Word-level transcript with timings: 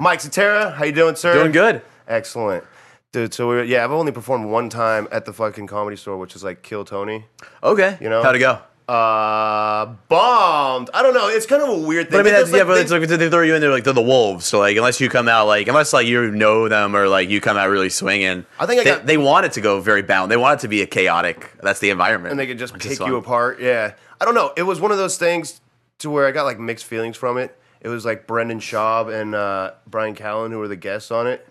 Mike 0.00 0.20
Citera, 0.20 0.72
how 0.74 0.84
you 0.84 0.92
doing, 0.92 1.14
sir? 1.14 1.34
Doing 1.34 1.52
good. 1.52 1.82
Excellent. 2.08 2.64
Dude, 3.12 3.34
so 3.34 3.50
we 3.50 3.64
yeah, 3.64 3.84
I've 3.84 3.92
only 3.92 4.12
performed 4.12 4.46
one 4.48 4.70
time 4.70 5.06
at 5.12 5.24
the 5.26 5.32
fucking 5.32 5.66
comedy 5.66 5.96
store, 5.96 6.16
which 6.16 6.34
is 6.34 6.42
like 6.42 6.62
Kill 6.62 6.84
Tony. 6.84 7.26
Okay. 7.62 7.98
You 8.00 8.08
know? 8.08 8.22
how'd 8.22 8.34
it 8.36 8.38
go? 8.38 8.60
Uh, 8.88 9.94
bombed. 10.08 10.90
I 10.94 11.02
don't 11.02 11.12
know. 11.14 11.28
It's 11.28 11.46
kind 11.46 11.62
of 11.62 11.68
a 11.68 11.78
weird 11.86 12.06
thing. 12.10 12.18
But 12.18 12.20
I 12.20 12.22
mean, 12.24 12.32
that's, 12.32 12.50
yeah, 12.50 12.64
but 12.64 12.74
they- 12.74 12.80
it's 12.80 12.90
like 12.90 13.06
they 13.06 13.28
throw 13.30 13.42
you 13.42 13.54
in 13.54 13.60
there 13.60 13.70
like 13.70 13.84
they're 13.84 13.92
the 13.92 14.00
wolves. 14.02 14.46
So 14.46 14.58
like, 14.58 14.76
unless 14.76 15.00
you 15.00 15.08
come 15.08 15.28
out 15.28 15.46
like, 15.46 15.68
unless 15.68 15.92
like 15.92 16.06
you 16.06 16.30
know 16.30 16.68
them 16.68 16.96
or 16.96 17.06
like 17.06 17.28
you 17.28 17.40
come 17.40 17.56
out 17.56 17.68
really 17.68 17.90
swinging, 17.90 18.46
I 18.58 18.66
think 18.66 18.80
I 18.80 18.84
they, 18.84 18.90
got- 18.90 19.06
they 19.06 19.16
want 19.18 19.44
it 19.46 19.52
to 19.52 19.60
go 19.60 19.80
very 19.80 20.02
bound. 20.02 20.30
They 20.30 20.36
want 20.36 20.58
it 20.58 20.62
to 20.62 20.68
be 20.68 20.80
a 20.82 20.86
chaotic. 20.86 21.52
That's 21.62 21.78
the 21.78 21.90
environment, 21.90 22.30
and 22.32 22.40
they 22.40 22.46
can 22.46 22.58
just 22.58 22.74
pick 22.78 22.98
you 23.00 23.16
apart. 23.16 23.60
Yeah, 23.60 23.92
I 24.20 24.24
don't 24.24 24.34
know. 24.34 24.52
It 24.56 24.62
was 24.62 24.80
one 24.80 24.90
of 24.92 24.98
those 24.98 25.18
things 25.18 25.60
to 25.98 26.10
where 26.10 26.26
I 26.26 26.30
got 26.32 26.44
like 26.44 26.58
mixed 26.58 26.86
feelings 26.86 27.16
from 27.16 27.36
it. 27.38 27.56
It 27.80 27.88
was 27.88 28.04
like 28.04 28.26
Brendan 28.26 28.60
Schaub 28.60 29.12
and 29.12 29.34
uh, 29.34 29.72
Brian 29.86 30.14
Callen 30.14 30.50
who 30.50 30.58
were 30.58 30.68
the 30.68 30.76
guests 30.76 31.10
on 31.10 31.26
it, 31.26 31.46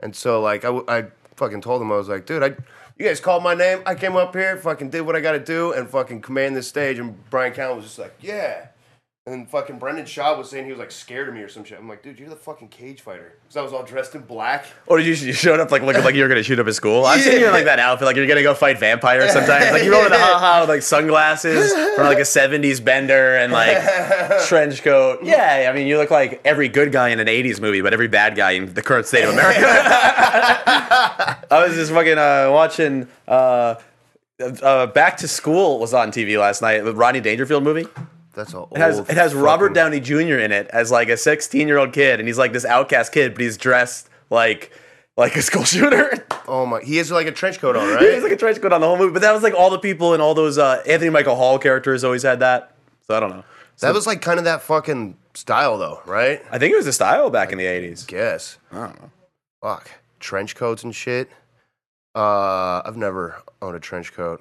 and 0.00 0.14
so 0.14 0.40
like 0.40 0.64
I, 0.64 1.06
fucking 1.36 1.60
told 1.60 1.80
them 1.80 1.92
I 1.92 1.96
was 1.96 2.08
like, 2.08 2.26
dude, 2.26 2.42
I. 2.42 2.54
You 2.96 3.06
guys 3.06 3.18
called 3.18 3.42
my 3.42 3.54
name. 3.54 3.82
I 3.86 3.96
came 3.96 4.14
up 4.14 4.36
here, 4.36 4.56
fucking 4.56 4.90
did 4.90 5.00
what 5.00 5.16
I 5.16 5.20
got 5.20 5.32
to 5.32 5.40
do, 5.40 5.72
and 5.72 5.90
fucking 5.90 6.20
command 6.22 6.54
this 6.54 6.68
stage. 6.68 7.00
And 7.00 7.28
Brian 7.28 7.52
Callen 7.52 7.74
was 7.74 7.86
just 7.86 7.98
like, 7.98 8.14
"Yeah." 8.20 8.68
And 9.26 9.48
fucking 9.48 9.78
Brendan 9.78 10.04
Schaub 10.04 10.36
was 10.36 10.50
saying 10.50 10.66
he 10.66 10.70
was 10.70 10.78
like 10.78 10.90
scared 10.90 11.28
of 11.28 11.34
me 11.34 11.40
or 11.40 11.48
some 11.48 11.64
shit. 11.64 11.78
I'm 11.78 11.88
like, 11.88 12.02
dude, 12.02 12.18
you're 12.18 12.28
the 12.28 12.36
fucking 12.36 12.68
cage 12.68 13.00
fighter. 13.00 13.32
Because 13.40 13.56
I 13.56 13.62
was 13.62 13.72
all 13.72 13.82
dressed 13.82 14.14
in 14.14 14.20
black. 14.20 14.66
Or 14.86 14.98
did 14.98 15.06
you, 15.06 15.28
you 15.28 15.32
showed 15.32 15.60
up 15.60 15.70
like 15.70 15.80
looking 15.80 16.04
like 16.04 16.14
you 16.14 16.20
were 16.20 16.28
gonna 16.28 16.42
shoot 16.42 16.58
up 16.58 16.66
a 16.66 16.74
school? 16.74 17.06
I've 17.06 17.22
seen 17.22 17.40
you 17.40 17.46
in 17.46 17.52
like 17.54 17.64
that 17.64 17.78
outfit, 17.78 18.04
like 18.04 18.16
you're 18.16 18.26
gonna 18.26 18.42
go 18.42 18.52
fight 18.52 18.78
vampires 18.78 19.32
sometimes. 19.32 19.72
Like 19.72 19.82
you 19.82 19.92
roll 19.92 20.04
into 20.04 20.18
haha 20.18 20.60
with 20.60 20.68
like 20.68 20.82
sunglasses 20.82 21.72
from 21.94 22.04
like 22.04 22.18
a 22.18 22.20
'70s 22.20 22.84
bender 22.84 23.36
and 23.36 23.50
like 23.50 23.78
trench 24.46 24.82
coat. 24.82 25.20
Yeah, 25.22 25.70
I 25.72 25.74
mean 25.74 25.86
you 25.86 25.96
look 25.96 26.10
like 26.10 26.42
every 26.44 26.68
good 26.68 26.92
guy 26.92 27.08
in 27.08 27.18
an 27.18 27.26
'80s 27.26 27.62
movie, 27.62 27.80
but 27.80 27.94
every 27.94 28.08
bad 28.08 28.36
guy 28.36 28.50
in 28.50 28.74
the 28.74 28.82
current 28.82 29.06
state 29.06 29.24
of 29.24 29.30
America. 29.30 29.60
I 31.50 31.64
was 31.66 31.74
just 31.76 31.92
fucking 31.92 32.18
uh, 32.18 32.50
watching. 32.52 33.08
Uh, 33.26 33.76
uh, 34.38 34.86
Back 34.88 35.16
to 35.18 35.28
School 35.28 35.78
was 35.78 35.94
on 35.94 36.10
TV 36.10 36.38
last 36.38 36.60
night. 36.60 36.82
The 36.82 36.92
Rodney 36.94 37.22
Dangerfield 37.22 37.62
movie. 37.62 37.86
That's 38.34 38.54
all. 38.54 38.68
It 38.72 38.78
has 38.78 38.98
it 38.98 39.16
has 39.16 39.34
Robert 39.34 39.74
Downey 39.74 40.00
Jr. 40.00 40.38
in 40.38 40.52
it 40.52 40.68
as 40.72 40.90
like 40.90 41.08
a 41.08 41.16
16 41.16 41.66
year 41.68 41.78
old 41.78 41.92
kid, 41.92 42.18
and 42.20 42.28
he's 42.28 42.38
like 42.38 42.52
this 42.52 42.64
outcast 42.64 43.12
kid, 43.12 43.34
but 43.34 43.42
he's 43.42 43.56
dressed 43.56 44.08
like 44.30 44.72
like 45.16 45.36
a 45.36 45.42
school 45.42 45.64
shooter. 45.64 46.26
Oh 46.48 46.66
my, 46.66 46.80
he 46.82 46.96
has 46.96 47.10
like 47.10 47.26
a 47.26 47.32
trench 47.32 47.58
coat 47.60 47.76
on, 47.76 47.88
right? 47.94 48.22
like 48.22 48.32
a 48.32 48.36
trench 48.36 48.60
coat 48.60 48.72
on 48.72 48.80
the 48.80 48.86
whole 48.86 48.98
movie. 48.98 49.12
But 49.12 49.22
that 49.22 49.32
was 49.32 49.42
like 49.42 49.54
all 49.54 49.70
the 49.70 49.78
people 49.78 50.12
and 50.12 50.22
all 50.22 50.34
those 50.34 50.58
uh, 50.58 50.82
Anthony 50.86 51.10
Michael 51.10 51.36
Hall 51.36 51.58
characters 51.58 52.04
always 52.04 52.22
had 52.22 52.40
that. 52.40 52.74
So 53.06 53.14
I 53.16 53.20
don't 53.20 53.30
know. 53.30 53.44
that 53.80 53.94
was 53.94 54.06
like 54.06 54.20
kind 54.22 54.38
of 54.38 54.44
that 54.46 54.62
fucking 54.62 55.16
style 55.34 55.78
though, 55.78 56.00
right? 56.06 56.42
I 56.50 56.58
think 56.58 56.72
it 56.72 56.76
was 56.76 56.86
a 56.86 56.92
style 56.92 57.30
back 57.30 57.52
in 57.52 57.58
the 57.58 57.64
80s. 57.64 58.06
Guess. 58.06 58.58
I 58.72 58.86
don't 58.86 59.00
know. 59.02 59.10
Fuck. 59.62 59.90
Trench 60.20 60.56
coats 60.56 60.84
and 60.84 60.94
shit. 60.94 61.28
Uh, 62.14 62.80
I've 62.84 62.96
never 62.96 63.42
owned 63.60 63.76
a 63.76 63.80
trench 63.80 64.12
coat. 64.12 64.40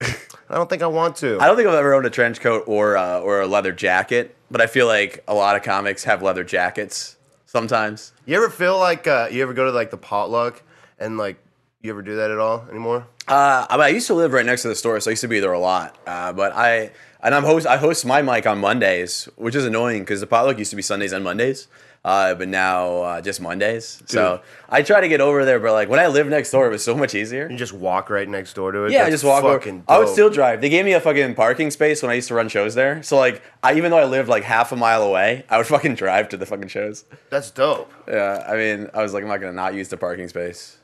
I 0.00 0.54
don't 0.54 0.70
think 0.70 0.82
I 0.82 0.86
want 0.86 1.16
to. 1.16 1.38
I 1.40 1.46
don't 1.46 1.56
think 1.56 1.68
I've 1.68 1.74
ever 1.74 1.94
owned 1.94 2.06
a 2.06 2.10
trench 2.10 2.40
coat 2.40 2.64
or 2.66 2.96
uh, 2.96 3.20
or 3.20 3.40
a 3.40 3.46
leather 3.46 3.72
jacket, 3.72 4.36
but 4.50 4.60
I 4.60 4.66
feel 4.66 4.86
like 4.86 5.22
a 5.28 5.34
lot 5.34 5.56
of 5.56 5.62
comics 5.62 6.04
have 6.04 6.22
leather 6.22 6.44
jackets 6.44 7.16
sometimes. 7.46 8.12
You 8.26 8.36
ever 8.36 8.48
feel 8.48 8.78
like 8.78 9.06
uh, 9.06 9.28
you 9.30 9.42
ever 9.42 9.52
go 9.52 9.64
to 9.64 9.72
like 9.72 9.90
the 9.90 9.96
potluck 9.96 10.62
and 10.98 11.18
like 11.18 11.36
you 11.82 11.90
ever 11.90 12.02
do 12.02 12.16
that 12.16 12.30
at 12.30 12.38
all 12.38 12.66
anymore? 12.70 13.06
Uh, 13.26 13.66
I, 13.68 13.76
mean, 13.76 13.84
I 13.84 13.88
used 13.88 14.06
to 14.06 14.14
live 14.14 14.32
right 14.32 14.46
next 14.46 14.62
to 14.62 14.68
the 14.68 14.74
store, 14.74 14.98
so 15.00 15.10
I 15.10 15.12
used 15.12 15.20
to 15.20 15.28
be 15.28 15.40
there 15.40 15.52
a 15.52 15.58
lot. 15.58 15.96
Uh, 16.06 16.32
but 16.32 16.52
I 16.54 16.92
and 17.22 17.34
I'm 17.34 17.44
host. 17.44 17.66
I 17.66 17.76
host 17.76 18.06
my 18.06 18.22
mic 18.22 18.46
on 18.46 18.58
Mondays, 18.58 19.28
which 19.36 19.54
is 19.54 19.66
annoying 19.66 20.02
because 20.02 20.20
the 20.20 20.26
potluck 20.26 20.58
used 20.58 20.70
to 20.70 20.76
be 20.76 20.82
Sundays 20.82 21.12
and 21.12 21.24
Mondays, 21.24 21.68
uh, 22.08 22.34
but 22.34 22.48
now 22.48 23.02
uh, 23.02 23.20
just 23.20 23.38
Mondays. 23.38 24.02
So 24.06 24.40
I 24.66 24.80
try 24.80 25.02
to 25.02 25.08
get 25.08 25.20
over 25.20 25.44
there, 25.44 25.60
but 25.60 25.72
like 25.72 25.90
when 25.90 26.00
I 26.00 26.06
lived 26.06 26.30
next 26.30 26.50
door, 26.50 26.66
it 26.66 26.70
was 26.70 26.82
so 26.82 26.96
much 26.96 27.14
easier. 27.14 27.50
You 27.50 27.58
just 27.58 27.74
walk 27.74 28.08
right 28.08 28.26
next 28.26 28.54
door 28.54 28.72
to 28.72 28.84
it. 28.84 28.92
Yeah, 28.92 29.04
I 29.04 29.10
just 29.10 29.24
walk 29.24 29.44
over. 29.44 29.82
I 29.86 29.98
would 29.98 30.08
still 30.08 30.30
drive. 30.30 30.62
They 30.62 30.70
gave 30.70 30.86
me 30.86 30.94
a 30.94 31.00
fucking 31.02 31.34
parking 31.34 31.70
space 31.70 32.02
when 32.02 32.10
I 32.10 32.14
used 32.14 32.28
to 32.28 32.34
run 32.34 32.48
shows 32.48 32.74
there. 32.74 33.02
So 33.02 33.18
like, 33.18 33.42
I 33.62 33.74
even 33.74 33.90
though 33.90 33.98
I 33.98 34.06
lived 34.06 34.30
like 34.30 34.42
half 34.42 34.72
a 34.72 34.76
mile 34.76 35.02
away, 35.02 35.44
I 35.50 35.58
would 35.58 35.66
fucking 35.66 35.96
drive 35.96 36.30
to 36.30 36.38
the 36.38 36.46
fucking 36.46 36.68
shows. 36.68 37.04
That's 37.28 37.50
dope. 37.50 37.92
Yeah, 38.08 38.42
I 38.48 38.56
mean, 38.56 38.88
I 38.94 39.02
was 39.02 39.12
like, 39.12 39.22
I'm 39.22 39.28
not 39.28 39.42
gonna 39.42 39.52
not 39.52 39.74
use 39.74 39.88
the 39.88 39.98
parking 39.98 40.28
space. 40.28 40.78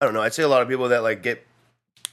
I 0.00 0.04
don't 0.04 0.14
know. 0.14 0.22
I'd 0.22 0.32
say 0.32 0.44
a 0.44 0.48
lot 0.48 0.62
of 0.62 0.68
people 0.68 0.90
that 0.90 1.02
like 1.02 1.24
get, 1.24 1.44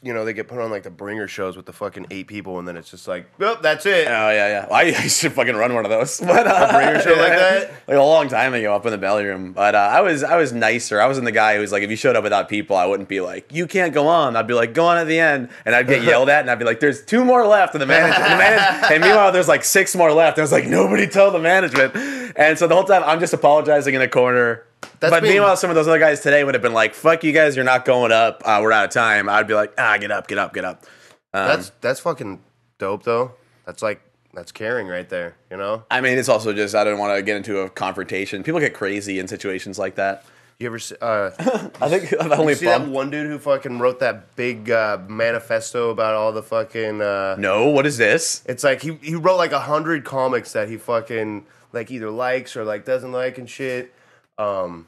you 0.03 0.13
know, 0.13 0.25
they 0.25 0.34
get 0.34 0.47
put 0.47 0.59
on 0.59 0.69
like 0.69 0.84
the 0.84 0.91
bringer 0.91 1.28
shows 1.28 1.58
with 1.58 1.66
the 1.66 1.74
fucking 1.74 2.08
eight 2.12 2.28
people, 2.28 2.59
and 2.59 2.68
then 2.68 2.78
it's 2.78 2.91
just 2.91 3.08
like, 3.08 3.28
well, 3.40 3.58
that's 3.62 3.85
it. 3.85 4.08
Oh 4.08 4.30
yeah, 4.30 4.47
yeah. 4.47 4.68
I 4.72 4.84
used 4.84 5.22
to 5.22 5.30
fucking 5.30 5.56
run 5.56 5.74
one 5.74 5.85
of 5.85 5.91
those. 5.91 6.22
But 6.28 6.46
uh, 6.46 6.72
bringer 6.74 7.02
show 7.02 7.13
like 7.13 7.31
that? 7.31 7.72
like 7.88 7.97
a 7.97 8.03
long 8.03 8.28
time 8.28 8.53
ago, 8.53 8.75
up 8.75 8.85
in 8.85 8.91
the 8.91 8.97
belly 8.97 9.25
room. 9.25 9.53
But 9.53 9.74
uh, 9.75 9.78
I 9.78 10.02
was 10.02 10.24
I 10.24 10.38
was 10.38 10.53
nicer. 10.53 11.02
I 11.02 11.08
wasn't 11.08 11.25
the 11.25 11.31
guy 11.31 11.56
who 11.56 11.62
was 11.62 11.72
like, 11.72 11.84
if 11.84 11.90
you 11.90 11.96
showed 11.96 12.16
up 12.16 12.24
without 12.24 12.47
people, 12.47 12.75
I 12.75 12.85
wouldn't 12.85 13.09
be 13.09 13.22
like, 13.22 13.52
you 13.52 13.66
can't 13.66 13.94
go 13.94 14.08
on. 14.08 14.35
I'd 14.35 14.46
be 14.46 14.53
like, 14.53 14.74
go 14.74 14.85
on 14.85 14.97
at 14.97 15.08
the 15.08 15.19
end, 15.19 15.50
and 15.66 15.74
I'd 15.74 15.88
get 15.88 16.03
yelled 16.03 16.29
at, 16.29 16.41
and 16.41 16.52
I'd 16.52 16.59
be 16.59 16.66
like, 16.66 16.79
there's 16.79 17.03
two 17.03 17.25
more 17.25 17.47
left, 17.47 17.74
and 17.74 17.81
the 17.81 17.88
manager, 17.88 18.22
and, 18.22 18.40
the 18.40 18.94
and 18.94 19.03
meanwhile, 19.03 19.31
there's 19.31 19.47
like 19.47 19.64
six 19.64 19.96
more 19.96 20.12
left. 20.14 20.38
I 20.38 20.41
was 20.41 20.52
like, 20.52 20.68
nobody 20.68 21.08
tell 21.08 21.31
the 21.31 21.40
management, 21.40 21.96
and 22.35 22.59
so 22.59 22.68
the 22.68 22.75
whole 22.75 22.84
time 22.84 23.03
I'm 23.03 23.19
just 23.19 23.34
apologizing 23.34 23.96
in 23.96 24.02
a 24.02 24.08
corner. 24.08 24.66
That's 25.00 25.12
but 25.12 25.22
being- 25.22 25.36
meanwhile, 25.36 25.56
some 25.58 25.70
of 25.70 25.76
those 25.76 25.88
other 25.88 26.00
guys 26.00 26.22
today 26.22 26.44
would 26.44 26.54
have 26.56 26.62
been 26.62 26.74
like, 26.74 26.94
"Fuck 26.94 27.24
you 27.24 27.32
guys, 27.32 27.56
you're 27.56 27.66
not 27.66 27.86
going 27.86 28.12
up. 28.12 28.42
Uh, 28.46 28.60
we're 28.62 28.72
out 28.72 28.86
of 28.86 28.92
time." 28.92 29.30
I'd 29.30 29.48
be 29.48 29.54
like, 29.54 29.74
"Ah, 29.78 29.98
get 29.98 30.12
up, 30.12 30.28
get 30.28 30.38
up, 30.38 30.54
get 30.54 30.66
up." 30.66 30.86
Um, 31.34 31.48
That's 31.48 31.72
that's 31.82 32.00
fucking 32.00 32.42
dope 32.78 33.04
though. 33.04 33.34
That's 33.66 33.82
like 33.82 34.02
that's 34.34 34.52
caring 34.52 34.88
right 34.88 35.08
there. 35.10 35.36
You 35.52 35.58
know. 35.58 35.84
I 35.92 36.02
mean, 36.02 36.18
it's 36.18 36.30
also 36.30 36.54
just 36.54 36.74
I 36.76 36.84
don't 36.84 37.00
want 37.00 37.16
to 37.18 37.22
get 37.22 37.38
into 37.38 37.60
a 37.60 37.70
confrontation. 37.70 38.44
People 38.44 38.60
get 38.60 38.74
crazy 38.74 39.20
in 39.20 39.28
situations 39.28 39.78
like 39.78 39.96
that. 39.96 40.24
You 40.60 40.66
ever 40.68 40.80
see, 40.80 40.96
uh, 41.02 41.30
I 41.82 41.88
think 41.90 42.14
I've 42.20 42.32
only 42.32 42.56
see 42.56 42.66
that 42.66 42.88
one 42.88 43.12
dude 43.12 43.28
who 43.28 43.38
fucking 43.38 43.78
wrote 43.78 44.00
that 44.00 44.36
big 44.36 44.72
uh, 44.72 44.98
manifesto 45.08 45.92
about 45.92 46.16
all 46.16 46.32
the 46.32 46.42
fucking? 46.42 47.00
Uh, 47.00 47.36
No, 47.38 47.68
what 47.68 47.86
is 47.86 47.98
this? 47.98 48.42
It's 48.48 48.64
like 48.64 48.82
he 48.82 48.98
he 49.04 49.14
wrote 49.14 49.38
like 49.38 49.52
a 49.52 49.59
hundred 49.59 50.04
comics 50.04 50.54
that 50.54 50.68
he 50.70 50.78
fucking 50.78 51.46
like 51.74 51.92
either 51.92 52.09
likes 52.09 52.56
or 52.56 52.64
like 52.64 52.86
doesn't 52.86 53.12
like 53.12 53.38
and 53.38 53.48
shit. 53.48 53.94
Um, 54.38 54.88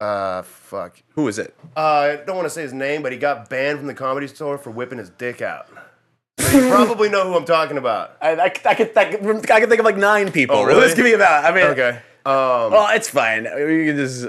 uh, 0.00 0.42
fuck. 0.42 1.00
Who 1.10 1.28
is 1.28 1.38
it? 1.38 1.54
Uh, 1.76 1.80
I 1.80 2.16
don't 2.24 2.36
want 2.36 2.46
to 2.46 2.50
say 2.50 2.62
his 2.62 2.72
name, 2.72 3.02
but 3.02 3.12
he 3.12 3.18
got 3.18 3.48
banned 3.48 3.78
from 3.78 3.86
the 3.86 3.94
comedy 3.94 4.26
store 4.26 4.58
for 4.58 4.70
whipping 4.70 4.98
his 4.98 5.10
dick 5.10 5.40
out. 5.40 5.68
you 6.38 6.68
probably 6.70 7.08
know 7.08 7.24
who 7.26 7.36
I'm 7.36 7.44
talking 7.44 7.78
about. 7.78 8.16
I, 8.20 8.30
I, 8.34 8.44
I, 8.44 8.48
could, 8.48 8.66
I, 8.66 8.74
could, 8.74 9.50
I 9.50 9.60
could 9.60 9.68
think 9.68 9.78
of 9.78 9.84
like 9.84 9.96
nine 9.96 10.32
people. 10.32 10.56
Oh, 10.56 10.64
Really? 10.64 10.82
Just 10.82 10.96
give 10.96 11.04
me 11.04 11.12
about. 11.12 11.44
I 11.44 11.54
mean, 11.54 11.64
Okay. 11.66 12.00
Um, 12.24 12.70
Well, 12.72 12.94
it's 12.94 13.08
fine. 13.08 13.44
We 13.44 13.86
can 13.86 13.96
just. 13.96 14.26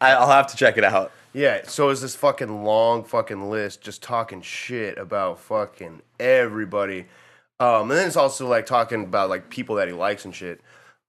I, 0.00 0.12
I'll 0.12 0.28
have 0.30 0.46
to 0.48 0.56
check 0.56 0.78
it 0.78 0.84
out. 0.84 1.12
yeah. 1.34 1.60
So 1.64 1.90
it's 1.90 2.00
this 2.00 2.14
fucking 2.16 2.64
long 2.64 3.04
fucking 3.04 3.50
list 3.50 3.82
just 3.82 4.02
talking 4.02 4.40
shit 4.40 4.96
about 4.98 5.38
fucking 5.40 6.00
everybody. 6.18 7.06
Um, 7.58 7.90
and 7.90 7.92
then 7.92 8.06
it's 8.06 8.16
also 8.16 8.48
like 8.48 8.64
talking 8.64 9.04
about 9.04 9.28
like 9.28 9.50
people 9.50 9.76
that 9.76 9.86
he 9.88 9.92
likes 9.92 10.24
and 10.24 10.34
shit. 10.34 10.62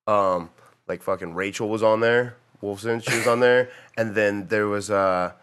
Um, 0.08 0.50
like 0.88 1.02
fucking 1.02 1.34
Rachel 1.34 1.70
was 1.70 1.82
on 1.82 2.02
there. 2.02 2.36
Wolfson, 2.62 3.04
she 3.08 3.16
was 3.18 3.28
on 3.28 3.40
there. 3.40 3.70
And 3.98 4.16
then 4.16 4.48
there 4.48 4.68
was 4.68 4.90
uh, 4.90 5.34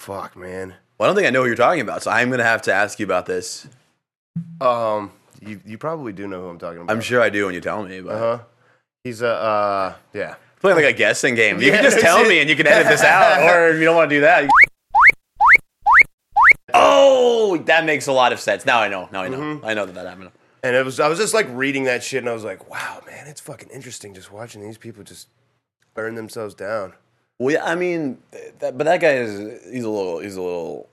fuck 0.00 0.36
man. 0.36 0.74
Well, 0.98 1.06
I 1.06 1.08
don't 1.10 1.16
think 1.16 1.26
I 1.26 1.30
know 1.30 1.40
what 1.40 1.46
you're 1.46 1.56
talking 1.56 1.80
about, 1.82 2.02
so 2.02 2.10
I'm 2.10 2.30
gonna 2.30 2.42
have 2.44 2.62
to 2.62 2.72
ask 2.72 2.98
you 2.98 3.04
about 3.06 3.26
this. 3.26 3.66
Um, 4.60 5.12
you 5.40 5.60
you 5.66 5.78
probably 5.78 6.12
do 6.12 6.26
know 6.26 6.40
who 6.42 6.48
I'm 6.48 6.58
talking 6.58 6.80
about. 6.82 6.92
I'm 6.92 7.00
sure 7.02 7.20
I 7.20 7.28
do 7.30 7.46
when 7.46 7.54
you 7.54 7.60
tell 7.60 7.82
me, 7.84 8.00
but 8.00 8.12
Uh 8.14 8.18
huh. 8.38 8.38
He's 9.04 9.22
a 9.22 9.28
uh, 9.28 9.94
yeah. 10.14 10.34
playing 10.60 10.76
like 10.76 10.86
a 10.86 10.92
guessing 10.96 11.34
game. 11.34 11.60
You 11.60 11.68
Yeah, 11.68 11.74
can 11.76 11.84
just 11.84 12.00
tell 12.00 12.18
it. 12.24 12.28
me, 12.28 12.40
and 12.40 12.48
you 12.50 12.56
can 12.56 12.66
edit 12.66 12.88
this 12.88 13.02
out, 13.02 13.42
or 13.54 13.68
if 13.68 13.78
you 13.78 13.84
don't 13.84 13.94
want 13.96 14.10
to 14.10 14.16
do 14.16 14.20
that. 14.22 14.44
you- 14.44 14.50
Oh, 16.74 17.56
that 17.66 17.84
makes 17.84 18.06
a 18.06 18.12
lot 18.12 18.32
of 18.32 18.40
sense. 18.40 18.66
Now 18.66 18.80
I 18.80 18.88
know. 18.88 19.08
Now 19.12 19.22
I 19.22 19.28
know. 19.28 19.38
Mm-hmm. 19.38 19.64
I 19.66 19.74
know 19.74 19.86
that 19.86 19.94
that 19.94 20.06
happened. 20.06 20.30
And 20.62 20.74
it 20.74 20.84
was 20.84 20.98
I 20.98 21.08
was 21.08 21.18
just 21.18 21.32
like 21.34 21.46
reading 21.50 21.84
that 21.84 22.02
shit, 22.02 22.22
and 22.22 22.28
I 22.28 22.32
was 22.32 22.44
like, 22.44 22.68
wow, 22.68 23.00
man, 23.06 23.26
it's 23.28 23.40
fucking 23.40 23.68
interesting 23.70 24.14
just 24.14 24.32
watching 24.32 24.60
these 24.62 24.78
people 24.78 25.04
just 25.04 25.28
burn 25.96 26.14
themselves 26.14 26.54
down. 26.54 26.92
Well, 27.38 27.54
yeah, 27.54 27.64
I 27.64 27.74
mean, 27.74 28.18
that, 28.60 28.78
but 28.78 28.84
that 28.84 29.00
guy 29.00 29.14
is 29.14 29.64
he's 29.70 29.84
a 29.84 29.90
little 29.90 30.20
he's 30.20 30.36
a 30.36 30.42
little 30.42 30.88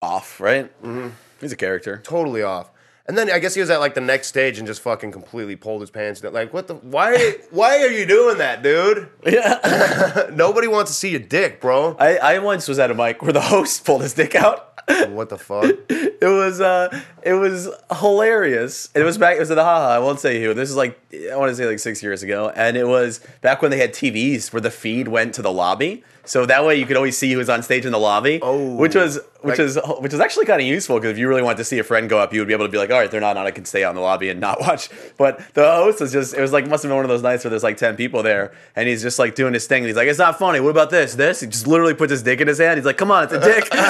off, 0.00 0.40
right? 0.40 0.66
Mm-hmm. 0.82 1.08
He's 1.40 1.52
a 1.52 1.56
character. 1.56 2.00
Totally 2.02 2.42
off. 2.42 2.70
And 3.08 3.16
then 3.16 3.30
I 3.30 3.38
guess 3.38 3.54
he 3.54 3.60
was 3.62 3.70
at 3.70 3.80
like 3.80 3.94
the 3.94 4.02
next 4.02 4.26
stage 4.26 4.58
and 4.58 4.66
just 4.66 4.82
fucking 4.82 5.12
completely 5.12 5.56
pulled 5.56 5.80
his 5.80 5.90
pants 5.90 6.20
down. 6.20 6.34
Like, 6.34 6.52
what 6.52 6.66
the? 6.66 6.74
Why? 6.74 7.36
why 7.50 7.78
are 7.78 7.90
you 7.90 8.06
doing 8.06 8.38
that, 8.38 8.62
dude? 8.62 9.08
Yeah. 9.24 10.28
Nobody 10.32 10.68
wants 10.68 10.90
to 10.90 10.96
see 10.96 11.10
your 11.10 11.20
dick, 11.20 11.60
bro. 11.60 11.96
I, 11.98 12.16
I 12.18 12.38
once 12.40 12.68
was 12.68 12.78
at 12.78 12.90
a 12.90 12.94
mic 12.94 13.22
where 13.22 13.32
the 13.32 13.40
host 13.54 13.84
pulled 13.84 14.02
his 14.02 14.12
dick 14.12 14.34
out. 14.34 14.67
What 15.08 15.28
the 15.28 15.38
fuck? 15.38 15.74
It 15.90 16.20
was 16.22 16.60
uh 16.60 16.88
it 17.22 17.34
was 17.34 17.68
hilarious. 17.98 18.88
It 18.94 19.02
was 19.02 19.18
back 19.18 19.36
it 19.36 19.40
was 19.40 19.50
at 19.50 19.54
the 19.54 19.64
haha, 19.64 19.88
I 19.94 19.98
won't 19.98 20.20
say 20.20 20.42
who. 20.42 20.54
This 20.54 20.70
is 20.70 20.76
like 20.76 20.98
I 21.32 21.36
want 21.36 21.50
to 21.50 21.56
say 21.56 21.66
like 21.66 21.78
six 21.78 22.02
years 22.02 22.22
ago. 22.22 22.50
And 22.54 22.76
it 22.76 22.86
was 22.86 23.20
back 23.40 23.62
when 23.62 23.70
they 23.70 23.78
had 23.78 23.92
TVs 23.92 24.52
where 24.52 24.60
the 24.60 24.70
feed 24.70 25.08
went 25.08 25.34
to 25.34 25.42
the 25.42 25.52
lobby. 25.52 26.04
So 26.24 26.44
that 26.46 26.64
way 26.64 26.76
you 26.76 26.84
could 26.86 26.96
always 26.96 27.16
see 27.16 27.32
who 27.32 27.38
was 27.38 27.48
on 27.48 27.62
stage 27.62 27.86
in 27.86 27.92
the 27.92 27.98
lobby. 27.98 28.38
Oh. 28.42 28.74
Which 28.76 28.94
was 28.94 29.18
which 29.40 29.58
Like- 29.58 29.66
is 29.68 29.78
which 30.00 30.12
is 30.12 30.18
actually 30.20 30.46
kind 30.46 30.60
of 30.60 30.66
useful 30.66 30.96
because 30.96 31.12
if 31.12 31.18
you 31.18 31.28
really 31.28 31.42
want 31.42 31.58
to 31.58 31.64
see 31.64 31.78
a 31.78 31.84
friend 31.84 32.08
go 32.08 32.18
up, 32.18 32.34
you 32.34 32.40
would 32.40 32.48
be 32.48 32.54
able 32.54 32.66
to 32.66 32.72
be 32.72 32.78
like, 32.78 32.90
all 32.90 32.98
right, 32.98 33.08
they're 33.10 33.20
not 33.20 33.36
on. 33.36 33.46
I 33.46 33.52
can 33.52 33.64
stay 33.64 33.84
out 33.84 33.90
in 33.90 33.94
the 33.96 34.02
lobby 34.02 34.30
and 34.30 34.40
not 34.48 34.60
watch. 34.60 34.88
But 35.16 35.40
the 35.54 35.62
host 35.64 36.00
was 36.00 36.12
just 36.12 36.34
it 36.34 36.40
was 36.40 36.52
like 36.52 36.66
must 36.66 36.82
have 36.82 36.90
been 36.90 36.96
one 36.96 37.04
of 37.04 37.08
those 37.08 37.22
nights 37.22 37.44
where 37.44 37.50
there's 37.50 37.62
like 37.62 37.76
ten 37.76 37.94
people 37.96 38.22
there, 38.24 38.52
and 38.74 38.88
he's 38.88 39.00
just 39.00 39.18
like 39.18 39.34
doing 39.36 39.54
his 39.54 39.66
thing. 39.68 39.82
And 39.82 39.86
he's 39.86 39.96
like, 39.96 40.08
it's 40.08 40.18
not 40.18 40.38
funny. 40.38 40.58
What 40.60 40.70
about 40.70 40.90
this? 40.90 41.14
This? 41.14 41.40
He 41.40 41.46
just 41.46 41.66
literally 41.68 41.94
puts 41.94 42.10
his 42.10 42.22
dick 42.22 42.40
in 42.40 42.48
his 42.48 42.58
hand. 42.58 42.78
He's 42.78 42.84
like, 42.86 42.96
come 42.98 43.10
on, 43.12 43.24
it's 43.24 43.32
a 43.32 43.40
dick. 43.40 43.68
and, 43.72 43.80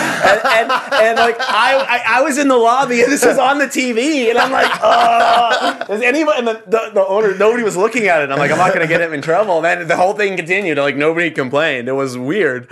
and, 0.44 0.70
and 0.70 1.18
like 1.18 1.36
I, 1.40 1.76
I 1.78 2.18
I 2.18 2.22
was 2.22 2.36
in 2.36 2.48
the 2.48 2.56
lobby 2.56 3.00
and 3.02 3.10
this 3.10 3.24
was 3.24 3.38
on 3.38 3.58
the 3.58 3.66
TV, 3.66 4.28
and 4.28 4.36
I'm 4.38 4.52
like, 4.52 4.70
oh, 4.82 5.94
is 5.94 6.02
anybody? 6.02 6.38
And 6.40 6.48
the, 6.48 6.62
the 6.66 6.90
the 6.92 7.06
owner 7.06 7.34
nobody 7.38 7.62
was 7.62 7.76
looking 7.76 8.06
at 8.08 8.20
it. 8.22 8.30
I'm 8.30 8.38
like, 8.38 8.50
I'm 8.50 8.58
not 8.58 8.74
gonna 8.74 8.86
get 8.86 9.00
him 9.00 9.14
in 9.14 9.22
trouble. 9.22 9.56
And 9.56 9.64
then 9.64 9.88
the 9.88 9.96
whole 9.96 10.12
thing 10.12 10.36
continued. 10.36 10.76
Like 10.76 10.96
nobody 10.96 11.30
complained. 11.30 11.88
It 11.88 11.92
was 11.92 12.18
weird. 12.18 12.68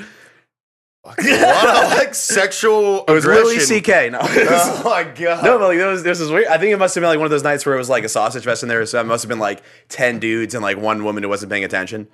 A 1.18 1.40
lot 1.42 1.84
of 1.84 1.98
like 1.98 2.14
sexual. 2.14 3.04
It 3.08 3.12
was 3.12 3.24
Louis. 3.24 3.60
C.K. 3.60 4.10
No. 4.10 4.18
Oh 4.22 4.82
my 4.84 5.04
god. 5.04 5.44
No, 5.44 5.58
but 5.58 5.68
like 5.68 5.78
there 5.78 5.88
was 5.88 6.02
this 6.02 6.20
was 6.20 6.30
weird. 6.30 6.46
I 6.46 6.58
think 6.58 6.72
it 6.72 6.78
must 6.78 6.94
have 6.94 7.02
been 7.02 7.08
like 7.10 7.18
one 7.18 7.26
of 7.26 7.30
those 7.30 7.42
nights 7.42 7.64
where 7.66 7.74
it 7.74 7.78
was 7.78 7.88
like 7.88 8.04
a 8.04 8.08
sausage 8.08 8.44
fest 8.44 8.62
in 8.62 8.68
there. 8.68 8.84
So 8.86 9.00
it 9.00 9.04
must 9.04 9.22
have 9.24 9.28
been 9.28 9.38
like 9.38 9.62
ten 9.88 10.18
dudes 10.18 10.54
and 10.54 10.62
like 10.62 10.76
one 10.78 11.04
woman 11.04 11.22
who 11.22 11.28
wasn't 11.28 11.50
paying 11.50 11.64
attention, 11.64 12.08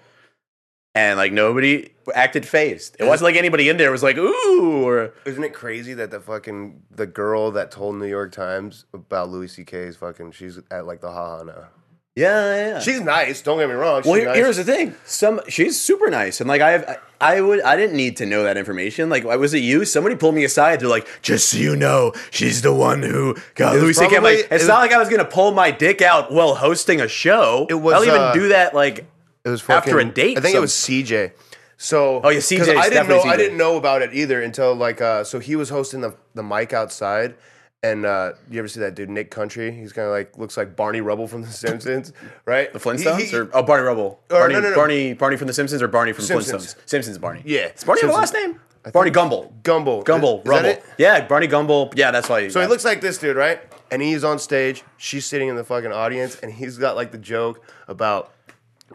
and 0.95 1.19
like 1.19 1.33
nobody 1.33 1.91
acted 2.15 2.47
phased. 2.47 2.97
It 2.99 3.05
wasn't 3.05 3.27
like 3.27 3.37
anybody 3.37 3.69
in 3.69 3.77
there 3.77 3.91
was 3.91 4.03
like 4.03 4.17
ooh 4.17 4.85
or 4.87 5.15
Isn't 5.25 5.45
it 5.45 5.55
crazy 5.55 5.95
that 5.95 6.11
the 6.11 6.21
fucking 6.21 6.83
the 6.91 7.07
girl 7.07 7.51
that 7.53 7.71
told 7.71 7.97
New 7.97 8.07
York 8.07 8.33
Times 8.33 8.85
about 8.93 9.29
Louis 9.31 9.49
C.K.'s 9.49 9.97
fucking 9.97 10.33
she's 10.33 10.59
at 10.71 10.87
like 10.87 11.01
the 11.01 11.11
haha 11.11 11.45
now. 11.45 11.65
Yeah 12.15 12.55
yeah. 12.75 12.79
She's 12.81 13.01
nice. 13.01 13.41
Don't 13.43 13.59
get 13.59 13.69
me 13.69 13.75
wrong. 13.75 14.03
She's 14.03 14.07
well, 14.11 14.17
here- 14.19 14.27
nice. 14.29 14.37
here's 14.37 14.57
the 14.59 14.65
thing. 14.65 14.95
Some 15.05 15.41
she's 15.49 15.81
super 15.81 16.11
nice, 16.11 16.41
and 16.41 16.49
like 16.49 16.61
I 16.61 16.71
have, 16.73 17.01
I 17.21 17.41
would, 17.41 17.63
I 17.63 17.77
didn't 17.77 17.97
need 17.97 18.17
to 18.19 18.27
know 18.27 18.43
that 18.43 18.57
information. 18.57 19.09
Like, 19.09 19.25
was 19.25 19.55
it 19.55 19.59
you? 19.63 19.85
Somebody 19.85 20.17
pulled 20.17 20.35
me 20.35 20.45
aside. 20.45 20.81
They're 20.81 20.89
like, 20.89 21.09
just 21.23 21.51
so 21.51 21.57
you 21.59 21.77
know, 21.77 22.13
she's 22.31 22.63
the 22.63 22.73
one 22.75 23.03
who 23.03 23.37
got 23.55 23.77
Louis 23.77 23.95
C.K. 23.95 24.19
Like, 24.19 24.49
it's 24.51 24.65
it 24.65 24.69
not 24.69 24.81
like 24.81 24.93
I 24.93 24.99
was 24.99 25.09
gonna 25.09 25.25
pull 25.25 25.53
my 25.53 25.71
dick 25.71 26.03
out 26.03 26.33
while 26.33 26.55
hosting 26.57 27.01
a 27.01 27.09
show. 27.09 27.67
It 27.71 27.75
was, 27.75 27.95
I 27.95 27.99
don't 27.99 28.09
even 28.09 28.21
uh, 28.21 28.33
do 28.35 28.49
that. 28.49 28.75
Like, 28.75 29.07
It 29.45 29.49
was 29.49 29.67
after 29.69 29.99
a 30.01 30.05
date, 30.05 30.37
I 30.37 30.41
think 30.41 30.53
some- 30.53 30.59
it 30.59 30.61
was 30.63 30.73
CJ. 30.73 31.33
So 31.79 32.21
Oh, 32.23 32.29
yeah, 32.29 32.39
CJ 32.39 32.61
I 32.61 32.65
didn't 32.65 32.77
know. 32.77 32.91
definitely 32.91 33.31
I 33.31 33.37
didn't 33.37 33.59
know 33.59 33.77
about 33.77 34.03
it 34.03 34.15
either 34.15 34.41
until 34.41 34.75
like 34.75 35.01
uh, 35.01 35.25
so 35.25 35.41
he 35.41 35.57
was 35.57 35.69
hosting 35.69 36.01
the 36.01 36.15
the 36.35 36.43
mic 36.43 36.73
outside. 36.73 37.35
And 37.85 38.07
uh, 38.07 38.35
you 38.49 38.61
ever 38.61 38.69
see 38.69 38.79
that 38.81 38.95
dude 38.95 39.11
Nick 39.11 39.31
Country? 39.33 39.73
He's 39.73 39.93
kind 39.93 40.07
of 40.07 40.13
like 40.13 40.39
looks 40.39 40.57
like 40.57 40.77
Barney 40.77 41.01
Rubble 41.01 41.27
from 41.27 41.43
The 41.43 41.49
Simpsons, 41.49 42.13
right? 42.45 42.73
the 42.73 42.79
Flintstones 42.79 43.19
He- 43.19 43.25
he- 43.27 43.37
or 43.37 43.51
oh 43.53 43.63
Barney 43.65 43.83
Rubble, 43.85 44.21
Or, 44.31 44.39
Barney, 44.39 44.55
no, 44.55 44.61
no, 44.61 44.71
no. 44.71 44.77
Barney, 44.77 45.15
Barney 45.15 45.37
from 45.37 45.49
the 45.49 45.53
Simpsons 45.53 45.83
or 45.83 45.89
Barney 45.89 46.13
from 46.13 46.25
Simpsons. 46.25 46.75
Flintstones. 46.77 46.89
Simpsons 46.89 47.19
Barney. 47.19 47.43
Yeah. 47.45 47.73
Does 47.73 47.83
Barney 47.83 48.03
have 48.03 48.11
a 48.11 48.15
last 48.15 48.33
Simpsons. 48.33 48.61
name? 48.85 48.93
Barney 48.93 49.11
Gumble. 49.11 49.53
Gumble. 49.65 50.03
Gumble. 50.03 50.41
Is 50.43 50.47
Rubble. 50.47 50.69
it? 50.69 50.85
Yeah, 50.99 51.27
Barney 51.27 51.47
Gumble. 51.49 51.93
Yeah, 51.97 52.11
that's 52.13 52.29
why. 52.29 52.47
So 52.49 52.61
he 52.61 52.67
looks 52.69 52.85
like 52.85 53.01
this 53.01 53.19
dude, 53.19 53.37
right? 53.37 53.61
And 53.91 54.01
he's 54.01 54.23
on 54.25 54.39
stage. 54.39 54.85
She's 54.97 55.27
sitting 55.27 55.49
in 55.49 55.57
the 55.57 55.65
fucking 55.65 55.93
audience, 55.93 56.37
and 56.41 56.53
he's 56.53 56.79
got 56.79 56.95
like 56.97 57.11
the 57.13 57.19
joke 57.19 57.65
about, 57.89 58.33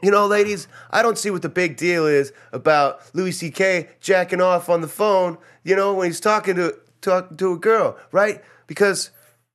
you 0.02 0.12
know, 0.12 0.26
ladies, 0.28 0.68
I 0.92 1.02
don't 1.02 1.18
see 1.18 1.30
what 1.30 1.42
the 1.42 1.50
big 1.50 1.76
deal 1.78 2.06
is 2.08 2.32
about 2.54 3.00
Louis 3.14 3.32
C.K. 3.34 3.90
jacking 4.02 4.42
off 4.42 4.70
on 4.70 4.82
the 4.82 4.88
phone. 4.88 5.38
You 5.64 5.76
know, 5.76 5.94
when 5.94 6.08
he's 6.08 6.20
talking 6.20 6.56
to 6.56 6.78
talking 7.02 7.38
to 7.38 7.52
a 7.54 7.58
girl, 7.58 7.98
right? 8.12 8.42
Because. 8.68 9.12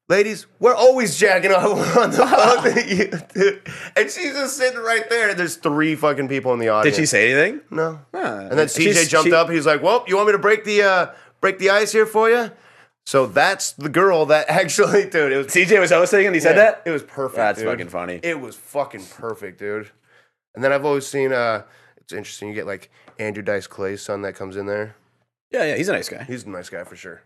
Ladies, 0.08 0.46
we're 0.58 0.74
always 0.74 1.16
jacking 1.16 1.52
off 1.52 1.96
on 1.96 2.10
the 2.10 2.16
phone. 3.66 3.92
And 3.96 4.10
she's 4.10 4.32
just 4.34 4.58
sitting 4.58 4.80
right 4.80 5.08
there. 5.08 5.30
And 5.30 5.38
there's 5.38 5.56
three 5.56 5.94
fucking 5.94 6.28
people 6.28 6.52
in 6.52 6.58
the 6.58 6.68
audience. 6.68 6.96
Did 6.96 7.02
she 7.02 7.06
say 7.06 7.30
anything? 7.32 7.62
No. 7.70 8.00
And 8.12 8.58
then 8.58 8.66
CJ 8.66 9.08
jumped 9.08 9.28
she- 9.28 9.32
up. 9.34 9.48
He's 9.48 9.64
like, 9.64 9.80
"Well, 9.82 10.04
you 10.06 10.16
want 10.16 10.26
me 10.26 10.32
to 10.32 10.38
break 10.38 10.64
the 10.64 10.82
uh, 10.82 11.06
break 11.40 11.58
the 11.58 11.70
ice 11.70 11.92
here 11.92 12.04
for 12.04 12.28
you?" 12.28 12.50
So 13.06 13.26
that's 13.26 13.72
the 13.72 13.88
girl 13.88 14.26
that 14.26 14.46
actually, 14.50 15.04
dude. 15.08 15.32
It 15.32 15.36
was 15.38 15.46
CJ 15.46 15.80
was 15.80 15.90
hosting 15.92 16.26
and 16.26 16.34
he 16.34 16.40
said 16.40 16.56
yeah, 16.56 16.62
that. 16.64 16.82
It 16.84 16.90
was 16.90 17.04
perfect. 17.04 17.36
That's 17.36 17.58
dude. 17.60 17.68
fucking 17.68 17.88
funny. 17.88 18.20
It 18.22 18.38
was 18.40 18.54
fucking 18.56 19.04
perfect, 19.06 19.60
dude. 19.60 19.90
And 20.54 20.62
then 20.62 20.72
I've 20.72 20.84
always 20.84 21.06
seen. 21.06 21.32
uh 21.32 21.62
It's 21.98 22.12
interesting. 22.12 22.48
You 22.48 22.54
get 22.54 22.66
like 22.66 22.90
Andrew 23.18 23.42
Dice 23.42 23.66
Clay's 23.68 24.02
son 24.02 24.22
that 24.22 24.34
comes 24.34 24.56
in 24.56 24.66
there. 24.66 24.96
Yeah, 25.52 25.64
yeah, 25.64 25.76
he's 25.76 25.88
a 25.88 25.92
nice 25.92 26.08
guy. 26.08 26.24
He's 26.24 26.44
a 26.44 26.50
nice 26.50 26.68
guy 26.68 26.84
for 26.84 26.96
sure. 26.96 27.22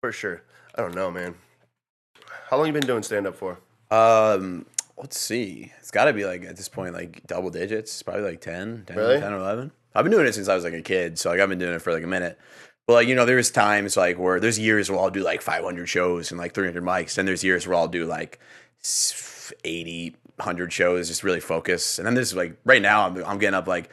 For 0.00 0.12
sure. 0.12 0.42
I 0.74 0.82
don't 0.82 0.94
know, 0.94 1.10
man. 1.10 1.34
How 2.50 2.56
long 2.56 2.66
you 2.66 2.72
been 2.72 2.86
doing 2.86 3.02
stand 3.02 3.26
up 3.26 3.34
for? 3.36 3.58
Um, 3.90 4.66
let's 4.96 5.18
see. 5.18 5.72
It's 5.78 5.90
got 5.90 6.04
to 6.04 6.12
be 6.12 6.24
like 6.24 6.44
at 6.44 6.56
this 6.56 6.68
point 6.68 6.94
like 6.94 7.26
double 7.26 7.50
digits, 7.50 8.02
probably 8.02 8.22
like 8.22 8.40
10, 8.40 8.84
10, 8.86 8.96
Really? 8.96 9.18
10 9.20 9.32
or 9.32 9.38
11. 9.38 9.72
I've 9.94 10.04
been 10.04 10.12
doing 10.12 10.26
it 10.26 10.34
since 10.34 10.48
I 10.48 10.54
was 10.54 10.64
like 10.64 10.74
a 10.74 10.82
kid, 10.82 11.18
so 11.18 11.30
like 11.30 11.40
I've 11.40 11.48
been 11.48 11.58
doing 11.58 11.74
it 11.74 11.82
for 11.82 11.92
like 11.92 12.04
a 12.04 12.08
minute. 12.08 12.38
But 12.86 12.92
like 12.94 13.08
you 13.08 13.14
know, 13.14 13.24
there's 13.26 13.50
times 13.50 13.96
like 13.96 14.18
where 14.18 14.38
there's 14.38 14.58
years 14.58 14.90
where 14.90 15.00
I'll 15.00 15.10
do 15.10 15.22
like 15.22 15.42
500 15.42 15.86
shows 15.88 16.30
and 16.30 16.38
like 16.38 16.54
300 16.54 16.82
mics, 16.82 17.18
and 17.18 17.26
there's 17.26 17.42
years 17.42 17.66
where 17.66 17.76
I'll 17.76 17.88
do 17.88 18.04
like 18.06 18.38
s- 18.80 19.52
80, 19.64 20.14
100 20.36 20.72
shows, 20.72 21.08
just 21.08 21.24
really 21.24 21.40
focus. 21.40 21.98
And 21.98 22.06
then 22.06 22.14
there's 22.14 22.34
like 22.34 22.56
right 22.64 22.80
now 22.80 23.06
I'm 23.06 23.16
I'm 23.24 23.38
getting 23.38 23.54
up 23.56 23.66
like 23.66 23.90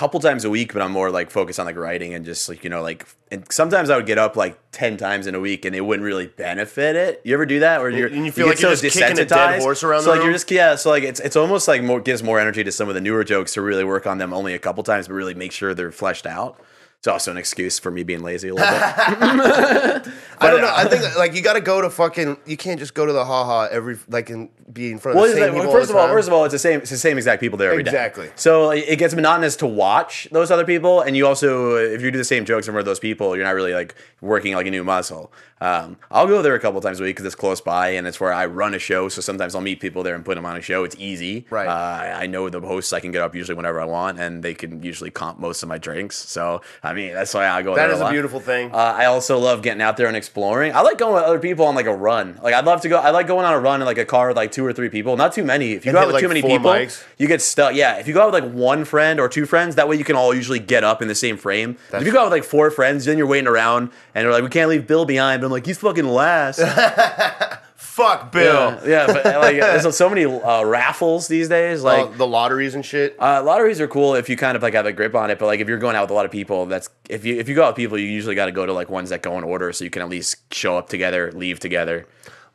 couple 0.00 0.18
times 0.18 0.46
a 0.46 0.50
week, 0.50 0.72
but 0.72 0.80
I'm 0.80 0.92
more 0.92 1.10
like 1.10 1.30
focused 1.30 1.60
on 1.60 1.66
like 1.66 1.76
writing 1.76 2.14
and 2.14 2.24
just 2.24 2.48
like 2.48 2.64
you 2.64 2.70
know 2.70 2.80
like 2.80 3.06
and 3.30 3.44
sometimes 3.52 3.90
I 3.90 3.96
would 3.96 4.06
get 4.06 4.16
up 4.16 4.34
like 4.34 4.58
ten 4.72 4.96
times 4.96 5.26
in 5.26 5.34
a 5.34 5.40
week 5.40 5.66
and 5.66 5.76
it 5.76 5.82
wouldn't 5.82 6.06
really 6.06 6.28
benefit 6.28 6.96
it. 6.96 7.20
You 7.22 7.34
ever 7.34 7.44
do 7.44 7.60
that 7.60 7.82
where 7.82 7.90
you're 7.90 8.08
and 8.08 8.24
you 8.24 8.32
feel 8.32 8.46
get 8.46 8.52
like 8.52 8.62
you're 8.62 8.70
just 8.70 8.98
kicking 8.98 9.18
a 9.18 9.26
dead 9.26 9.60
horse 9.60 9.84
around 9.84 10.04
So 10.04 10.12
like 10.12 10.22
you're 10.22 10.32
just 10.32 10.50
yeah, 10.50 10.76
so 10.76 10.88
like 10.88 11.02
it's 11.02 11.20
it's 11.20 11.36
almost 11.36 11.68
like 11.68 11.82
more 11.82 12.00
gives 12.00 12.22
more 12.22 12.40
energy 12.40 12.64
to 12.64 12.72
some 12.72 12.88
of 12.88 12.94
the 12.94 13.02
newer 13.02 13.24
jokes 13.24 13.52
to 13.54 13.60
really 13.60 13.84
work 13.84 14.06
on 14.06 14.16
them 14.16 14.32
only 14.32 14.54
a 14.54 14.58
couple 14.58 14.82
times, 14.84 15.06
but 15.06 15.12
really 15.12 15.34
make 15.34 15.52
sure 15.52 15.74
they're 15.74 15.92
fleshed 15.92 16.26
out. 16.26 16.58
It's 16.96 17.06
also 17.06 17.30
an 17.30 17.36
excuse 17.36 17.78
for 17.78 17.90
me 17.90 18.02
being 18.02 18.22
lazy 18.22 18.48
a 18.48 18.54
little 18.54 18.70
bit. 18.70 20.12
I 20.40 20.50
don't 20.50 20.60
know. 20.60 20.72
I 20.74 20.84
think 20.86 21.16
like 21.16 21.34
you 21.34 21.42
got 21.42 21.54
to 21.54 21.60
go 21.60 21.80
to 21.80 21.90
fucking. 21.90 22.38
You 22.46 22.56
can't 22.56 22.78
just 22.78 22.94
go 22.94 23.04
to 23.06 23.12
the 23.12 23.24
haha 23.24 23.68
every 23.70 23.98
like 24.08 24.30
and 24.30 24.48
be 24.72 24.90
in 24.92 24.98
front 24.98 25.16
of 25.18 25.22
Well, 25.22 25.28
the 25.30 25.34
same 25.36 25.52
like- 25.52 25.62
people. 25.62 25.72
first 25.72 25.90
of 25.90 25.96
all, 25.96 26.08
first 26.08 26.28
of 26.28 26.34
all, 26.34 26.44
it's 26.44 26.52
the 26.52 26.58
same. 26.58 26.80
It's 26.80 26.90
the 26.90 26.96
same 26.96 27.16
exact 27.18 27.40
people 27.40 27.58
there 27.58 27.70
every 27.72 27.82
day. 27.82 27.90
Exactly. 27.90 28.30
So 28.36 28.70
it 28.70 28.96
gets 28.98 29.14
monotonous 29.14 29.56
to 29.56 29.66
watch 29.66 30.28
those 30.32 30.50
other 30.50 30.64
people, 30.64 31.00
and 31.02 31.16
you 31.16 31.26
also, 31.26 31.76
if 31.76 32.00
you 32.02 32.10
do 32.10 32.18
the 32.18 32.24
same 32.24 32.44
jokes 32.44 32.66
in 32.68 32.72
front 32.72 32.80
of 32.80 32.86
those 32.86 33.00
people, 33.00 33.36
you're 33.36 33.44
not 33.44 33.54
really 33.54 33.74
like 33.74 33.94
working 34.20 34.54
like 34.54 34.66
a 34.66 34.70
new 34.70 34.84
muscle. 34.84 35.32
Um, 35.62 35.98
I'll 36.10 36.26
go 36.26 36.40
there 36.40 36.54
a 36.54 36.60
couple 36.60 36.80
times 36.80 37.00
a 37.00 37.02
week 37.02 37.16
because 37.16 37.26
it's 37.26 37.34
close 37.34 37.60
by, 37.60 37.90
and 37.90 38.06
it's 38.06 38.18
where 38.18 38.32
I 38.32 38.46
run 38.46 38.72
a 38.72 38.78
show. 38.78 39.10
So 39.10 39.20
sometimes 39.20 39.54
I'll 39.54 39.60
meet 39.60 39.78
people 39.80 40.02
there 40.02 40.14
and 40.14 40.24
put 40.24 40.36
them 40.36 40.46
on 40.46 40.56
a 40.56 40.62
show. 40.62 40.84
It's 40.84 40.96
easy. 40.98 41.44
Right. 41.50 41.66
Uh, 41.68 42.18
I 42.18 42.26
know 42.26 42.48
the 42.48 42.60
hosts. 42.60 42.94
I 42.94 43.00
can 43.00 43.10
get 43.12 43.20
up 43.20 43.34
usually 43.34 43.56
whenever 43.56 43.78
I 43.78 43.84
want, 43.84 44.18
and 44.18 44.42
they 44.42 44.54
can 44.54 44.82
usually 44.82 45.10
comp 45.10 45.38
most 45.38 45.62
of 45.62 45.68
my 45.68 45.76
drinks. 45.76 46.16
So 46.16 46.62
I 46.82 46.94
mean, 46.94 47.12
that's 47.12 47.34
why 47.34 47.46
I 47.48 47.60
go. 47.60 47.74
That 47.74 47.86
there 47.88 47.94
is 47.94 48.00
a 48.00 48.04
lot. 48.04 48.12
beautiful 48.12 48.40
thing. 48.40 48.72
Uh, 48.72 48.76
I 48.76 49.04
also 49.06 49.38
love 49.38 49.60
getting 49.60 49.82
out 49.82 49.98
there 49.98 50.06
and 50.06 50.16
exploring. 50.30 50.72
I 50.72 50.82
like 50.82 50.96
going 50.96 51.14
with 51.14 51.24
other 51.24 51.40
people 51.40 51.66
on 51.66 51.74
like 51.74 51.86
a 51.86 51.94
run. 51.94 52.38
Like 52.40 52.54
I'd 52.54 52.64
love 52.64 52.82
to 52.82 52.88
go. 52.88 52.98
I 52.98 53.10
like 53.10 53.26
going 53.26 53.44
on 53.44 53.52
a 53.52 53.58
run 53.58 53.80
in 53.82 53.86
like 53.86 53.98
a 53.98 54.04
car 54.04 54.28
with 54.28 54.36
like 54.36 54.52
two 54.52 54.64
or 54.64 54.72
three 54.72 54.88
people. 54.88 55.16
Not 55.16 55.32
too 55.32 55.42
many. 55.42 55.72
If 55.72 55.84
you 55.84 55.90
And 55.90 55.96
go 55.96 56.02
out 56.02 56.06
with 56.06 56.14
like, 56.14 56.22
too 56.22 56.28
many 56.28 56.40
people, 56.40 56.70
mics. 56.70 57.02
you 57.18 57.26
get 57.26 57.42
stuck. 57.42 57.74
Yeah. 57.74 57.96
If 57.96 58.06
you 58.06 58.14
go 58.14 58.22
out 58.22 58.32
with 58.32 58.44
like 58.44 58.52
one 58.52 58.84
friend 58.84 59.18
or 59.18 59.28
two 59.28 59.44
friends, 59.44 59.74
that 59.74 59.88
way 59.88 59.96
you 59.96 60.04
can 60.04 60.14
all 60.14 60.32
usually 60.32 60.60
get 60.60 60.84
up 60.84 61.02
in 61.02 61.08
the 61.08 61.16
same 61.16 61.36
frame. 61.36 61.76
if 61.92 62.06
you 62.06 62.12
go 62.12 62.20
out 62.20 62.26
with 62.26 62.32
like 62.32 62.44
four 62.44 62.70
friends, 62.70 63.06
then 63.06 63.18
you're 63.18 63.26
waiting 63.26 63.48
around 63.48 63.90
and 64.14 64.24
they're 64.24 64.32
like, 64.32 64.44
we 64.44 64.50
can't 64.50 64.70
leave 64.70 64.86
Bill 64.86 65.04
behind. 65.04 65.40
But 65.40 65.46
I'm 65.46 65.52
like, 65.52 65.66
he's 65.66 65.78
fucking 65.78 66.06
last. 66.06 66.60
Fuck 68.00 68.32
Bill. 68.32 68.78
yeah, 68.84 68.86
yeah, 68.86 69.06
but 69.06 69.24
like 69.24 69.56
there's 69.60 69.96
so 69.96 70.08
many 70.08 70.24
uh, 70.24 70.64
raffles 70.64 71.28
these 71.28 71.48
days. 71.48 71.82
Like 71.82 72.06
Oh, 72.06 72.12
the 72.12 72.26
lotteries 72.26 72.74
and 72.74 72.84
shit. 72.84 73.16
uh, 73.20 73.42
lotteries 73.42 73.80
are 73.80 73.88
cool 73.88 74.14
if 74.14 74.28
you 74.28 74.36
kind 74.36 74.56
of 74.56 74.62
like 74.62 74.74
have 74.74 74.86
a 74.86 74.92
grip 74.92 75.14
on 75.14 75.30
it, 75.30 75.38
but 75.38 75.46
like 75.46 75.60
if 75.60 75.68
you're 75.68 75.78
going 75.78 75.96
out 75.96 76.02
with 76.02 76.10
a 76.10 76.14
lot 76.14 76.24
of 76.24 76.30
people, 76.30 76.66
that's 76.66 76.88
if 77.08 77.24
you 77.24 77.36
if 77.38 77.48
you 77.48 77.54
go 77.54 77.64
out 77.64 77.68
with 77.70 77.76
people, 77.76 77.98
you 77.98 78.06
usually 78.06 78.34
got 78.34 78.46
to 78.46 78.52
go 78.52 78.64
to 78.66 78.72
like 78.72 78.88
ones 78.90 79.10
that 79.10 79.22
go 79.22 79.36
in 79.38 79.44
order, 79.44 79.72
so 79.72 79.84
you 79.84 79.90
can 79.90 80.02
at 80.02 80.08
least 80.08 80.36
show 80.54 80.76
up 80.78 80.88
together, 80.88 81.30
leave 81.32 81.60
together. 81.60 82.06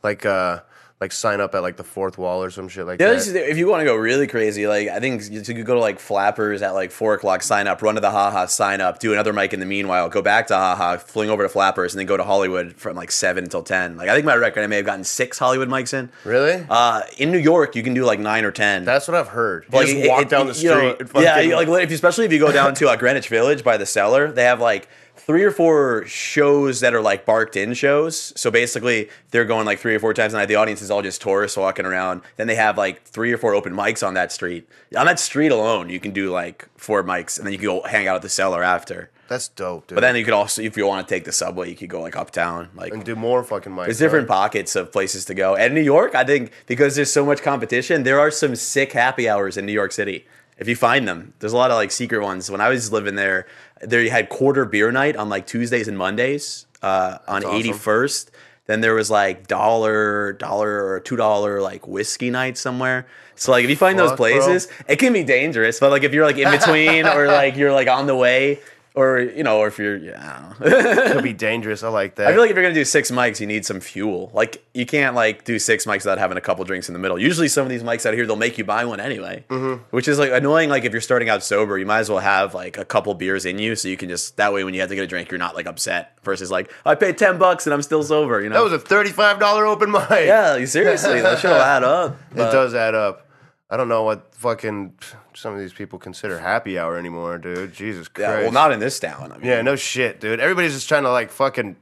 like 0.03 0.25
uh 0.25 0.59
like 1.01 1.11
sign 1.11 1.41
up 1.41 1.53
at 1.53 1.61
like 1.61 1.75
the 1.75 1.83
fourth 1.83 2.17
wall 2.17 2.41
or 2.41 2.49
some 2.49 2.69
shit 2.69 2.85
like 2.85 3.01
Yeah, 3.01 3.07
that. 3.09 3.15
this 3.15 3.27
if 3.27 3.57
you 3.57 3.67
want 3.67 3.81
to 3.81 3.85
go 3.85 3.95
really 3.95 4.27
crazy, 4.27 4.65
like 4.65 4.87
I 4.87 5.01
think 5.01 5.29
you 5.29 5.41
could 5.41 5.65
go 5.65 5.73
to 5.73 5.79
like 5.81 5.99
Flappers 5.99 6.61
at 6.61 6.73
like 6.73 6.89
four 6.89 7.13
o'clock, 7.13 7.43
sign 7.43 7.67
up, 7.67 7.81
run 7.81 7.95
to 7.95 8.01
the 8.01 8.11
haha, 8.11 8.45
sign 8.45 8.79
up, 8.79 8.99
do 8.99 9.11
another 9.11 9.33
mic 9.33 9.53
in 9.53 9.59
the 9.59 9.65
meanwhile, 9.65 10.07
go 10.07 10.21
back 10.21 10.47
to 10.47 10.55
haha, 10.55 10.95
fling 10.97 11.29
over 11.29 11.43
to 11.43 11.49
Flappers, 11.49 11.93
and 11.93 11.99
then 11.99 12.05
go 12.07 12.15
to 12.15 12.23
Hollywood 12.23 12.75
from 12.77 12.95
like 12.95 13.11
seven 13.11 13.43
until 13.43 13.61
ten. 13.61 13.97
Like 13.97 14.07
I 14.07 14.13
think 14.13 14.25
my 14.25 14.35
record, 14.35 14.63
I 14.63 14.67
may 14.67 14.77
have 14.77 14.85
gotten 14.85 15.03
six 15.03 15.37
Hollywood 15.37 15.67
mics 15.67 15.93
in. 15.93 16.09
really? 16.23 16.65
Uh, 16.69 17.01
in 17.17 17.29
New 17.29 17.39
York, 17.39 17.75
you 17.75 17.83
can 17.83 17.93
do 17.93 18.05
like 18.05 18.19
nine 18.19 18.45
or 18.45 18.51
ten. 18.51 18.85
That's 18.85 19.05
what 19.07 19.15
I've 19.15 19.27
heard. 19.27 19.65
Like, 19.73 19.87
just 19.87 19.97
it- 19.97 20.07
walk 20.09 20.21
it- 20.21 20.29
down 20.29 20.47
the 20.47 20.53
know, 20.63 20.93
street. 20.95 21.09
and 21.13 21.23
yeah, 21.23 21.39
you- 21.41 21.55
like 21.57 21.67
if, 21.67 21.91
especially 21.91 22.23
if 22.25 22.31
you 22.31 22.39
go 22.39 22.53
down 22.53 22.73
to 22.75 22.87
uh, 22.87 22.95
Greenwich 22.95 23.27
Village 23.27 23.65
by 23.65 23.75
the 23.75 23.85
cellar, 23.85 24.31
they 24.31 24.43
have 24.45 24.61
like 24.61 24.87
three 25.17 25.43
or 25.43 25.51
four 25.51 26.05
shows 26.05 26.79
that 26.81 26.93
are 26.93 27.01
like 27.01 27.25
barked 27.25 27.55
in 27.55 27.73
shows. 27.73 28.33
So 28.35 28.51
basically, 28.51 29.09
they're 29.31 29.45
going 29.45 29.65
like 29.65 29.79
three 29.79 29.95
or 29.95 29.99
four 29.99 30.13
times 30.13 30.33
a 30.33 30.37
night. 30.37 30.47
The 30.47 30.55
audience 30.55 30.81
is 30.81 30.91
all 30.91 31.01
just 31.01 31.21
tourists 31.21 31.57
walking 31.57 31.85
around. 31.85 32.21
Then 32.37 32.47
they 32.47 32.55
have 32.55 32.77
like 32.77 33.03
three 33.03 33.31
or 33.31 33.37
four 33.37 33.53
open 33.53 33.73
mics 33.73 34.05
on 34.05 34.13
that 34.15 34.31
street. 34.31 34.67
On 34.97 35.05
that 35.05 35.19
street 35.19 35.51
alone, 35.51 35.89
you 35.89 35.99
can 35.99 36.11
do 36.11 36.29
like 36.31 36.67
four 36.77 37.03
mics, 37.03 37.37
and 37.37 37.45
then 37.45 37.53
you 37.53 37.59
can 37.59 37.67
go 37.67 37.83
hang 37.83 38.07
out 38.07 38.15
at 38.15 38.21
the 38.21 38.29
cellar 38.29 38.63
after. 38.63 39.09
that's 39.27 39.47
dope, 39.47 39.87
dude. 39.87 39.95
But 39.95 40.01
then 40.01 40.15
you 40.15 40.23
could 40.23 40.33
also, 40.33 40.61
if 40.61 40.77
you 40.77 40.85
want 40.85 41.07
to 41.07 41.13
take 41.13 41.25
the 41.25 41.31
subway, 41.31 41.69
you 41.69 41.75
could 41.75 41.89
go 41.89 42.01
like 42.01 42.15
uptown, 42.15 42.69
like 42.75 42.93
and 42.93 43.03
do 43.03 43.15
more 43.15 43.43
fucking 43.43 43.71
mics. 43.71 43.85
there's 43.85 43.99
different 43.99 44.27
huh? 44.27 44.35
pockets 44.35 44.75
of 44.75 44.91
places 44.91 45.25
to 45.25 45.33
go. 45.33 45.55
And 45.55 45.73
New 45.73 45.81
York, 45.81 46.13
I 46.15 46.23
think 46.23 46.51
because 46.67 46.95
there's 46.95 47.11
so 47.11 47.25
much 47.25 47.41
competition, 47.41 48.03
there 48.03 48.19
are 48.19 48.31
some 48.31 48.55
sick 48.55 48.91
happy 48.93 49.27
hours 49.27 49.57
in 49.57 49.65
New 49.65 49.73
York 49.73 49.91
City. 49.91 50.25
If 50.57 50.69
you 50.69 50.75
find 50.77 51.05
them, 51.05 51.33
there's 51.39 51.51
a 51.51 51.57
lot 51.57 51.71
of 51.71 51.75
like 51.75 51.91
secret 51.91 52.21
ones. 52.21 52.49
When 52.49 52.61
I 52.61 52.69
was 52.69 52.89
living 52.91 53.15
there, 53.15 53.45
They 53.83 54.09
had 54.09 54.29
quarter 54.29 54.65
beer 54.65 54.91
night 54.91 55.15
on 55.15 55.29
like 55.29 55.47
Tuesdays 55.47 55.87
and 55.87 55.97
Mondays 55.97 56.65
uh, 56.81 57.17
on 57.27 57.43
awesome. 57.43 57.55
eighty 57.55 57.73
first. 57.73 58.31
Then 58.67 58.81
there 58.81 58.95
was 58.95 59.11
like 59.11 59.47
dollar, 59.47 60.33
dollar 60.33 60.87
or 60.87 60.99
two 60.99 61.15
dollar 61.15 61.61
like 61.61 61.87
whiskey 61.87 62.31
night 62.31 62.57
somewhere. 62.57 63.05
So 63.35 63.51
like 63.51 63.63
if 63.63 63.69
you 63.69 63.75
find 63.75 63.99
those 63.99 64.09
Fuck, 64.11 64.17
bro. 64.17 64.31
places, 64.31 64.67
it 64.87 64.95
can 64.95 65.13
be 65.13 65.23
dangerous. 65.23 65.79
But 65.79 65.91
like 65.91 66.03
if 66.03 66.13
you're 66.13 66.25
like 66.25 66.37
in 66.37 66.49
between 66.49 67.05
or 67.15 67.27
like 67.27 67.57
you're 67.57 67.73
like 67.73 67.87
on 67.87 68.07
the 68.07 68.15
way 68.15 68.59
or 68.95 69.19
you 69.19 69.43
know 69.43 69.59
or 69.59 69.67
if 69.67 69.77
you're 69.77 69.97
yeah. 69.97 70.53
I, 70.59 70.69
don't 70.69 70.95
know. 70.95 71.11
Could 71.13 71.23
be 71.23 71.33
dangerous. 71.49 71.83
I 71.83 71.89
like 71.89 72.15
that. 72.15 72.27
I 72.27 72.31
feel 72.31 72.41
like 72.41 72.49
if 72.49 72.55
you're 72.55 72.63
gonna 72.63 72.73
do 72.75 72.85
six 72.85 73.11
mics, 73.11 73.39
you 73.39 73.47
need 73.47 73.65
some 73.65 73.79
fuel. 73.79 74.31
Like 74.33 74.65
you 74.73 74.85
can't 74.85 75.15
like 75.15 75.43
do 75.43 75.59
six 75.59 75.85
mics 75.85 75.97
without 75.99 76.17
having 76.17 76.37
a 76.37 76.41
couple 76.41 76.63
drinks 76.65 76.89
in 76.89 76.93
the 76.93 76.99
middle. 76.99 77.19
Usually 77.19 77.47
some 77.47 77.63
of 77.63 77.69
these 77.69 77.83
mics 77.83 78.05
out 78.05 78.13
here 78.13 78.25
they'll 78.25 78.35
make 78.35 78.57
you 78.57 78.63
buy 78.63 78.85
one 78.85 78.99
anyway, 78.99 79.43
Mm-hmm. 79.49 79.83
which 79.91 80.07
is 80.07 80.17
like 80.19 80.31
annoying. 80.31 80.69
Like 80.69 80.85
if 80.85 80.91
you're 80.91 81.01
starting 81.01 81.29
out 81.29 81.43
sober, 81.43 81.77
you 81.77 81.85
might 81.85 81.99
as 81.99 82.09
well 82.09 82.19
have 82.19 82.53
like 82.53 82.77
a 82.77 82.85
couple 82.85 83.13
beers 83.13 83.45
in 83.45 83.59
you, 83.59 83.75
so 83.75 83.87
you 83.87 83.97
can 83.97 84.09
just 84.09 84.37
that 84.37 84.53
way 84.53 84.63
when 84.63 84.73
you 84.73 84.79
have 84.81 84.89
to 84.89 84.95
get 84.95 85.03
a 85.03 85.07
drink, 85.07 85.31
you're 85.31 85.37
not 85.37 85.55
like 85.55 85.65
upset. 85.65 86.17
Versus 86.23 86.49
like 86.49 86.71
I 86.85 86.95
paid 86.95 87.17
ten 87.17 87.37
bucks 87.37 87.67
and 87.67 87.73
I'm 87.73 87.81
still 87.83 88.01
sober. 88.03 88.41
You 88.41 88.49
know? 88.49 88.55
that 88.55 88.63
was 88.63 88.73
a 88.73 88.79
thirty-five 88.79 89.39
dollar 89.39 89.65
open 89.65 89.91
mic. 89.91 90.09
yeah, 90.09 90.63
seriously, 90.65 91.21
that 91.21 91.39
should 91.39 91.51
add 91.51 91.83
up. 91.83 92.17
it 92.31 92.37
does 92.37 92.73
add 92.73 92.95
up. 92.95 93.27
I 93.69 93.77
don't 93.77 93.87
know 93.87 94.03
what 94.03 94.35
fucking 94.35 94.93
some 95.33 95.53
of 95.53 95.59
these 95.59 95.73
people 95.73 95.97
consider 95.97 96.39
happy 96.39 96.77
hour 96.77 96.97
anymore, 96.97 97.37
dude. 97.39 97.73
Jesus 97.73 98.07
Christ. 98.07 98.29
Yeah, 98.29 98.41
well, 98.43 98.51
not 98.51 98.71
in 98.71 98.79
this 98.79 98.99
town. 98.99 99.31
I 99.31 99.37
mean, 99.37 99.47
Yeah, 99.47 99.61
no 99.63 99.75
shit, 99.75 100.19
dude. 100.19 100.39
Everybody's 100.39 100.73
just 100.73 100.87
trying 100.87 101.03
to 101.03 101.11
like 101.11 101.31
fucking, 101.31 101.75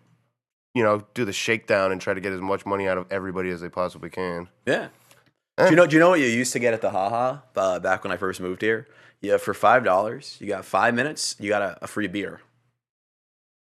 you 0.74 0.84
know, 0.84 1.06
do 1.13 1.25
the 1.25 1.34
shakedown 1.34 1.92
and 1.92 2.00
try 2.00 2.13
to 2.13 2.22
get 2.22 2.32
as 2.32 2.40
much 2.40 2.66
money 2.66 2.88
out 2.88 2.98
of 2.98 3.12
everybody 3.12 3.50
as 3.50 3.60
they 3.60 3.70
possibly 3.70 4.10
can. 4.10 4.48
Yeah. 4.66 4.88
Do 5.58 5.70
you 5.70 5.75
know? 5.75 5.86
Do 5.86 5.96
you 5.96 6.00
know 6.00 6.10
what 6.10 6.20
you 6.20 6.25
used 6.25 6.54
to 6.54 6.60
get 6.60 6.74
at 6.74 6.82
the 6.82 6.90
haha 6.90 7.40
uh, 7.56 7.80
back 7.80 8.04
when 8.04 8.12
I 8.12 8.18
first 8.18 8.42
moved 8.42 8.62
here? 8.62 8.88
Yeah, 9.22 9.38
for 9.38 9.54
five 9.54 9.84
dollars, 9.84 10.38
you 10.40 10.48
got 10.48 10.66
five 10.66 10.96
minutes. 10.96 11.36
You 11.40 11.50
got 11.50 11.62
a, 11.62 11.78
a 11.84 11.88
free 11.88 12.08
beer. 12.08 12.42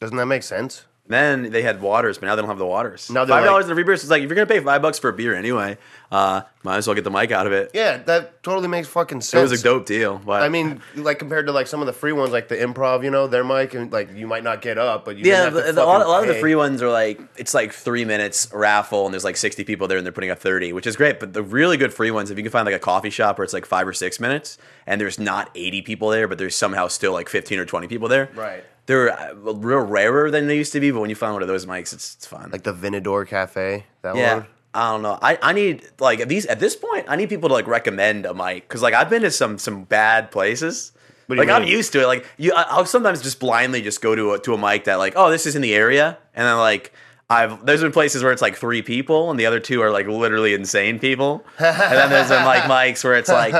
Doesn't 0.00 0.16
that 0.16 0.26
make 0.26 0.42
sense? 0.42 0.86
Then 1.12 1.50
they 1.50 1.62
had 1.62 1.80
waters, 1.80 2.18
but 2.18 2.26
now 2.26 2.34
they 2.34 2.42
don't 2.42 2.48
have 2.48 2.58
the 2.58 2.66
waters. 2.66 3.10
Now 3.10 3.24
they're 3.24 3.36
five 3.36 3.44
dollars 3.44 3.64
like- 3.64 3.68
in 3.68 3.72
a 3.72 3.74
free 3.76 3.84
beer. 3.84 3.96
So 3.96 4.02
it's 4.04 4.10
like 4.10 4.22
if 4.22 4.28
you're 4.28 4.34
gonna 4.36 4.46
pay 4.46 4.60
five 4.60 4.82
bucks 4.82 4.98
for 4.98 5.10
a 5.10 5.12
beer 5.12 5.34
anyway, 5.34 5.78
uh, 6.10 6.42
might 6.62 6.76
as 6.76 6.86
well 6.86 6.94
get 6.94 7.04
the 7.04 7.10
mic 7.10 7.30
out 7.30 7.46
of 7.46 7.52
it. 7.52 7.70
Yeah, 7.74 7.98
that 7.98 8.42
totally 8.42 8.68
makes 8.68 8.88
fucking 8.88 9.20
sense. 9.20 9.38
It 9.38 9.50
was 9.50 9.60
a 9.60 9.62
dope 9.64 9.86
deal, 9.86 10.20
but 10.24 10.42
I 10.42 10.48
mean, 10.48 10.80
like 10.96 11.18
compared 11.18 11.46
to 11.46 11.52
like 11.52 11.66
some 11.66 11.80
of 11.80 11.86
the 11.86 11.92
free 11.92 12.12
ones, 12.12 12.32
like 12.32 12.48
the 12.48 12.56
improv, 12.56 13.04
you 13.04 13.10
know, 13.10 13.26
their 13.26 13.44
mic 13.44 13.74
and 13.74 13.92
like 13.92 14.14
you 14.14 14.26
might 14.26 14.44
not 14.44 14.62
get 14.62 14.78
up, 14.78 15.04
but 15.04 15.16
you 15.16 15.24
yeah, 15.24 15.44
didn't 15.44 15.54
have 15.54 15.62
to 15.64 15.66
the, 15.68 15.72
the, 15.74 15.84
a, 15.84 15.86
lot, 15.86 16.04
a 16.04 16.08
lot 16.08 16.22
of 16.22 16.28
the 16.28 16.34
pay. 16.34 16.40
free 16.40 16.54
ones 16.54 16.82
are 16.82 16.90
like 16.90 17.20
it's 17.36 17.54
like 17.54 17.72
three 17.72 18.04
minutes 18.04 18.48
raffle, 18.52 19.06
and 19.06 19.12
there's 19.14 19.24
like 19.24 19.36
sixty 19.36 19.64
people 19.64 19.88
there, 19.88 19.98
and 19.98 20.06
they're 20.06 20.12
putting 20.12 20.30
up 20.30 20.38
thirty, 20.38 20.72
which 20.72 20.86
is 20.86 20.96
great. 20.96 21.18
But 21.20 21.32
the 21.32 21.42
really 21.42 21.76
good 21.76 21.92
free 21.92 22.10
ones, 22.10 22.30
if 22.30 22.36
you 22.36 22.44
can 22.44 22.52
find 22.52 22.66
like 22.66 22.74
a 22.74 22.78
coffee 22.78 23.10
shop 23.10 23.38
where 23.38 23.44
it's 23.44 23.54
like 23.54 23.66
five 23.66 23.86
or 23.88 23.92
six 23.92 24.20
minutes, 24.20 24.58
and 24.86 25.00
there's 25.00 25.18
not 25.18 25.50
eighty 25.54 25.82
people 25.82 26.08
there, 26.08 26.28
but 26.28 26.38
there's 26.38 26.54
somehow 26.56 26.88
still 26.88 27.12
like 27.12 27.28
fifteen 27.28 27.58
or 27.58 27.64
twenty 27.64 27.86
people 27.86 28.08
there. 28.08 28.28
Right. 28.34 28.64
They're 28.86 29.10
uh, 29.12 29.34
real 29.34 29.78
rarer 29.80 30.30
than 30.30 30.48
they 30.48 30.56
used 30.56 30.72
to 30.72 30.80
be, 30.80 30.90
but 30.90 31.00
when 31.00 31.08
you 31.10 31.16
find 31.16 31.32
one 31.32 31.42
of 31.42 31.48
those 31.48 31.66
mics, 31.66 31.92
it's, 31.92 32.14
it's 32.14 32.26
fun. 32.26 32.50
like 32.50 32.64
the 32.64 32.74
Vinador 32.74 33.26
Cafe. 33.26 33.84
That 34.02 34.16
Yeah. 34.16 34.34
one. 34.38 34.46
I 34.74 34.90
don't 34.92 35.02
know. 35.02 35.18
I, 35.20 35.38
I 35.42 35.52
need 35.52 35.86
like 36.00 36.20
at 36.20 36.28
these 36.30 36.46
at 36.46 36.58
this 36.58 36.74
point 36.74 37.04
I 37.06 37.16
need 37.16 37.28
people 37.28 37.50
to 37.50 37.54
like 37.54 37.66
recommend 37.66 38.24
a 38.24 38.32
mic 38.32 38.66
because 38.66 38.80
like 38.80 38.94
I've 38.94 39.10
been 39.10 39.20
to 39.22 39.30
some 39.30 39.58
some 39.58 39.84
bad 39.84 40.30
places. 40.30 40.92
What 41.26 41.36
do 41.36 41.42
you 41.42 41.46
like 41.48 41.54
I'm 41.62 41.68
used 41.68 41.92
to 41.92 42.00
it. 42.00 42.06
Like 42.06 42.26
you, 42.38 42.54
I- 42.54 42.62
I'll 42.70 42.86
sometimes 42.86 43.20
just 43.22 43.38
blindly 43.38 43.82
just 43.82 44.00
go 44.00 44.14
to 44.14 44.32
a 44.32 44.38
to 44.40 44.54
a 44.54 44.58
mic 44.58 44.84
that 44.84 44.94
like 44.96 45.12
oh 45.14 45.30
this 45.30 45.44
is 45.46 45.54
in 45.56 45.60
the 45.62 45.74
area 45.74 46.16
and 46.34 46.46
then 46.46 46.56
like 46.56 46.92
I've 47.32 47.64
there's 47.66 47.82
been 47.82 47.92
places 47.92 48.22
where 48.22 48.32
it's 48.32 48.42
like 48.42 48.56
three 48.56 48.82
people 48.82 49.30
and 49.30 49.40
the 49.40 49.46
other 49.46 49.60
two 49.60 49.80
are 49.82 49.90
like 49.90 50.06
literally 50.06 50.54
insane 50.54 50.98
people 50.98 51.44
and 51.58 51.92
then 51.92 52.10
there's 52.10 52.28
been 52.28 52.44
like 52.44 52.64
mics 52.64 53.02
where 53.04 53.14
it's 53.14 53.28
like 53.28 53.54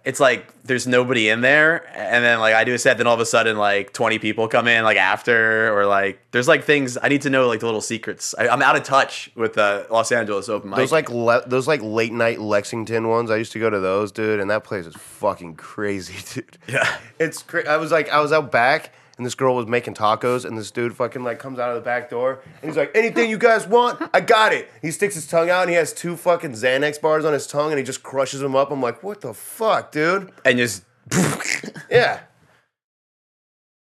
it's 0.04 0.20
like 0.20 0.46
there's 0.64 0.86
nobody 0.86 1.28
in 1.28 1.40
there 1.40 1.86
and 1.96 2.24
then 2.24 2.38
like 2.40 2.54
I 2.54 2.64
do 2.64 2.74
a 2.74 2.78
set 2.78 2.98
then 2.98 3.06
all 3.06 3.14
of 3.14 3.20
a 3.20 3.26
sudden 3.26 3.56
like 3.56 3.92
20 3.92 4.18
people 4.18 4.48
come 4.48 4.68
in 4.68 4.84
like 4.84 4.96
after 4.96 5.76
or 5.76 5.86
like 5.86 6.20
there's 6.32 6.48
like 6.48 6.64
things 6.64 6.98
I 7.00 7.08
need 7.08 7.22
to 7.22 7.30
know 7.30 7.46
like 7.46 7.60
the 7.60 7.66
little 7.66 7.80
secrets. 7.80 8.34
I, 8.38 8.48
I'm 8.48 8.62
out 8.62 8.76
of 8.76 8.82
touch 8.82 9.30
with 9.34 9.58
uh, 9.58 9.84
Los 9.90 10.10
Angeles 10.12 10.48
open 10.48 10.70
mic. 10.70 10.78
Those 10.78 10.92
like 10.92 11.10
le- 11.10 11.46
those 11.46 11.68
like 11.68 11.80
late 11.82 12.12
night 12.12 12.40
Lexington 12.40 13.08
ones. 13.08 13.30
I 13.30 13.36
used 13.36 13.52
to 13.52 13.58
go 13.58 13.68
to 13.70 13.78
those, 13.80 14.12
dude, 14.12 14.40
and 14.40 14.50
that 14.50 14.64
place 14.64 14.86
is 14.86 14.94
fucking 14.94 15.56
crazy, 15.56 16.14
dude. 16.34 16.58
Yeah. 16.68 16.96
It's 17.18 17.42
cra- 17.42 17.68
I 17.68 17.76
was 17.76 17.92
like 17.92 18.08
I 18.08 18.20
was 18.20 18.32
out 18.32 18.50
back 18.50 18.92
and 19.16 19.26
this 19.26 19.34
girl 19.34 19.54
was 19.54 19.66
making 19.66 19.94
tacos 19.94 20.44
and 20.44 20.56
this 20.56 20.70
dude 20.70 20.96
fucking 20.96 21.22
like 21.22 21.38
comes 21.38 21.58
out 21.58 21.68
of 21.68 21.74
the 21.76 21.80
back 21.80 22.10
door 22.10 22.40
and 22.60 22.70
he's 22.70 22.76
like, 22.76 22.90
"Anything 22.94 23.30
you 23.30 23.38
guys 23.38 23.66
want? 23.66 24.00
I 24.12 24.20
got 24.20 24.52
it." 24.52 24.68
He 24.80 24.90
sticks 24.90 25.14
his 25.14 25.26
tongue 25.26 25.50
out 25.50 25.62
and 25.62 25.70
he 25.70 25.76
has 25.76 25.92
two 25.92 26.16
fucking 26.16 26.52
Xanax 26.52 27.00
bars 27.00 27.24
on 27.24 27.32
his 27.32 27.46
tongue 27.46 27.70
and 27.70 27.78
he 27.78 27.84
just 27.84 28.02
crushes 28.02 28.40
them 28.40 28.56
up. 28.56 28.70
I'm 28.70 28.80
like, 28.80 29.02
"What 29.02 29.20
the 29.20 29.34
fuck, 29.34 29.92
dude?" 29.92 30.32
and 30.44 30.58
just 30.58 30.84
Yeah. 31.90 32.20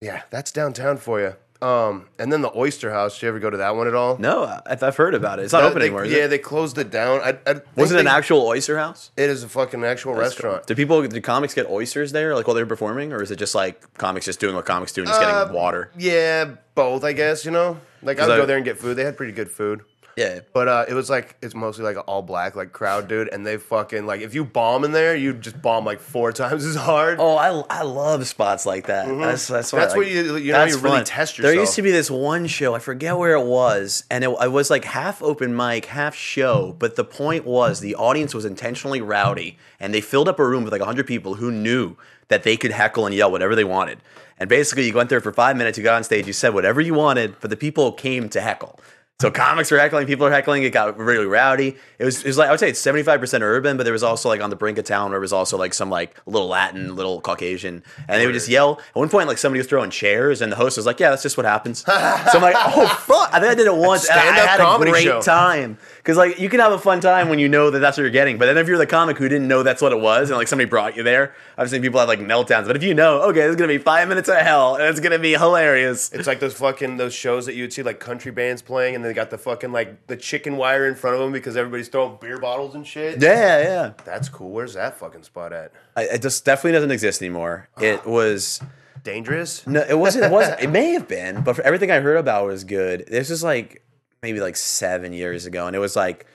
Yeah, 0.01 0.23
that's 0.31 0.51
downtown 0.51 0.97
for 0.97 1.21
you. 1.21 1.35
Um, 1.63 2.07
and 2.19 2.33
then 2.33 2.41
the 2.41 2.51
Oyster 2.57 2.91
House. 2.91 3.15
Did 3.17 3.23
you 3.23 3.29
ever 3.29 3.39
go 3.39 3.51
to 3.51 3.59
that 3.59 3.77
one 3.77 3.87
at 3.87 3.95
all? 3.95 4.17
no, 4.19 4.45
I, 4.45 4.61
I've 4.81 4.97
heard 4.97 5.15
about 5.15 5.39
it. 5.39 5.43
It's 5.43 5.53
not 5.53 5.63
open 5.65 5.79
they- 5.81 5.87
anymore. 5.87 6.05
Is 6.05 6.13
yeah, 6.13 6.25
it? 6.25 6.29
they 6.29 6.39
closed 6.39 6.79
it 6.79 6.91
down. 6.91 7.21
I, 7.21 7.31
I 7.47 7.53
think 7.55 7.65
Was 7.77 7.93
it 7.93 7.99
an 7.99 8.07
they- 8.07 8.11
actual 8.11 8.43
oyster 8.47 8.79
house? 8.79 9.11
It 9.17 9.29
is 9.29 9.43
a 9.43 9.49
fucking 9.49 9.85
actual 9.85 10.15
restaurant. 10.15 10.67
Do 10.67 10.75
people, 10.75 11.07
do 11.07 11.21
comics 11.21 11.53
get 11.55 11.67
oysters 11.69 12.13
there, 12.13 12.35
like 12.35 12.47
while 12.47 12.55
they're 12.57 12.65
performing, 12.67 13.13
or 13.13 13.23
is 13.23 13.31
it 13.31 13.37
just 13.37 13.55
like 13.55 13.93
comics 13.99 14.25
just 14.27 14.41
doing 14.41 14.55
what 14.55 14.65
comics 14.65 14.93
do 14.93 15.03
and 15.03 15.09
just 15.09 15.21
Uh, 15.21 15.43
getting 15.45 15.55
water? 15.55 15.91
Yeah, 15.99 16.53
both, 16.75 17.05
I 17.05 17.13
guess, 17.13 17.45
you 17.45 17.51
know? 17.51 17.79
Like, 18.03 18.19
I 18.19 18.27
would 18.27 18.33
I- 18.35 18.39
go 18.39 18.47
there 18.47 18.57
and 18.57 18.65
get 18.65 18.79
food. 18.79 18.97
They 18.97 19.05
had 19.05 19.17
pretty 19.19 19.33
good 19.35 19.51
food. 19.51 19.83
Yeah, 20.21 20.41
But 20.53 20.69
uh, 20.69 20.85
it 20.89 20.95
was 20.95 21.09
like, 21.09 21.37
it's 21.41 21.55
mostly 21.55 21.85
like 21.85 21.97
an 21.97 22.03
all 22.03 22.21
black, 22.23 22.55
like, 22.55 22.73
crowd, 22.73 23.09
dude. 23.09 23.29
And 23.29 23.47
they 23.47 23.57
fucking, 23.57 24.05
like, 24.07 24.21
if 24.21 24.35
you 24.35 24.45
bomb 24.45 24.85
in 24.85 24.93
there, 24.93 25.17
you 25.17 25.33
just 25.33 25.61
bomb 25.63 25.85
like 25.85 26.01
four 26.01 26.31
times 26.43 26.65
as 26.65 26.77
hard. 26.77 27.19
Oh, 27.21 27.37
I, 27.37 27.49
I 27.71 27.83
love 27.83 28.27
spots 28.27 28.67
like 28.67 28.87
that. 28.87 29.07
That's 29.09 29.49
that's, 29.49 29.73
Mm-hmm. 29.73 29.77
Like, 29.89 29.97
where 29.97 30.07
you- 30.07 30.37
you 30.37 30.53
know, 30.53 30.65
you 30.65 30.77
really 30.79 30.99
fun. 30.99 31.05
test 31.05 31.39
yourself. 31.39 31.53
There 31.55 31.61
used 31.61 31.75
to 31.77 31.83
be 31.83 31.91
this 31.91 32.11
one 32.11 32.47
show. 32.47 32.75
I 32.75 32.79
forget 32.81 33.17
where 33.17 33.35
it 33.35 33.45
was, 33.47 34.05
and 34.11 34.23
it, 34.25 34.31
I 34.39 34.49
was 34.49 34.69
like 34.71 34.85
half 34.85 35.23
open 35.23 35.57
mic, 35.57 35.87
half 35.87 36.15
show. 36.15 36.77
But 36.79 36.97
the 36.97 37.05
point 37.05 37.45
was 37.47 37.81
the 37.81 37.95
audience 37.95 38.35
was 38.35 38.45
intentionally 38.45 39.01
rowdy, 39.01 39.59
and 39.81 39.95
they 39.95 40.01
filled 40.01 40.29
up 40.29 40.39
a 40.39 40.47
room 40.47 40.65
with 40.65 40.73
like 40.73 40.83
hundred 40.83 41.07
people 41.07 41.35
who 41.35 41.51
knew 41.51 41.97
that 42.29 42.43
they 42.43 42.57
could 42.57 42.71
heckle 42.73 43.07
and 43.07 43.15
yell 43.15 43.31
whatever 43.31 43.55
they 43.57 43.65
wanted. 43.65 43.99
And 44.39 44.49
basically, 44.49 44.87
you 44.87 44.95
went 44.95 45.09
there 45.11 45.21
for 45.21 45.33
five 45.33 45.57
minutes, 45.57 45.77
you 45.79 45.85
got 45.85 45.97
on 45.97 46.05
stage, 46.05 46.27
you 46.27 46.33
said 46.33 46.55
whatever 46.55 46.81
you 46.81 46.95
wanted, 46.95 47.37
but 47.41 47.51
the 47.51 47.57
people 47.57 47.93
came 47.93 48.29
to 48.31 48.41
heckle. 48.41 48.79
So 49.21 49.31
comics 49.31 49.71
were 49.71 49.79
heckling, 49.79 50.07
people 50.07 50.25
were 50.25 50.33
heckling. 50.33 50.63
It 50.63 50.71
got 50.71 50.97
really 50.97 51.27
rowdy. 51.27 51.77
It 51.99 52.05
was, 52.07 52.23
it 52.23 52.27
was 52.27 52.39
like 52.39 52.49
I 52.49 52.53
would 52.53 52.59
say 52.59 52.71
it's 52.71 52.81
seventy 52.81 53.03
five 53.03 53.21
percent 53.21 53.45
urban, 53.45 53.77
but 53.77 53.83
there 53.85 53.93
was 53.93 54.03
also 54.03 54.31
like 54.31 54.41
on 54.41 54.49
the 54.49 54.57
brink 54.57 54.79
of 54.79 54.87
town 54.87 55.11
where 55.11 55.19
it 55.19 55.21
was 55.21 55.35
also 55.35 55.59
like 55.59 55.75
some 55.75 55.91
like 55.91 56.17
little 56.25 56.49
Latin, 56.49 56.97
little 56.97 57.21
Caucasian, 57.21 57.83
and 58.09 58.19
they 58.19 58.25
would 58.25 58.33
just 58.33 58.49
yell. 58.49 58.81
At 58.81 58.97
one 58.97 59.11
point, 59.11 59.29
like 59.29 59.37
somebody 59.37 59.59
was 59.59 59.67
throwing 59.67 59.91
chairs, 59.91 60.41
and 60.41 60.51
the 60.51 60.57
host 60.57 60.79
was 60.79 60.87
like, 60.87 60.99
"Yeah, 60.99 61.11
that's 61.11 61.23
just 61.23 61.37
what 61.37 61.45
happens." 61.45 61.81
so 61.81 61.93
I'm 61.93 62.41
like, 62.41 62.57
"Oh 62.57 62.87
fuck!" 62.89 63.29
I 63.31 63.41
think 63.41 63.53
I 63.53 63.55
did 63.55 63.67
it 63.67 63.77
once, 63.77 64.09
and 64.09 64.19
I 64.19 64.23
had 64.23 64.59
a 64.59 64.63
comedy 64.63 64.91
great 64.91 65.05
show. 65.05 65.21
time 65.21 65.77
because 66.11 66.19
like 66.19 66.41
you 66.41 66.49
can 66.49 66.59
have 66.59 66.73
a 66.73 66.79
fun 66.79 66.99
time 67.01 67.29
when 67.29 67.39
you 67.39 67.49
know 67.49 67.71
that 67.71 67.79
that's 67.79 67.97
what 67.97 68.03
you're 68.03 68.11
getting. 68.11 68.37
But 68.37 68.47
then 68.47 68.59
if 68.59 68.67
you're 68.67 68.79
the 68.79 68.87
comic 68.87 69.17
who 69.17 69.29
didn't 69.29 69.47
know 69.47 69.63
that's 69.63 69.81
what 69.81 69.93
it 69.93 70.01
was, 70.01 70.29
and 70.31 70.37
like 70.37 70.49
somebody 70.49 70.69
brought 70.69 70.97
you 70.97 71.05
there, 71.05 71.35
I've 71.57 71.71
seen 71.71 71.83
people 71.83 72.01
have 72.01 72.09
like 72.09 72.19
meltdowns. 72.19 72.67
But 72.67 72.75
if 72.75 72.83
you 72.83 72.95
know, 72.95 73.23
okay, 73.29 73.43
this 73.43 73.51
is 73.51 73.57
gonna 73.57 73.69
be 73.69 73.79
five 73.79 74.09
minutes 74.09 74.29
of 74.29 74.39
hell, 74.39 74.75
and 74.75 74.85
it's 74.87 74.99
gonna 74.99 75.21
be 75.21 75.35
hilarious. 75.35 76.11
It's 76.13 76.27
like 76.27 76.41
those 76.41 76.55
fucking 76.55 76.97
those 76.97 77.15
shows 77.15 77.47
that 77.47 77.55
you'd 77.55 77.73
see 77.73 77.85
like 77.85 78.01
country 78.01 78.33
bands 78.33 78.61
playing, 78.61 78.97
and 78.97 79.05
they 79.05 79.13
got 79.13 79.31
the 79.31 79.39
fucking 79.39 79.71
like 79.71 80.09
the 80.09 80.17
chicken 80.17 80.57
wire 80.57 80.89
in 80.89 80.97
front 80.97 81.15
of 81.15 81.21
them 81.21 81.31
because 81.31 81.57
everybody's 81.57 81.87
throwing 81.87 82.19
beer 82.21 82.39
bottles 82.39 82.75
and 82.75 82.85
shit. 82.85 83.23
Yeah, 83.23 83.63
yeah. 83.63 83.93
That's 84.05 84.29
cool. 84.29 84.51
Where's 84.51 84.75
that 84.75 84.99
fucking 84.99 85.23
spot 85.23 85.53
at? 85.53 85.71
I, 85.95 86.07
it 86.07 86.23
just 86.23 86.45
definitely 86.45 86.73
doesn't 86.73 86.91
exist 86.91 87.23
anymore. 87.23 87.69
Ah. 87.77 87.83
It 87.83 88.05
was 88.05 88.61
Dangerous. 89.05 89.65
no, 89.65 89.81
it 89.89 89.97
wasn't. 89.97 90.25
It 90.25 90.33
wasn't. 90.33 90.61
It 90.61 90.71
may 90.71 90.91
have 90.91 91.07
been, 91.07 91.43
but 91.45 91.55
for 91.55 91.63
everything 91.63 91.93
I 91.93 92.01
heard 92.01 92.17
about 92.17 92.47
was 92.47 92.65
good. 92.65 93.07
This 93.07 93.31
was 93.31 93.45
like 93.45 93.83
maybe 94.23 94.41
like 94.41 94.57
seven 94.57 95.13
years 95.13 95.47
ago, 95.47 95.67
and 95.67 95.75
it 95.75 95.81
was 95.81 95.97
like 95.97 96.27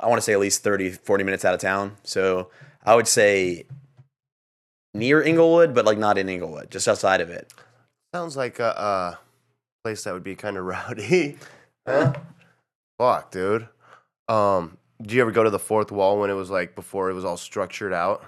I 0.00 0.08
want 0.08 0.18
to 0.18 0.22
say 0.22 0.32
at 0.32 0.40
least 0.40 0.62
30, 0.62 0.90
40 0.90 1.24
minutes 1.24 1.44
out 1.44 1.54
of 1.54 1.60
town. 1.60 1.96
So 2.02 2.50
I 2.84 2.94
would 2.94 3.06
say 3.06 3.64
near 4.92 5.22
Inglewood, 5.22 5.74
but 5.74 5.84
like 5.84 5.98
not 5.98 6.18
in 6.18 6.28
Inglewood, 6.28 6.70
just 6.70 6.88
outside 6.88 7.20
of 7.20 7.30
it. 7.30 7.52
Sounds 8.14 8.36
like 8.36 8.58
a 8.58 8.78
uh, 8.78 9.14
place 9.84 10.04
that 10.04 10.14
would 10.14 10.24
be 10.24 10.34
kind 10.34 10.56
of 10.56 10.64
rowdy. 10.66 11.38
huh? 11.86 12.14
Fuck, 12.98 13.30
dude. 13.30 13.68
Um, 14.28 14.78
did 15.00 15.12
you 15.12 15.20
ever 15.20 15.30
go 15.30 15.44
to 15.44 15.50
the 15.50 15.58
fourth 15.58 15.92
wall 15.92 16.18
when 16.18 16.30
it 16.30 16.34
was 16.34 16.50
like 16.50 16.74
before 16.74 17.10
it 17.10 17.14
was 17.14 17.24
all 17.24 17.36
structured 17.36 17.92
out? 17.92 18.24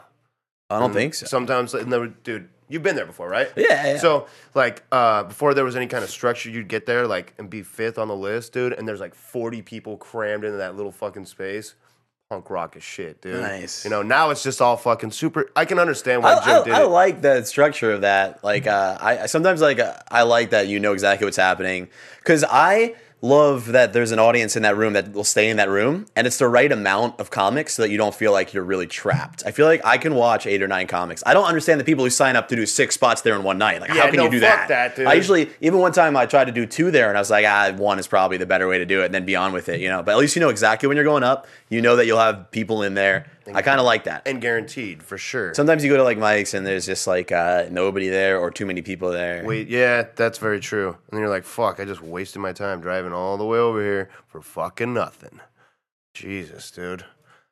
I 0.68 0.80
don't 0.80 0.92
think 0.92 1.14
so. 1.14 1.26
Sometimes, 1.26 1.72
like, 1.72 1.86
no, 1.86 2.08
dude, 2.08 2.48
you've 2.68 2.82
been 2.82 2.96
there 2.96 3.06
before, 3.06 3.28
right? 3.28 3.48
Yeah, 3.56 3.86
yeah. 3.86 3.98
So, 3.98 4.26
like, 4.54 4.82
uh, 4.92 5.24
before 5.24 5.54
there 5.54 5.64
was 5.64 5.76
any 5.76 5.86
kind 5.86 6.04
of 6.04 6.10
structure, 6.10 6.50
you'd 6.50 6.68
get 6.68 6.86
there, 6.86 7.06
like, 7.06 7.34
and 7.38 7.48
be 7.48 7.62
fifth 7.62 7.98
on 7.98 8.08
the 8.08 8.16
list, 8.16 8.52
dude. 8.52 8.72
And 8.72 8.86
there's 8.86 9.00
like 9.00 9.14
40 9.14 9.62
people 9.62 9.96
crammed 9.96 10.44
into 10.44 10.58
that 10.58 10.76
little 10.76 10.92
fucking 10.92 11.26
space. 11.26 11.74
Punk 12.28 12.50
rock 12.50 12.74
as 12.74 12.82
shit, 12.82 13.20
dude. 13.20 13.40
Nice. 13.40 13.84
You 13.84 13.90
know, 13.90 14.02
now 14.02 14.30
it's 14.30 14.42
just 14.42 14.60
all 14.60 14.76
fucking 14.76 15.12
super. 15.12 15.48
I 15.54 15.64
can 15.64 15.78
understand 15.78 16.24
why 16.24 16.34
I, 16.34 16.44
Jim 16.44 16.54
I, 16.54 16.64
did 16.64 16.74
I 16.74 16.82
it. 16.82 16.86
like 16.88 17.22
the 17.22 17.44
structure 17.44 17.92
of 17.92 18.00
that. 18.00 18.42
Like, 18.42 18.66
uh, 18.66 18.98
I 19.00 19.18
I 19.20 19.26
sometimes 19.26 19.60
like 19.60 19.78
uh, 19.78 19.94
I 20.10 20.22
like 20.22 20.50
that 20.50 20.66
you 20.66 20.80
know 20.80 20.92
exactly 20.92 21.24
what's 21.24 21.36
happening 21.36 21.86
because 22.18 22.44
I 22.50 22.96
love 23.22 23.66
that 23.72 23.92
there's 23.92 24.12
an 24.12 24.18
audience 24.18 24.56
in 24.56 24.62
that 24.62 24.76
room 24.76 24.92
that 24.92 25.12
will 25.12 25.24
stay 25.24 25.48
in 25.48 25.56
that 25.56 25.68
room, 25.68 26.06
and 26.14 26.26
it's 26.26 26.38
the 26.38 26.46
right 26.48 26.70
amount 26.70 27.18
of 27.18 27.30
comics 27.30 27.74
so 27.74 27.82
that 27.82 27.90
you 27.90 27.96
don't 27.96 28.14
feel 28.14 28.30
like 28.30 28.52
you're 28.52 28.62
really 28.64 28.86
trapped. 28.86 29.42
I 29.46 29.50
feel 29.50 29.66
like 29.66 29.84
I 29.84 29.98
can 29.98 30.14
watch 30.14 30.46
eight 30.46 30.62
or 30.62 30.68
nine 30.68 30.86
comics. 30.86 31.22
I 31.26 31.32
don't 31.34 31.46
understand 31.46 31.80
the 31.80 31.84
people 31.84 32.04
who 32.04 32.10
sign 32.10 32.36
up 32.36 32.48
to 32.48 32.56
do 32.56 32.66
six 32.66 32.94
spots 32.94 33.22
there 33.22 33.34
in 33.34 33.42
one 33.42 33.58
night. 33.58 33.80
Like, 33.80 33.90
Yeah, 33.90 34.02
how 34.02 34.06
can 34.10 34.16
no, 34.18 34.24
you 34.24 34.30
do 34.30 34.40
that? 34.40 34.68
that. 34.68 35.06
I 35.06 35.14
usually, 35.14 35.50
even 35.60 35.80
one 35.80 35.92
time, 35.92 36.16
I 36.16 36.26
tried 36.26 36.44
to 36.46 36.52
do 36.52 36.66
two 36.66 36.90
there, 36.90 37.08
and 37.08 37.16
I 37.16 37.20
was 37.20 37.30
like, 37.30 37.46
ah, 37.46 37.72
one 37.76 37.98
is 37.98 38.06
probably 38.06 38.36
the 38.36 38.46
better 38.46 38.68
way 38.68 38.78
to 38.78 38.86
do 38.86 39.02
it, 39.02 39.06
and 39.06 39.14
then 39.14 39.24
be 39.24 39.34
on 39.36 39.52
with 39.52 39.68
it, 39.68 39.80
you 39.80 39.88
know. 39.88 40.02
But 40.02 40.12
at 40.12 40.18
least 40.18 40.36
you 40.36 40.40
know 40.40 40.50
exactly 40.50 40.86
when 40.86 40.96
you're 40.96 41.04
going 41.04 41.24
up. 41.24 41.46
You 41.68 41.80
know 41.82 41.96
that 41.96 42.06
you'll 42.06 42.18
have 42.20 42.50
people 42.50 42.82
in 42.82 42.94
there. 42.94 43.26
I 43.54 43.62
kind 43.62 43.78
of 43.78 43.86
like 43.86 44.04
that. 44.04 44.26
and 44.26 44.40
guaranteed 44.40 45.02
for 45.02 45.18
sure. 45.18 45.54
Sometimes 45.54 45.84
you 45.84 45.90
go 45.90 45.96
to 45.96 46.02
like 46.02 46.18
Mike's 46.18 46.54
and 46.54 46.66
there's 46.66 46.86
just 46.86 47.06
like 47.06 47.30
uh, 47.30 47.66
nobody 47.70 48.08
there 48.08 48.38
or 48.38 48.50
too 48.50 48.66
many 48.66 48.82
people 48.82 49.10
there. 49.10 49.44
Wait, 49.44 49.68
yeah, 49.68 50.06
that's 50.16 50.38
very 50.38 50.60
true. 50.60 50.88
And 50.88 50.98
then 51.12 51.20
you're 51.20 51.28
like, 51.28 51.44
fuck, 51.44 51.78
I 51.78 51.84
just 51.84 52.02
wasted 52.02 52.42
my 52.42 52.52
time 52.52 52.80
driving 52.80 53.12
all 53.12 53.36
the 53.36 53.44
way 53.44 53.58
over 53.58 53.80
here 53.82 54.10
for 54.26 54.40
fucking 54.40 54.92
nothing. 54.94 55.40
Jesus, 56.14 56.70
dude. 56.70 57.04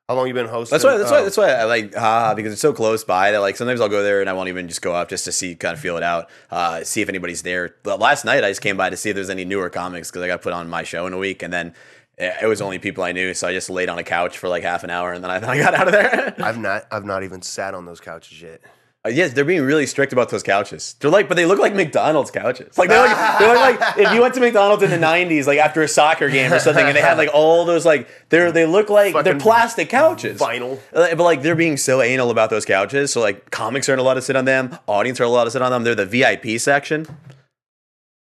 How 0.09 0.17
long 0.17 0.27
you 0.27 0.35
been 0.35 0.49
hosting? 0.49 0.75
That's 0.75 0.85
why. 0.85 0.99
That's 0.99 1.11
why. 1.11 1.21
Oh, 1.21 1.25
That's 1.25 1.37
why 1.39 1.51
I 1.51 1.65
like 1.65 1.95
haha 1.95 2.35
because 2.35 2.53
it's 2.53 2.61
so 2.61 2.75
close 2.75 3.05
by 3.05 3.31
that 3.31 3.39
like 3.39 3.57
sometimes 3.57 3.81
I'll 3.81 3.89
go 3.89 4.03
there 4.03 4.21
and 4.21 4.29
I 4.29 4.35
won't 4.35 4.51
even 4.51 4.69
just 4.69 4.83
go 4.83 4.95
up 4.95 5.09
just 5.09 5.25
to 5.25 5.33
see 5.33 5.55
kind 5.55 5.73
of 5.73 5.81
feel 5.81 5.97
it 5.97 6.03
out, 6.03 6.29
uh, 6.51 6.85
see 6.85 7.01
if 7.01 7.09
anybody's 7.09 7.41
there. 7.43 7.75
But 7.85 8.01
last 8.01 8.27
night 8.27 8.45
I 8.45 8.51
just 8.51 8.61
came 8.61 8.77
by 8.77 8.91
to 8.91 8.99
see 8.99 9.09
if 9.11 9.15
there's 9.15 9.31
any 9.31 9.47
newer 9.47 9.71
comics 9.71 10.11
because 10.11 10.21
I 10.23 10.27
got 10.27 10.43
put 10.43 10.53
on 10.53 10.69
my 10.69 10.83
show 10.83 11.07
in 11.07 11.15
a 11.15 11.19
week 11.19 11.43
and 11.43 11.51
then 11.51 11.73
it 12.19 12.47
was 12.47 12.61
only 12.61 12.79
people 12.79 13.03
I 13.05 13.13
knew, 13.13 13.35
so 13.35 13.49
I 13.49 13.53
just 13.53 13.71
laid 13.71 13.89
on 13.89 13.99
a 13.99 14.05
couch 14.05 14.39
for 14.39 14.49
like 14.49 14.63
half 14.63 14.85
an 14.85 14.91
hour 14.91 15.13
and 15.13 15.23
then 15.23 15.31
I, 15.31 15.39
then 15.41 15.51
I 15.51 15.59
got 15.59 15.75
out 15.75 15.87
of 15.89 15.93
there. 15.93 16.35
I've 16.39 16.59
not, 16.59 16.87
I've 16.91 17.05
not 17.05 17.23
even 17.25 17.43
sat 17.43 17.75
on 17.75 17.87
those 17.87 18.01
couches 18.01 18.41
yet. 18.41 18.61
Uh, 19.07 19.11
yes, 19.11 19.35
they're 19.35 19.45
being 19.45 19.61
really 19.61 19.85
strict 19.85 20.15
about 20.15 20.31
those 20.31 20.43
couches. 20.43 20.97
They're 20.99 21.11
like, 21.11 21.29
but 21.29 21.35
they 21.35 21.45
look 21.45 21.59
like 21.59 21.75
McDonald's 21.75 22.31
couches. 22.31 22.79
Like 22.79 22.89
they 22.89 22.99
look, 22.99 23.11
they 23.39 23.47
look 23.47 23.59
like 23.59 23.99
if 23.99 24.15
you 24.15 24.23
went 24.23 24.33
to 24.33 24.41
McDonald's 24.41 24.83
in 24.83 24.89
the 24.89 24.97
'90s, 24.97 25.47
like 25.47 25.59
after 25.59 25.83
a 25.83 25.89
soccer 25.89 26.31
game 26.31 26.51
or 26.51 26.59
something, 26.59 26.87
and 26.87 26.97
they 26.97 27.03
had 27.03 27.19
like 27.19 27.29
all 27.35 27.67
those 27.67 27.85
like 27.85 28.09
they're 28.31 28.51
they 28.51 28.65
look 28.65 28.89
like 28.89 29.23
they're 29.23 29.39
plastic 29.39 29.91
couches, 29.91 30.41
vinyl. 30.41 30.79
Uh, 30.91 31.15
But 31.15 31.23
like 31.23 31.43
they're 31.43 31.55
being 31.55 31.77
so 31.77 32.01
anal 32.01 32.31
about 32.31 32.49
those 32.49 32.65
couches. 32.65 33.13
So 33.13 33.21
like 33.21 33.51
comics 33.51 33.91
aren't 33.91 34.01
allowed 34.01 34.15
to 34.15 34.23
sit 34.23 34.37
on 34.37 34.47
them. 34.47 34.79
Audience 34.87 35.21
are 35.21 35.25
allowed 35.25 35.45
to 35.45 35.51
sit 35.51 35.61
on 35.61 35.71
them. 35.71 35.85
They're 35.85 35.95
the 35.95 36.07
VIP 36.07 36.59
section. 36.59 37.07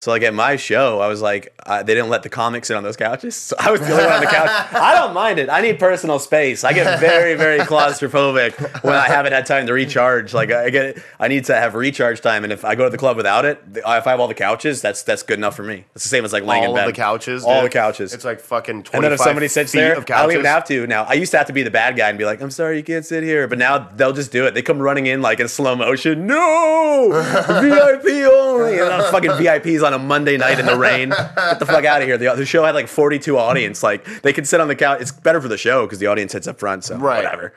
So 0.01 0.11
like 0.11 0.21
at 0.21 0.33
my 0.33 0.55
show, 0.55 1.01
I 1.01 1.07
was 1.07 1.21
like, 1.21 1.53
uh, 1.65 1.83
they 1.83 1.93
didn't 1.93 2.09
let 2.09 2.23
the 2.23 2.29
comics 2.29 2.69
sit 2.69 2.77
on 2.77 2.83
those 2.83 2.95
couches. 2.95 3.35
So 3.35 3.57
I 3.59 3.69
was 3.69 3.81
the 3.81 3.91
only 3.91 4.05
one 4.05 4.13
on 4.13 4.21
the 4.21 4.27
couch. 4.27 4.49
I 4.71 4.95
don't 4.95 5.13
mind 5.13 5.39
it. 5.39 5.49
I 5.49 5.59
need 5.59 5.77
personal 5.77 6.19
space. 6.19 6.63
I 6.63 6.71
get 6.71 7.01
very, 7.01 7.35
very 7.35 7.59
claustrophobic 7.59 8.81
when 8.81 8.95
I 8.95 9.07
haven't 9.07 9.33
had 9.33 9.45
time 9.45 9.67
to 9.67 9.73
recharge. 9.73 10.33
Like 10.33 10.51
I 10.51 10.69
get, 10.69 11.03
I 11.19 11.27
need 11.27 11.43
to 11.45 11.55
have 11.55 11.75
recharge 11.75 12.21
time. 12.21 12.45
And 12.45 12.53
if 12.53 12.63
I 12.63 12.75
go 12.75 12.85
to 12.85 12.89
the 12.89 12.97
club 12.97 13.17
without 13.17 13.43
it, 13.43 13.61
if 13.75 13.85
I 13.85 13.95
have 13.95 14.21
all 14.21 14.29
the 14.29 14.33
couches, 14.33 14.81
that's 14.81 15.03
that's 15.03 15.21
good 15.21 15.37
enough 15.37 15.57
for 15.57 15.63
me. 15.63 15.83
It's 15.93 16.05
the 16.05 16.09
same 16.09 16.23
as 16.23 16.31
like 16.31 16.45
laying 16.45 16.63
all 16.63 16.69
in 16.69 16.75
bed. 16.75 16.87
of 16.87 16.95
the 16.95 17.01
couches. 17.01 17.43
all 17.43 17.55
dude. 17.61 17.69
the 17.69 17.73
couches. 17.73 18.13
It's 18.13 18.23
like 18.23 18.39
fucking. 18.39 18.83
25 18.83 18.93
And 18.93 19.03
then 19.03 19.11
if 19.11 19.19
somebody 19.19 19.49
sits 19.49 19.73
there, 19.73 19.97
I 19.97 20.01
don't 20.01 20.31
even 20.31 20.45
have 20.45 20.63
to 20.67 20.87
now. 20.87 21.03
I 21.03 21.13
used 21.15 21.31
to 21.31 21.37
have 21.39 21.47
to 21.47 21.53
be 21.53 21.63
the 21.63 21.71
bad 21.71 21.97
guy 21.97 22.07
and 22.07 22.17
be 22.17 22.23
like, 22.23 22.41
"I'm 22.41 22.51
sorry, 22.51 22.77
you 22.77 22.83
can't 22.83 23.05
sit 23.05 23.23
here." 23.23 23.49
But 23.49 23.57
now 23.57 23.79
they'll 23.79 24.13
just 24.13 24.31
do 24.31 24.45
it. 24.45 24.53
They 24.53 24.61
come 24.61 24.79
running 24.79 25.07
in 25.07 25.21
like 25.21 25.41
in 25.41 25.49
slow 25.49 25.75
motion. 25.75 26.25
No, 26.25 27.09
VIP 27.47 28.31
only. 28.31 28.79
And 28.79 28.87
then 28.87 29.11
fucking 29.11 29.31
VIPs 29.31 29.83
on 29.83 29.88
a 29.93 29.99
Monday 29.99 30.37
night 30.37 30.59
in 30.59 30.65
the 30.65 30.77
rain. 30.77 31.09
Get 31.35 31.59
the 31.59 31.65
fuck 31.65 31.85
out 31.85 32.01
of 32.01 32.07
here. 32.07 32.17
The, 32.17 32.33
the 32.35 32.45
show 32.45 32.63
had 32.63 32.75
like 32.75 32.87
42 32.87 33.37
audience. 33.37 33.83
Like 33.83 34.05
they 34.21 34.33
could 34.33 34.47
sit 34.47 34.61
on 34.61 34.67
the 34.67 34.75
couch. 34.75 35.01
It's 35.01 35.11
better 35.11 35.41
for 35.41 35.47
the 35.47 35.57
show 35.57 35.85
because 35.85 35.99
the 35.99 36.07
audience 36.07 36.31
sits 36.31 36.47
up 36.47 36.59
front. 36.59 36.83
So 36.83 36.97
Right. 36.97 37.23
whatever. 37.23 37.53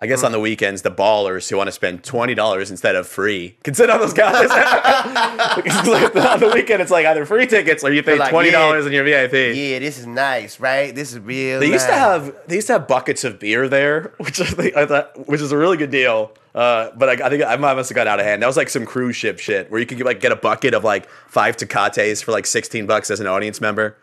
I 0.00 0.06
guess 0.06 0.22
on 0.22 0.30
the 0.30 0.38
mm. 0.38 0.42
weekends, 0.42 0.82
the 0.82 0.92
ballers 0.92 1.50
who 1.50 1.56
want 1.56 1.66
to 1.66 1.72
spend 1.72 2.04
twenty 2.04 2.32
dollars 2.32 2.70
instead 2.70 2.94
of 2.94 3.08
free 3.08 3.56
can 3.64 3.74
sit 3.74 3.90
on 3.90 3.98
those 3.98 4.14
couches. 4.14 4.48
On 4.52 6.40
the 6.40 6.52
weekend, 6.54 6.80
it's 6.80 6.90
like 6.90 7.04
either 7.04 7.26
free 7.26 7.46
tickets 7.46 7.82
or 7.82 7.92
you 7.92 8.04
pay 8.04 8.16
like, 8.16 8.30
twenty 8.30 8.52
dollars 8.52 8.84
and 8.86 8.94
you're 8.94 9.02
VIP. 9.02 9.56
Yeah, 9.56 9.80
this 9.80 9.98
is 9.98 10.06
nice, 10.06 10.60
right? 10.60 10.94
This 10.94 11.12
is 11.12 11.18
real. 11.18 11.58
They 11.58 11.66
used 11.66 11.86
to 11.86 11.94
have 11.94 12.32
they 12.46 12.56
used 12.56 12.68
to 12.68 12.74
have 12.74 12.86
buckets 12.86 13.24
of 13.24 13.40
beer 13.40 13.68
there, 13.68 14.12
which 14.18 14.40
I, 14.40 14.44
think, 14.44 14.76
I 14.76 14.86
thought 14.86 15.26
which 15.28 15.40
is 15.40 15.50
a 15.50 15.56
really 15.56 15.76
good 15.76 15.90
deal. 15.90 16.32
Uh, 16.58 16.90
but 16.96 17.08
I, 17.08 17.26
I 17.26 17.30
think 17.30 17.44
I 17.44 17.54
must 17.56 17.88
have 17.88 17.94
got 17.94 18.08
out 18.08 18.18
of 18.18 18.26
hand. 18.26 18.42
That 18.42 18.48
was 18.48 18.56
like 18.56 18.68
some 18.68 18.84
cruise 18.84 19.14
ship 19.14 19.38
shit 19.38 19.70
where 19.70 19.78
you 19.78 19.86
could 19.86 20.00
like 20.00 20.18
get 20.18 20.32
a 20.32 20.36
bucket 20.36 20.74
of 20.74 20.82
like 20.82 21.08
five 21.28 21.56
Tecates 21.56 22.20
for 22.20 22.32
like 22.32 22.46
sixteen 22.46 22.84
bucks 22.84 23.10
as 23.12 23.20
an 23.20 23.28
audience 23.28 23.60
member. 23.60 23.96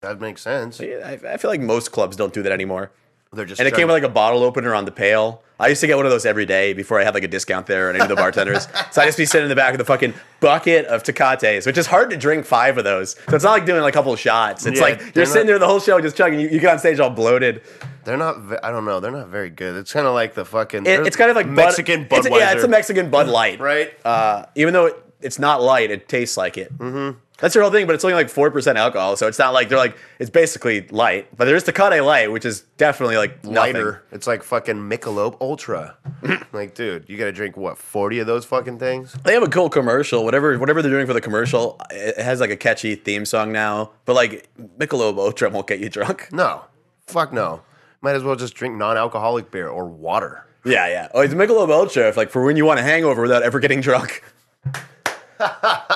That 0.00 0.18
makes 0.18 0.40
sense. 0.40 0.80
I, 0.80 1.18
I 1.28 1.36
feel 1.36 1.50
like 1.50 1.60
most 1.60 1.92
clubs 1.92 2.16
don't 2.16 2.32
do 2.32 2.42
that 2.42 2.52
anymore. 2.52 2.90
They're 3.34 3.44
just 3.44 3.60
And 3.60 3.68
it 3.68 3.72
came 3.72 3.86
to- 3.86 3.92
with 3.92 4.02
like 4.02 4.10
a 4.10 4.14
bottle 4.14 4.42
opener 4.42 4.74
on 4.74 4.86
the 4.86 4.90
pail. 4.92 5.42
I 5.60 5.68
used 5.68 5.80
to 5.82 5.86
get 5.86 5.96
one 5.96 6.06
of 6.06 6.10
those 6.12 6.26
every 6.26 6.46
day 6.46 6.72
before 6.72 6.98
I 7.00 7.04
had 7.04 7.14
like 7.14 7.22
a 7.22 7.28
discount 7.28 7.66
there 7.66 7.90
and 7.90 7.96
I 8.00 8.04
knew 8.06 8.08
the 8.08 8.16
bartenders. 8.16 8.66
so 8.90 9.02
I'd 9.02 9.06
just 9.06 9.18
be 9.18 9.26
sitting 9.26 9.44
in 9.44 9.48
the 9.50 9.54
back 9.56 9.72
of 9.74 9.78
the 9.78 9.84
fucking 9.84 10.14
bucket 10.40 10.86
of 10.86 11.02
Tecates, 11.02 11.66
which 11.66 11.76
is 11.78 11.86
hard 11.86 12.10
to 12.10 12.16
drink 12.16 12.46
five 12.46 12.78
of 12.78 12.84
those. 12.84 13.12
So 13.28 13.34
it's 13.36 13.44
not 13.44 13.52
like 13.52 13.66
doing 13.66 13.82
like 13.82 13.94
a 13.94 13.96
couple 13.96 14.16
shots. 14.16 14.66
It's 14.66 14.78
Yeah, 14.78 14.82
like 14.84 15.14
you're 15.14 15.26
sitting 15.26 15.42
not- 15.42 15.46
there 15.48 15.58
the 15.58 15.66
whole 15.66 15.80
show 15.80 16.00
just 16.00 16.16
chugging. 16.16 16.40
You, 16.40 16.48
you 16.48 16.58
get 16.60 16.72
on 16.72 16.78
stage 16.78 16.98
all 16.98 17.10
bloated. 17.10 17.62
They're 18.04 18.16
not. 18.16 18.36
I 18.64 18.70
don't 18.70 18.86
know. 18.86 18.98
They're 19.00 19.10
not 19.10 19.28
very 19.28 19.50
good. 19.50 19.76
It's 19.76 19.92
kind 19.92 20.06
of 20.06 20.14
like 20.14 20.34
the 20.34 20.44
fucking. 20.46 20.86
It- 20.86 21.06
it's 21.06 21.16
kind 21.16 21.28
of 21.30 21.36
like 21.36 21.46
Bud- 21.46 21.56
Mexican 21.56 22.02
it's- 22.06 22.26
Budweiser. 22.26 22.38
yeah, 22.38 22.52
it's 22.54 22.64
a 22.64 22.68
Mexican 22.68 23.10
Bud 23.10 23.28
Light, 23.28 23.60
right? 23.60 23.92
Uh, 24.04 24.46
even 24.54 24.72
though 24.72 24.86
it, 24.86 24.96
it's 25.20 25.38
not 25.38 25.60
light, 25.62 25.90
it 25.90 26.08
tastes 26.08 26.38
like 26.38 26.56
it. 26.56 26.76
Mm-hmm. 26.78 27.18
That's 27.40 27.54
the 27.54 27.60
whole 27.60 27.70
thing, 27.70 27.86
but 27.86 27.94
it's 27.94 28.04
only 28.04 28.14
like 28.14 28.28
four 28.28 28.50
percent 28.50 28.78
alcohol, 28.78 29.16
so 29.16 29.26
it's 29.26 29.38
not 29.38 29.52
like 29.52 29.68
they're 29.68 29.78
like 29.78 29.96
it's 30.18 30.30
basically 30.30 30.86
light. 30.88 31.28
But 31.36 31.46
there 31.46 31.56
is 31.56 31.64
Tecate 31.64 32.04
Light, 32.04 32.30
which 32.30 32.44
is 32.44 32.62
definitely 32.76 33.16
like 33.16 33.44
nothing. 33.44 33.74
Lighter. 33.74 34.02
It's 34.12 34.26
like 34.26 34.42
fucking 34.42 34.76
Michelob 34.76 35.40
Ultra. 35.40 35.96
like, 36.52 36.74
dude, 36.74 37.08
you 37.08 37.16
got 37.16 37.24
to 37.24 37.32
drink 37.32 37.56
what 37.56 37.78
forty 37.78 38.18
of 38.18 38.26
those 38.26 38.44
fucking 38.44 38.78
things? 38.78 39.14
They 39.24 39.32
have 39.34 39.42
a 39.42 39.48
cool 39.48 39.70
commercial. 39.70 40.24
Whatever 40.24 40.58
whatever 40.58 40.82
they're 40.82 40.90
doing 40.90 41.06
for 41.06 41.14
the 41.14 41.20
commercial, 41.20 41.80
it 41.90 42.18
has 42.18 42.40
like 42.40 42.50
a 42.50 42.56
catchy 42.56 42.94
theme 42.94 43.24
song 43.24 43.52
now. 43.52 43.90
But 44.04 44.14
like 44.14 44.48
Michelob 44.78 45.18
Ultra 45.18 45.50
won't 45.50 45.66
get 45.66 45.80
you 45.80 45.88
drunk. 45.88 46.28
No, 46.32 46.64
fuck 47.06 47.32
no. 47.32 47.62
Might 48.02 48.16
as 48.16 48.22
well 48.22 48.36
just 48.36 48.54
drink 48.54 48.76
non-alcoholic 48.76 49.50
beer 49.50 49.68
or 49.68 49.86
water. 49.86 50.46
Yeah, 50.64 50.88
yeah. 50.88 51.08
Oh, 51.14 51.20
it's 51.20 51.34
Michelob 51.34 51.70
Ultra, 51.70 52.08
if 52.08 52.16
like 52.16 52.30
for 52.30 52.44
when 52.44 52.56
you 52.56 52.64
want 52.64 52.80
a 52.80 52.82
hangover 52.82 53.22
without 53.22 53.42
ever 53.42 53.60
getting 53.60 53.80
drunk. 53.80 54.22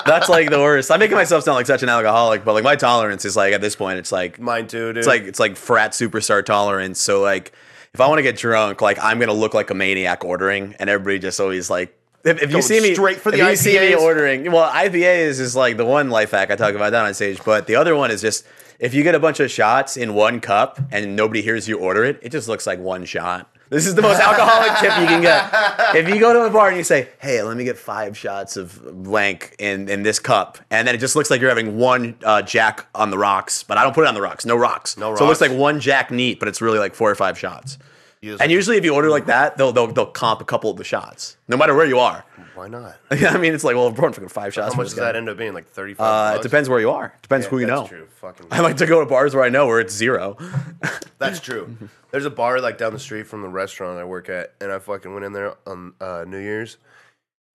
That's 0.05 0.29
like 0.29 0.49
the 0.49 0.59
worst. 0.59 0.91
I'm 0.91 0.99
making 0.99 1.17
myself 1.17 1.43
sound 1.43 1.55
like 1.55 1.65
such 1.65 1.83
an 1.83 1.89
alcoholic, 1.89 2.43
but 2.43 2.53
like 2.53 2.63
my 2.63 2.75
tolerance 2.75 3.25
is 3.25 3.35
like 3.35 3.53
at 3.53 3.61
this 3.61 3.75
point, 3.75 3.99
it's 3.99 4.11
like 4.11 4.39
Mine 4.39 4.67
too, 4.67 4.87
dude. 4.87 4.97
It's 4.97 5.07
like 5.07 5.23
it's 5.23 5.39
like 5.39 5.55
frat 5.55 5.91
superstar 5.91 6.43
tolerance. 6.43 6.99
So 6.99 7.21
like 7.21 7.53
if 7.93 8.01
I 8.01 8.07
want 8.07 8.19
to 8.19 8.23
get 8.23 8.37
drunk, 8.37 8.81
like 8.81 8.97
I'm 9.01 9.19
gonna 9.19 9.33
look 9.33 9.53
like 9.53 9.69
a 9.69 9.73
maniac 9.73 10.25
ordering, 10.25 10.75
and 10.79 10.89
everybody 10.89 11.19
just 11.19 11.39
always 11.39 11.69
like. 11.69 11.97
If, 12.23 12.41
if 12.41 12.51
you 12.51 12.61
see 12.63 12.81
me 12.81 12.95
straight 12.95 13.17
for 13.17 13.31
the 13.31 13.37
if 13.39 13.49
you 13.49 13.55
see 13.55 13.79
me 13.79 13.93
ordering, 13.93 14.51
well, 14.51 14.67
IPAs 14.71 15.39
is 15.39 15.55
like 15.55 15.77
the 15.77 15.85
one 15.85 16.09
life 16.09 16.31
hack 16.31 16.49
I 16.49 16.55
talk 16.55 16.73
about 16.73 16.89
down 16.89 17.05
on 17.05 17.13
stage, 17.13 17.39
but 17.45 17.67
the 17.67 17.75
other 17.75 17.95
one 17.95 18.09
is 18.09 18.19
just 18.19 18.45
if 18.79 18.93
you 18.93 19.03
get 19.03 19.13
a 19.15 19.19
bunch 19.19 19.39
of 19.39 19.51
shots 19.51 19.95
in 19.95 20.15
one 20.15 20.39
cup 20.39 20.79
and 20.91 21.15
nobody 21.15 21.41
hears 21.41 21.67
you 21.67 21.77
order 21.77 22.03
it, 22.03 22.19
it 22.21 22.31
just 22.31 22.47
looks 22.47 22.65
like 22.65 22.79
one 22.79 23.05
shot. 23.05 23.54
This 23.69 23.87
is 23.87 23.95
the 23.95 24.01
most 24.01 24.19
alcoholic 24.19 24.71
tip 24.79 24.91
you 24.99 25.07
can 25.07 25.21
get. 25.21 25.95
If 25.95 26.07
you 26.09 26.19
go 26.19 26.33
to 26.33 26.41
a 26.43 26.49
bar 26.49 26.67
and 26.69 26.77
you 26.77 26.83
say, 26.83 27.09
"Hey, 27.19 27.41
let 27.41 27.55
me 27.57 27.63
get 27.63 27.77
five 27.77 28.17
shots 28.17 28.57
of 28.57 29.03
blank 29.03 29.55
in 29.59 29.87
in 29.89 30.03
this 30.03 30.19
cup," 30.19 30.57
and 30.69 30.87
then 30.87 30.93
it 30.93 30.99
just 30.99 31.15
looks 31.15 31.31
like 31.31 31.39
you're 31.41 31.49
having 31.49 31.77
one 31.77 32.15
uh, 32.23 32.41
Jack 32.41 32.85
on 32.93 33.09
the 33.11 33.17
rocks, 33.17 33.63
but 33.63 33.77
I 33.77 33.83
don't 33.83 33.93
put 33.93 34.03
it 34.03 34.07
on 34.07 34.13
the 34.13 34.21
rocks. 34.21 34.45
No 34.45 34.55
rocks. 34.55 34.97
No 34.97 35.15
So 35.15 35.23
it 35.25 35.27
looks 35.27 35.41
like 35.41 35.51
one 35.51 35.79
Jack 35.79 36.11
neat, 36.11 36.39
but 36.39 36.47
it's 36.47 36.61
really 36.61 36.79
like 36.79 36.93
four 36.95 37.09
or 37.09 37.15
five 37.15 37.37
shots. 37.39 37.77
Just- 38.23 38.41
And 38.41 38.51
usually, 38.51 38.77
if 38.77 38.83
you 38.83 38.93
order 38.93 39.09
like 39.09 39.25
that, 39.27 39.57
they'll 39.57 39.71
they'll, 39.71 39.87
they'll 39.87 40.05
comp 40.07 40.41
a 40.41 40.45
couple 40.45 40.69
of 40.69 40.77
the 40.77 40.83
shots, 40.83 41.37
no 41.47 41.55
matter 41.57 41.73
where 41.75 41.85
you 41.85 41.99
are. 41.99 42.23
Why 42.55 42.67
not? 42.67 42.95
I 43.11 43.37
mean, 43.37 43.53
it's 43.53 43.63
like, 43.63 43.75
well, 43.75 43.91
we're 43.91 44.11
fucking 44.11 44.27
five 44.29 44.53
shots. 44.53 44.73
How 44.73 44.77
much 44.77 44.87
does 44.89 44.95
that 44.97 45.15
end 45.15 45.29
up 45.29 45.37
being? 45.37 45.53
Like 45.53 45.67
thirty-five. 45.67 46.35
Uh, 46.35 46.39
it 46.39 46.43
depends 46.43 46.69
where 46.69 46.79
you 46.79 46.89
are. 46.91 47.13
Depends 47.21 47.45
Yeah, 47.45 47.49
who 47.49 47.59
you 47.59 47.65
that's 47.67 47.81
know. 47.81 47.87
True. 47.87 48.07
Fucking. 48.21 48.47
I 48.51 48.61
like 48.61 48.77
to 48.77 48.85
go 48.85 48.99
to 48.99 49.05
bars 49.05 49.35
where 49.35 49.43
I 49.43 49.49
know 49.49 49.67
where 49.67 49.79
it's 49.79 49.93
zero. 49.93 50.37
That's 51.17 51.39
true. 51.39 51.77
There's 52.11 52.25
a 52.25 52.29
bar 52.29 52.59
like 52.59 52.77
down 52.77 52.91
the 52.93 52.99
street 52.99 53.27
from 53.27 53.41
the 53.41 53.47
restaurant 53.49 53.97
I 53.99 54.03
work 54.03 54.27
at, 54.29 54.53
and 54.59 54.71
I 54.71 54.79
fucking 54.79 55.13
went 55.13 55.25
in 55.25 55.31
there 55.33 55.55
on 55.65 55.93
uh, 56.01 56.25
New 56.27 56.39
Year's. 56.39 56.77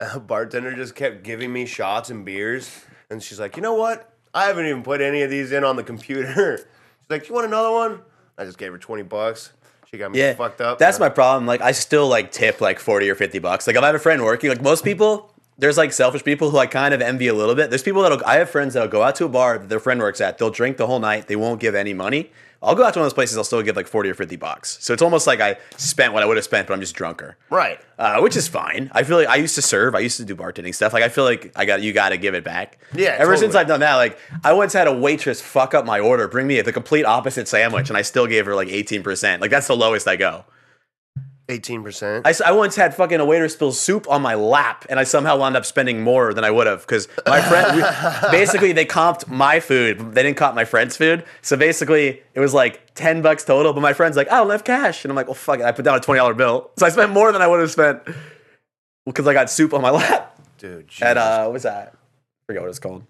A 0.00 0.18
bartender 0.18 0.74
just 0.74 0.94
kept 0.94 1.22
giving 1.22 1.52
me 1.52 1.66
shots 1.66 2.08
and 2.08 2.24
beers, 2.24 2.84
and 3.10 3.22
she's 3.22 3.38
like, 3.38 3.56
"You 3.56 3.62
know 3.62 3.74
what? 3.74 4.14
I 4.32 4.46
haven't 4.46 4.64
even 4.66 4.82
put 4.82 5.00
any 5.02 5.22
of 5.22 5.30
these 5.30 5.52
in 5.52 5.62
on 5.64 5.76
the 5.76 5.82
computer." 5.82 6.56
She's 6.58 6.66
like, 7.10 7.28
"You 7.28 7.34
want 7.34 7.46
another 7.46 7.70
one?" 7.70 8.00
I 8.38 8.44
just 8.46 8.56
gave 8.56 8.72
her 8.72 8.78
twenty 8.78 9.02
bucks. 9.02 9.52
She 9.90 9.98
got 9.98 10.12
me 10.12 10.20
yeah, 10.20 10.34
fucked 10.34 10.60
up. 10.60 10.78
That's 10.78 11.00
my 11.00 11.08
problem. 11.08 11.46
Like, 11.46 11.60
I 11.60 11.72
still 11.72 12.06
like 12.06 12.30
tip 12.30 12.60
like 12.60 12.78
forty 12.78 13.10
or 13.10 13.16
fifty 13.16 13.40
bucks. 13.40 13.66
Like, 13.66 13.74
if 13.74 13.82
I 13.82 13.86
have 13.86 13.96
a 13.96 13.98
friend 13.98 14.22
working, 14.22 14.48
like 14.48 14.62
most 14.62 14.84
people, 14.84 15.34
there's 15.58 15.76
like 15.76 15.92
selfish 15.92 16.22
people 16.22 16.50
who 16.50 16.58
I 16.58 16.66
kind 16.66 16.94
of 16.94 17.02
envy 17.02 17.26
a 17.26 17.34
little 17.34 17.56
bit. 17.56 17.70
There's 17.70 17.82
people 17.82 18.02
that'll. 18.02 18.24
I 18.24 18.36
have 18.36 18.48
friends 18.48 18.74
that'll 18.74 18.88
go 18.88 19.02
out 19.02 19.16
to 19.16 19.24
a 19.24 19.28
bar 19.28 19.58
that 19.58 19.68
their 19.68 19.80
friend 19.80 19.98
works 19.98 20.20
at. 20.20 20.38
They'll 20.38 20.50
drink 20.50 20.76
the 20.76 20.86
whole 20.86 21.00
night. 21.00 21.26
They 21.26 21.34
won't 21.34 21.60
give 21.60 21.74
any 21.74 21.92
money. 21.92 22.30
I'll 22.62 22.74
go 22.74 22.84
out 22.84 22.92
to 22.92 22.98
one 23.00 23.06
of 23.06 23.10
those 23.10 23.14
places. 23.14 23.38
I'll 23.38 23.44
still 23.44 23.62
give 23.62 23.74
like 23.76 23.86
forty 23.86 24.10
or 24.10 24.14
fifty 24.14 24.36
bucks. 24.36 24.76
So 24.80 24.92
it's 24.92 25.00
almost 25.02 25.26
like 25.26 25.40
I 25.40 25.56
spent 25.78 26.12
what 26.12 26.22
I 26.22 26.26
would 26.26 26.36
have 26.36 26.44
spent, 26.44 26.68
but 26.68 26.74
I'm 26.74 26.80
just 26.80 26.94
drunker. 26.94 27.36
right. 27.48 27.80
uh, 27.98 28.20
which 28.20 28.36
is 28.36 28.48
fine. 28.48 28.90
I 28.92 29.02
feel 29.02 29.16
like 29.16 29.28
I 29.28 29.36
used 29.36 29.54
to 29.54 29.62
serve. 29.62 29.94
I 29.94 30.00
used 30.00 30.18
to 30.18 30.24
do 30.26 30.36
bartending 30.36 30.74
stuff. 30.74 30.92
Like 30.92 31.02
I 31.02 31.08
feel 31.08 31.24
like 31.24 31.52
I 31.56 31.64
got 31.64 31.80
you 31.82 31.92
got 31.94 32.10
to 32.10 32.18
give 32.18 32.34
it 32.34 32.44
back. 32.44 32.78
Yeah, 32.94 33.16
Ever 33.18 33.36
since. 33.36 33.54
I've 33.54 33.66
done 33.66 33.80
that, 33.80 33.94
like 33.96 34.18
I 34.44 34.52
once 34.52 34.72
had 34.74 34.86
a 34.88 34.92
waitress 34.92 35.40
fuck 35.40 35.72
up 35.74 35.86
my 35.86 36.00
order, 36.00 36.28
bring 36.28 36.46
me 36.46 36.60
the 36.60 36.72
complete 36.72 37.04
opposite 37.04 37.48
sandwich, 37.48 37.88
and 37.88 37.96
I 37.96 38.02
still 38.02 38.26
gave 38.26 38.44
her 38.46 38.54
like 38.54 38.68
eighteen 38.68 39.02
percent. 39.02 39.40
Like 39.40 39.50
that's 39.50 39.66
the 39.66 39.76
lowest 39.76 40.06
I 40.06 40.16
go. 40.16 40.44
Eighteen 41.50 41.82
percent. 41.82 42.26
I 42.44 42.52
once 42.52 42.76
had 42.76 42.94
fucking 42.94 43.18
a 43.18 43.24
waiter 43.24 43.48
spill 43.48 43.72
soup 43.72 44.06
on 44.08 44.22
my 44.22 44.34
lap, 44.34 44.86
and 44.88 45.00
I 45.00 45.04
somehow 45.04 45.36
wound 45.36 45.56
up 45.56 45.64
spending 45.64 46.00
more 46.00 46.32
than 46.32 46.44
I 46.44 46.50
would 46.50 46.66
have 46.68 46.82
because 46.82 47.08
my 47.26 47.40
friend. 47.42 47.76
we- 47.76 48.30
basically, 48.30 48.72
they 48.72 48.86
comped 48.86 49.26
my 49.28 49.58
food, 49.58 50.14
they 50.14 50.22
didn't 50.22 50.36
comp 50.36 50.54
my 50.54 50.64
friend's 50.64 50.96
food. 50.96 51.24
So 51.42 51.56
basically, 51.56 52.22
it 52.34 52.40
was 52.40 52.54
like 52.54 52.94
ten 52.94 53.20
bucks 53.20 53.44
total. 53.44 53.72
But 53.72 53.80
my 53.80 53.92
friend's 53.92 54.16
like, 54.16 54.30
"I 54.30 54.36
don't 54.38 54.50
have 54.50 54.62
cash," 54.64 55.04
and 55.04 55.10
I'm 55.10 55.16
like, 55.16 55.26
"Well, 55.26 55.34
fuck 55.34 55.58
it." 55.58 55.64
I 55.64 55.72
put 55.72 55.84
down 55.84 55.96
a 55.96 56.00
twenty 56.00 56.18
dollar 56.20 56.34
bill, 56.34 56.70
so 56.78 56.86
I 56.86 56.88
spent 56.90 57.10
more 57.12 57.32
than 57.32 57.42
I 57.42 57.48
would 57.48 57.58
have 57.60 57.70
spent 57.72 58.00
because 59.04 59.26
I 59.26 59.32
got 59.32 59.50
soup 59.50 59.74
on 59.74 59.82
my 59.82 59.90
lap 60.00 60.38
Dude, 60.58 60.86
Jesus. 60.86 61.02
at 61.02 61.16
uh, 61.16 61.48
what's 61.48 61.64
that? 61.64 61.94
I 61.94 62.46
forget 62.46 62.62
what 62.62 62.68
it's 62.68 62.78
called. 62.78 63.02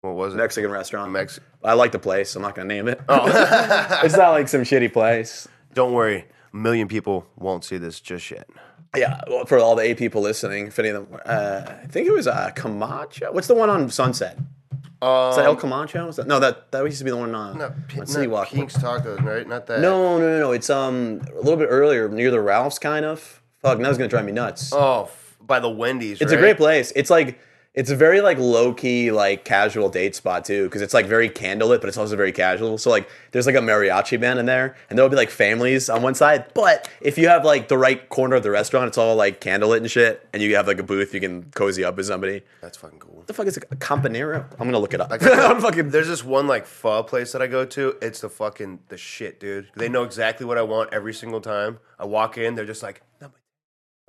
what 0.00 0.14
was 0.14 0.32
it? 0.32 0.38
Mexican 0.38 0.70
restaurant. 0.70 1.12
Mex- 1.12 1.40
I 1.62 1.74
like 1.74 1.92
the 1.92 1.98
place. 1.98 2.34
I'm 2.36 2.42
not 2.42 2.54
gonna 2.54 2.68
name 2.68 2.88
it. 2.88 3.00
Oh. 3.08 3.26
it's 4.02 4.16
not 4.16 4.30
like 4.30 4.48
some 4.48 4.62
shitty 4.62 4.92
place. 4.92 5.46
Don't 5.74 5.92
worry, 5.92 6.24
a 6.52 6.56
million 6.56 6.88
people 6.88 7.26
won't 7.36 7.64
see 7.64 7.76
this 7.78 8.00
just 8.00 8.30
yet. 8.30 8.48
Yeah, 8.96 9.20
well, 9.28 9.44
for 9.46 9.58
all 9.58 9.76
the 9.76 9.82
eight 9.84 9.98
people 9.98 10.20
listening, 10.20 10.66
if 10.66 10.78
any 10.78 10.88
of 10.88 11.08
them, 11.08 11.20
uh, 11.24 11.62
I 11.84 11.86
think 11.86 12.08
it 12.08 12.12
was 12.12 12.26
uh, 12.26 12.50
Camacho. 12.56 13.32
What's 13.32 13.46
the 13.46 13.54
one 13.54 13.70
on 13.70 13.88
Sunset? 13.88 14.36
Is 14.36 15.36
that 15.36 15.46
El 15.46 15.56
Camacho? 15.56 16.08
Is 16.08 16.16
that, 16.16 16.26
no, 16.26 16.38
that 16.40 16.70
that 16.72 16.84
used 16.84 16.98
to 16.98 17.04
be 17.04 17.10
the 17.10 17.16
one 17.16 17.34
on, 17.34 17.56
Not, 17.56 17.72
on 17.98 18.06
City 18.06 18.26
Walk. 18.26 18.48
Pink's 18.48 18.76
Tacos, 18.76 19.22
right? 19.24 19.48
Not 19.48 19.66
that. 19.68 19.80
No, 19.80 20.18
no, 20.18 20.28
no, 20.32 20.38
no. 20.40 20.52
It's 20.52 20.68
um 20.68 21.22
a 21.32 21.36
little 21.38 21.56
bit 21.56 21.68
earlier, 21.70 22.08
near 22.08 22.30
the 22.30 22.40
Ralphs, 22.40 22.78
kind 22.78 23.04
of. 23.06 23.40
Fuck, 23.62 23.78
now 23.78 23.88
it's 23.88 23.96
gonna 23.96 24.08
drive 24.08 24.24
me 24.26 24.32
nuts. 24.32 24.72
Oh, 24.74 25.04
f- 25.04 25.36
by 25.40 25.58
the 25.60 25.70
Wendy's. 25.70 26.20
it's 26.20 26.32
a 26.32 26.36
great 26.36 26.56
place. 26.58 26.92
It's 26.96 27.08
like 27.10 27.38
it's 27.72 27.90
a 27.90 27.96
very 27.96 28.20
like 28.20 28.36
low 28.38 28.74
key 28.74 29.12
like 29.12 29.44
casual 29.44 29.88
date 29.88 30.16
spot 30.16 30.44
too, 30.44 30.64
because 30.64 30.82
it's 30.82 30.92
like 30.92 31.06
very 31.06 31.28
candlelit, 31.28 31.80
but 31.80 31.88
it's 31.88 31.96
also 31.96 32.16
very 32.16 32.32
casual. 32.32 32.78
So 32.78 32.90
like 32.90 33.08
there's 33.30 33.46
like 33.46 33.54
a 33.54 33.60
mariachi 33.60 34.20
band 34.20 34.40
in 34.40 34.46
there, 34.46 34.76
and 34.88 34.98
there'll 34.98 35.08
be 35.08 35.16
like 35.16 35.30
families 35.30 35.88
on 35.88 36.02
one 36.02 36.14
side. 36.14 36.52
But 36.52 36.88
if 37.00 37.16
you 37.16 37.28
have 37.28 37.44
like 37.44 37.68
the 37.68 37.78
right 37.78 38.08
corner 38.08 38.36
of 38.36 38.42
the 38.42 38.50
restaurant, 38.50 38.88
it's 38.88 38.98
all 38.98 39.14
like 39.14 39.40
candlelit 39.40 39.78
and 39.78 39.90
shit, 39.90 40.26
and 40.32 40.42
you 40.42 40.56
have 40.56 40.66
like 40.66 40.80
a 40.80 40.82
booth 40.82 41.14
you 41.14 41.20
can 41.20 41.44
cozy 41.52 41.84
up 41.84 41.96
with 41.96 42.06
somebody. 42.06 42.42
That's 42.60 42.76
fucking 42.76 42.98
cool. 42.98 43.22
the 43.26 43.34
fuck 43.34 43.46
is 43.46 43.56
a 43.56 43.60
campanero? 43.60 44.44
I'm 44.58 44.66
gonna 44.66 44.80
look 44.80 44.94
it 44.94 45.00
up. 45.00 45.12
I'm 45.20 45.60
fucking. 45.60 45.90
There's 45.90 46.08
this 46.08 46.24
one 46.24 46.48
like 46.48 46.66
pho 46.66 47.04
place 47.04 47.30
that 47.32 47.40
I 47.40 47.46
go 47.46 47.64
to. 47.66 47.96
It's 48.02 48.20
the 48.20 48.28
fucking 48.28 48.80
the 48.88 48.96
shit, 48.96 49.38
dude. 49.38 49.68
They 49.76 49.88
know 49.88 50.02
exactly 50.02 50.44
what 50.44 50.58
I 50.58 50.62
want 50.62 50.92
every 50.92 51.14
single 51.14 51.40
time. 51.40 51.78
I 52.00 52.04
walk 52.06 52.36
in, 52.36 52.54
they're 52.56 52.64
just 52.64 52.82
like, 52.82 53.02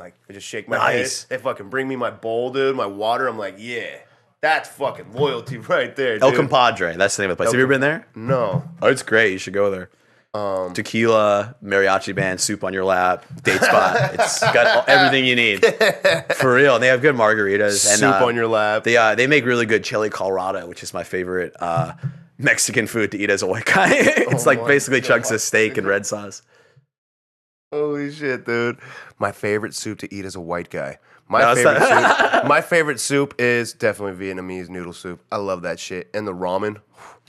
like 0.02 0.16
I 0.30 0.34
just 0.34 0.48
shake 0.48 0.68
my 0.68 0.78
Nice. 0.78 1.24
head. 1.24 1.30
They 1.40 1.44
fucking 1.44 1.70
bring 1.70 1.88
me 1.88 1.96
my 1.96 2.10
bowl, 2.12 2.52
dude, 2.52 2.76
my 2.76 2.86
water. 2.86 3.28
I'm 3.28 3.38
like, 3.38 3.56
yeah, 3.58 3.88
that's 4.42 4.70
fucking 4.70 5.14
loyalty 5.14 5.58
right 5.76 5.96
there, 5.96 6.14
dude. 6.16 6.24
El 6.24 6.32
Compadre. 6.34 6.96
That's 6.98 7.16
the 7.16 7.24
name 7.24 7.32
of 7.32 7.38
the 7.38 7.44
place. 7.44 7.52
Have 7.54 7.58
you 7.60 7.64
ever 7.64 7.70
been 7.74 7.82
there? 7.82 8.08
no, 8.16 8.64
Oh, 8.82 8.88
it's 8.88 9.04
great. 9.04 9.32
You 9.32 9.38
should 9.38 9.54
go 9.54 9.70
there. 9.72 9.90
um, 10.34 10.74
Tequila, 10.74 11.56
mariachi 11.64 12.16
band, 12.16 12.40
soup 12.40 12.64
on 12.64 12.72
your 12.74 12.86
lap, 12.86 13.26
date 13.44 13.62
spot. 13.62 14.14
It's 14.14 14.40
got 14.40 14.66
all- 14.68 14.84
everything 14.88 15.26
you 15.26 15.36
need 15.36 15.66
for 16.36 16.54
real. 16.54 16.76
And 16.76 16.84
they 16.84 16.88
have 16.88 17.02
good 17.02 17.16
margaritas. 17.16 17.90
And, 17.90 18.00
soup 18.00 18.16
uh, 18.22 18.26
on 18.26 18.36
your 18.36 18.48
lap. 18.48 18.84
They 18.86 18.96
uh, 18.98 19.16
they 19.16 19.28
make 19.28 19.44
really 19.46 19.66
good 19.66 19.84
chili 19.84 20.10
colorado, 20.10 20.68
which 20.68 20.84
is 20.84 20.94
my 20.94 21.04
favorite 21.04 21.54
uh, 21.60 21.94
Mexican 22.38 22.88
food 22.88 23.12
to 23.12 23.18
eat 23.18 23.30
as 23.30 23.42
a 23.42 23.48
white 23.48 23.66
guy. 23.66 23.90
it's 23.94 24.46
Oh 24.48 24.50
like 24.50 24.66
basically 24.66 25.02
chunks 25.02 25.32
of 25.32 25.42
steak 25.42 25.78
and 25.78 25.86
red 25.86 26.06
sauce. 26.06 26.42
Holy 27.72 28.12
shit, 28.12 28.46
dude! 28.46 28.78
My 29.18 29.32
favorite 29.32 29.74
soup 29.74 30.00
to 30.00 30.14
eat 30.14 30.26
as 30.26 30.36
a 30.36 30.42
white 30.42 30.70
guy. 30.70 31.00
My 31.30 31.42
No, 31.42 31.56
favorite 31.56 31.80
soup. 31.82 32.46
My 32.48 32.60
favorite 32.62 33.00
soup 33.00 33.34
is 33.40 33.72
definitely 33.74 34.26
Vietnamese 34.28 34.68
noodle 34.68 34.92
soup. 34.94 35.22
I 35.32 35.38
love 35.38 35.62
that 35.62 35.80
shit, 35.80 36.10
and 36.14 36.28
the 36.28 36.34
ramen. 36.34 36.82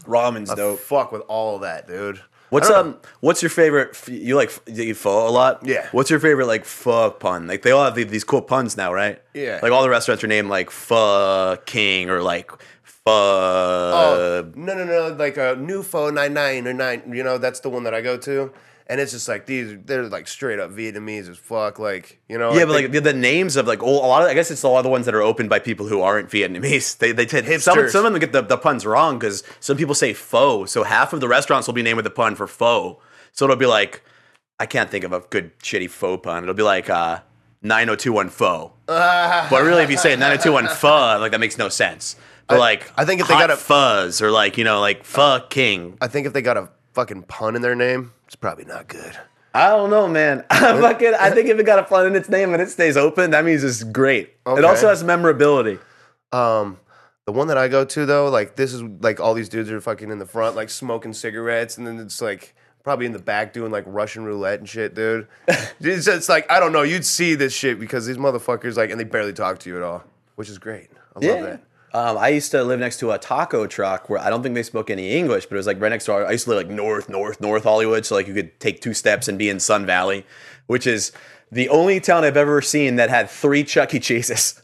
Ramen's 0.05 0.51
I 0.51 0.57
dope. 0.57 0.81
fuck 0.81 1.13
with 1.13 1.23
all 1.29 1.57
of 1.57 1.63
that, 1.63 1.87
dude. 1.87 2.21
What's 2.51 2.69
um? 2.69 2.99
What's 3.21 3.41
your 3.41 3.51
favorite? 3.51 3.97
You 4.09 4.35
like 4.35 4.51
you 4.67 4.83
eat 4.83 4.97
pho 4.97 5.29
a 5.29 5.31
lot? 5.31 5.65
Yeah. 5.65 5.89
What's 5.93 6.11
your 6.11 6.19
favorite 6.19 6.47
like 6.47 6.65
pho 6.65 7.11
pun? 7.13 7.47
Like 7.47 7.63
they 7.63 7.71
all 7.71 7.85
have 7.85 7.95
these 7.95 8.25
cool 8.25 8.43
puns 8.43 8.77
now, 8.77 8.93
right? 8.93 9.23
Yeah. 9.33 9.61
Like 9.63 9.71
all 9.73 9.83
the 9.83 9.89
restaurants 9.89 10.23
are 10.25 10.27
named 10.27 10.49
like 10.51 10.71
Pho 10.71 11.57
King 11.65 12.11
or 12.11 12.21
like 12.21 12.51
Pho. 12.83 13.11
Oh 13.11 14.53
no 14.55 14.75
no 14.75 14.85
no! 14.85 15.15
Like 15.15 15.37
a 15.37 15.57
new 15.57 15.83
phone 15.83 16.15
nine 16.15 16.35
nine 16.35 16.67
or 16.67 16.75
nine. 16.75 17.03
You 17.15 17.23
know 17.23 17.39
that's 17.39 17.61
the 17.61 17.71
one 17.71 17.85
that 17.85 17.95
I 17.95 18.01
go 18.03 18.19
to, 18.19 18.53
and 18.87 19.01
it's 19.01 19.13
just 19.13 19.29
like 19.29 19.47
these. 19.47 19.77
They're 19.85 20.09
like 20.09 20.29
straight 20.29 20.59
up 20.59 20.71
Vietnamese 20.71 21.29
as 21.29 21.39
fuck. 21.39 21.79
Like 21.79 22.21
you 22.29 22.39
know. 22.39 22.53
yeah, 22.53 22.65
but 22.65 22.73
like 22.73 22.93
the, 22.93 23.01
the 23.01 23.13
names 23.13 23.57
of 23.57 23.67
like 23.67 23.83
all, 23.83 24.05
a 24.05 24.09
lot 24.09 24.23
of 24.23 24.29
I 24.29 24.35
guess 24.35 24.51
it's 24.51 24.63
a 24.63 24.69
lot 24.69 24.79
of 24.79 24.85
the 24.85 24.91
ones 24.91 25.07
that 25.07 25.15
are 25.15 25.23
opened 25.23 25.51
by 25.51 25.59
people 25.59 25.87
who 25.87 26.01
aren't 26.01 26.29
Vietnamese. 26.31 26.97
They 27.03 27.13
they 27.13 27.27
tend, 27.27 27.47
some 27.63 27.89
some 27.89 28.07
of 28.07 28.13
them 28.13 28.21
get 28.21 28.33
the, 28.33 28.43
the 28.43 28.57
puns 28.57 28.87
wrong 28.87 29.19
because 29.19 29.43
some 29.61 29.77
people 29.77 29.95
say 29.95 30.13
pho, 30.13 30.65
so 30.67 30.85
half 30.85 31.13
of 31.13 31.21
the 31.21 31.29
restaurants 31.29 31.67
will 31.67 31.75
be 31.75 31.83
named 31.83 31.97
with 31.97 32.05
the 32.05 32.11
pun 32.11 32.35
for 32.35 32.47
pho. 32.47 33.01
So 33.33 33.45
it'll 33.45 33.57
be 33.57 33.67
like 33.67 34.03
I 34.59 34.67
can't 34.67 34.91
think 34.91 35.05
of 35.05 35.13
a 35.13 35.21
good 35.21 35.59
shitty 35.59 35.91
faux 35.91 36.23
pun. 36.23 36.45
It'll 36.45 36.55
be 36.55 36.63
like 36.63 36.89
uh, 36.89 37.21
nine 37.63 37.87
zero 37.87 37.97
two 37.97 38.13
one 38.13 38.29
pho. 38.29 38.73
but 38.87 39.51
really, 39.51 39.83
if 39.83 39.91
you 39.91 39.99
say 39.99 40.15
nine 40.15 40.39
zero 40.39 40.43
two 40.43 40.53
one 40.53 40.69
pho, 40.69 41.19
like 41.19 41.33
that 41.33 41.41
makes 41.41 41.59
no 41.59 41.69
sense. 41.69 42.17
But 42.47 42.61
like 42.61 42.93
I 42.97 43.05
think 43.05 43.21
if 43.21 43.29
they 43.29 43.35
got 43.35 43.51
a- 43.51 43.57
fuzz 43.57 44.23
or 44.23 44.31
like 44.31 44.59
you 44.59 44.65
know 44.65 44.81
like 44.81 45.05
pho 45.05 45.41
king. 45.49 45.97
I 46.01 46.07
think 46.07 46.27
if 46.27 46.33
they 46.33 46.43
got 46.43 46.57
a 46.57 46.69
fucking 46.93 47.23
pun 47.25 47.57
in 47.57 47.63
their 47.63 47.75
name, 47.75 48.13
it's 48.33 48.37
probably 48.41 48.65
not 48.65 48.89
good. 48.89 49.15
I 49.53 49.69
don't 49.69 49.91
know, 49.91 50.09
man. 50.09 50.43
I 50.51 50.81
fucking 50.81 51.13
I 51.21 51.29
think 51.29 51.51
if 51.51 51.59
it 51.59 51.67
got 51.67 51.79
a 51.79 51.83
pun 51.83 52.07
in 52.07 52.17
its 52.17 52.31
name 52.31 52.55
and 52.55 52.63
it 52.63 52.71
stays 52.71 52.97
open, 52.97 53.33
that 53.33 53.45
means 53.45 53.63
it's 53.63 53.83
great. 53.83 54.31
It 54.47 54.65
also 54.65 54.89
has 54.89 55.05
memorability. 55.05 55.79
Um, 56.33 56.79
the 57.27 57.33
one 57.33 57.49
that 57.49 57.59
I 57.59 57.69
go 57.69 57.85
to 57.85 58.07
though, 58.07 58.31
like 58.31 58.57
this 58.57 58.73
is 58.73 58.83
like 59.01 59.21
all 59.21 59.35
these 59.35 59.51
dudes 59.51 59.71
are 59.71 59.83
fucking 59.83 60.11
in 60.11 60.19
the 60.19 60.25
front, 60.25 60.57
like 60.57 60.71
smoking 60.71 61.13
cigarettes, 61.13 61.77
and 61.77 61.87
then 61.87 61.99
it's 61.99 62.23
like 62.23 62.55
probably 62.83 63.05
in 63.05 63.13
the 63.13 63.19
back 63.19 63.53
doing 63.53 63.71
like 63.71 63.85
Russian 63.87 64.25
roulette 64.25 64.61
and 64.61 64.69
shit, 64.69 64.95
dude. 64.95 65.29
it's, 65.47 66.07
it's 66.07 66.31
like 66.31 66.51
I 66.51 66.59
don't 66.59 66.73
know, 66.73 66.81
you'd 66.81 67.05
see 67.05 67.35
this 67.35 67.53
shit 67.53 67.79
because 67.79 68.07
these 68.07 68.17
motherfuckers 68.17 68.79
like, 68.79 68.91
and 68.91 68.99
they 68.99 69.05
barely 69.05 69.35
talk 69.35 69.59
to 69.59 69.69
you 69.69 69.77
at 69.77 69.83
all, 69.83 70.05
which 70.37 70.49
is 70.49 70.57
great. 70.57 70.89
I 71.15 71.27
love 71.27 71.43
that. 71.43 71.63
Um, 71.95 72.17
I 72.17 72.29
used 72.29 72.51
to 72.53 72.65
live 72.65 72.81
next 72.81 72.99
to 73.01 73.11
a 73.11 73.19
taco 73.19 73.67
truck 73.67 74.09
where 74.09 74.19
I 74.19 74.31
don't 74.31 74.43
think 74.43 74.55
they 74.55 74.63
spoke 74.63 74.89
any 74.89 75.13
English, 75.13 75.47
but 75.47 75.57
it 75.57 75.59
was 75.59 75.67
like 75.67 75.81
right 75.81 75.91
next 75.91 76.07
door. 76.07 76.27
I 76.27 76.33
used 76.33 76.45
to 76.45 76.51
live 76.51 76.67
like 76.67 76.75
north, 76.75 77.09
north, 77.09 77.41
north 77.41 77.65
Hollywood, 77.65 78.07
so 78.07 78.15
like 78.15 78.27
you 78.27 78.35
could 78.35 78.59
take 78.61 78.81
two 78.81 78.95
steps 78.95 79.29
and 79.29 79.39
be 79.39 79.51
in 79.51 79.61
Sun 79.61 79.85
Valley, 79.85 80.25
which 80.67 80.87
is 80.87 81.13
the 81.51 81.69
only 81.69 82.01
town 82.01 82.25
I've 82.25 82.37
ever 82.37 82.63
seen 82.63 82.97
that 82.97 83.11
had 83.11 83.29
three 83.29 83.63
Chuck 83.63 83.95
E. 83.95 84.01
Cheese's. 84.01 84.63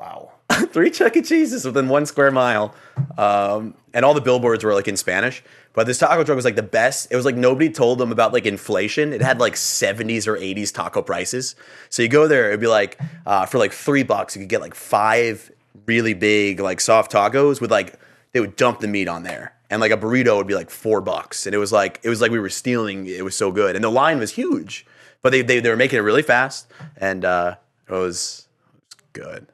Wow. 0.00 0.32
three 0.70 0.90
Chuck 0.90 1.16
E. 1.16 1.22
Cheese's 1.22 1.64
within 1.64 1.88
one 1.88 2.06
square 2.06 2.32
mile, 2.32 2.74
um, 3.16 3.74
and 3.94 4.04
all 4.04 4.12
the 4.12 4.20
billboards 4.20 4.64
were 4.64 4.74
like 4.74 4.88
in 4.88 4.96
Spanish. 4.96 5.44
But 5.74 5.86
this 5.86 5.98
taco 5.98 6.24
truck 6.24 6.36
was 6.36 6.44
like 6.44 6.56
the 6.56 6.62
best. 6.62 7.10
It 7.12 7.16
was 7.16 7.24
like 7.24 7.36
nobody 7.36 7.70
told 7.70 7.98
them 7.98 8.10
about 8.10 8.32
like 8.32 8.46
inflation. 8.46 9.12
It 9.12 9.22
had 9.22 9.38
like 9.38 9.54
70s 9.54 10.26
or 10.26 10.36
80s 10.36 10.72
taco 10.72 11.02
prices. 11.02 11.54
So 11.88 12.02
you 12.02 12.08
go 12.08 12.28
there, 12.28 12.48
it'd 12.48 12.60
be 12.60 12.66
like 12.66 12.98
uh, 13.26 13.46
for 13.46 13.58
like 13.58 13.72
three 13.72 14.02
bucks, 14.02 14.34
you 14.36 14.42
could 14.42 14.48
get 14.48 14.60
like 14.60 14.74
five 14.74 15.50
really 15.86 16.14
big 16.14 16.60
like 16.60 16.80
soft 16.80 17.12
tacos 17.12 17.60
with 17.60 17.70
like 17.70 17.98
they 18.32 18.40
would 18.40 18.56
dump 18.56 18.80
the 18.80 18.88
meat 18.88 19.08
on 19.08 19.22
there, 19.22 19.54
and 19.70 19.80
like 19.80 19.92
a 19.92 19.96
burrito 19.96 20.36
would 20.36 20.46
be 20.46 20.54
like 20.54 20.70
four 20.70 21.00
bucks, 21.00 21.46
and 21.46 21.54
it 21.54 21.58
was 21.58 21.72
like 21.72 22.00
it 22.02 22.08
was 22.08 22.20
like 22.20 22.30
we 22.30 22.38
were 22.38 22.48
stealing. 22.50 23.06
It 23.06 23.24
was 23.24 23.36
so 23.36 23.52
good, 23.52 23.74
and 23.76 23.84
the 23.84 23.90
line 23.90 24.18
was 24.18 24.32
huge, 24.32 24.86
but 25.22 25.30
they 25.30 25.42
they, 25.42 25.60
they 25.60 25.70
were 25.70 25.76
making 25.76 25.98
it 25.98 26.02
really 26.02 26.22
fast, 26.22 26.66
and 26.96 27.24
uh, 27.24 27.56
it 27.88 27.92
was 27.92 28.48
it 28.90 28.96
was 28.96 29.04
good. 29.12 29.46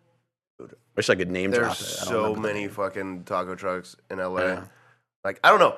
Wish 0.96 1.08
I 1.08 1.14
could 1.14 1.30
name 1.30 1.50
There's 1.50 1.62
drop 1.64 1.80
it. 1.80 1.98
I 2.02 2.04
so 2.04 2.34
many 2.34 2.68
fucking 2.68 3.24
taco 3.24 3.54
trucks 3.54 3.96
in 4.10 4.18
LA. 4.18 4.40
Yeah. 4.42 4.64
Like 5.24 5.38
I 5.44 5.50
don't 5.50 5.60
know, 5.60 5.76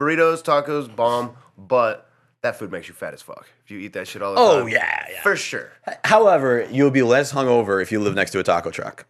burritos, 0.00 0.42
tacos, 0.42 0.94
bomb, 0.94 1.36
but 1.58 2.08
that 2.42 2.56
food 2.58 2.70
makes 2.70 2.88
you 2.88 2.94
fat 2.94 3.14
as 3.14 3.22
fuck 3.22 3.46
if 3.64 3.70
you 3.70 3.78
eat 3.78 3.94
that 3.94 4.06
shit 4.06 4.20
all 4.22 4.34
the 4.34 4.40
Oh 4.40 4.60
time. 4.60 4.68
yeah, 4.68 5.06
yeah. 5.10 5.22
for 5.22 5.34
sure. 5.36 5.72
However, 6.04 6.66
you'll 6.70 6.90
be 6.90 7.02
less 7.02 7.32
hungover 7.32 7.80
if 7.82 7.90
you 7.90 8.00
live 8.00 8.14
next 8.14 8.30
to 8.32 8.38
a 8.38 8.42
taco 8.42 8.70
truck. 8.70 9.06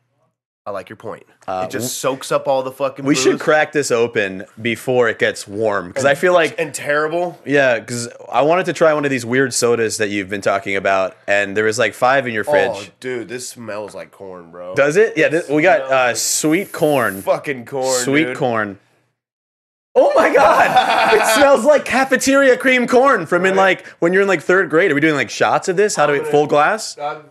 I 0.67 0.71
like 0.71 0.89
your 0.89 0.97
point. 0.97 1.25
Uh, 1.47 1.67
it 1.69 1.71
just 1.71 1.99
soaks 1.99 2.33
up 2.33 2.49
all 2.49 2.63
the 2.63 2.73
fucking. 2.73 3.05
We 3.05 3.15
should 3.15 3.39
crack 3.39 3.73
this 3.73 3.91
open 3.91 4.45
before 4.63 5.11
it 5.11 5.19
gets 5.19 5.47
warm 5.47 5.89
because 5.89 6.07
I 6.07 6.15
feel 6.15 6.33
like 6.33 6.59
and 6.59 6.73
terrible. 6.73 7.39
yeah, 7.45 7.79
because 7.79 8.09
I 8.33 8.41
wanted 8.41 8.65
to 8.67 8.73
try 8.73 8.95
one 8.95 9.05
of 9.05 9.11
these 9.11 9.27
weird 9.27 9.53
sodas 9.53 9.99
that 9.99 10.09
you've 10.09 10.31
been 10.31 10.41
talking 10.41 10.75
about, 10.77 11.19
and 11.29 11.55
there 11.55 11.65
was 11.65 11.79
like 11.79 11.93
five 11.93 12.27
in 12.27 12.33
your 12.33 12.45
fridge. 12.45 12.71
Oh, 12.73 12.87
dude, 12.99 13.29
this 13.29 13.47
smells 13.47 13.95
like 13.95 14.11
corn, 14.11 14.51
bro. 14.51 14.75
Does 14.75 14.97
it? 14.97 15.19
Yeah, 15.19 15.29
this, 15.29 15.51
we 15.51 15.61
got 15.61 15.83
uh, 15.83 16.15
sweet 16.15 16.73
corn. 16.73 17.21
fucking 17.21 17.67
corn, 17.67 18.03
Sweet 18.03 18.25
dude. 18.25 18.37
corn. 18.39 18.79
Oh 19.95 20.13
my 20.17 20.33
god! 20.33 21.13
it 21.15 21.27
smells 21.37 21.67
like 21.67 21.85
cafeteria 21.85 22.57
cream 22.57 22.87
corn 22.87 23.27
from 23.27 23.45
in 23.45 23.55
like 23.55 23.87
when 23.99 24.15
you're 24.15 24.23
in 24.23 24.29
like 24.29 24.41
third 24.41 24.71
grade. 24.71 24.91
Are 24.91 24.95
we 24.95 25.03
doing 25.03 25.15
like 25.15 25.29
shots 25.29 25.69
of 25.69 25.77
this? 25.77 25.95
How 25.95 26.07
do 26.07 26.15
we 26.15 26.21
full 26.21 26.47
glass? 26.47 26.97
I'm, 26.99 27.25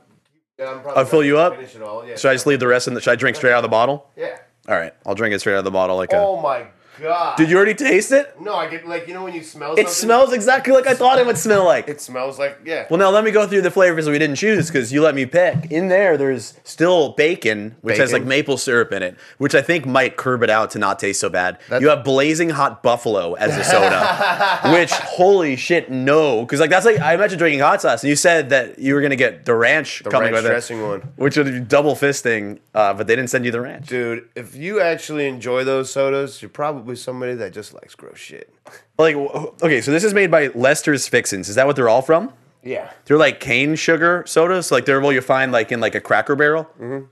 yeah, 0.59 0.69
I'm 0.69 0.81
I'll 0.97 1.05
fill 1.05 1.23
you 1.23 1.37
up? 1.37 1.55
Finish 1.55 1.75
it 1.75 1.81
all. 1.81 2.07
Yeah. 2.07 2.15
Should 2.15 2.29
I 2.29 2.33
just 2.33 2.45
leave 2.47 2.59
the 2.59 2.67
rest 2.67 2.87
in 2.87 2.93
the? 2.93 3.01
Should 3.01 3.11
I 3.11 3.15
drink 3.15 3.35
straight 3.35 3.51
out 3.53 3.57
of 3.57 3.63
the 3.63 3.69
bottle? 3.69 4.09
Yeah. 4.15 4.37
All 4.67 4.75
right, 4.75 4.93
I'll 5.05 5.15
drink 5.15 5.33
it 5.35 5.39
straight 5.39 5.53
out 5.53 5.59
of 5.59 5.65
the 5.65 5.71
bottle 5.71 5.95
like 5.97 6.13
a. 6.13 6.17
Oh 6.17 6.41
my 6.41 6.67
god. 7.01 7.37
Did 7.37 7.49
you 7.49 7.57
already 7.57 7.73
taste 7.73 8.11
it? 8.11 8.39
No, 8.39 8.55
I 8.55 8.69
get 8.69 8.87
like 8.87 9.07
you 9.07 9.13
know 9.13 9.23
when 9.23 9.33
you 9.33 9.43
smell. 9.43 9.73
It 9.73 9.77
something? 9.77 9.93
smells 9.93 10.33
exactly 10.33 10.73
like 10.73 10.87
I 10.87 10.93
thought 10.93 11.19
it 11.19 11.25
would 11.25 11.37
smell 11.37 11.65
like. 11.65 11.87
It 11.87 12.01
smells 12.01 12.39
like 12.39 12.59
yeah. 12.65 12.85
Well, 12.89 12.97
now 12.99 13.09
let 13.09 13.23
me 13.23 13.31
go 13.31 13.47
through 13.47 13.61
the 13.61 13.71
flavors 13.71 14.07
we 14.09 14.19
didn't 14.19 14.35
choose 14.37 14.67
because 14.67 14.91
you 14.93 15.01
let 15.01 15.15
me 15.15 15.25
pick. 15.25 15.71
In 15.71 15.87
there, 15.87 16.17
there's 16.17 16.59
still 16.63 17.13
bacon, 17.13 17.75
which 17.81 17.97
has 17.97 18.13
like 18.13 18.23
maple 18.23 18.57
syrup 18.57 18.91
in 18.91 19.03
it, 19.03 19.17
which 19.37 19.55
I 19.55 19.61
think 19.61 19.85
might 19.85 20.17
curb 20.17 20.43
it 20.43 20.49
out 20.49 20.71
to 20.71 20.79
not 20.79 20.99
taste 20.99 21.19
so 21.19 21.29
bad. 21.29 21.57
That- 21.69 21.81
you 21.81 21.89
have 21.89 22.03
blazing 22.03 22.49
hot 22.51 22.83
buffalo 22.83 23.33
as 23.33 23.55
the 23.55 23.63
soda, 23.63 24.71
which 24.73 24.91
holy 24.91 25.55
shit, 25.55 25.89
no, 25.89 26.41
because 26.41 26.59
like 26.59 26.69
that's 26.69 26.85
like 26.85 26.99
I 26.99 27.13
imagine 27.13 27.37
drinking 27.37 27.59
hot 27.61 27.81
sauce, 27.81 28.03
and 28.03 28.09
you 28.09 28.15
said 28.15 28.49
that 28.49 28.79
you 28.79 28.93
were 28.95 29.01
gonna 29.01 29.15
get 29.15 29.45
the 29.45 29.55
ranch 29.55 30.01
the 30.03 30.09
coming 30.09 30.31
ranch 30.33 30.43
with 30.43 30.51
dressing 30.51 30.81
one. 30.81 30.99
it, 30.99 31.05
which 31.17 31.37
would 31.37 31.45
be 31.47 31.59
double 31.59 31.95
fisting, 31.95 32.59
uh, 32.73 32.93
but 32.93 33.07
they 33.07 33.15
didn't 33.15 33.29
send 33.29 33.45
you 33.45 33.51
the 33.51 33.61
ranch. 33.61 33.87
Dude, 33.87 34.27
if 34.35 34.55
you 34.55 34.79
actually 34.79 35.27
enjoy 35.27 35.63
those 35.63 35.91
sodas, 35.91 36.41
you're 36.41 36.49
probably 36.49 36.82
somebody 36.95 37.33
that 37.35 37.53
just 37.53 37.73
likes 37.73 37.95
gross 37.95 38.17
shit. 38.17 38.53
Like, 38.99 39.15
okay, 39.15 39.81
so 39.81 39.89
this 39.91 40.03
is 40.03 40.13
made 40.13 40.29
by 40.29 40.47
Lester's 40.49 41.07
Fixins. 41.07 41.49
Is 41.49 41.55
that 41.55 41.65
what 41.65 41.75
they're 41.75 41.89
all 41.89 42.03
from? 42.03 42.31
Yeah. 42.61 42.91
They're 43.05 43.17
like 43.17 43.39
cane 43.39 43.75
sugar 43.75 44.23
sodas, 44.27 44.71
like 44.71 44.85
they're 44.85 45.01
what 45.01 45.15
you 45.15 45.21
find 45.21 45.51
like 45.51 45.71
in 45.71 45.79
like 45.79 45.95
a 45.95 45.99
Cracker 45.99 46.35
Barrel. 46.35 46.65
Mm-hmm. 46.79 47.05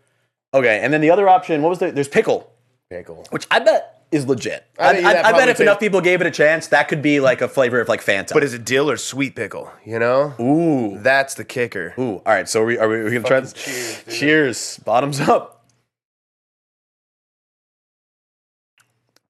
Okay, 0.54 0.80
and 0.82 0.94
then 0.94 1.02
the 1.02 1.10
other 1.10 1.28
option, 1.28 1.62
what 1.64 1.70
was 1.70 1.80
the? 1.80 1.92
There's 1.92 2.08
pickle, 2.08 2.52
Pickle. 2.90 3.26
which 3.32 3.48
I 3.50 3.60
bet 3.60 4.04
is 4.12 4.28
legit. 4.28 4.66
I 4.78 5.02
I, 5.02 5.12
I, 5.14 5.30
I 5.30 5.32
bet 5.32 5.50
if 5.50 5.60
enough 5.60 5.80
people 5.80 6.02
gave 6.02 6.22
it 6.22 6.28
a 6.28 6.32
chance, 6.32 6.68
that 6.68 6.88
could 6.88 7.02
be 7.02 7.20
like 7.20 7.42
a 7.42 7.48
flavor 7.48 7.80
of 7.82 7.88
like 7.90 8.04
Fanta. 8.06 8.34
But 8.34 8.44
is 8.44 8.54
it 8.54 8.64
dill 8.64 8.90
or 8.90 8.98
sweet 8.98 9.36
pickle? 9.36 9.72
You 9.84 9.98
know? 9.98 10.36
ooh, 10.40 11.00
That's 11.00 11.34
the 11.34 11.44
kicker. 11.46 11.96
ooh. 11.98 12.18
All 12.18 12.22
right, 12.26 12.48
so 12.48 12.62
are 12.62 12.66
we 12.66 12.78
are 12.78 12.88
we, 12.88 12.96
are 12.98 13.04
we 13.06 13.12
gonna 13.12 13.24
try 13.28 13.40
this? 13.40 13.54
Cheers, 13.54 14.04
dude. 14.04 14.14
Cheers. 14.14 14.80
Bottoms 14.86 15.20
up. 15.20 15.61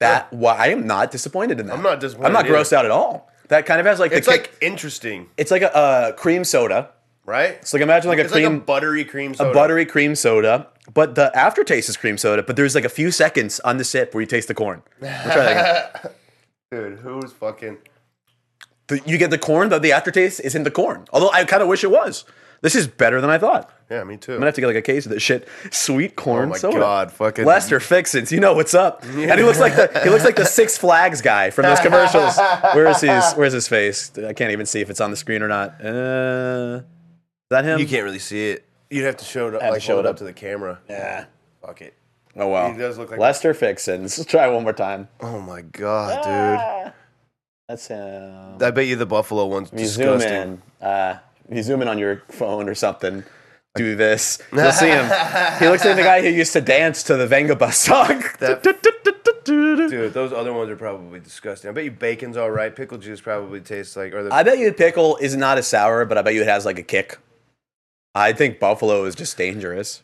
That 0.02 0.32
why 0.34 0.56
I 0.56 0.68
am 0.68 0.86
not 0.86 1.12
disappointed 1.12 1.60
in 1.60 1.66
that. 1.68 1.74
I'm 1.78 1.82
not 1.84 2.00
disappointed 2.00 2.28
I'm 2.28 2.34
not 2.34 2.46
either. 2.46 2.54
grossed 2.56 2.74
out 2.74 2.86
at 2.86 2.92
all. 2.92 3.32
That 3.48 3.66
kind 3.66 3.80
of 3.80 3.86
has 3.86 4.00
like 4.00 4.12
the 4.12 4.18
It's 4.18 4.28
kick. 4.28 4.42
like 4.42 4.58
interesting, 4.62 5.30
it's 5.38 5.52
like 5.52 5.62
a 5.62 5.76
uh, 5.76 6.12
cream 6.14 6.44
soda. 6.44 6.90
right? 7.26 7.52
It's 7.62 7.74
like 7.74 7.82
imagine 7.82 8.10
like 8.10 8.20
a 8.20 8.24
It's 8.24 8.32
cream 8.34 8.54
like 8.54 8.62
a 8.62 8.66
buttery 8.66 9.06
cream 9.06 9.34
soda. 9.34 9.50
a 9.50 9.54
buttery 9.54 9.86
cream 9.86 10.16
soda, 10.16 10.68
but 10.94 11.16
the 11.16 11.36
aftertaste 11.38 11.90
is 11.90 11.98
cream 11.98 12.18
soda. 12.18 12.44
But 12.44 12.56
there's 12.56 12.76
like 12.76 12.86
a 12.86 12.90
few 12.90 13.12
seconds 13.12 13.60
on 13.62 13.78
the 13.78 13.84
sip 13.84 14.14
where 14.14 14.22
you 14.22 14.28
taste 14.28 14.48
the 14.48 14.54
corn. 14.54 14.84
Try 15.00 15.10
that 15.10 16.00
again. 16.04 16.12
Dude, 16.72 17.00
who's 17.00 17.34
fucking 17.34 17.78
The- 18.88 19.02
you 19.06 19.18
get 19.18 19.30
the 19.32 19.38
corn, 19.38 19.68
but 19.70 19.82
the 19.82 19.92
aftertaste 19.92 20.40
isn't 20.42 20.64
the 20.64 20.72
corn. 20.72 21.06
Although 21.12 21.30
I 21.32 21.44
kind 21.46 21.62
of 21.62 21.68
wish 21.68 21.84
it 21.84 21.92
was. 21.92 22.24
This 22.62 22.76
is 22.76 22.88
better 22.88 23.20
than 23.22 23.30
I 23.30 23.38
thought. 23.40 23.72
Yeah, 23.90 24.04
me 24.04 24.18
too. 24.18 24.34
I'm 24.34 24.38
gonna 24.38 24.46
have 24.48 24.56
to 24.56 24.62
get 24.62 24.68
like 24.68 24.76
a 24.76 24.82
case 24.82 25.06
of 25.06 25.12
this 25.12 25.24
shit. 25.24 25.48
Sweet 25.72 26.16
corn 26.16 26.46
oh 26.46 26.52
my 26.52 26.58
soda. 26.58 26.78
god, 26.80 27.12
fucking 27.12 27.44
Lester 27.44 27.80
Fixins, 27.80 28.32
you 28.32 28.40
know 28.40 28.54
what's 28.54 28.74
up. 28.74 29.04
And 29.04 29.20
he 29.40 29.44
looks 29.44 29.60
like 29.60 29.76
the 29.76 30.00
he 30.04 30.10
looks 30.10 30.24
like 30.24 30.36
the 30.36 30.46
Six 30.46 30.78
Flags 30.78 31.22
guy 31.22 31.50
from 31.50 31.64
those 31.64 31.80
commercials. 31.80 32.38
Where 32.74 32.88
is 32.88 33.02
his 33.02 33.34
Where's 33.34 33.54
his 33.54 33.68
face? 33.68 34.12
I 34.18 34.34
can't 34.34 34.52
even 34.52 34.66
see 34.66 34.80
if 34.80 34.90
it's 34.90 35.02
on 35.02 35.10
the 35.12 35.18
screen 35.18 35.42
or 35.42 35.48
not. 35.48 35.84
Uh, 35.84 36.82
is 36.82 37.50
that 37.50 37.66
him? 37.66 37.80
You 37.80 37.88
can't 37.88 38.04
really 38.04 38.20
see 38.20 38.52
it. 38.52 38.66
You'd 38.90 39.06
have 39.06 39.18
to 39.18 39.26
show 39.26 39.48
it 39.48 39.56
up, 39.56 39.62
to 39.62 39.70
like 39.72 39.82
show 39.82 40.00
it 40.00 40.06
up. 40.06 40.12
up 40.12 40.18
to 40.18 40.24
the 40.24 40.34
camera. 40.34 40.80
Yeah. 40.90 41.26
Fuck 41.66 41.82
it. 41.82 41.94
Oh 42.38 42.48
wow. 42.48 42.72
He 42.72 42.78
does 42.78 42.98
look 42.98 43.10
like- 43.12 43.20
Lester 43.20 43.54
Fixins. 43.54 44.18
Let's 44.18 44.30
try 44.30 44.48
one 44.48 44.64
more 44.64 44.72
time. 44.74 45.10
Oh 45.20 45.42
my 45.42 45.62
god, 45.64 46.24
dude. 46.86 46.94
That's 47.68 47.88
him. 47.88 48.58
I 48.62 48.72
bet 48.72 48.86
you 48.88 48.96
the 48.98 49.06
buffalo 49.06 49.48
one's 49.48 49.72
you 49.74 49.86
zoom 49.86 50.18
disgusting. 50.20 50.62
in. 50.82 50.86
Uh, 50.88 51.20
you 51.50 51.64
zoom 51.64 51.82
in 51.82 51.88
on 51.88 51.98
your 51.98 52.24
phone 52.30 52.68
or 52.70 52.76
something. 52.76 53.24
Do 53.76 53.96
this. 53.96 54.42
You'll 54.52 54.72
see 54.74 54.88
him. 54.90 55.06
He 55.60 55.68
looks 55.70 55.86
like 55.86 55.96
the 55.96 56.04
guy 56.04 56.22
who 56.24 56.28
used 56.28 56.52
to 56.54 56.62
dance 56.62 57.04
to 57.04 57.16
the 57.16 57.26
Vengabus 57.28 57.74
song. 57.74 58.24
That- 58.40 58.64
Dude, 59.44 60.14
those 60.14 60.32
other 60.32 60.54
ones 60.54 60.70
are 60.70 60.76
probably 60.76 61.20
disgusting. 61.20 61.70
I 61.70 61.74
bet 61.74 61.84
you 61.84 61.92
bacon's 61.92 62.38
all 62.38 62.52
right. 62.52 62.74
Pickle 62.76 62.98
juice 63.00 63.20
probably 63.22 63.60
tastes 63.60 63.96
like, 63.96 64.14
or 64.14 64.24
the 64.24 64.34
I 64.34 64.44
bet 64.44 64.60
you 64.60 64.72
pickle 64.72 65.18
is 65.18 65.36
not 65.36 65.58
as 65.58 65.66
sour, 65.68 66.06
but 66.06 66.18
I 66.18 66.22
bet 66.22 66.36
you 66.36 66.42
it 66.42 66.48
has 66.48 66.64
like 66.66 66.78
a 66.78 66.84
kick. 66.84 67.18
I 68.14 68.34
think 68.34 68.60
buffalo 68.60 69.04
is 69.06 69.16
just 69.16 69.36
dangerous. 69.38 70.04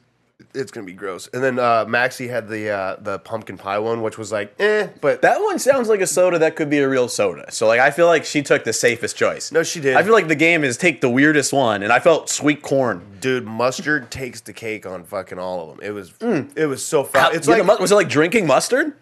It's 0.58 0.72
gonna 0.72 0.86
be 0.86 0.94
gross. 0.94 1.30
And 1.34 1.44
then 1.44 1.60
uh, 1.60 1.86
Maxie 1.88 2.28
had 2.28 2.48
the 2.48 2.70
uh, 2.70 2.96
the 3.00 3.20
pumpkin 3.20 3.58
pie 3.58 3.80
one, 3.80 4.02
which 4.02 4.18
was 4.18 4.32
like, 4.32 4.54
eh, 4.60 4.88
but 5.02 5.22
That 5.22 5.42
one 5.42 5.60
sounds 5.60 5.88
like 5.90 6.02
a 6.02 6.08
soda 6.08 6.40
that 6.40 6.56
could 6.56 6.70
be 6.70 6.80
a 6.80 6.90
real 6.90 7.08
soda. 7.08 7.52
So 7.52 7.68
like 7.68 7.80
I 7.80 7.92
feel 7.92 8.08
like 8.08 8.26
she 8.26 8.42
took 8.42 8.64
the 8.64 8.74
safest 8.74 9.16
choice. 9.16 9.52
no, 9.52 9.64
she 9.64 9.80
did. 9.80 9.96
I 9.96 10.04
feel 10.04 10.14
like 10.14 10.28
the 10.28 10.36
game 10.36 10.64
is 10.64 10.78
take 10.78 11.02
the 11.02 11.10
weirdest 11.10 11.54
one, 11.54 11.84
and 11.84 11.94
I 11.94 12.00
felt 12.00 12.30
sweet 12.30 12.62
corn. 12.62 13.02
dude, 13.22 13.46
mustard 13.46 14.12
takes 14.12 14.42
the 14.42 14.54
cake 14.54 14.86
on 14.86 15.04
fucking 15.04 15.40
all 15.40 15.70
of 15.72 15.78
them. 15.78 15.86
It 15.86 15.92
was, 15.92 16.14
it 16.56 16.68
was 16.68 16.84
so. 16.86 17.10
How- 17.14 17.32
It's 17.32 17.48
like 17.48 17.64
was 17.80 17.92
it 17.92 17.96
like 17.96 18.10
drinking 18.10 18.48
mustard? 18.48 18.94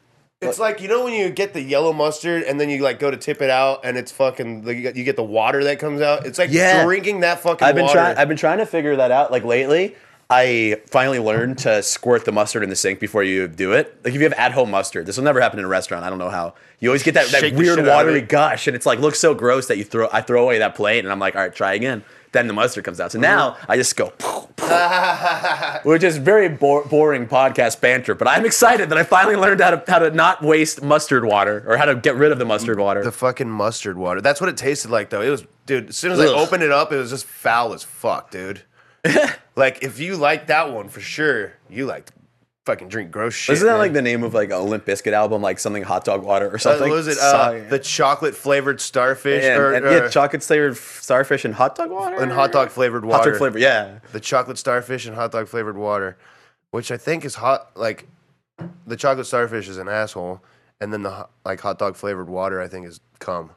it's 0.42 0.60
like 0.60 0.80
you 0.82 0.88
know 0.88 1.04
when 1.04 1.14
you 1.14 1.30
get 1.32 1.54
the 1.54 1.62
yellow 1.62 1.92
mustard 1.94 2.44
and 2.44 2.60
then 2.60 2.70
you 2.70 2.80
like 2.84 3.00
go 3.00 3.10
to 3.10 3.18
tip 3.18 3.42
it 3.42 3.50
out 3.50 3.80
and 3.84 3.98
it's 3.98 4.12
fucking 4.12 4.64
like, 4.64 4.76
you 4.76 4.82
get- 4.84 4.96
you 4.96 5.04
get 5.04 5.16
the 5.16 5.24
water 5.24 5.64
that 5.64 5.80
comes 5.80 6.02
out. 6.02 6.26
It's 6.26 6.38
like 6.38 6.52
Yeah. 6.52 6.84
drinking 6.84 7.22
that 7.22 7.40
fucking. 7.40 7.66
I've 7.66 7.74
been 7.74 7.86
water. 7.86 7.94
trying. 8.00 8.18
I've 8.18 8.28
been 8.28 8.38
trying 8.38 8.58
to 8.60 8.66
figure 8.66 8.96
that 8.98 9.10
out. 9.12 9.32
Like 9.32 9.44
lately, 9.44 9.96
I 10.30 10.82
finally 10.88 11.20
learned 11.20 11.60
to 11.60 11.84
squirt 11.84 12.26
the 12.26 12.32
mustard 12.32 12.64
in 12.64 12.70
the 12.70 12.76
sink 12.76 13.00
before 13.00 13.24
you 13.24 13.48
do 13.48 13.74
it. 13.74 13.96
Like 14.04 14.16
if 14.16 14.20
you 14.20 14.24
have 14.24 14.34
at-home 14.34 14.72
mustard, 14.72 15.06
this 15.06 15.18
will 15.18 15.24
never 15.24 15.40
happen 15.40 15.60
in 15.60 15.66
a 15.66 15.68
restaurant. 15.68 16.04
I 16.04 16.10
don't 16.10 16.18
know 16.18 16.30
how. 16.30 16.56
You 16.80 16.90
always 16.90 17.04
get 17.04 17.14
that, 17.14 17.28
that 17.28 17.42
Shake 17.42 17.56
weird 17.56 17.78
shit 17.78 17.88
out 17.88 18.02
of 18.02 18.08
watery 18.08 18.22
gush, 18.22 18.68
and 18.68 18.76
it's 18.76 18.86
like 18.86 19.00
looks 19.00 19.20
so 19.20 19.36
gross 19.36 19.68
that 19.68 19.78
you 19.78 19.84
throw. 19.84 20.10
I 20.12 20.22
throw 20.22 20.44
away 20.44 20.60
that 20.60 20.76
plate, 20.76 21.06
and 21.06 21.12
I'm 21.12 21.20
like, 21.20 21.36
all 21.36 21.42
right, 21.42 21.54
try 21.54 21.74
again. 21.76 22.04
Then 22.32 22.48
the 22.48 22.54
mustard 22.54 22.84
comes 22.84 23.00
out. 23.00 23.12
So 23.12 23.18
mm-hmm. 23.18 23.22
now 23.22 23.58
I 23.70 23.78
just 23.78 23.96
go, 23.96 24.08
which 25.90 26.04
is 26.04 26.18
very 26.18 26.50
bo- 26.50 26.84
boring 26.86 27.28
podcast 27.28 27.80
banter. 27.80 28.14
But 28.16 28.28
I'm 28.28 28.46
excited 28.46 28.90
that 28.90 28.98
I 28.98 29.04
finally 29.04 29.36
learned 29.36 29.62
how 29.62 29.72
to 29.72 29.84
how 29.90 30.00
to 30.00 30.10
not 30.10 30.42
waste 30.42 30.82
mustard 30.82 31.24
water 31.24 31.64
or 31.68 31.78
how 31.78 31.86
to 31.86 31.96
get 31.96 32.16
rid 32.16 32.32
of 32.32 32.40
the 32.40 32.46
mustard 32.46 32.80
water. 32.80 33.04
the 33.04 33.12
fucking 33.12 33.50
mustard 33.50 33.96
water. 33.96 34.22
That's 34.22 34.42
what 34.42 34.50
it 34.50 34.58
tasted 34.58 34.90
like 34.90 35.12
though. 35.12 35.22
It 35.22 35.30
was, 35.30 35.46
dude. 35.68 35.90
As 35.90 35.98
soon 35.98 36.12
as 36.12 36.20
I 36.20 36.26
opened 36.26 36.64
it 36.64 36.72
up, 36.72 36.92
it 36.92 36.98
was 36.98 37.12
just 37.12 37.26
foul 37.26 37.74
as 37.74 37.84
fuck, 37.84 38.32
dude. 38.32 38.64
like 39.56 39.84
if 39.84 40.00
you 40.00 40.18
like 40.18 40.48
that 40.48 40.72
one 40.74 40.90
for 40.90 41.00
sure, 41.02 41.54
you 41.70 41.86
like 41.86 42.08
to 42.08 42.14
fucking 42.66 42.88
drink 42.90 43.12
gross 43.12 43.34
shit. 43.36 43.54
Isn't 43.54 43.68
that 43.68 43.74
man. 43.74 43.80
like 43.80 43.94
the 43.94 44.02
name 44.02 44.24
of 44.24 44.34
like 44.34 44.50
a 44.52 44.58
Limp 44.58 44.86
Bizkit 44.86 45.14
album, 45.14 45.42
like 45.42 45.60
something 45.60 45.84
hot 45.84 46.04
dog 46.04 46.24
water 46.24 46.48
or 46.50 46.56
Uh, 46.56 46.60
something? 46.60 46.90
what 46.90 46.96
was 46.96 47.08
it? 47.08 47.18
Uh, 47.20 47.60
the 47.70 47.78
chocolate 47.80 48.36
flavored 48.36 48.82
starfish 48.82 49.44
and, 49.44 49.60
or, 49.62 49.74
and, 49.74 49.86
or- 49.86 49.92
yeah, 49.92 50.08
chocolate 50.10 50.44
flavored 50.44 50.76
starfish 50.78 51.46
and 51.46 51.54
hot 51.54 51.76
dog 51.76 51.92
water 51.92 52.16
and 52.22 52.32
hot 52.32 52.52
dog 52.52 52.70
flavored 52.70 53.06
water. 53.06 53.18
Hot 53.18 53.20
water. 53.22 53.32
dog 53.32 53.38
flavor, 53.40 53.60
yeah. 53.60 54.00
The 54.12 54.20
chocolate 54.20 54.58
starfish 54.58 55.06
and 55.06 55.16
hot 55.16 55.32
dog 55.32 55.48
flavored 55.48 55.78
water, 55.78 56.18
which 56.72 56.92
I 56.92 56.98
think 56.98 57.24
is 57.24 57.36
hot. 57.36 57.72
Like 57.76 58.08
the 58.88 58.96
chocolate 58.96 59.28
starfish 59.28 59.68
is 59.68 59.78
an 59.78 59.88
asshole, 59.88 60.42
and 60.82 60.92
then 60.92 61.04
the 61.04 61.28
like 61.46 61.60
hot 61.62 61.78
dog 61.78 61.96
flavored 61.96 62.30
water 62.30 62.60
I 62.62 62.68
think 62.68 62.88
is 62.88 63.00
cum. 63.20 63.52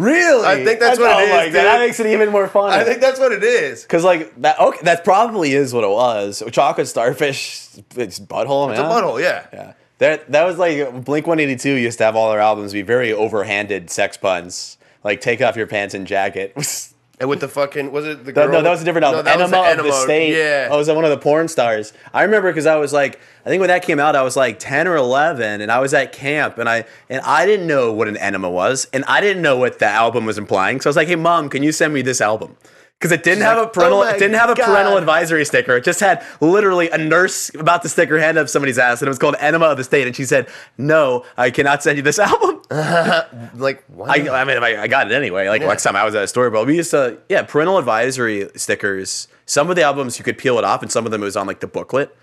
Really? 0.00 0.46
I 0.46 0.64
think 0.64 0.80
that's 0.80 0.98
what 0.98 1.10
oh 1.10 1.18
it 1.18 1.22
oh 1.22 1.24
is, 1.24 1.30
my 1.30 1.36
God, 1.36 1.44
dude. 1.44 1.54
That 1.54 1.80
makes 1.80 2.00
it 2.00 2.06
even 2.06 2.30
more 2.30 2.48
fun. 2.48 2.72
I 2.72 2.84
think 2.84 3.00
that's 3.00 3.20
what 3.20 3.32
it 3.32 3.44
is. 3.44 3.82
because 3.82 4.02
like 4.02 4.34
that. 4.40 4.58
Okay, 4.58 4.78
that 4.82 5.04
probably 5.04 5.52
is 5.52 5.74
what 5.74 5.84
it 5.84 5.90
was. 5.90 6.42
Chocolate 6.52 6.88
starfish, 6.88 7.68
it's 7.96 8.18
butthole. 8.18 8.68
Man. 8.68 8.70
It's 8.70 8.80
a 8.80 8.84
butthole, 8.84 9.20
yeah. 9.20 9.46
Yeah. 9.52 9.72
That 9.98 10.32
that 10.32 10.44
was 10.44 10.56
like 10.56 11.04
Blink 11.04 11.26
One 11.26 11.38
Eighty 11.38 11.56
Two 11.56 11.74
used 11.74 11.98
to 11.98 12.04
have 12.04 12.16
all 12.16 12.30
their 12.30 12.40
albums 12.40 12.72
be 12.72 12.80
very 12.80 13.10
overhanded 13.10 13.90
sex 13.90 14.16
puns, 14.16 14.78
like 15.04 15.20
"Take 15.20 15.42
off 15.42 15.56
your 15.56 15.66
pants 15.66 15.94
and 15.94 16.06
jacket." 16.06 16.54
And 17.20 17.28
with 17.28 17.40
the 17.40 17.48
fucking 17.48 17.92
was 17.92 18.06
it 18.06 18.24
the 18.24 18.32
No, 18.32 18.46
girl? 18.46 18.52
no, 18.54 18.62
that 18.62 18.70
was 18.70 18.80
a 18.80 18.84
different 18.84 19.04
album. 19.04 19.18
No, 19.18 19.22
that 19.24 19.38
was 19.38 19.52
Enema, 19.52 19.74
the 19.74 19.80
of 19.80 19.86
the 19.86 19.92
State. 19.92 20.32
Yeah. 20.34 20.68
Oh, 20.70 20.74
I 20.74 20.76
was 20.78 20.88
one 20.88 21.04
of 21.04 21.10
the 21.10 21.18
porn 21.18 21.48
stars. 21.48 21.92
I 22.14 22.22
remember 22.22 22.50
because 22.50 22.64
I 22.64 22.76
was 22.76 22.94
like, 22.94 23.20
I 23.44 23.50
think 23.50 23.60
when 23.60 23.68
that 23.68 23.82
came 23.82 24.00
out, 24.00 24.16
I 24.16 24.22
was 24.22 24.36
like 24.36 24.58
ten 24.58 24.88
or 24.88 24.96
eleven, 24.96 25.60
and 25.60 25.70
I 25.70 25.80
was 25.80 25.92
at 25.92 26.12
camp, 26.12 26.56
and 26.56 26.66
I 26.66 26.84
and 27.10 27.20
I 27.20 27.44
didn't 27.44 27.66
know 27.66 27.92
what 27.92 28.08
an 28.08 28.16
enema 28.16 28.48
was, 28.48 28.88
and 28.94 29.04
I 29.04 29.20
didn't 29.20 29.42
know 29.42 29.58
what 29.58 29.78
the 29.80 29.86
album 29.86 30.24
was 30.24 30.38
implying. 30.38 30.80
So 30.80 30.88
I 30.88 30.90
was 30.90 30.96
like, 30.96 31.08
Hey, 31.08 31.16
mom, 31.16 31.50
can 31.50 31.62
you 31.62 31.72
send 31.72 31.92
me 31.92 32.00
this 32.00 32.22
album? 32.22 32.56
Because 32.98 33.12
it 33.12 33.22
didn't 33.22 33.42
have 33.44 33.56
like, 33.58 33.66
a 33.68 33.70
parental, 33.70 33.98
"Oh 34.00 34.02
it 34.08 34.18
didn't 34.18 34.34
have 34.36 34.50
a 34.50 34.54
parental 34.54 34.98
advisory 34.98 35.44
sticker. 35.46 35.76
It 35.76 35.84
just 35.84 36.00
had 36.00 36.22
literally 36.40 36.90
a 36.90 36.98
nurse 36.98 37.50
about 37.54 37.80
to 37.82 37.88
stick 37.88 38.10
her 38.10 38.18
hand 38.18 38.36
up 38.36 38.48
somebody's 38.48 38.78
ass, 38.78 39.00
and 39.00 39.06
it 39.06 39.10
was 39.10 39.18
called 39.18 39.36
Enema 39.40 39.66
of 39.66 39.78
the 39.78 39.84
State. 39.84 40.06
And 40.06 40.14
she 40.16 40.24
said, 40.26 40.48
"No, 40.76 41.24
I 41.36 41.50
cannot 41.50 41.82
send 41.82 41.96
you 41.96 42.02
this 42.02 42.18
album." 42.30 42.59
like 43.54 43.84
why? 43.88 44.08
I, 44.28 44.42
I 44.42 44.44
mean, 44.44 44.62
I, 44.62 44.82
I 44.82 44.86
got 44.88 45.10
it 45.10 45.14
anyway. 45.14 45.48
Like 45.48 45.60
Yeah. 45.62 45.68
next 45.68 45.82
time 45.82 45.96
I 45.96 46.04
was 46.04 46.14
at 46.14 46.22
a 46.22 46.28
store, 46.28 46.50
but 46.50 46.66
we 46.66 46.76
used 46.76 46.92
to, 46.92 47.18
yeah, 47.28 47.42
parental 47.42 47.78
advisory 47.78 48.48
stickers. 48.56 49.28
Some 49.46 49.70
of 49.70 49.76
the 49.76 49.82
albums 49.82 50.18
you 50.18 50.24
could 50.24 50.38
peel 50.38 50.58
it 50.58 50.64
off, 50.64 50.82
and 50.82 50.90
some 50.90 51.04
of 51.04 51.10
them 51.12 51.22
it 51.22 51.24
was 51.24 51.36
on 51.36 51.46
like 51.46 51.60
the 51.60 51.66
booklet. 51.66 52.14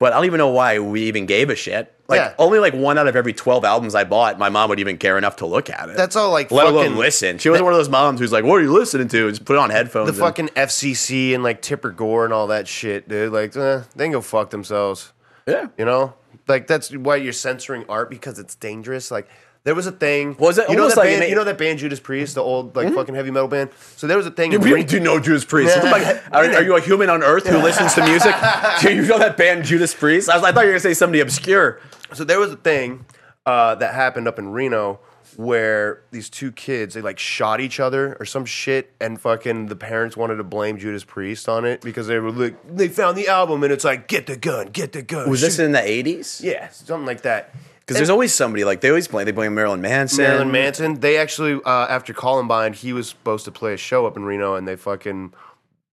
But 0.00 0.12
I 0.12 0.16
don't 0.16 0.24
even 0.26 0.38
know 0.38 0.48
why 0.50 0.80
we 0.80 1.02
even 1.04 1.24
gave 1.24 1.48
a 1.50 1.54
shit. 1.54 1.94
Like 2.08 2.18
Yeah. 2.18 2.34
only 2.38 2.58
like 2.58 2.74
one 2.74 2.98
out 2.98 3.06
of 3.06 3.14
every 3.14 3.32
twelve 3.32 3.64
albums 3.64 3.94
I 3.94 4.02
bought, 4.04 4.38
my 4.38 4.48
mom 4.48 4.68
would 4.70 4.80
even 4.80 4.98
care 4.98 5.16
enough 5.16 5.36
to 5.36 5.46
look 5.46 5.70
at 5.70 5.88
it. 5.88 5.96
That's 5.96 6.16
all 6.16 6.32
like 6.32 6.50
let 6.50 6.64
fucking 6.64 6.76
alone 6.76 6.96
listen. 6.96 7.38
She 7.38 7.48
wasn't 7.48 7.64
one 7.64 7.72
of 7.72 7.78
those 7.78 7.88
moms 7.88 8.18
who's 8.18 8.32
like, 8.32 8.44
"What 8.44 8.56
are 8.56 8.62
you 8.62 8.72
listening 8.72 9.06
to?" 9.08 9.30
Just 9.30 9.44
put 9.44 9.54
it 9.54 9.60
on 9.60 9.70
headphones. 9.70 10.06
the 10.08 10.12
and- 10.12 10.18
fucking 10.20 10.48
FCC 10.56 11.34
and 11.34 11.44
like 11.44 11.62
Tipper 11.62 11.90
Gore 11.92 12.24
and 12.24 12.34
all 12.34 12.48
that 12.48 12.66
shit, 12.66 13.08
dude. 13.08 13.32
Like 13.32 13.56
eh, 13.56 13.82
they 13.94 14.04
can 14.06 14.12
go 14.12 14.20
fuck 14.20 14.50
themselves. 14.50 15.12
yeah. 15.46 15.68
You 15.78 15.84
know, 15.84 16.14
like 16.48 16.66
that's 16.66 16.90
why 16.94 17.16
you're 17.16 17.32
censoring 17.32 17.84
art 17.88 18.10
because 18.10 18.38
it's 18.40 18.56
dangerous. 18.56 19.10
Like 19.12 19.28
there 19.64 19.74
was 19.74 19.86
a 19.86 19.92
thing. 19.92 20.36
Was 20.38 20.58
it 20.58 20.68
you 20.68 20.76
know 20.76 20.88
that 20.88 20.96
like 20.96 21.08
band? 21.08 21.28
you 21.28 21.34
know 21.34 21.44
that 21.44 21.56
band 21.56 21.78
Judas 21.78 21.98
Priest, 21.98 22.34
the 22.34 22.42
old 22.42 22.76
like 22.76 22.92
fucking 22.92 23.14
heavy 23.14 23.30
metal 23.30 23.48
band. 23.48 23.70
So 23.96 24.06
there 24.06 24.18
was 24.18 24.26
a 24.26 24.30
thing. 24.30 24.52
You 24.52 24.58
really 24.58 24.84
do 24.84 25.00
know 25.00 25.18
Judas 25.18 25.44
Priest. 25.44 25.74
The 25.80 25.88
fuck? 25.88 26.32
are, 26.32 26.44
are 26.44 26.62
you 26.62 26.76
a 26.76 26.80
human 26.82 27.08
on 27.08 27.22
Earth 27.22 27.46
who 27.46 27.56
listens 27.58 27.94
to 27.94 28.06
music? 28.06 28.34
do 28.82 28.94
you 28.94 29.06
know 29.06 29.18
that 29.18 29.38
band 29.38 29.64
Judas 29.64 29.94
Priest? 29.94 30.28
I, 30.28 30.36
was, 30.36 30.44
I 30.44 30.52
thought 30.52 30.60
you 30.60 30.66
were 30.66 30.72
gonna 30.72 30.80
say 30.80 30.94
somebody 30.94 31.20
obscure. 31.20 31.80
So 32.12 32.24
there 32.24 32.38
was 32.38 32.52
a 32.52 32.56
thing 32.56 33.06
uh, 33.46 33.76
that 33.76 33.94
happened 33.94 34.28
up 34.28 34.38
in 34.38 34.48
Reno 34.48 35.00
where 35.36 36.02
these 36.10 36.28
two 36.28 36.52
kids 36.52 36.94
they 36.94 37.00
like 37.00 37.18
shot 37.18 37.60
each 37.60 37.80
other 37.80 38.16
or 38.20 38.26
some 38.26 38.44
shit 38.44 38.92
and 39.00 39.20
fucking 39.20 39.66
the 39.66 39.74
parents 39.74 40.16
wanted 40.16 40.36
to 40.36 40.44
blame 40.44 40.78
Judas 40.78 41.04
Priest 41.04 41.48
on 41.48 41.64
it 41.64 41.80
because 41.80 42.06
they 42.06 42.18
were 42.18 42.30
like 42.30 42.54
they 42.76 42.88
found 42.88 43.16
the 43.16 43.28
album 43.28 43.64
and 43.64 43.72
it's 43.72 43.84
like 43.84 44.08
get 44.08 44.26
the 44.26 44.36
gun, 44.36 44.68
get 44.68 44.92
the 44.92 45.02
gun. 45.02 45.28
Was 45.30 45.40
this 45.40 45.58
in 45.58 45.72
the 45.72 45.82
eighties? 45.82 46.42
yeah, 46.44 46.68
something 46.68 47.06
like 47.06 47.22
that. 47.22 47.54
Because 47.84 47.98
there's 47.98 48.10
always 48.10 48.32
somebody 48.32 48.64
like 48.64 48.80
they 48.80 48.88
always 48.88 49.08
play. 49.08 49.24
they 49.24 49.32
blame 49.32 49.54
Marilyn 49.54 49.82
Manson. 49.82 50.24
Marilyn 50.24 50.50
Manson. 50.50 51.00
They 51.00 51.18
actually, 51.18 51.60
uh, 51.64 51.86
after 51.86 52.14
Columbine, 52.14 52.72
he 52.72 52.94
was 52.94 53.10
supposed 53.10 53.44
to 53.44 53.52
play 53.52 53.74
a 53.74 53.76
show 53.76 54.06
up 54.06 54.16
in 54.16 54.24
Reno, 54.24 54.54
and 54.54 54.66
they 54.66 54.74
fucking 54.74 55.34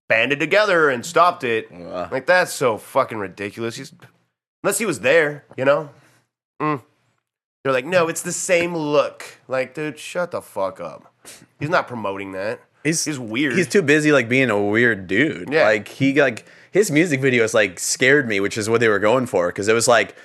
banded 0.07 0.39
together 0.39 0.89
and 0.89 1.05
stopped 1.05 1.43
it. 1.43 1.69
Ugh. 1.73 2.11
Like 2.11 2.25
that's 2.25 2.53
so 2.53 2.77
fucking 2.77 3.17
ridiculous. 3.17 3.75
He's 3.75 3.93
unless 4.63 4.77
he 4.77 4.85
was 4.85 5.01
there, 5.01 5.43
you 5.57 5.65
know. 5.65 5.89
Mm. 6.61 6.81
They're 7.63 7.73
like, 7.73 7.85
no, 7.85 8.07
it's 8.07 8.21
the 8.21 8.31
same 8.31 8.75
look. 8.75 9.23
Like, 9.47 9.73
dude, 9.73 9.99
shut 9.99 10.31
the 10.31 10.41
fuck 10.41 10.79
up. 10.79 11.13
He's 11.59 11.69
not 11.69 11.87
promoting 11.87 12.31
that. 12.31 12.61
He's 12.83 13.05
He's 13.05 13.19
weird. 13.19 13.55
He's 13.55 13.67
too 13.67 13.81
busy 13.81 14.11
like 14.11 14.27
being 14.27 14.49
a 14.49 14.59
weird 14.59 15.07
dude. 15.07 15.51
Yeah. 15.51 15.65
Like 15.65 15.87
he 15.87 16.19
like 16.19 16.45
his 16.71 16.89
music 16.89 17.21
videos 17.21 17.53
like 17.53 17.79
scared 17.79 18.27
me, 18.27 18.39
which 18.39 18.57
is 18.57 18.69
what 18.69 18.79
they 18.79 18.87
were 18.87 18.99
going 18.99 19.27
for 19.27 19.47
because 19.47 19.67
it 19.67 19.73
was 19.73 19.87
like 19.87 20.15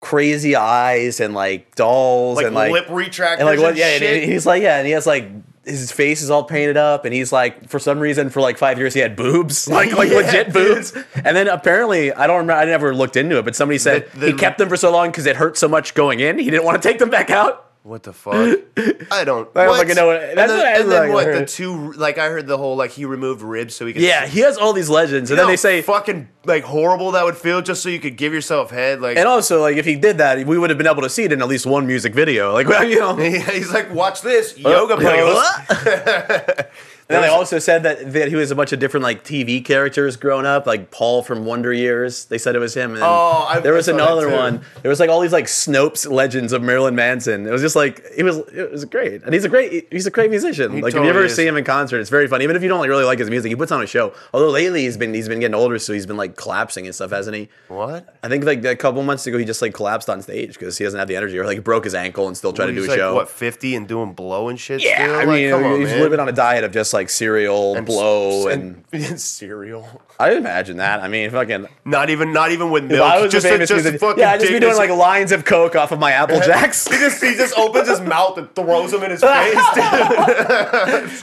crazy 0.00 0.54
eyes 0.54 1.20
and 1.20 1.34
like 1.34 1.74
dolls 1.74 2.36
like 2.36 2.46
and 2.46 2.54
like 2.54 2.72
lip 2.72 2.86
retractors 2.86 3.38
and 3.38 3.46
like 3.46 3.58
what? 3.58 3.76
Yeah, 3.76 3.86
and 3.88 4.30
he's 4.30 4.46
like 4.46 4.62
yeah, 4.62 4.78
and 4.78 4.86
he 4.86 4.92
has 4.92 5.06
like 5.06 5.28
his 5.64 5.92
face 5.92 6.22
is 6.22 6.30
all 6.30 6.44
painted 6.44 6.76
up, 6.78 7.04
and 7.04 7.12
he's 7.12 7.30
like 7.32 7.68
for 7.68 7.78
some 7.78 7.98
reason 7.98 8.30
for 8.30 8.40
like 8.40 8.56
five 8.56 8.78
years 8.78 8.94
he 8.94 9.00
had 9.00 9.16
boobs, 9.16 9.68
like 9.70 9.92
like 9.92 10.08
Yeah, 10.10 10.16
legit 10.18 10.52
boobs, 10.52 10.92
and 11.14 11.36
then 11.36 11.48
apparently 11.48 12.12
I 12.12 12.26
don't 12.26 12.38
remember, 12.38 12.60
I 12.62 12.64
never 12.64 12.94
looked 12.94 13.16
into 13.16 13.38
it, 13.38 13.44
but 13.44 13.54
somebody 13.56 13.78
said 13.78 14.10
The- 14.12 14.18
the- 14.20 14.26
he 14.28 14.32
kept 14.32 14.58
them 14.58 14.68
for 14.68 14.76
so 14.76 14.90
long 14.90 15.10
because 15.10 15.26
it 15.26 15.36
hurt 15.36 15.58
so 15.58 15.68
much 15.68 15.94
going 15.94 16.20
in, 16.20 16.38
he 16.38 16.48
didn't 16.50 16.64
want 16.64 16.80
to 16.82 16.88
take 16.88 16.98
them 16.98 17.10
back 17.10 17.28
out. 17.30 17.67
What 17.84 18.02
the 18.02 18.12
fuck? 18.12 18.34
I 18.36 18.42
don't. 18.44 18.68
I 19.10 19.24
don't 19.24 19.48
what? 19.54 19.78
fucking 19.80 19.94
know 19.94 20.08
what- 20.08 20.22
and 20.22 20.36
that's 20.36 20.52
then, 20.52 20.58
what 20.58 20.66
I- 20.66 20.78
and 20.80 20.90
then 20.92 21.02
like, 21.08 21.12
what? 21.12 21.24
The 21.32 21.46
two, 21.46 21.92
like 21.92 22.18
I 22.18 22.28
heard 22.28 22.46
the 22.46 22.58
whole 22.58 22.76
like 22.76 22.90
he 22.90 23.06
removed 23.06 23.40
ribs 23.40 23.74
so 23.74 23.86
he 23.86 23.94
could. 23.94 24.02
Yeah, 24.02 24.26
he 24.26 24.40
has 24.40 24.58
all 24.58 24.74
these 24.74 24.90
legends, 24.90 25.30
and 25.30 25.38
then 25.38 25.46
they 25.46 25.56
say 25.56 25.80
fucking 25.80 26.28
like 26.44 26.64
horrible 26.64 27.12
that 27.12 27.24
would 27.24 27.36
feel 27.36 27.62
just 27.62 27.82
so 27.82 27.88
you 27.88 27.98
could 28.00 28.16
give 28.16 28.34
yourself 28.34 28.70
head. 28.70 29.00
Like 29.00 29.16
And 29.16 29.26
also, 29.26 29.62
like, 29.62 29.76
if 29.76 29.86
he 29.86 29.96
did 29.96 30.18
that, 30.18 30.46
we 30.46 30.58
would 30.58 30.68
have 30.70 30.76
been 30.78 30.86
able 30.88 31.02
to 31.02 31.08
see 31.08 31.24
it 31.24 31.32
in 31.32 31.40
at 31.40 31.48
least 31.48 31.64
one 31.66 31.86
music 31.86 32.12
video. 32.14 32.52
Like, 32.52 32.68
well, 32.68 32.84
you 32.88 32.98
know. 32.98 33.16
And 33.18 33.34
he's 33.44 33.72
like, 33.72 33.90
watch 33.92 34.20
this 34.20 34.54
uh, 34.64 34.68
yoga 34.68 34.96
pose. 34.96 36.64
Then 37.08 37.22
they 37.22 37.28
also 37.28 37.58
said 37.58 37.82
that, 37.84 38.12
that 38.12 38.28
he 38.28 38.34
was 38.36 38.50
a 38.50 38.54
bunch 38.54 38.72
of 38.72 38.78
different, 38.78 39.02
like, 39.02 39.24
TV 39.24 39.64
characters 39.64 40.16
growing 40.16 40.44
up, 40.44 40.66
like 40.66 40.90
Paul 40.90 41.22
from 41.22 41.44
Wonder 41.46 41.72
Years. 41.72 42.26
They 42.26 42.36
said 42.38 42.54
it 42.54 42.58
was 42.58 42.74
him. 42.74 42.94
And 42.94 43.02
Oh, 43.02 43.46
I- 43.48 43.60
there 43.60 43.72
was 43.72 43.86
that 43.86 43.94
another 43.94 44.28
one. 44.28 44.60
There 44.82 44.90
was, 44.90 45.00
like, 45.00 45.08
all 45.08 45.20
these, 45.20 45.32
like, 45.32 45.46
Snopes 45.46 46.10
legends 46.10 46.52
of 46.52 46.62
Marilyn 46.62 46.94
Manson. 46.94 47.46
It 47.46 47.50
was 47.50 47.62
just, 47.62 47.76
like, 47.76 48.02
it 48.16 48.22
was 48.24 48.38
it 48.52 48.70
was 48.70 48.84
great. 48.84 49.22
And 49.24 49.32
he's 49.32 49.44
a 49.44 49.48
great 49.48 49.88
he's 49.90 50.06
a 50.06 50.10
great 50.10 50.30
musician. 50.30 50.80
like, 50.80 50.94
if 50.94 51.02
you 51.02 51.08
ever 51.08 51.24
is. 51.24 51.34
see 51.34 51.46
him 51.46 51.56
in 51.56 51.64
concert, 51.64 51.98
it's 52.00 52.10
very 52.10 52.28
fun. 52.28 52.42
Even 52.42 52.56
if 52.56 52.62
you 52.62 52.68
don't 52.68 52.80
like, 52.80 52.90
really 52.90 53.04
like 53.04 53.18
his 53.18 53.30
music, 53.30 53.48
he 53.50 53.56
puts 53.56 53.72
on 53.72 53.82
a 53.82 53.86
show. 53.86 54.12
Although 54.34 54.50
lately 54.50 54.82
he's 54.82 54.96
been 54.98 55.14
he's 55.14 55.28
been 55.28 55.40
getting 55.40 55.54
older, 55.54 55.78
so 55.78 55.92
he's 55.94 56.06
been, 56.06 56.16
like, 56.18 56.36
collapsing 56.36 56.84
and 56.86 56.94
stuff, 56.94 57.10
hasn't 57.10 57.36
he? 57.36 57.48
what? 57.68 58.16
I 58.22 58.28
think, 58.28 58.44
like, 58.44 58.64
a 58.64 58.76
couple 58.76 59.02
months 59.02 59.26
ago, 59.26 59.38
he 59.38 59.44
just, 59.46 59.62
like, 59.62 59.72
collapsed 59.72 60.10
on 60.10 60.20
stage 60.20 60.54
because 60.54 60.76
he 60.76 60.84
doesn't 60.84 60.98
have 60.98 61.08
the 61.08 61.16
energy 61.16 61.38
or, 61.38 61.46
like, 61.46 61.64
broke 61.64 61.84
his 61.84 61.94
ankle 61.94 62.26
and 62.26 62.36
still 62.36 62.52
tried 62.52 62.66
to 62.66 62.72
do 62.74 62.84
a 62.84 62.88
like, 62.88 62.98
show. 62.98 63.14
What, 63.14 63.30
50 63.30 63.76
and 63.76 63.88
doing 63.88 64.12
blow 64.12 64.48
and 64.48 64.60
shit? 64.60 64.82
Yeah, 64.82 64.96
still? 65.04 65.14
I 65.14 65.18
Like, 65.24 65.28
mean, 65.28 65.50
come 65.50 65.64
on, 65.64 65.80
he's 65.80 65.88
man. 65.90 66.00
living 66.00 66.20
on 66.20 66.28
a 66.28 66.32
diet 66.32 66.64
of 66.64 66.72
just 66.72 66.92
like 66.92 66.97
cereal, 67.06 67.76
And 67.76 67.86
blow, 67.86 68.48
s- 68.48 68.54
and, 68.92 69.20
cereal. 69.20 70.02
I 70.18 70.32
imagine 70.32 70.78
that. 70.78 71.00
I 71.00 71.08
mean, 71.08 71.30
fucking. 71.30 71.66
Not 71.84 72.10
even, 72.10 72.32
not 72.32 72.50
even 72.50 72.70
with 72.70 72.84
milk. 72.84 73.02
I 73.08 73.20
was 73.22 73.30
just 73.30 73.46
famous 73.46 73.68
just 73.68 73.84
music, 73.84 74.00
fucking 74.00 74.18
yeah, 74.20 74.32
I'd 74.32 74.40
just 74.40 74.52
be 74.52 74.58
doing 74.58 74.76
like 74.76 74.90
lines 74.90 75.30
of 75.32 75.44
coke 75.44 75.76
off 75.76 75.92
of 75.92 75.98
my 76.00 76.10
Apple 76.12 76.40
Jacks. 76.44 76.88
He 76.88 76.96
just, 76.98 77.22
he 77.22 77.34
just 77.34 77.56
opens 77.58 77.88
his 77.88 78.00
mouth 78.00 78.36
and 78.38 78.52
throws 78.54 78.90
them 78.90 79.02
in 79.04 79.10
his 79.12 79.20
face. 79.20 79.54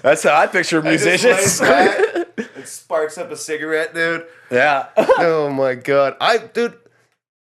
That's 0.02 0.24
how 0.24 0.36
I 0.36 0.48
picture 0.48 0.82
musicians. 0.82 1.60
back 1.60 2.28
and 2.38 2.66
sparks 2.66 3.18
up 3.18 3.32
a 3.32 3.36
cigarette, 3.36 3.94
dude. 3.94 4.26
yeah, 4.52 4.88
oh 4.98 5.50
my 5.50 5.76
god, 5.76 6.16
I 6.22 6.38
dude, 6.38 6.78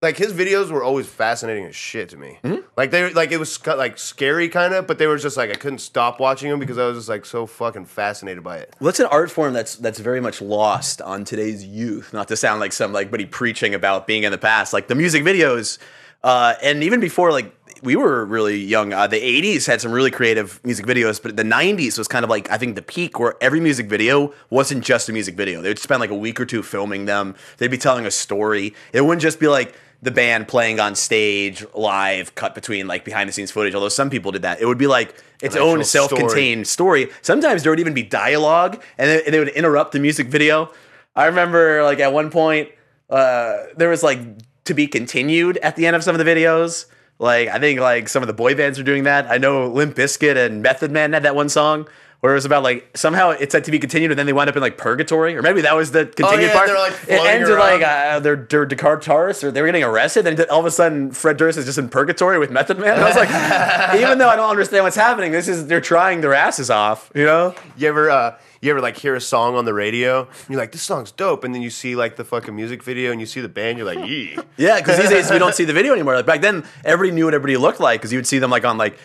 like 0.01 0.17
his 0.17 0.33
videos 0.33 0.71
were 0.71 0.83
always 0.83 1.05
fascinating 1.05 1.65
as 1.65 1.75
shit 1.75 2.09
to 2.09 2.17
me. 2.17 2.39
Mm-hmm. 2.43 2.61
Like 2.75 2.89
they, 2.89 3.13
like 3.13 3.31
it 3.31 3.37
was 3.37 3.65
like 3.67 3.99
scary 3.99 4.49
kind 4.49 4.73
of, 4.73 4.87
but 4.87 4.97
they 4.97 5.05
were 5.05 5.17
just 5.17 5.37
like 5.37 5.51
I 5.51 5.53
couldn't 5.53 5.79
stop 5.79 6.19
watching 6.19 6.49
them 6.49 6.59
because 6.59 6.77
I 6.79 6.87
was 6.87 6.97
just 6.97 7.09
like 7.09 7.25
so 7.25 7.45
fucking 7.45 7.85
fascinated 7.85 8.43
by 8.43 8.57
it. 8.57 8.75
well, 8.79 8.89
it's 8.89 8.99
an 8.99 9.05
art 9.07 9.29
form 9.29 9.53
that's 9.53 9.75
that's 9.75 9.99
very 9.99 10.19
much 10.19 10.41
lost 10.41 11.01
on 11.01 11.23
today's 11.23 11.63
youth. 11.63 12.13
Not 12.13 12.27
to 12.29 12.35
sound 12.35 12.59
like 12.59 12.73
some 12.73 12.93
like 12.93 13.11
buddy 13.11 13.25
preaching 13.27 13.75
about 13.75 14.07
being 14.07 14.23
in 14.23 14.31
the 14.31 14.39
past, 14.39 14.73
like 14.73 14.87
the 14.87 14.95
music 14.95 15.23
videos, 15.23 15.77
uh, 16.23 16.55
and 16.61 16.83
even 16.83 16.99
before 16.99 17.31
like. 17.31 17.55
We 17.83 17.95
were 17.95 18.25
really 18.25 18.57
young. 18.57 18.93
Uh, 18.93 19.07
the 19.07 19.19
'80s 19.19 19.65
had 19.65 19.81
some 19.81 19.91
really 19.91 20.11
creative 20.11 20.63
music 20.63 20.85
videos, 20.85 21.19
but 21.19 21.35
the 21.35 21.41
'90s 21.41 21.97
was 21.97 22.07
kind 22.07 22.23
of 22.23 22.29
like 22.29 22.47
I 22.51 22.59
think 22.59 22.75
the 22.75 22.83
peak 22.83 23.19
where 23.19 23.33
every 23.41 23.59
music 23.59 23.87
video 23.87 24.35
wasn't 24.51 24.83
just 24.83 25.09
a 25.09 25.13
music 25.13 25.33
video. 25.33 25.63
They 25.63 25.69
would 25.69 25.79
spend 25.79 25.99
like 25.99 26.11
a 26.11 26.15
week 26.15 26.39
or 26.39 26.45
two 26.45 26.61
filming 26.61 27.05
them. 27.05 27.33
They'd 27.57 27.71
be 27.71 27.79
telling 27.79 28.05
a 28.05 28.11
story. 28.11 28.75
It 28.93 29.01
wouldn't 29.01 29.23
just 29.23 29.39
be 29.39 29.47
like 29.47 29.73
the 30.01 30.11
band 30.11 30.47
playing 30.47 30.79
on 30.79 30.95
stage 30.95 31.63
live, 31.75 32.33
cut 32.35 32.55
between 32.55 32.87
like 32.87 33.05
behind 33.05 33.29
the 33.29 33.33
scenes 33.33 33.51
footage. 33.51 33.75
Although 33.75 33.89
some 33.89 34.09
people 34.09 34.31
did 34.31 34.41
that, 34.41 34.59
it 34.59 34.65
would 34.65 34.77
be 34.77 34.87
like 34.87 35.15
its 35.41 35.55
An 35.55 35.61
own 35.61 35.83
self-contained 35.83 36.67
story. 36.67 37.09
Sometimes 37.21 37.63
there 37.63 37.71
would 37.71 37.79
even 37.79 37.93
be 37.93 38.03
dialogue, 38.03 38.81
and 38.97 39.09
they, 39.09 39.29
they 39.29 39.39
would 39.39 39.49
interrupt 39.49 39.91
the 39.91 39.99
music 39.99 40.27
video. 40.27 40.71
I 41.15 41.25
remember 41.25 41.83
like 41.83 41.99
at 41.99 42.13
one 42.13 42.31
point 42.31 42.69
uh, 43.09 43.65
there 43.75 43.89
was 43.89 44.01
like 44.01 44.19
to 44.65 44.73
be 44.73 44.87
continued 44.87 45.57
at 45.57 45.75
the 45.75 45.85
end 45.85 45.95
of 45.95 46.03
some 46.03 46.15
of 46.15 46.23
the 46.23 46.29
videos. 46.29 46.85
Like 47.19 47.49
I 47.49 47.59
think 47.59 47.79
like 47.79 48.09
some 48.09 48.23
of 48.23 48.27
the 48.27 48.33
boy 48.33 48.55
bands 48.55 48.79
are 48.79 48.83
doing 48.83 49.03
that. 49.03 49.29
I 49.29 49.37
know 49.37 49.67
Limp 49.67 49.95
Bizkit 49.95 50.35
and 50.35 50.63
Method 50.63 50.91
Man 50.91 51.13
had 51.13 51.23
that 51.23 51.35
one 51.35 51.49
song 51.49 51.87
where 52.21 52.33
it 52.33 52.35
was 52.35 52.45
about 52.45 52.63
like 52.63 52.95
somehow 52.95 53.31
it 53.31 53.51
said 53.51 53.63
to 53.65 53.71
be 53.71 53.79
continued 53.79 54.11
and 54.11 54.17
then 54.17 54.25
they 54.25 54.33
wound 54.33 54.49
up 54.49 54.55
in 54.55 54.61
like 54.61 54.77
purgatory 54.77 55.35
or 55.35 55.41
maybe 55.41 55.61
that 55.61 55.75
was 55.75 55.91
the 55.91 56.05
continued 56.05 56.39
oh, 56.39 56.47
yeah, 56.47 56.53
part. 56.53 56.67
they're, 56.67 56.77
like, 56.77 56.93
it 57.07 57.27
ends 57.27 57.49
with 57.49 57.59
like 57.59 57.81
uh, 57.81 58.19
they're 58.19 58.47
they're 58.49 58.65
guitarists 58.65 59.43
or 59.43 59.51
they 59.51 59.61
were 59.61 59.67
getting 59.67 59.83
arrested 59.83 60.25
and 60.25 60.37
then 60.37 60.49
all 60.49 60.59
of 60.59 60.65
a 60.65 60.71
sudden 60.71 61.11
Fred 61.11 61.37
Durst 61.37 61.57
is 61.57 61.65
just 61.65 61.77
in 61.77 61.89
purgatory 61.89 62.39
with 62.39 62.51
Method 62.51 62.79
Man. 62.79 62.93
And 62.93 63.01
I 63.01 63.07
was 63.07 63.15
like, 63.15 63.95
even 64.01 64.17
though 64.17 64.29
I 64.29 64.35
don't 64.35 64.49
understand 64.49 64.83
what's 64.83 64.95
happening, 64.95 65.31
this 65.31 65.47
is 65.47 65.67
they're 65.67 65.81
trying 65.81 66.21
their 66.21 66.33
asses 66.33 66.69
off, 66.69 67.11
you 67.13 67.25
know? 67.25 67.55
You 67.77 67.87
ever, 67.87 68.09
uh, 68.09 68.37
you 68.61 68.71
ever 68.71 68.81
like 68.81 68.97
hear 68.97 69.15
a 69.15 69.21
song 69.21 69.55
on 69.55 69.65
the 69.65 69.73
radio? 69.73 70.21
And 70.21 70.49
you're 70.49 70.59
like, 70.59 70.71
this 70.71 70.81
song's 70.81 71.11
dope, 71.11 71.43
and 71.43 71.53
then 71.53 71.61
you 71.61 71.69
see 71.69 71.95
like 71.95 72.15
the 72.15 72.23
fucking 72.23 72.55
music 72.55 72.83
video, 72.83 73.11
and 73.11 73.19
you 73.19 73.25
see 73.25 73.41
the 73.41 73.49
band, 73.49 73.77
you're 73.77 73.87
like, 73.87 74.07
yee. 74.07 74.37
Yeah, 74.57 74.77
because 74.77 74.97
these 74.97 75.09
days 75.09 75.31
we 75.31 75.39
don't 75.39 75.55
see 75.55 75.63
the 75.63 75.73
video 75.73 75.93
anymore. 75.93 76.15
Like 76.15 76.25
back 76.25 76.41
then, 76.41 76.63
everybody 76.83 77.15
knew 77.15 77.25
what 77.25 77.33
everybody 77.33 77.57
looked 77.57 77.79
like 77.79 77.99
because 77.99 78.11
you 78.11 78.19
would 78.19 78.27
see 78.27 78.37
them 78.37 78.51
like 78.51 78.63
on 78.63 78.77
like 78.77 78.97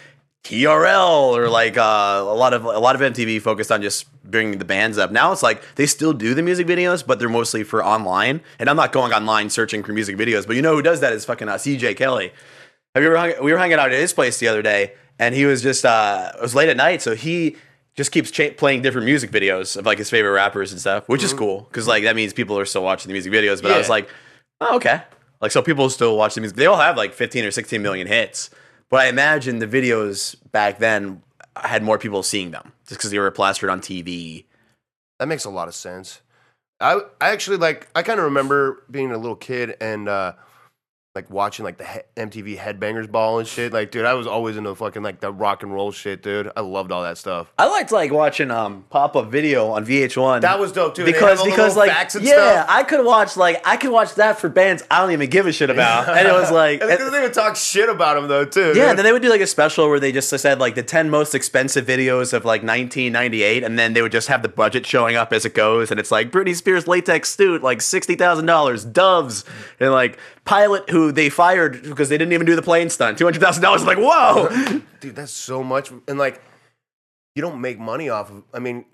TRL 0.47 1.37
or 1.37 1.49
like 1.49 1.77
uh, 1.77 1.83
a 2.23 2.35
lot 2.35 2.55
of 2.55 2.65
a 2.65 2.79
lot 2.79 2.95
of 2.95 3.01
MTV 3.01 3.43
focused 3.43 3.73
on 3.73 3.83
just 3.83 4.07
bringing 4.23 4.59
the 4.59 4.65
bands 4.65 4.97
up. 4.97 5.11
Now 5.11 5.33
it's 5.33 5.43
like 5.43 5.63
they 5.75 5.87
still 5.87 6.13
do 6.13 6.35
the 6.35 6.43
music 6.43 6.69
videos, 6.69 7.05
but 7.05 7.19
they're 7.19 7.29
mostly 7.29 7.65
for 7.65 7.85
online. 7.85 8.41
And 8.61 8.71
I'm 8.71 8.77
not 8.77 8.93
going 8.93 9.13
online 9.13 9.51
searching 9.51 9.83
for 9.83 9.93
music 9.93 10.17
videos, 10.17 10.47
but 10.47 10.55
you 10.55 10.63
know 10.63 10.77
who 10.77 10.83
does 10.83 11.01
that 11.01 11.13
is 11.13 11.25
fucking 11.25 11.49
uh, 11.49 11.55
CJ 11.55 11.97
Kelly. 11.97 12.33
Have 12.95 13.03
you 13.03 13.09
ever 13.11 13.17
hung, 13.17 13.45
we 13.45 13.53
were 13.53 13.59
hanging 13.59 13.79
out 13.79 13.93
at 13.93 13.99
his 13.99 14.13
place 14.13 14.39
the 14.39 14.47
other 14.47 14.63
day, 14.63 14.95
and 15.19 15.35
he 15.35 15.47
was 15.47 15.63
just 15.63 15.85
uh, 15.85 16.31
it 16.37 16.41
was 16.41 16.55
late 16.55 16.69
at 16.69 16.77
night, 16.77 17.03
so 17.03 17.17
he 17.17 17.57
just 17.97 18.13
keeps 18.13 18.31
cha- 18.31 18.51
playing 18.51 18.83
different 18.83 19.07
music 19.07 19.33
videos 19.33 19.77
of 19.77 19.85
like 19.85 19.99
his 19.99 20.09
favorite 20.09 20.33
rappers 20.33 20.71
and 20.71 20.81
stuff, 20.81 21.09
which 21.09 21.25
is 21.25 21.33
cool 21.33 21.63
because 21.63 21.89
like 21.89 22.05
that 22.05 22.15
means 22.15 22.33
people 22.33 22.57
are 22.57 22.65
still 22.65 22.85
watching 22.85 23.09
the 23.09 23.15
music 23.15 23.33
videos. 23.33 23.61
But 23.61 23.73
I 23.73 23.79
was 23.79 23.89
like, 23.89 24.09
oh 24.61 24.77
okay, 24.77 25.03
like 25.41 25.51
so 25.51 25.61
people 25.61 25.91
still 25.91 26.17
watch 26.17 26.37
the 26.37 26.41
music. 26.41 26.57
They 26.57 26.67
all 26.67 26.79
have 26.79 26.97
like 26.97 27.15
15 27.15 27.45
or 27.45 27.51
16 27.51 27.83
million 27.83 28.07
hits, 28.07 28.51
but 28.91 29.01
I 29.01 29.09
imagine 29.09 29.59
the 29.59 29.67
videos 29.67 30.37
back 30.53 30.79
then 30.79 31.23
had 31.57 31.83
more 31.83 31.99
people 31.99 32.23
seeing 32.23 32.51
them 32.51 32.73
just 32.87 33.01
because 33.01 33.11
they 33.11 33.19
were 33.19 33.31
plastered 33.31 33.71
on 33.71 33.81
TV. 33.81 34.45
That 35.19 35.29
makes 35.29 35.45
a 35.45 35.51
lot 35.51 35.69
of 35.69 35.75
sense. 35.75 36.21
I 36.81 37.01
I 37.21 37.31
actually 37.31 37.57
like 37.57 37.89
I 37.95 38.03
kind 38.03 38.19
of 38.19 38.25
remember 38.25 38.85
being 38.91 39.11
a 39.11 39.19
little 39.19 39.37
kid 39.37 39.77
and 39.81 40.09
uh 40.09 40.35
like 41.17 41.31
watching 41.31 41.65
like 41.65 41.79
the 41.79 41.85
he- 41.85 42.01
MTV 42.17 42.59
Headbangers 42.59 43.11
Ball 43.11 43.41
and 43.41 43.49
shit. 43.49 43.73
Like, 43.73 43.91
dude, 43.91 44.05
I 44.05 44.15
was 44.15 44.27
always 44.27 44.57
into 44.57 44.73
fucking 44.75 45.03
like 45.03 45.21
the 45.21 45.33
rock 45.33 45.63
and 45.65 45.73
roll 45.73 45.91
shit, 45.91 46.23
dude. 46.23 46.53
I 46.55 46.61
loved 46.61 46.93
all 46.93 47.03
that 47.03 47.19
stuff. 47.19 47.51
I 47.59 47.67
liked 47.67 47.91
like 47.91 48.13
watching 48.13 48.51
um 48.51 48.85
pop 48.91 49.17
up 49.17 49.31
video 49.31 49.69
on 49.69 49.85
VH1. 49.85 50.43
That 50.43 50.61
was 50.61 50.71
dope 50.73 50.95
too. 50.95 51.05
Because 51.05 51.43
because 51.43 51.77
like 51.77 51.91
yeah, 51.91 52.07
stuff. 52.07 52.67
I 52.69 52.85
could 52.85 53.05
watch 53.05 53.37
like 53.37 53.67
I 53.67 53.77
could 53.77 53.91
watch 53.91 54.15
that 54.17 54.39
for 54.39 54.49
bands 54.49 54.85
I 54.91 55.01
don't 55.01 55.13
even 55.13 55.31
give 55.31 55.47
a 55.47 55.53
shit 55.53 55.71
about, 55.71 56.09
and 56.17 56.29
it 56.29 56.33
was 56.33 56.51
like. 56.53 56.83
And 56.83 56.91
they 56.91 57.21
would 57.21 57.35
talk 57.35 57.57
shit 57.57 57.89
about 57.89 58.15
them 58.15 58.29
though 58.29 58.45
too. 58.45 58.75
yeah, 58.77 58.91
and 58.91 58.99
then 58.99 59.05
they 59.05 59.13
would 59.13 59.23
do 59.23 59.31
like 59.31 59.41
a 59.41 59.47
special 59.47 59.89
where 59.89 59.99
they 59.99 60.13
just 60.13 60.29
said 60.29 60.59
like 60.59 60.75
the 60.75 60.83
10 60.83 61.09
most 61.09 61.35
expensive 61.35 61.87
videos 61.87 62.33
of 62.35 62.45
like 62.45 62.63
1998, 62.63 63.65
and 63.65 63.79
then 63.79 63.95
they 63.95 64.03
would 64.03 64.13
just 64.13 64.29
have 64.29 64.43
the 64.43 64.49
budget 64.49 64.85
showing 64.87 65.17
up 65.17 65.33
as 65.33 65.47
it 65.47 65.55
goes, 65.55 65.91
and 65.91 65.99
it's 65.99 66.11
like 66.11 66.31
Britney 66.31 66.55
Spears 66.55 66.87
latex 66.87 67.35
suit, 67.35 67.63
like 67.63 67.79
$60,000, 67.79 68.93
Doves, 68.93 69.45
and 69.81 69.93
like 69.93 70.19
Pilot, 70.47 70.89
who 70.91 71.06
they 71.13 71.29
fired 71.29 71.83
because 71.83 72.09
they 72.09 72.19
didn't 72.19 72.33
even 72.33 72.47
do 72.47 72.57
the 72.57 72.63
plane 72.63 72.91
stunt, 72.91 73.19
$200,000. 73.19 73.85
Like, 73.85 73.99
whoa! 73.99 74.83
dude, 75.01 75.17
that's 75.17 75.33
so 75.33 75.63
much. 75.63 75.91
And 76.09 76.19
like, 76.19 76.41
you 77.35 77.43
don't 77.43 77.61
make 77.61 77.79
money 77.79 78.09
off 78.09 78.31
of. 78.31 78.45
I 78.53 78.59
mean, 78.59 78.85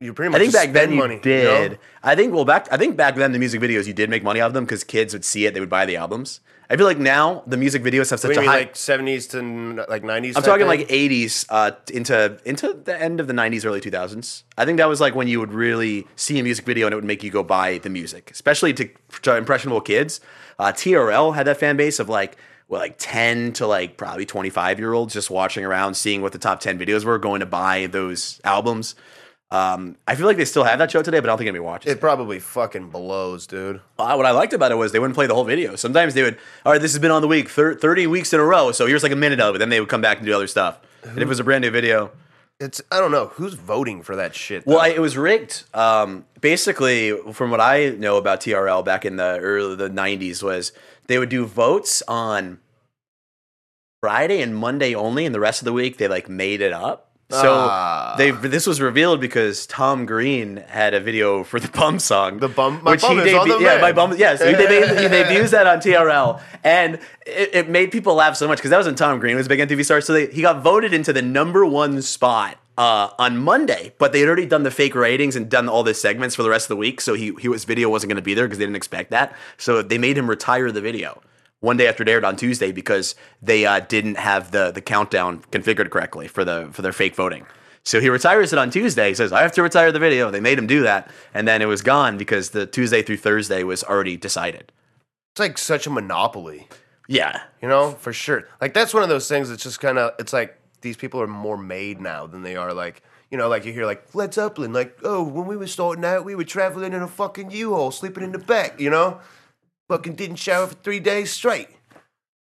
you 0.00 0.12
pretty 0.12 0.30
much. 0.30 0.40
I 0.40 0.44
think 0.44 0.52
back 0.52 0.72
then 0.72 0.92
you 0.92 0.98
money, 0.98 1.14
you 1.14 1.20
did. 1.20 1.72
know? 1.72 1.78
I 2.02 2.14
think 2.14 2.34
well 2.34 2.44
back 2.44 2.68
I 2.70 2.76
think 2.76 2.96
back 2.96 3.16
then 3.16 3.32
the 3.32 3.38
music 3.38 3.60
videos 3.60 3.86
you 3.86 3.92
did 3.94 4.10
make 4.10 4.22
money 4.22 4.40
off 4.40 4.52
them 4.52 4.64
because 4.64 4.84
kids 4.84 5.12
would 5.12 5.24
see 5.24 5.46
it, 5.46 5.54
they 5.54 5.60
would 5.60 5.70
buy 5.70 5.86
the 5.86 5.96
albums. 5.96 6.40
I 6.68 6.76
feel 6.76 6.86
like 6.86 6.98
now 6.98 7.44
the 7.46 7.56
music 7.56 7.82
videos 7.82 8.10
have 8.10 8.18
such 8.18 8.30
What 8.30 8.38
a 8.38 8.40
mean, 8.40 8.48
high. 8.50 8.58
like 8.58 8.76
seventies 8.76 9.28
to 9.28 9.84
like 9.88 10.02
nineties. 10.02 10.36
I'm 10.36 10.42
talking 10.42 10.66
like 10.66 10.88
80s 10.88 11.46
uh, 11.48 11.72
into 11.92 12.38
into 12.44 12.72
the 12.72 13.00
end 13.00 13.20
of 13.20 13.28
the 13.28 13.32
90s, 13.32 13.64
early 13.64 13.80
2000s. 13.80 14.42
I 14.58 14.64
think 14.64 14.78
that 14.78 14.88
was 14.88 15.00
like 15.00 15.14
when 15.14 15.28
you 15.28 15.38
would 15.38 15.52
really 15.52 16.06
see 16.16 16.38
a 16.40 16.42
music 16.42 16.64
video 16.66 16.86
and 16.86 16.92
it 16.92 16.96
would 16.96 17.04
make 17.04 17.22
you 17.22 17.30
go 17.30 17.44
buy 17.44 17.78
the 17.78 17.88
music, 17.88 18.30
especially 18.32 18.74
to, 18.74 18.90
to 19.22 19.36
impressionable 19.36 19.80
kids. 19.80 20.20
Uh, 20.58 20.72
TRL 20.72 21.34
had 21.36 21.46
that 21.46 21.58
fan 21.58 21.76
base 21.76 22.00
of 22.00 22.08
like 22.08 22.36
well, 22.68 22.80
like 22.80 22.96
10 22.98 23.52
to 23.54 23.66
like 23.68 23.96
probably 23.96 24.26
25 24.26 24.80
year 24.80 24.92
olds 24.92 25.14
just 25.14 25.30
watching 25.30 25.64
around, 25.64 25.94
seeing 25.94 26.20
what 26.20 26.32
the 26.32 26.38
top 26.38 26.58
10 26.58 26.80
videos 26.80 27.04
were, 27.04 27.16
going 27.18 27.40
to 27.40 27.46
buy 27.46 27.86
those 27.86 28.40
albums. 28.42 28.96
Um, 29.50 29.96
I 30.08 30.16
feel 30.16 30.26
like 30.26 30.36
they 30.36 30.44
still 30.44 30.64
have 30.64 30.80
that 30.80 30.90
show 30.90 31.02
today, 31.02 31.20
but 31.20 31.28
I 31.28 31.30
don't 31.30 31.38
think 31.38 31.48
anybody 31.48 31.64
watches. 31.64 31.92
it 31.92 32.00
probably 32.00 32.40
fucking 32.40 32.88
blows, 32.90 33.46
dude. 33.46 33.80
Uh, 33.98 34.14
what 34.14 34.26
I 34.26 34.32
liked 34.32 34.52
about 34.52 34.72
it 34.72 34.74
was 34.74 34.90
they 34.90 34.98
wouldn't 34.98 35.14
play 35.14 35.28
the 35.28 35.34
whole 35.34 35.44
video. 35.44 35.76
Sometimes 35.76 36.14
they 36.14 36.22
would, 36.24 36.36
all 36.64 36.72
right, 36.72 36.80
this 36.80 36.92
has 36.92 36.98
been 37.00 37.12
on 37.12 37.22
the 37.22 37.28
week, 37.28 37.48
thir- 37.48 37.74
30 37.76 38.08
weeks 38.08 38.32
in 38.32 38.40
a 38.40 38.44
row, 38.44 38.72
so 38.72 38.86
here's 38.86 39.04
like 39.04 39.12
a 39.12 39.16
minute 39.16 39.38
of 39.38 39.54
it. 39.54 39.58
Then 39.58 39.68
they 39.68 39.78
would 39.78 39.88
come 39.88 40.00
back 40.00 40.16
and 40.18 40.26
do 40.26 40.34
other 40.34 40.48
stuff. 40.48 40.80
And 41.04 41.18
if 41.18 41.22
it 41.22 41.28
was 41.28 41.38
a 41.38 41.44
brand 41.44 41.62
new 41.62 41.70
video, 41.70 42.10
It's 42.58 42.82
I 42.90 42.98
don't 42.98 43.12
know 43.12 43.26
who's 43.34 43.54
voting 43.54 44.02
for 44.02 44.16
that 44.16 44.34
shit. 44.34 44.66
well. 44.66 44.80
I, 44.80 44.88
it 44.88 45.00
was 45.00 45.16
rigged. 45.16 45.62
Um, 45.74 46.24
basically, 46.40 47.16
from 47.32 47.52
what 47.52 47.60
I 47.60 47.90
know 47.90 48.16
about 48.16 48.40
TRL 48.40 48.84
back 48.84 49.04
in 49.04 49.14
the 49.16 49.38
early 49.38 49.76
the 49.76 49.88
90s, 49.90 50.42
was 50.42 50.72
they 51.06 51.18
would 51.20 51.28
do 51.28 51.46
votes 51.46 52.02
on 52.08 52.58
Friday 54.00 54.40
and 54.42 54.56
Monday 54.56 54.94
only, 54.94 55.24
and 55.24 55.34
the 55.34 55.40
rest 55.40 55.60
of 55.60 55.66
the 55.66 55.72
week 55.72 55.98
they 55.98 56.08
like 56.08 56.28
made 56.28 56.60
it 56.60 56.72
up. 56.72 57.05
So 57.28 57.52
Ah. 57.52 58.14
they 58.16 58.30
this 58.30 58.68
was 58.68 58.80
revealed 58.80 59.20
because 59.20 59.66
Tom 59.66 60.06
Green 60.06 60.58
had 60.68 60.94
a 60.94 61.00
video 61.00 61.42
for 61.42 61.58
the 61.58 61.66
Bum 61.68 61.98
song. 61.98 62.38
The 62.38 62.48
Bum- 62.48 62.80
My 62.84 62.96
Bum 62.96 63.18
is 63.18 63.34
on 63.34 63.48
the 63.48 63.58
yeah, 63.58 63.80
my 63.80 63.90
bum. 63.90 64.14
Yeah, 64.16 64.36
so 64.36 64.46
he, 64.48 64.54
they, 64.54 65.36
used 65.36 65.52
that 65.52 65.66
on 65.66 65.80
TRL, 65.80 66.40
and 66.62 67.00
it, 67.26 67.50
it 67.52 67.68
made 67.68 67.90
people 67.90 68.14
laugh 68.14 68.36
so 68.36 68.46
much 68.46 68.58
because 68.58 68.70
that 68.70 68.76
wasn't 68.76 68.96
Tom 68.96 69.18
Green. 69.18 69.34
Was 69.36 69.46
a 69.46 69.48
big 69.48 69.58
MTV 69.58 69.84
star, 69.84 70.00
so 70.00 70.12
they, 70.12 70.28
he 70.28 70.40
got 70.40 70.62
voted 70.62 70.94
into 70.94 71.12
the 71.12 71.22
number 71.22 71.66
one 71.66 72.00
spot 72.00 72.58
uh, 72.78 73.10
on 73.18 73.38
Monday. 73.38 73.92
But 73.98 74.12
they 74.12 74.20
had 74.20 74.28
already 74.28 74.46
done 74.46 74.62
the 74.62 74.70
fake 74.70 74.94
ratings 74.94 75.34
and 75.34 75.50
done 75.50 75.68
all 75.68 75.82
the 75.82 75.94
segments 75.94 76.36
for 76.36 76.44
the 76.44 76.50
rest 76.50 76.66
of 76.66 76.68
the 76.68 76.76
week, 76.76 77.00
so 77.00 77.14
he, 77.14 77.32
he 77.40 77.48
his 77.50 77.64
video 77.64 77.88
wasn't 77.90 78.10
going 78.10 78.16
to 78.16 78.22
be 78.22 78.34
there 78.34 78.44
because 78.46 78.58
they 78.58 78.66
didn't 78.66 78.76
expect 78.76 79.10
that. 79.10 79.34
So 79.56 79.82
they 79.82 79.98
made 79.98 80.16
him 80.16 80.30
retire 80.30 80.70
the 80.70 80.80
video 80.80 81.20
one 81.66 81.76
day 81.76 81.88
after 81.88 82.04
it 82.04 82.08
aired 82.08 82.24
on 82.24 82.36
Tuesday 82.36 82.70
because 82.70 83.16
they 83.42 83.66
uh, 83.66 83.80
didn't 83.80 84.18
have 84.18 84.52
the 84.52 84.70
the 84.70 84.80
countdown 84.80 85.42
configured 85.50 85.90
correctly 85.90 86.28
for 86.28 86.44
the 86.44 86.68
for 86.72 86.80
their 86.80 86.92
fake 86.92 87.16
voting. 87.16 87.44
So 87.82 88.00
he 88.00 88.08
retires 88.08 88.52
it 88.52 88.58
on 88.58 88.70
Tuesday. 88.70 89.08
He 89.08 89.14
says, 89.14 89.32
"I 89.32 89.42
have 89.42 89.52
to 89.52 89.62
retire 89.62 89.90
the 89.90 89.98
video." 89.98 90.30
They 90.30 90.40
made 90.40 90.58
him 90.58 90.68
do 90.68 90.82
that, 90.82 91.10
and 91.34 91.46
then 91.46 91.60
it 91.62 91.66
was 91.66 91.82
gone 91.82 92.16
because 92.16 92.50
the 92.50 92.66
Tuesday 92.66 93.02
through 93.02 93.18
Thursday 93.18 93.64
was 93.64 93.82
already 93.82 94.16
decided. 94.16 94.72
it's 95.32 95.40
like 95.40 95.58
such 95.58 95.86
a 95.86 95.90
monopoly, 95.90 96.68
Yeah, 97.08 97.42
you 97.60 97.68
know, 97.68 97.92
for 97.92 98.12
sure. 98.12 98.48
Like 98.60 98.72
that's 98.72 98.94
one 98.94 99.02
of 99.02 99.08
those 99.08 99.28
things. 99.28 99.48
that's 99.48 99.64
just 99.64 99.80
kind 99.80 99.98
of. 99.98 100.12
It's 100.20 100.32
like 100.32 100.56
these 100.82 100.96
people 100.96 101.20
are 101.20 101.26
more 101.26 101.58
made 101.58 102.00
now 102.00 102.26
than 102.26 102.42
they 102.42 102.56
are 102.56 102.72
like. 102.72 103.02
You 103.30 103.38
know, 103.38 103.48
like 103.48 103.64
you 103.66 103.72
hear 103.72 103.86
like 103.86 104.14
Led 104.14 104.32
Zeppelin, 104.32 104.72
like 104.72 104.98
oh, 105.02 105.24
when 105.24 105.46
we 105.48 105.56
were 105.56 105.66
starting 105.66 106.04
out, 106.04 106.24
we 106.24 106.36
were 106.36 106.44
traveling 106.44 106.92
in 106.92 107.02
a 107.02 107.08
fucking 107.08 107.50
U-Haul, 107.50 107.90
sleeping 107.90 108.22
in 108.22 108.30
the 108.30 108.38
back. 108.38 108.80
You 108.80 108.88
know, 108.88 109.20
fucking 109.88 110.14
didn't 110.14 110.36
shower 110.36 110.66
for 110.66 110.74
three 110.74 111.00
days 111.00 111.30
straight. 111.30 111.68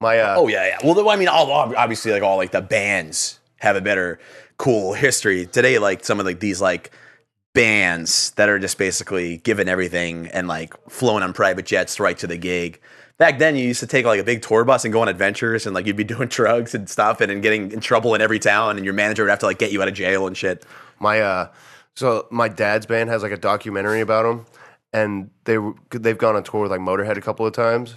My 0.01 0.19
uh, 0.19 0.35
Oh 0.37 0.47
yeah, 0.47 0.67
yeah. 0.67 0.77
Well, 0.83 1.09
I 1.09 1.15
mean, 1.15 1.27
all 1.27 1.51
obviously, 1.51 2.11
like 2.11 2.23
all 2.23 2.37
like 2.37 2.51
the 2.51 2.61
bands 2.61 3.39
have 3.57 3.75
a 3.75 3.81
better 3.81 4.19
cool 4.57 4.93
history 4.93 5.45
today. 5.45 5.79
Like 5.79 6.03
some 6.03 6.19
of 6.19 6.25
like 6.25 6.39
these 6.39 6.61
like 6.61 6.91
bands 7.53 8.31
that 8.31 8.49
are 8.49 8.59
just 8.59 8.77
basically 8.77 9.37
given 9.37 9.69
everything 9.69 10.27
and 10.27 10.47
like 10.47 10.73
flown 10.89 11.23
on 11.23 11.33
private 11.33 11.65
jets 11.65 11.99
right 11.99 12.17
to 12.17 12.27
the 12.27 12.37
gig. 12.37 12.79
Back 13.17 13.39
then, 13.39 13.55
you 13.55 13.65
used 13.65 13.79
to 13.79 13.87
take 13.87 14.05
like 14.05 14.19
a 14.19 14.25
big 14.25 14.41
tour 14.41 14.65
bus 14.65 14.83
and 14.83 14.91
go 14.91 15.01
on 15.01 15.07
adventures, 15.07 15.65
and 15.65 15.73
like 15.73 15.85
you'd 15.85 15.95
be 15.95 16.03
doing 16.15 16.27
drugs 16.27 16.75
and 16.75 16.89
stuff, 16.89 17.21
and, 17.21 17.31
and 17.31 17.41
getting 17.41 17.71
in 17.71 17.79
trouble 17.79 18.13
in 18.13 18.21
every 18.21 18.39
town, 18.39 18.75
and 18.75 18.83
your 18.83 18.93
manager 18.93 19.23
would 19.23 19.29
have 19.29 19.39
to 19.39 19.45
like 19.45 19.57
get 19.57 19.71
you 19.71 19.81
out 19.81 19.87
of 19.87 19.93
jail 19.93 20.27
and 20.27 20.35
shit. 20.35 20.65
My 20.99 21.21
uh, 21.21 21.51
so 21.95 22.27
my 22.29 22.49
dad's 22.49 22.85
band 22.85 23.09
has 23.09 23.23
like 23.23 23.31
a 23.31 23.37
documentary 23.37 24.01
about 24.01 24.23
them, 24.23 24.45
and 24.95 25.29
they 25.43 25.57
they've 25.91 26.17
gone 26.17 26.37
on 26.37 26.43
tour 26.43 26.61
with 26.61 26.71
like 26.71 26.79
Motorhead 26.79 27.17
a 27.17 27.21
couple 27.21 27.45
of 27.45 27.51
times, 27.51 27.95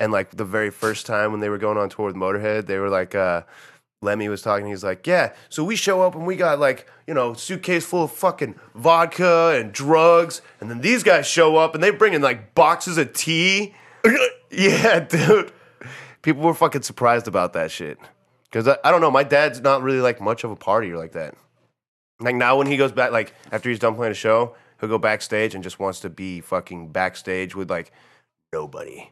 and 0.00 0.10
like 0.10 0.32
the 0.32 0.44
very 0.44 0.70
first 0.70 1.06
time 1.06 1.30
when 1.30 1.40
they 1.40 1.48
were 1.48 1.56
going 1.56 1.78
on 1.78 1.88
tour 1.88 2.06
with 2.06 2.16
Motorhead, 2.16 2.66
they 2.66 2.78
were 2.78 2.88
like, 2.88 3.14
uh, 3.14 3.42
Lemmy 4.02 4.28
was 4.28 4.42
talking. 4.42 4.66
He's 4.66 4.82
like, 4.82 5.06
yeah, 5.06 5.34
so 5.48 5.62
we 5.62 5.76
show 5.76 6.02
up 6.02 6.16
and 6.16 6.26
we 6.26 6.34
got 6.34 6.58
like 6.58 6.90
you 7.06 7.14
know 7.14 7.32
suitcase 7.34 7.86
full 7.86 8.04
of 8.04 8.10
fucking 8.10 8.56
vodka 8.74 9.56
and 9.56 9.72
drugs, 9.72 10.42
and 10.60 10.68
then 10.68 10.80
these 10.80 11.04
guys 11.04 11.28
show 11.28 11.56
up 11.56 11.76
and 11.76 11.82
they 11.82 11.90
bring 11.90 12.12
in 12.12 12.22
like 12.22 12.56
boxes 12.56 12.98
of 12.98 13.12
tea. 13.12 13.76
yeah, 14.50 14.98
dude. 14.98 15.52
People 16.22 16.42
were 16.42 16.54
fucking 16.54 16.82
surprised 16.82 17.28
about 17.28 17.52
that 17.52 17.70
shit. 17.70 17.98
Cause 18.50 18.66
I, 18.68 18.76
I 18.84 18.90
don't 18.90 19.00
know, 19.00 19.10
my 19.10 19.24
dad's 19.24 19.60
not 19.60 19.82
really 19.82 20.00
like 20.00 20.20
much 20.20 20.44
of 20.44 20.50
a 20.50 20.56
partier 20.56 20.98
like 20.98 21.12
that. 21.12 21.34
Like 22.20 22.34
now 22.34 22.58
when 22.58 22.66
he 22.66 22.76
goes 22.76 22.92
back, 22.92 23.10
like 23.12 23.32
after 23.50 23.70
he's 23.70 23.78
done 23.78 23.94
playing 23.94 24.12
a 24.12 24.14
show, 24.14 24.54
he'll 24.82 24.90
go 24.90 24.98
backstage 24.98 25.54
and 25.54 25.64
just 25.64 25.78
wants 25.78 26.00
to 26.00 26.10
be 26.10 26.40
fucking 26.40 26.88
backstage 26.88 27.54
with 27.54 27.70
like 27.70 27.92
nobody. 28.52 29.08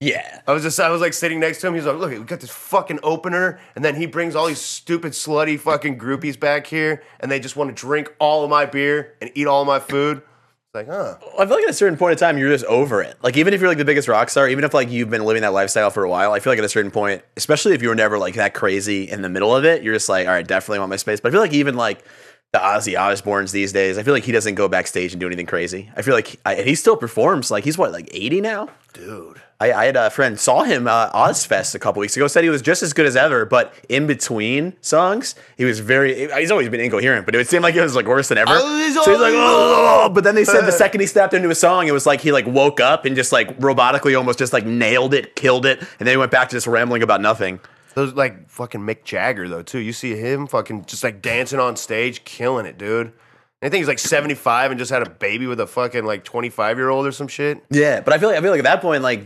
Yeah, 0.00 0.42
I 0.46 0.52
was 0.52 0.62
just, 0.62 0.78
I 0.78 0.90
was 0.90 1.00
like 1.00 1.12
sitting 1.12 1.40
next 1.40 1.60
to 1.60 1.66
him. 1.66 1.74
He's 1.74 1.86
like, 1.86 1.96
look, 1.96 2.10
we 2.12 2.18
got 2.18 2.38
this 2.38 2.50
fucking 2.50 3.00
opener. 3.02 3.58
And 3.74 3.84
then 3.84 3.96
he 3.96 4.06
brings 4.06 4.36
all 4.36 4.46
these 4.46 4.60
stupid, 4.60 5.12
slutty 5.12 5.58
fucking 5.58 5.98
groupies 5.98 6.38
back 6.38 6.68
here. 6.68 7.02
And 7.18 7.32
they 7.32 7.40
just 7.40 7.56
want 7.56 7.74
to 7.74 7.80
drink 7.80 8.14
all 8.20 8.44
of 8.44 8.50
my 8.50 8.64
beer 8.64 9.16
and 9.20 9.32
eat 9.34 9.48
all 9.48 9.62
of 9.62 9.66
my 9.66 9.80
food. 9.80 10.18
It's 10.18 10.74
like, 10.74 10.86
huh. 10.86 11.16
I 11.36 11.46
feel 11.46 11.56
like 11.56 11.64
at 11.64 11.70
a 11.70 11.72
certain 11.72 11.98
point 11.98 12.12
in 12.12 12.18
time, 12.18 12.38
you're 12.38 12.50
just 12.50 12.66
over 12.66 13.02
it. 13.02 13.16
Like 13.22 13.36
even 13.36 13.54
if 13.54 13.60
you're 13.60 13.70
like 13.70 13.78
the 13.78 13.84
biggest 13.84 14.06
rock 14.06 14.28
star, 14.28 14.48
even 14.48 14.62
if 14.62 14.72
like 14.72 14.88
you've 14.88 15.10
been 15.10 15.24
living 15.24 15.42
that 15.42 15.54
lifestyle 15.54 15.90
for 15.90 16.04
a 16.04 16.10
while, 16.10 16.32
I 16.32 16.38
feel 16.38 16.52
like 16.52 16.60
at 16.60 16.64
a 16.64 16.68
certain 16.68 16.92
point, 16.92 17.22
especially 17.36 17.74
if 17.74 17.82
you 17.82 17.88
were 17.88 17.96
never 17.96 18.18
like 18.18 18.34
that 18.34 18.54
crazy 18.54 19.10
in 19.10 19.22
the 19.22 19.28
middle 19.28 19.56
of 19.56 19.64
it, 19.64 19.82
you're 19.82 19.94
just 19.94 20.08
like, 20.08 20.28
all 20.28 20.32
right, 20.34 20.46
definitely 20.46 20.78
want 20.78 20.90
my 20.90 20.96
space. 20.96 21.18
But 21.18 21.30
I 21.30 21.32
feel 21.32 21.40
like 21.40 21.54
even 21.54 21.74
like 21.74 22.04
the 22.52 22.58
Ozzy 22.58 22.98
Osbournes 22.98 23.52
these 23.52 23.72
days, 23.72 23.98
I 23.98 24.02
feel 24.02 24.14
like 24.14 24.24
he 24.24 24.32
doesn't 24.32 24.54
go 24.54 24.68
backstage 24.68 25.12
and 25.12 25.20
do 25.20 25.26
anything 25.26 25.46
crazy. 25.46 25.90
I 25.96 26.02
feel 26.02 26.14
like 26.14 26.28
he, 26.28 26.38
I, 26.46 26.62
he 26.62 26.74
still 26.74 26.96
performs. 26.96 27.50
Like 27.50 27.64
he's 27.64 27.76
what, 27.76 27.92
like 27.92 28.08
80 28.12 28.40
now? 28.40 28.68
Dude. 28.94 29.40
I, 29.60 29.72
I 29.72 29.84
had 29.86 29.96
a 29.96 30.08
friend 30.08 30.38
saw 30.38 30.62
him 30.62 30.86
uh, 30.86 31.10
Ozzfest 31.10 31.74
a 31.74 31.80
couple 31.80 31.98
weeks 31.98 32.16
ago. 32.16 32.28
Said 32.28 32.44
he 32.44 32.50
was 32.50 32.62
just 32.62 32.82
as 32.82 32.92
good 32.92 33.06
as 33.06 33.16
ever, 33.16 33.44
but 33.44 33.74
in 33.88 34.06
between 34.06 34.74
songs, 34.80 35.34
he 35.56 35.64
was 35.64 35.80
very. 35.80 36.30
He's 36.32 36.52
always 36.52 36.68
been 36.68 36.80
incoherent, 36.80 37.26
but 37.26 37.34
it 37.34 37.38
would 37.38 37.48
seem 37.48 37.62
like 37.62 37.74
it 37.74 37.82
was 37.82 37.96
like 37.96 38.06
worse 38.06 38.28
than 38.28 38.38
ever. 38.38 38.52
I 38.52 38.90
So 38.92 39.10
he's 39.10 39.20
like, 39.20 39.34
oh, 39.34 40.10
but 40.14 40.22
then 40.22 40.36
they 40.36 40.44
said 40.44 40.60
the 40.60 40.70
second 40.84 41.00
he 41.00 41.08
stepped 41.08 41.34
into 41.34 41.50
a 41.50 41.56
song, 41.56 41.88
it 41.88 41.92
was 41.92 42.06
like 42.06 42.20
he 42.20 42.30
like 42.30 42.46
woke 42.46 42.78
up 42.78 43.04
and 43.04 43.16
just 43.16 43.32
like 43.32 43.58
robotically 43.58 44.16
almost 44.16 44.38
just 44.38 44.52
like 44.52 44.64
nailed 44.64 45.12
it, 45.12 45.34
killed 45.34 45.66
it, 45.66 45.80
and 45.80 46.06
then 46.06 46.12
he 46.12 46.16
went 46.16 46.30
back 46.30 46.50
to 46.50 46.56
just 46.56 46.68
rambling 46.68 47.02
about 47.02 47.20
nothing. 47.20 47.58
Those 47.94 48.12
like 48.14 48.48
fucking 48.48 48.80
Mick 48.80 49.04
Jagger 49.04 49.48
though 49.48 49.62
too. 49.62 49.78
You 49.78 49.92
see 49.92 50.14
him 50.16 50.46
fucking 50.46 50.84
just 50.84 51.02
like 51.02 51.22
dancing 51.22 51.58
on 51.60 51.76
stage, 51.76 52.24
killing 52.24 52.66
it, 52.66 52.78
dude. 52.78 53.12
I 53.60 53.68
think 53.68 53.80
he's 53.80 53.88
like 53.88 53.98
75 53.98 54.70
and 54.70 54.78
just 54.78 54.90
had 54.90 55.04
a 55.04 55.10
baby 55.10 55.46
with 55.46 55.58
a 55.58 55.66
fucking 55.66 56.04
like 56.04 56.22
25 56.22 56.76
year 56.78 56.90
old 56.90 57.06
or 57.06 57.12
some 57.12 57.26
shit. 57.26 57.64
Yeah, 57.70 58.00
but 58.00 58.12
I 58.12 58.18
feel 58.18 58.28
like 58.28 58.38
I 58.38 58.40
feel 58.40 58.50
like 58.50 58.60
at 58.60 58.64
that 58.64 58.80
point, 58.80 59.02
like 59.02 59.24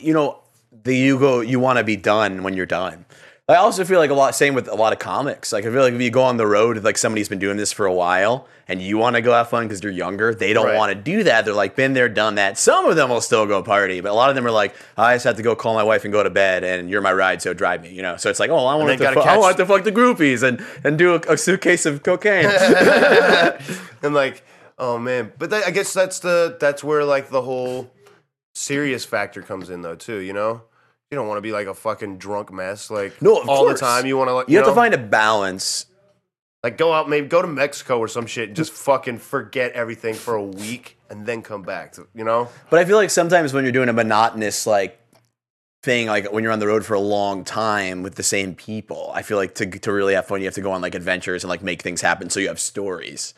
you 0.00 0.14
know, 0.14 0.38
the 0.84 0.96
you 0.96 1.18
go, 1.18 1.40
you 1.40 1.60
want 1.60 1.78
to 1.78 1.84
be 1.84 1.96
done 1.96 2.42
when 2.42 2.54
you're 2.54 2.64
done. 2.66 3.04
I 3.48 3.54
also 3.56 3.84
feel 3.84 4.00
like 4.00 4.10
a 4.10 4.14
lot 4.14 4.34
same 4.34 4.54
with 4.54 4.66
a 4.66 4.74
lot 4.74 4.92
of 4.92 4.98
comics. 4.98 5.52
Like 5.52 5.64
I 5.64 5.70
feel 5.70 5.80
like 5.82 5.92
if 5.94 6.00
you 6.02 6.10
go 6.10 6.22
on 6.24 6.36
the 6.36 6.46
road, 6.48 6.82
like 6.82 6.98
somebody's 6.98 7.28
been 7.28 7.38
doing 7.38 7.56
this 7.56 7.70
for 7.72 7.86
a 7.86 7.92
while, 7.94 8.48
and 8.66 8.82
you 8.82 8.98
want 8.98 9.14
to 9.14 9.22
go 9.22 9.32
have 9.32 9.48
fun 9.48 9.68
because 9.68 9.80
you're 9.84 9.92
younger, 9.92 10.34
they 10.34 10.52
don't 10.52 10.66
Right. 10.66 10.76
want 10.76 10.90
to 10.90 10.96
do 11.00 11.22
that. 11.22 11.44
They're 11.44 11.54
like 11.54 11.76
been 11.76 11.92
there, 11.92 12.08
done 12.08 12.34
that. 12.34 12.58
Some 12.58 12.86
of 12.86 12.96
them 12.96 13.08
will 13.08 13.20
still 13.20 13.46
go 13.46 13.62
party, 13.62 14.00
but 14.00 14.10
a 14.10 14.14
lot 14.14 14.30
of 14.30 14.34
them 14.34 14.44
are 14.48 14.50
like, 14.50 14.74
I 14.96 15.14
just 15.14 15.24
have 15.26 15.36
to 15.36 15.44
go 15.44 15.54
call 15.54 15.74
my 15.74 15.84
wife 15.84 16.02
and 16.04 16.12
go 16.12 16.24
to 16.24 16.30
bed, 16.30 16.64
and 16.64 16.90
you're 16.90 17.00
my 17.02 17.12
ride, 17.12 17.40
so 17.40 17.54
drive 17.54 17.82
me. 17.82 17.90
You 17.92 18.02
know, 18.02 18.16
so 18.16 18.30
it's 18.30 18.40
like, 18.40 18.50
oh, 18.50 18.66
I 18.66 18.74
want 18.74 18.98
to, 18.98 19.12
fu- 19.12 19.20
I 19.20 19.36
want 19.36 19.56
to 19.58 19.66
fuck 19.66 19.84
the 19.84 19.92
groupies 19.92 20.42
and 20.42 20.60
and 20.82 20.98
do 20.98 21.14
a, 21.14 21.20
a 21.32 21.36
suitcase 21.36 21.86
of 21.86 22.02
cocaine. 22.02 22.46
and 24.02 24.12
like, 24.12 24.44
oh 24.76 24.98
man, 24.98 25.32
but 25.38 25.50
that, 25.50 25.64
I 25.66 25.70
guess 25.70 25.92
that's 25.92 26.18
the 26.18 26.56
that's 26.58 26.82
where 26.82 27.04
like 27.04 27.30
the 27.30 27.42
whole 27.42 27.92
serious 28.56 29.04
factor 29.04 29.40
comes 29.40 29.70
in 29.70 29.82
though 29.82 29.94
too. 29.94 30.18
You 30.18 30.32
know, 30.32 30.62
you 31.10 31.16
don't 31.16 31.28
want 31.28 31.38
to 31.38 31.42
be 31.42 31.52
like 31.52 31.66
a 31.66 31.74
fucking 31.74 32.18
drunk 32.18 32.52
mess 32.52 32.90
like 32.90 33.20
No, 33.22 33.36
all 33.42 33.64
course. 33.64 33.80
the 33.80 33.86
time. 33.86 34.06
You 34.06 34.16
want 34.16 34.28
to 34.28 34.34
like 34.34 34.48
you 34.48 34.52
you, 34.54 34.58
have 34.58 34.66
know, 34.66 34.72
to 34.72 34.76
find 34.76 34.94
a 34.94 34.98
balance 34.98 35.86
like 36.64 36.76
go 36.76 36.92
out 36.92 37.08
maybe 37.08 37.28
go 37.28 37.40
to 37.42 37.48
Mexico 37.48 37.98
or 37.98 38.08
some 38.08 38.26
shit 38.26 38.48
and 38.48 38.56
just 38.56 38.72
fucking 38.72 39.18
forget 39.18 39.72
everything 39.72 40.14
for 40.14 40.34
a 40.34 40.42
week 40.42 40.98
and 41.08 41.24
then 41.24 41.42
come 41.42 41.62
back. 41.62 41.92
To, 41.92 42.08
you 42.14 42.24
know, 42.24 42.48
But 42.70 42.80
I 42.80 42.84
feel 42.84 42.96
like 42.96 43.10
sometimes 43.10 43.52
when 43.52 43.62
you're 43.64 43.72
doing 43.72 43.88
a 43.88 43.92
monotonous 43.92 44.66
like 44.66 44.98
thing, 45.84 46.08
like 46.08 46.32
when 46.32 46.42
you're 46.42 46.52
on 46.52 46.58
the 46.58 46.66
road 46.66 46.84
for 46.84 46.94
a 46.94 47.00
long 47.00 47.44
time 47.44 48.02
with 48.02 48.16
the 48.16 48.24
same 48.24 48.56
people, 48.56 49.12
I 49.14 49.22
feel 49.22 49.36
like 49.36 49.54
to 49.56 49.66
to 49.66 49.92
really 49.92 50.14
have 50.14 50.26
fun, 50.26 50.40
you 50.40 50.46
have 50.46 50.54
to 50.54 50.60
go 50.60 50.72
on 50.72 50.82
like 50.82 50.96
adventures 50.96 51.44
and 51.44 51.48
like 51.48 51.62
make 51.62 51.82
things 51.82 52.00
happen. 52.00 52.30
So 52.30 52.40
you 52.40 52.48
have 52.48 52.58
stories, 52.58 53.32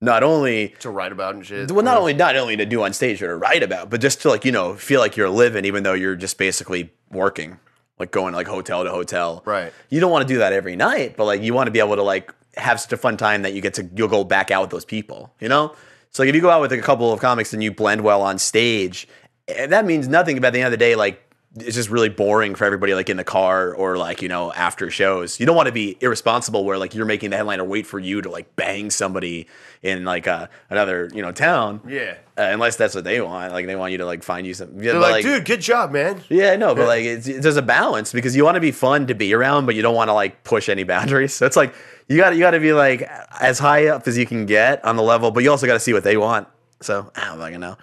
not 0.00 0.24
only 0.24 0.74
to 0.80 0.90
write 0.90 1.12
about 1.12 1.36
and 1.36 1.46
shit. 1.46 1.70
well, 1.70 1.84
not 1.84 1.96
only 1.98 2.14
not 2.14 2.34
only 2.34 2.56
to 2.56 2.66
do 2.66 2.82
on 2.82 2.92
stage 2.92 3.22
or 3.22 3.28
to 3.28 3.36
write 3.36 3.62
about, 3.62 3.90
but 3.90 4.00
just 4.00 4.22
to 4.22 4.28
like 4.28 4.44
you 4.44 4.50
know 4.50 4.74
feel 4.74 4.98
like 4.98 5.16
you're 5.16 5.30
living, 5.30 5.64
even 5.64 5.84
though 5.84 5.94
you're 5.94 6.16
just 6.16 6.36
basically 6.36 6.90
working, 7.12 7.58
like 7.98 8.10
going 8.10 8.34
like 8.34 8.46
hotel 8.46 8.84
to 8.84 8.90
hotel. 8.90 9.42
Right. 9.44 9.72
You 9.90 10.00
don't 10.00 10.10
want 10.10 10.26
to 10.26 10.34
do 10.34 10.38
that 10.38 10.52
every 10.52 10.76
night, 10.76 11.16
but 11.16 11.24
like 11.24 11.42
you 11.42 11.54
want 11.54 11.66
to 11.68 11.70
be 11.70 11.78
able 11.78 11.96
to 11.96 12.02
like 12.02 12.32
have 12.56 12.80
such 12.80 12.92
a 12.92 12.96
fun 12.96 13.16
time 13.16 13.42
that 13.42 13.54
you 13.54 13.60
get 13.60 13.74
to 13.74 13.88
you'll 13.94 14.08
go 14.08 14.24
back 14.24 14.50
out 14.50 14.62
with 14.62 14.70
those 14.70 14.84
people. 14.84 15.32
You 15.40 15.48
know, 15.48 15.74
so 16.10 16.22
like 16.22 16.28
if 16.28 16.34
you 16.34 16.40
go 16.40 16.50
out 16.50 16.60
with 16.60 16.72
a 16.72 16.78
couple 16.80 17.12
of 17.12 17.20
comics 17.20 17.52
and 17.52 17.62
you 17.62 17.72
blend 17.72 18.02
well 18.02 18.22
on 18.22 18.38
stage, 18.38 19.08
eh, 19.48 19.66
that 19.66 19.84
means 19.84 20.08
nothing. 20.08 20.36
But 20.36 20.48
at 20.48 20.52
the 20.52 20.60
end 20.60 20.66
of 20.66 20.72
the 20.72 20.76
day, 20.76 20.94
like 20.94 21.31
it's 21.56 21.74
just 21.76 21.90
really 21.90 22.08
boring 22.08 22.54
for 22.54 22.64
everybody 22.64 22.94
like 22.94 23.10
in 23.10 23.18
the 23.18 23.24
car 23.24 23.74
or 23.74 23.98
like 23.98 24.22
you 24.22 24.28
know 24.28 24.52
after 24.52 24.90
shows. 24.90 25.38
You 25.38 25.44
don't 25.44 25.56
want 25.56 25.66
to 25.66 25.72
be 25.72 25.98
irresponsible 26.00 26.64
where 26.64 26.78
like 26.78 26.94
you're 26.94 27.04
making 27.04 27.30
the 27.30 27.36
headliner 27.36 27.64
wait 27.64 27.86
for 27.86 27.98
you 27.98 28.22
to 28.22 28.30
like 28.30 28.56
bang 28.56 28.90
somebody 28.90 29.46
in 29.82 30.04
like 30.04 30.26
uh, 30.26 30.46
another 30.70 31.10
you 31.12 31.20
know 31.20 31.30
town. 31.32 31.80
Yeah. 31.86 32.16
uh, 32.38 32.42
unless 32.42 32.76
that's 32.76 32.94
what 32.94 33.04
they 33.04 33.20
want 33.20 33.52
like 33.52 33.66
they 33.66 33.76
want 33.76 33.92
you 33.92 33.98
to 33.98 34.06
like 34.06 34.22
find 34.22 34.46
you 34.46 34.54
some 34.54 34.76
yeah, 34.76 34.92
They're 34.92 35.00
but, 35.00 35.10
like, 35.10 35.24
dude, 35.24 35.44
good 35.44 35.60
job, 35.60 35.92
man. 35.92 36.22
yeah 36.30 36.56
no 36.56 36.74
but 36.74 36.86
like 36.86 37.04
it's, 37.04 37.26
there's 37.26 37.58
a 37.58 37.62
balance 37.62 38.12
because 38.12 38.34
you 38.34 38.44
want 38.44 38.54
to 38.54 38.60
be 38.60 38.70
fun 38.72 39.06
to 39.08 39.14
be 39.14 39.34
around 39.34 39.66
but 39.66 39.74
you 39.74 39.82
don't 39.82 39.94
want 39.94 40.08
to 40.08 40.14
like 40.14 40.44
push 40.44 40.70
any 40.70 40.84
boundaries. 40.94 41.34
So 41.34 41.44
it's 41.44 41.56
like 41.56 41.74
you 42.08 42.16
got 42.16 42.32
you 42.32 42.40
got 42.40 42.52
to 42.52 42.60
be 42.60 42.72
like 42.72 43.02
as 43.40 43.58
high 43.58 43.88
up 43.88 44.08
as 44.08 44.16
you 44.16 44.24
can 44.24 44.46
get 44.46 44.82
on 44.84 44.96
the 44.96 45.02
level 45.02 45.30
but 45.30 45.42
you 45.42 45.50
also 45.50 45.66
got 45.66 45.74
to 45.74 45.80
see 45.80 45.92
what 45.92 46.04
they 46.04 46.16
want. 46.16 46.48
So 46.80 47.12
I 47.14 47.26
don't 47.26 47.38
fucking 47.38 47.60
know 47.60 47.76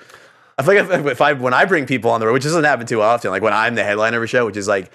I 0.60 0.62
feel 0.62 0.76
like 0.76 1.00
if, 1.00 1.06
if 1.06 1.22
I 1.22 1.34
when 1.34 1.54
I 1.54 1.64
bring 1.64 1.86
people 1.86 2.12
on 2.12 2.20
the 2.20 2.28
road, 2.28 2.34
which 2.34 2.44
doesn't 2.44 2.66
happen 2.66 2.86
too 2.86 3.02
often, 3.02 3.32
like 3.32 3.42
when 3.42 3.54
I'm 3.54 3.76
the 3.76 3.84
headliner 3.84 4.18
of 4.18 4.24
a 4.24 4.28
show, 4.28 4.46
which 4.46 4.58
is 4.58 4.68
like 4.68 4.92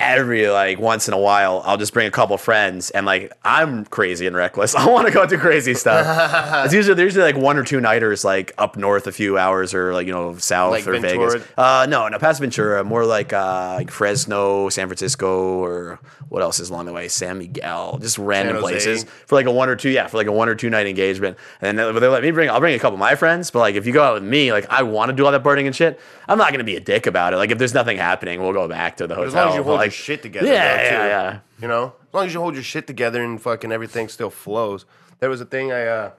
every 0.00 0.48
like 0.48 0.78
once 0.78 1.08
in 1.08 1.14
a 1.14 1.18
while, 1.18 1.62
I'll 1.64 1.76
just 1.76 1.92
bring 1.92 2.06
a 2.06 2.10
couple 2.10 2.36
friends 2.36 2.90
and 2.90 3.06
like 3.06 3.32
I'm 3.44 3.84
crazy 3.86 4.26
and 4.26 4.34
reckless. 4.34 4.74
I 4.74 4.88
want 4.88 5.06
to 5.06 5.12
go 5.12 5.26
do 5.26 5.38
crazy 5.38 5.74
stuff. 5.74 6.04
it's 6.64 6.74
usually 6.74 6.94
there's 6.94 7.14
usually 7.14 7.32
like 7.32 7.40
one 7.40 7.56
or 7.56 7.64
two 7.64 7.80
nighters 7.80 8.24
like 8.24 8.52
up 8.58 8.76
north 8.76 9.06
a 9.06 9.12
few 9.12 9.38
hours 9.38 9.72
or 9.72 9.92
like 9.92 10.06
you 10.06 10.12
know 10.12 10.36
south 10.36 10.72
Like 10.72 10.86
or 10.86 10.98
Ventura? 10.98 11.32
Vegas. 11.38 11.48
Uh, 11.56 11.86
no, 11.88 12.08
no, 12.08 12.18
past 12.18 12.40
Ventura, 12.40 12.82
more 12.84 13.04
like 13.06 13.32
uh, 13.32 13.74
like 13.76 13.90
Fresno, 13.90 14.68
San 14.68 14.88
Francisco, 14.88 15.58
or 15.64 16.00
what 16.28 16.42
else 16.42 16.58
is 16.58 16.70
along 16.70 16.86
the 16.86 16.92
way? 16.92 17.08
San 17.08 17.38
Miguel, 17.38 17.98
just 17.98 18.18
random 18.18 18.58
places 18.58 19.04
for 19.26 19.36
like 19.36 19.46
a 19.46 19.52
one 19.52 19.68
or 19.68 19.76
two, 19.76 19.90
yeah, 19.90 20.06
for 20.08 20.16
like 20.16 20.26
a 20.26 20.32
one 20.32 20.48
or 20.48 20.54
two 20.54 20.70
night 20.70 20.86
engagement. 20.86 21.38
And 21.60 21.78
then 21.78 21.94
they 21.94 22.08
let 22.08 22.22
me 22.22 22.30
bring, 22.32 22.50
I'll 22.50 22.60
bring 22.60 22.74
a 22.74 22.78
couple 22.78 22.94
of 22.94 23.00
my 23.00 23.14
friends, 23.14 23.50
but 23.50 23.60
like 23.60 23.76
if 23.76 23.86
you 23.86 23.92
go 23.92 24.02
out 24.02 24.14
with 24.14 24.24
me, 24.24 24.52
like 24.52 24.68
I 24.70 24.82
want 24.82 25.10
to 25.10 25.16
do 25.16 25.24
all 25.24 25.32
that 25.32 25.42
partying 25.44 25.66
and 25.66 25.76
shit, 25.76 26.00
I'm 26.28 26.38
not 26.38 26.50
gonna 26.50 26.64
be 26.64 26.76
a 26.76 26.80
dick 26.80 27.06
about 27.06 27.32
it. 27.32 27.36
Like 27.36 27.50
if 27.50 27.58
there's 27.58 27.74
nothing 27.74 27.96
happening, 27.96 28.42
we'll 28.42 28.52
go 28.52 28.66
back 28.66 28.96
to 28.96 29.06
the 29.06 29.14
hotel. 29.14 29.28
As 29.28 29.34
long 29.34 29.48
as 29.50 29.54
you 29.54 29.62
hold 29.62 29.78
like, 29.78 29.92
shit 29.94 30.22
together. 30.22 30.46
Yeah, 30.46 30.76
though, 30.76 30.82
yeah, 30.82 30.88
too. 30.88 31.08
yeah. 31.08 31.38
You 31.60 31.68
know, 31.68 31.94
as 32.08 32.14
long 32.14 32.26
as 32.26 32.34
you 32.34 32.40
hold 32.40 32.54
your 32.54 32.62
shit 32.62 32.86
together 32.86 33.22
and 33.22 33.40
fucking 33.40 33.72
everything 33.72 34.08
still 34.08 34.30
flows. 34.30 34.84
There 35.20 35.30
was 35.30 35.40
a 35.40 35.46
thing 35.46 35.72
I 35.72 35.86
uh, 35.86 36.10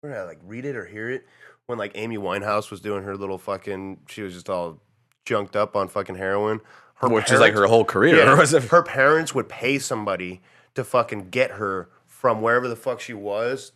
where 0.00 0.12
did 0.12 0.18
I 0.18 0.24
like 0.24 0.40
read 0.44 0.64
it 0.64 0.76
or 0.76 0.86
hear 0.86 1.08
it 1.10 1.26
when 1.66 1.78
like 1.78 1.92
Amy 1.94 2.18
Winehouse 2.18 2.70
was 2.70 2.80
doing 2.80 3.04
her 3.04 3.16
little 3.16 3.38
fucking. 3.38 4.00
She 4.08 4.22
was 4.22 4.34
just 4.34 4.50
all 4.50 4.80
junked 5.24 5.56
up 5.56 5.76
on 5.76 5.88
fucking 5.88 6.16
heroin. 6.16 6.60
Her 6.96 7.08
Which 7.08 7.30
is 7.30 7.40
like 7.40 7.54
her 7.54 7.66
whole 7.66 7.84
career. 7.84 8.16
Yeah, 8.16 8.44
her 8.68 8.82
parents 8.82 9.34
would 9.34 9.48
pay 9.48 9.78
somebody 9.78 10.42
to 10.74 10.84
fucking 10.84 11.30
get 11.30 11.52
her 11.52 11.88
from 12.06 12.42
wherever 12.42 12.68
the 12.68 12.76
fuck 12.76 13.00
she 13.00 13.14
was 13.14 13.72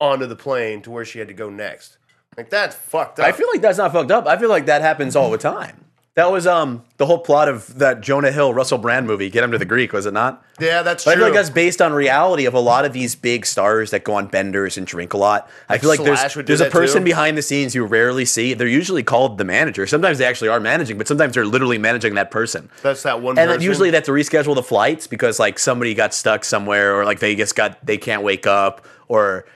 onto 0.00 0.26
the 0.26 0.36
plane 0.36 0.82
to 0.82 0.90
where 0.90 1.04
she 1.04 1.18
had 1.18 1.28
to 1.28 1.34
go 1.34 1.48
next. 1.48 1.96
Like 2.36 2.50
that's 2.50 2.74
fucked 2.74 3.20
up. 3.20 3.26
I 3.26 3.32
feel 3.32 3.48
like 3.48 3.60
that's 3.60 3.78
not 3.78 3.92
fucked 3.92 4.10
up. 4.10 4.26
I 4.26 4.36
feel 4.36 4.48
like 4.48 4.66
that 4.66 4.82
happens 4.82 5.16
all 5.16 5.30
the 5.30 5.38
time. 5.38 5.84
That 6.14 6.30
was 6.30 6.46
um 6.46 6.82
the 6.98 7.06
whole 7.06 7.18
plot 7.20 7.48
of 7.48 7.78
that 7.78 8.02
Jonah 8.02 8.30
Hill 8.32 8.52
Russell 8.52 8.76
Brand 8.76 9.06
movie, 9.06 9.30
Get 9.30 9.42
Him 9.44 9.50
to 9.52 9.58
the 9.58 9.64
Greek, 9.64 9.94
was 9.94 10.04
it 10.04 10.12
not? 10.12 10.44
yeah, 10.60 10.82
that's 10.82 11.04
But 11.06 11.12
I 11.12 11.14
true. 11.14 11.22
feel 11.22 11.28
like 11.32 11.38
that's 11.38 11.48
based 11.48 11.80
on 11.80 11.94
reality 11.94 12.44
of 12.44 12.52
a 12.52 12.60
lot 12.60 12.84
of 12.84 12.92
these 12.92 13.14
big 13.14 13.46
stars 13.46 13.92
that 13.92 14.04
go 14.04 14.12
on 14.14 14.26
benders 14.26 14.76
and 14.76 14.86
drink 14.86 15.14
a 15.14 15.16
lot. 15.16 15.48
I 15.70 15.78
feel 15.78 15.88
like 15.88 16.02
there's 16.02 16.34
there's 16.34 16.60
a 16.60 16.68
person 16.68 17.00
too. 17.00 17.06
behind 17.06 17.38
the 17.38 17.42
scenes 17.42 17.74
you 17.74 17.86
rarely 17.86 18.26
see. 18.26 18.52
They're 18.52 18.68
usually 18.68 19.02
called 19.02 19.38
the 19.38 19.44
manager. 19.44 19.86
Sometimes 19.86 20.18
they 20.18 20.26
actually 20.26 20.48
are 20.48 20.60
managing, 20.60 20.98
but 20.98 21.08
sometimes 21.08 21.32
they're 21.32 21.46
literally 21.46 21.78
managing 21.78 22.14
that 22.16 22.30
person. 22.30 22.68
that's 22.82 23.02
that 23.04 23.22
one. 23.22 23.38
And 23.38 23.48
person. 23.48 23.62
usually 23.62 23.88
they 23.90 23.96
have 23.96 24.04
to 24.04 24.12
reschedule 24.12 24.54
the 24.54 24.62
flights 24.62 25.06
because 25.06 25.38
like 25.40 25.58
somebody 25.58 25.94
got 25.94 26.12
stuck 26.12 26.44
somewhere 26.44 26.94
or 26.94 27.06
like 27.06 27.20
they 27.20 27.34
just 27.34 27.56
got 27.56 27.84
they 27.86 27.96
can't 27.96 28.22
wake 28.22 28.46
up 28.46 28.84
or 29.08 29.46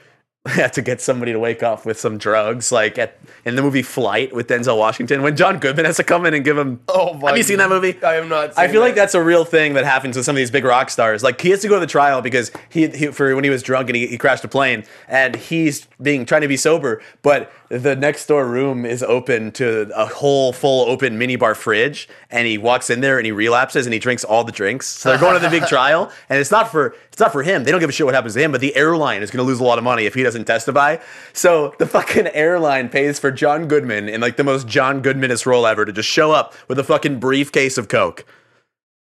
to 0.73 0.83
get 0.83 1.01
somebody 1.01 1.33
to 1.33 1.39
wake 1.39 1.63
up 1.63 1.85
with 1.85 1.99
some 1.99 2.19
drugs. 2.19 2.71
Like 2.71 2.99
at 2.99 3.19
in 3.45 3.57
the 3.57 3.63
movie 3.63 3.83
Flight 3.83 4.35
with 4.35 4.49
Denzel 4.49 4.79
Washington, 4.79 5.23
when 5.23 5.37
John 5.37 5.59
Goodman 5.59 5.85
has 5.85 5.97
to 5.97 6.05
come 6.05 6.27
in 6.27 6.35
and 6.35 6.45
give 6.45 6.57
him. 6.57 6.81
Oh 6.89 7.15
my 7.15 7.29
have 7.29 7.37
you 7.37 7.43
seen 7.43 7.59
that 7.59 7.69
movie? 7.69 8.03
I 8.03 8.15
have 8.15 8.29
not. 8.29 8.57
I 8.57 8.69
feel 8.69 8.81
like 8.81 8.95
that's 8.95 9.15
a 9.15 9.23
real 9.23 9.45
thing 9.45 9.75
that 9.75 9.85
happens 9.85 10.17
with 10.17 10.25
some 10.25 10.35
of 10.35 10.39
these 10.39 10.51
big 10.51 10.65
rock 10.65 10.91
stars. 10.91 11.23
Like 11.23 11.41
he 11.41 11.51
has 11.51 11.61
to 11.63 11.69
go 11.69 11.75
to 11.75 11.81
the 11.81 11.87
trial 11.87 12.23
because 12.23 12.53
he, 12.69 12.89
he 12.89 13.07
for 13.09 13.35
when 13.35 13.45
he 13.45 13.51
was 13.51 13.63
drunk 13.63 13.89
and 13.89 13.97
he, 13.97 14.07
he 14.07 14.19
crashed 14.19 14.45
a 14.45 14.49
plane 14.49 14.85
and 15.09 15.37
he's 15.37 15.87
being 16.01 16.27
trying 16.27 16.43
to 16.43 16.49
be 16.49 16.57
sober, 16.57 17.03
but 17.23 17.51
the 17.69 17.97
next 17.97 18.27
door 18.27 18.47
room 18.47 18.85
is 18.85 19.03
open 19.03 19.51
to 19.53 19.91
a 19.95 20.07
whole 20.07 20.53
full 20.53 20.89
open 20.89 21.19
minibar 21.19 21.57
fridge 21.57 22.09
and 22.31 22.47
he 22.47 22.59
walks 22.59 22.91
in 22.91 23.01
there 23.01 23.19
and 23.19 23.27
he 23.27 23.33
relapses 23.33 23.87
and 23.87 23.93
he 23.93 23.99
drinks 23.99 24.23
all 24.23 24.45
the 24.45 24.53
drinks. 24.53 24.87
So 24.87 25.09
they're 25.09 25.19
going 25.19 25.35
to 25.35 25.41
the 25.41 25.51
big 25.51 25.67
trial 25.69 26.13
and 26.29 26.39
it's 26.39 26.51
not 26.51 26.71
for 26.71 26.95
it's 27.09 27.21
not 27.21 27.33
for 27.33 27.43
him. 27.43 27.65
They 27.65 27.71
don't 27.71 27.81
give 27.81 27.89
a 27.89 27.93
shit 27.93 28.05
what 28.05 28.15
happens 28.15 28.35
to 28.35 28.41
him, 28.41 28.53
but 28.53 28.61
the 28.61 28.77
airline 28.77 29.23
is 29.23 29.31
going 29.31 29.45
to 29.45 29.49
lose 29.49 29.59
a 29.59 29.65
lot 29.65 29.79
of 29.79 29.85
money 29.85 30.05
if 30.05 30.15
he 30.15 30.23
doesn't 30.23 30.36
testify. 30.45 30.99
So 31.33 31.75
the 31.79 31.87
fucking 31.87 32.29
airline 32.29 32.89
pays 32.89 33.19
for 33.19 33.31
John 33.31 33.69
Goodman 33.69 34.09
in 34.09 34.21
like 34.21 34.37
the 34.37 34.45
most 34.45 34.67
John 34.67 35.03
Goodmanist 35.03 35.47
role 35.47 35.67
ever 35.67 35.85
to 35.85 35.93
just 35.93 36.09
show 36.09 36.33
up 36.33 36.55
with 36.69 36.79
a 36.79 36.85
fucking 36.85 37.21
briefcase 37.21 37.79
of 37.79 37.89
coke 37.89 38.25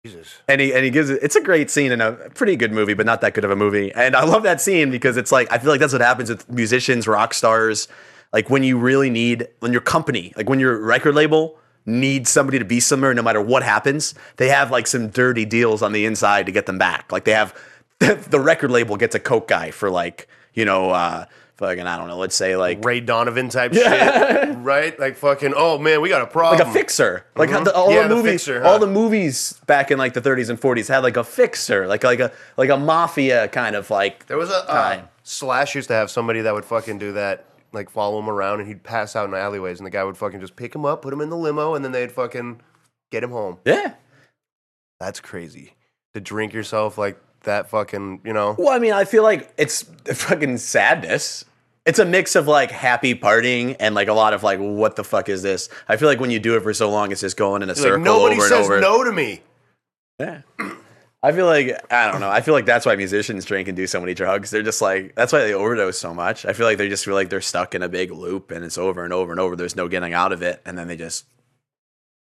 Jesus. 0.05 0.43
and 0.49 0.61
he 0.61 0.75
and 0.75 0.85
he 0.85 0.91
gives 0.91 1.09
it. 1.09 1.19
It's 1.23 1.35
a 1.35 1.41
great 1.41 1.71
scene 1.71 1.91
and 1.91 2.03
a 2.03 2.13
pretty 2.35 2.57
good 2.57 2.73
movie, 2.73 2.93
but 2.93 3.07
not 3.07 3.23
that 3.23 3.33
good 3.33 3.45
of 3.45 3.51
a 3.51 3.57
movie. 3.57 3.91
And 3.93 4.15
I 4.15 4.25
love 4.25 4.43
that 4.43 4.61
scene 4.61 4.91
because 4.91 5.17
it's 5.17 5.33
like 5.33 5.51
I 5.51 5.57
feel 5.57 5.71
like 5.71 5.81
that's 5.81 5.95
what 5.95 6.03
happens 6.03 6.29
with 6.29 6.49
musicians, 6.51 7.09
rock 7.09 7.33
stars. 7.33 7.89
Like 8.31 8.51
when 8.51 8.63
you 8.63 8.79
really 8.79 9.09
need 9.09 9.49
when 9.61 9.73
your 9.73 9.81
company, 9.81 10.35
like 10.37 10.47
when 10.47 10.61
your 10.61 10.79
record 10.79 11.15
label 11.15 11.57
needs 11.87 12.29
somebody 12.29 12.59
to 12.59 12.67
be 12.67 12.81
somewhere, 12.81 13.15
no 13.15 13.23
matter 13.23 13.41
what 13.41 13.63
happens, 13.63 14.15
they 14.37 14.49
have 14.49 14.71
like 14.71 14.87
some 14.87 15.09
dirty 15.09 15.47
deals 15.47 15.81
on 15.81 15.93
the 15.93 16.05
inside 16.05 16.45
to 16.47 16.53
get 16.53 16.67
them 16.67 16.77
back. 16.77 17.11
Like 17.11 17.25
they 17.25 17.33
have 17.33 17.59
the 17.99 18.41
record 18.41 18.71
label 18.71 18.99
gets 18.99 19.15
a 19.15 19.21
coke 19.21 19.49
guy 19.49 19.71
for 19.71 19.89
like 19.89 20.29
you 20.55 20.65
know. 20.65 20.91
uh 20.91 21.27
Fucking, 21.57 21.87
I 21.87 21.97
don't 21.97 22.09
know. 22.09 22.19
Let's 22.19 22.35
say 22.35 22.57
like 22.57 22.85
Ray 22.85 22.99
Donovan 22.99 23.49
type 23.49 23.73
shit, 23.75 24.57
right? 24.57 24.99
Like 24.99 25.17
fucking. 25.17 25.55
Oh 25.57 25.79
man, 25.79 26.01
we 26.01 26.09
got 26.09 26.21
a 26.21 26.27
problem. 26.27 26.59
like 26.59 26.67
a 26.67 26.73
fixer. 26.73 27.27
Like 27.37 27.49
how 27.49 27.63
the, 27.63 27.73
all 27.73 27.93
Yeah, 27.93 28.03
the 28.03 28.09
the 28.09 28.15
movies, 28.17 28.33
fixer, 28.33 28.61
huh? 28.61 28.69
all 28.69 28.79
the 28.81 28.89
movies 28.89 29.61
back 29.69 29.93
in 29.93 29.97
like 29.97 30.15
the 30.15 30.21
30s 30.21 30.51
and 30.51 30.61
40s 30.61 30.89
had 30.89 31.05
like 31.05 31.17
a 31.17 31.23
fixer, 31.23 31.87
like 31.87 32.03
like 32.03 32.19
a 32.19 32.33
like 32.57 32.71
a 32.71 32.77
mafia 32.77 33.47
kind 33.49 33.77
of 33.77 33.89
like. 33.89 34.27
There 34.27 34.37
was 34.37 34.51
a 34.51 34.69
uh, 34.69 34.97
time. 34.97 35.09
Slash 35.23 35.77
used 35.77 35.87
to 35.89 35.95
have 35.95 36.11
somebody 36.11 36.41
that 36.41 36.53
would 36.53 36.65
fucking 36.65 36.99
do 36.99 37.13
that, 37.13 37.45
like 37.73 37.89
follow 37.89 38.19
him 38.19 38.29
around, 38.29 38.59
and 38.59 38.67
he'd 38.69 38.83
pass 38.83 39.15
out 39.15 39.29
in 39.29 39.35
alleyways, 39.35 39.79
and 39.79 39.87
the 39.87 39.91
guy 39.93 40.03
would 40.03 40.17
fucking 40.17 40.41
just 40.41 40.57
pick 40.57 40.75
him 40.75 40.85
up, 40.85 41.03
put 41.03 41.13
him 41.13 41.21
in 41.21 41.31
the 41.31 41.37
limo, 41.37 41.77
and 41.77 41.85
then 41.85 41.93
they'd 41.93 42.11
fucking 42.11 42.61
get 43.13 43.23
him 43.23 43.31
home. 43.31 43.59
Yeah. 43.65 43.95
That's 44.99 45.21
crazy. 45.21 45.75
To 46.15 46.21
drink 46.21 46.53
yourself 46.53 46.99
like 46.99 47.17
that, 47.45 47.71
fucking, 47.71 48.21
you 48.25 48.33
know. 48.33 48.55
Well, 48.59 48.71
I 48.71 48.79
mean, 48.79 48.93
I 48.93 49.05
feel 49.05 49.23
like 49.23 49.53
it's 49.57 49.83
fucking 50.13 50.59
sadness. 50.59 51.45
It's 51.87 51.99
a 51.99 52.05
mix 52.05 52.35
of 52.35 52.49
like 52.49 52.71
happy 52.71 53.15
partying 53.15 53.77
and 53.79 53.95
like 53.95 54.09
a 54.09 54.15
lot 54.15 54.33
of 54.33 54.43
like, 54.43 54.59
what 54.59 54.97
the 54.97 55.05
fuck 55.05 55.29
is 55.29 55.43
this? 55.43 55.69
I 55.89 55.97
feel 55.97 56.09
like 56.09 56.19
when 56.21 56.31
you 56.31 56.39
do 56.41 56.57
it 56.57 56.63
for 56.63 56.73
so 56.73 56.91
long, 56.91 57.13
it's 57.13 57.21
just 57.21 57.37
going 57.37 57.63
in 57.63 57.69
a 57.71 57.75
circle 57.75 57.99
Like 57.99 58.05
nobody 58.05 58.35
over 58.37 58.45
and 58.45 58.49
says 58.51 58.65
over. 58.67 58.81
no 58.81 59.05
to 59.05 59.13
me. 59.13 59.43
Yeah. 60.19 60.41
I 61.23 61.33
feel 61.33 61.47
like 61.47 61.93
I 61.93 62.11
don't 62.11 62.21
know. 62.21 62.31
I 62.31 62.41
feel 62.43 62.53
like 62.55 62.67
that's 62.67 62.85
why 62.87 62.97
musicians 62.97 63.45
drink 63.47 63.67
and 63.69 63.77
do 63.77 63.87
so 63.87 63.99
many 64.01 64.13
drugs. 64.15 64.51
They're 64.51 64.63
just 64.63 64.81
like 64.83 65.15
that's 65.15 65.33
why 65.33 65.41
they 65.41 65.55
overdose 65.55 65.99
so 65.99 66.13
much. 66.15 66.45
I 66.47 66.53
feel 66.53 66.67
like 66.67 66.77
they 66.79 66.89
just 66.89 67.05
feel 67.05 67.15
like 67.15 67.31
they're 67.31 67.41
stuck 67.41 67.75
in 67.75 67.83
a 67.83 67.89
big 67.89 68.11
loop 68.13 68.51
and 68.51 68.63
it's 68.65 68.77
over 68.79 69.05
and 69.05 69.13
over 69.13 69.31
and 69.33 69.41
over. 69.41 69.57
There's 69.57 69.75
no 69.77 69.89
getting 69.89 70.13
out 70.13 70.33
of 70.33 70.43
it, 70.43 70.61
and 70.67 70.77
then 70.77 70.87
they 70.87 70.97
just 70.97 71.25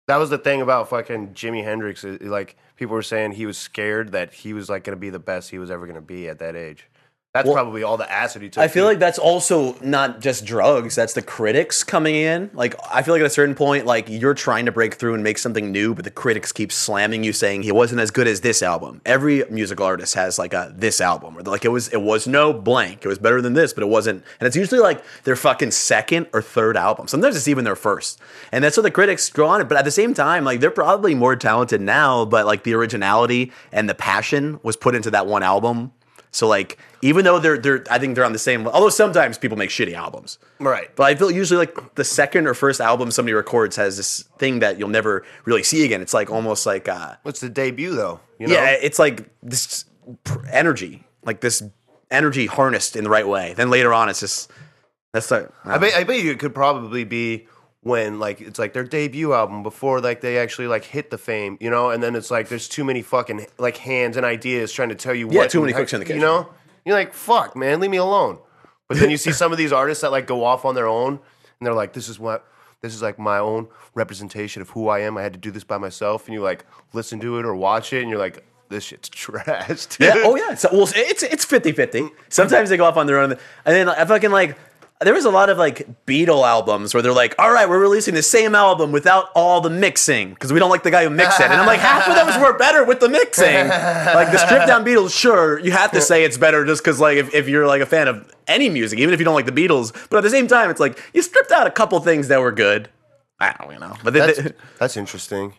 That 0.08 0.18
was 0.18 0.30
the 0.30 0.38
thing 0.38 0.62
about 0.62 0.90
fucking 0.90 1.30
Jimi 1.30 1.64
Hendrix. 1.64 2.04
Like 2.04 2.58
people 2.82 2.96
were 2.96 3.04
saying 3.04 3.34
he 3.34 3.46
was 3.46 3.60
scared 3.60 4.12
that 4.12 4.34
he 4.34 4.54
was 4.54 4.68
like 4.68 4.84
gonna 4.84 4.98
be 4.98 5.12
the 5.12 5.20
best 5.20 5.52
he 5.52 5.60
was 5.60 5.70
ever 5.70 5.86
gonna 5.86 6.02
be 6.02 6.28
at 6.28 6.40
that 6.40 6.56
age. 6.56 6.88
That's 7.34 7.46
Well, 7.46 7.54
probably 7.56 7.82
all 7.82 7.96
the 7.96 8.12
acid 8.12 8.42
he 8.42 8.50
took. 8.50 8.62
I 8.62 8.68
feel 8.68 8.84
too. 8.84 8.90
like 8.90 9.00
that's 9.00 9.18
also 9.18 9.78
not 9.80 10.20
just 10.20 10.44
drugs. 10.44 10.96
That's 10.96 11.14
the 11.14 11.22
critics 11.22 11.82
coming 11.82 12.16
in. 12.16 12.52
Like 12.54 12.76
I 12.94 13.04
feel 13.04 13.14
like 13.14 13.22
at 13.22 13.28
a 13.28 13.30
certain 13.30 13.56
point, 13.56 13.86
like 13.86 14.10
you're 14.10 14.34
trying 14.34 14.66
to 14.66 14.72
break 14.74 14.96
through 14.96 15.14
and 15.14 15.24
make 15.24 15.38
something 15.38 15.72
new, 15.72 15.96
but 15.96 16.04
the 16.04 16.12
critics 16.12 16.52
keep 16.52 16.74
slamming 16.74 17.24
you, 17.24 17.32
saying 17.32 17.64
he 17.64 17.72
wasn't 17.72 18.02
as 18.02 18.12
good 18.12 18.28
as 18.28 18.42
this 18.42 18.62
album. 18.62 19.00
Every 19.06 19.46
musical 19.50 19.86
artist 19.86 20.14
has 20.16 20.38
like 20.38 20.54
a 20.54 20.74
this 20.76 21.00
album, 21.00 21.38
or 21.38 21.44
like 21.44 21.64
it 21.64 21.70
was 21.70 21.88
it 21.88 22.02
was 22.02 22.28
no 22.28 22.52
blank. 22.52 23.06
It 23.06 23.08
was 23.08 23.18
better 23.18 23.42
than 23.42 23.54
this, 23.54 23.72
but 23.72 23.84
it 23.84 23.88
wasn't. 23.88 24.26
And 24.42 24.48
it's 24.48 24.58
usually 24.58 24.82
like 24.82 25.02
their 25.24 25.38
fucking 25.38 25.72
second 25.72 26.28
or 26.34 26.42
third 26.42 26.76
album. 26.76 27.08
Sometimes 27.08 27.38
it's 27.38 27.48
even 27.48 27.64
their 27.64 27.78
first. 27.78 28.20
And 28.52 28.62
that's 28.62 28.76
what 28.76 28.84
the 28.84 28.92
critics 28.92 29.30
go 29.30 29.46
on 29.46 29.62
it. 29.62 29.70
But 29.70 29.78
at 29.78 29.86
the 29.86 29.92
same 29.92 30.14
time, 30.14 30.44
like 30.44 30.60
they're 30.60 30.70
probably 30.70 31.16
more 31.16 31.38
talented 31.38 31.80
now, 31.80 32.26
but 32.26 32.46
like 32.46 32.64
the 32.64 32.74
originality 32.74 33.54
and 33.72 33.88
the 33.88 33.96
passion 33.96 34.60
was 34.64 34.76
put 34.76 34.96
into 34.96 35.10
that 35.12 35.28
one 35.28 35.44
album. 35.44 35.94
So 36.32 36.48
like 36.48 36.78
even 37.02 37.26
though 37.26 37.40
they're 37.40 37.58
they're 37.58 37.84
I 37.90 37.98
think 38.00 38.16
they're 38.16 38.26
on 38.26 38.34
the 38.34 38.40
same 38.40 38.68
although 38.68 38.90
sometimes 38.90 39.38
people 39.38 39.58
make 39.58 39.70
shitty 39.70 39.94
albums. 39.94 40.38
right. 40.60 40.90
But 40.96 41.04
I 41.04 41.16
feel 41.16 41.32
usually 41.32 41.58
like 41.58 41.96
the 41.96 42.04
second 42.04 42.48
or 42.48 42.54
first 42.54 42.80
album 42.82 43.12
somebody 43.12 43.34
records 43.34 43.76
has 43.78 43.98
this 43.98 44.24
thing 44.38 44.60
that 44.60 44.78
you'll 44.80 44.90
never 44.90 45.24
really 45.46 45.64
see 45.64 45.84
again. 45.86 46.02
It's 46.02 46.14
like 46.14 46.30
almost 46.30 46.66
like 46.66 46.88
uh 46.88 47.16
What's 47.24 47.40
the 47.40 47.50
debut 47.50 47.96
though? 47.96 48.20
You 48.40 48.48
know? 48.48 48.54
yeah, 48.54 48.72
it's 48.72 49.00
like 49.00 49.30
this 49.44 49.86
energy, 50.52 51.04
like 51.24 51.42
this 51.42 51.64
energy 52.10 52.46
harnessed 52.46 52.96
in 52.96 53.04
the 53.04 53.10
right 53.10 53.28
way. 53.28 53.54
Then 53.54 53.70
later 53.70 53.94
on 53.94 54.10
it's 54.10 54.20
just 54.20 54.52
that's 55.14 55.28
the 55.30 55.52
I 55.66 55.78
bet, 55.78 55.94
I 55.94 56.04
bet 56.04 56.22
you 56.24 56.32
it 56.32 56.40
could 56.40 56.56
probably 56.56 57.04
be 57.04 57.48
when 57.84 58.20
like 58.20 58.40
it's 58.42 58.60
like 58.60 58.74
their 58.74 58.84
debut 58.84 59.34
album 59.34 59.64
before 59.64 60.00
like 60.02 60.22
they 60.22 60.38
actually 60.38 60.68
like 60.68 60.84
hit 60.84 61.10
the 61.10 61.18
fame, 61.18 61.58
you 61.60 61.70
know, 61.70 61.90
and 61.90 62.02
then 62.04 62.16
it's 62.16 62.30
like 62.32 62.48
there's 62.48 62.68
too 62.70 62.84
many 62.84 63.02
fucking 63.02 63.46
like 63.58 63.78
hands 63.78 64.18
and 64.18 64.26
ideas 64.26 64.72
trying 64.72 64.90
to 64.90 64.96
tell 64.96 65.16
you 65.16 65.28
Yeah, 65.32 65.40
what 65.40 65.50
too 65.50 65.62
many 65.62 65.74
cooks 65.74 65.92
in 65.94 66.00
the 66.00 66.06
kitchen. 66.06 66.22
you 66.22 66.26
know. 66.26 66.48
You're 66.86 66.96
like, 66.96 67.14
fuck, 67.14 67.56
man, 67.56 67.80
leave 67.80 67.92
me 67.92 67.98
alone. 67.98 68.40
But 68.88 68.98
then 68.98 69.10
you 69.10 69.18
see 69.18 69.32
some 69.32 69.52
of 69.52 69.58
these 69.58 69.72
artists 69.72 70.02
that 70.02 70.12
like 70.12 70.28
go 70.28 70.44
off 70.44 70.66
on 70.66 70.76
their 70.76 70.88
own, 70.88 71.14
and 71.14 71.66
they're 71.66 71.74
like, 71.74 71.94
this 71.94 72.10
is 72.10 72.20
what. 72.20 72.46
This 72.82 72.96
is 72.96 73.02
like 73.04 73.20
my 73.20 73.38
own 73.38 73.68
representation 73.94 74.64
of 74.64 74.72
who 74.72 74.88
I 74.88 75.02
am. 75.02 75.16
I 75.16 75.22
had 75.22 75.34
to 75.34 75.40
do 75.40 75.52
this 75.52 75.64
by 75.64 75.78
myself, 75.78 76.26
and 76.26 76.34
you 76.34 76.42
like 76.42 76.66
listen 76.94 77.20
to 77.20 77.38
it 77.38 77.46
or 77.46 77.56
watch 77.56 77.94
it, 77.94 78.02
and 78.02 78.10
you're 78.10 78.18
like, 78.18 78.44
"This 78.70 78.86
shit's 78.86 79.08
trash." 79.24 79.86
Dude. 79.86 80.00
Yeah. 80.08 80.24
Oh 80.26 80.36
yeah. 80.36 80.56
So, 80.56 80.70
well, 80.72 80.90
it's 80.96 81.22
it's 81.22 81.46
50-50. 81.46 82.10
Sometimes 82.30 82.70
they 82.70 82.78
go 82.78 82.86
off 82.86 82.98
on 82.98 83.06
their 83.06 83.20
own, 83.20 83.34
and 83.34 83.40
then 83.66 83.88
I 83.88 84.04
fucking 84.06 84.32
like. 84.32 84.58
There 85.02 85.14
was 85.14 85.26
a 85.26 85.32
lot 85.32 85.50
of 85.50 85.58
like 85.58 86.06
Beatle 86.06 86.48
albums 86.48 86.94
where 86.94 87.02
they're 87.02 87.12
like, 87.14 87.34
"All 87.40 87.52
right, 87.52 87.68
we're 87.68 87.80
releasing 87.80 88.14
the 88.14 88.22
same 88.22 88.54
album 88.54 88.92
without 88.92 89.30
all 89.34 89.60
the 89.60 89.70
mixing 89.70 90.30
because 90.30 90.54
we 90.54 90.60
don't 90.60 90.70
like 90.70 90.84
the 90.84 90.92
guy 90.92 91.04
who 91.04 91.10
mixed 91.10 91.40
it." 91.40 91.46
And 91.46 91.54
I'm 91.54 91.66
like, 91.66 91.80
half 91.80 92.08
of 92.08 92.16
those 92.16 92.38
were 92.40 92.58
better 92.58 92.84
with 92.84 93.00
the 93.00 93.10
mixing. 93.10 93.68
Like 93.68 94.32
the 94.32 94.38
stripped 94.38 94.68
down 94.68 94.86
Beatles, 94.86 95.18
sure, 95.18 95.58
you 95.60 95.72
have 95.72 95.92
to 95.92 96.02
say 96.02 96.24
it's 96.24 96.38
better 96.38 96.66
just 96.66 96.84
because 96.84 97.00
like 97.00 97.18
if, 97.18 97.34
if 97.34 97.48
you're 97.48 97.66
like 97.66 97.82
a 97.82 97.86
fan 97.86 98.08
of 98.08 98.32
any 98.48 98.70
music, 98.70 99.00
even 99.00 99.14
if 99.14 99.20
you 99.20 99.26
don't 99.26 99.36
like 99.36 99.48
the 99.48 99.52
Beatles, 99.52 99.92
but 100.10 100.18
at 100.18 100.24
the 100.24 100.30
same 100.30 100.48
time, 100.48 100.70
it's 100.70 100.80
like 100.80 101.02
you 101.14 101.22
stripped 101.22 101.52
out 101.52 101.66
a 101.66 101.72
couple 101.72 102.00
things 102.00 102.28
that 102.28 102.40
were 102.40 102.52
good. 102.52 102.90
I 103.40 103.56
don't 103.60 103.74
you 103.74 103.80
know, 103.80 103.96
but 104.04 104.14
they, 104.14 104.20
That's, 104.20 104.38
they, 104.42 104.52
that's 104.78 104.98
interesting. 104.98 105.54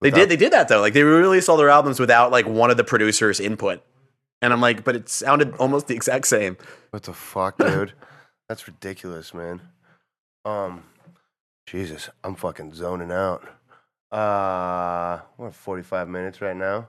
they 0.00 0.10
did 0.10 0.30
they 0.30 0.36
did 0.36 0.52
that 0.54 0.68
though. 0.68 0.80
Like 0.80 0.94
they 0.94 1.02
released 1.02 1.50
all 1.50 1.58
their 1.58 1.68
albums 1.68 2.00
without 2.00 2.30
like 2.30 2.46
one 2.46 2.70
of 2.70 2.78
the 2.78 2.84
producers' 2.84 3.40
input. 3.40 3.82
And 4.42 4.54
I'm 4.54 4.60
like, 4.62 4.84
but 4.84 4.96
it 4.96 5.10
sounded 5.10 5.54
almost 5.56 5.86
the 5.88 5.94
exact 5.94 6.26
same. 6.26 6.56
What 6.92 7.02
the 7.02 7.12
fuck, 7.12 7.58
dude? 7.58 7.92
That's 8.50 8.66
ridiculous, 8.66 9.32
man. 9.32 9.60
Um, 10.44 10.82
Jesus, 11.68 12.10
I'm 12.24 12.34
fucking 12.34 12.74
zoning 12.74 13.12
out. 13.12 13.44
Uh, 14.10 15.20
we're 15.38 15.46
at 15.46 15.54
45 15.54 16.08
minutes 16.08 16.40
right 16.40 16.56
now. 16.56 16.88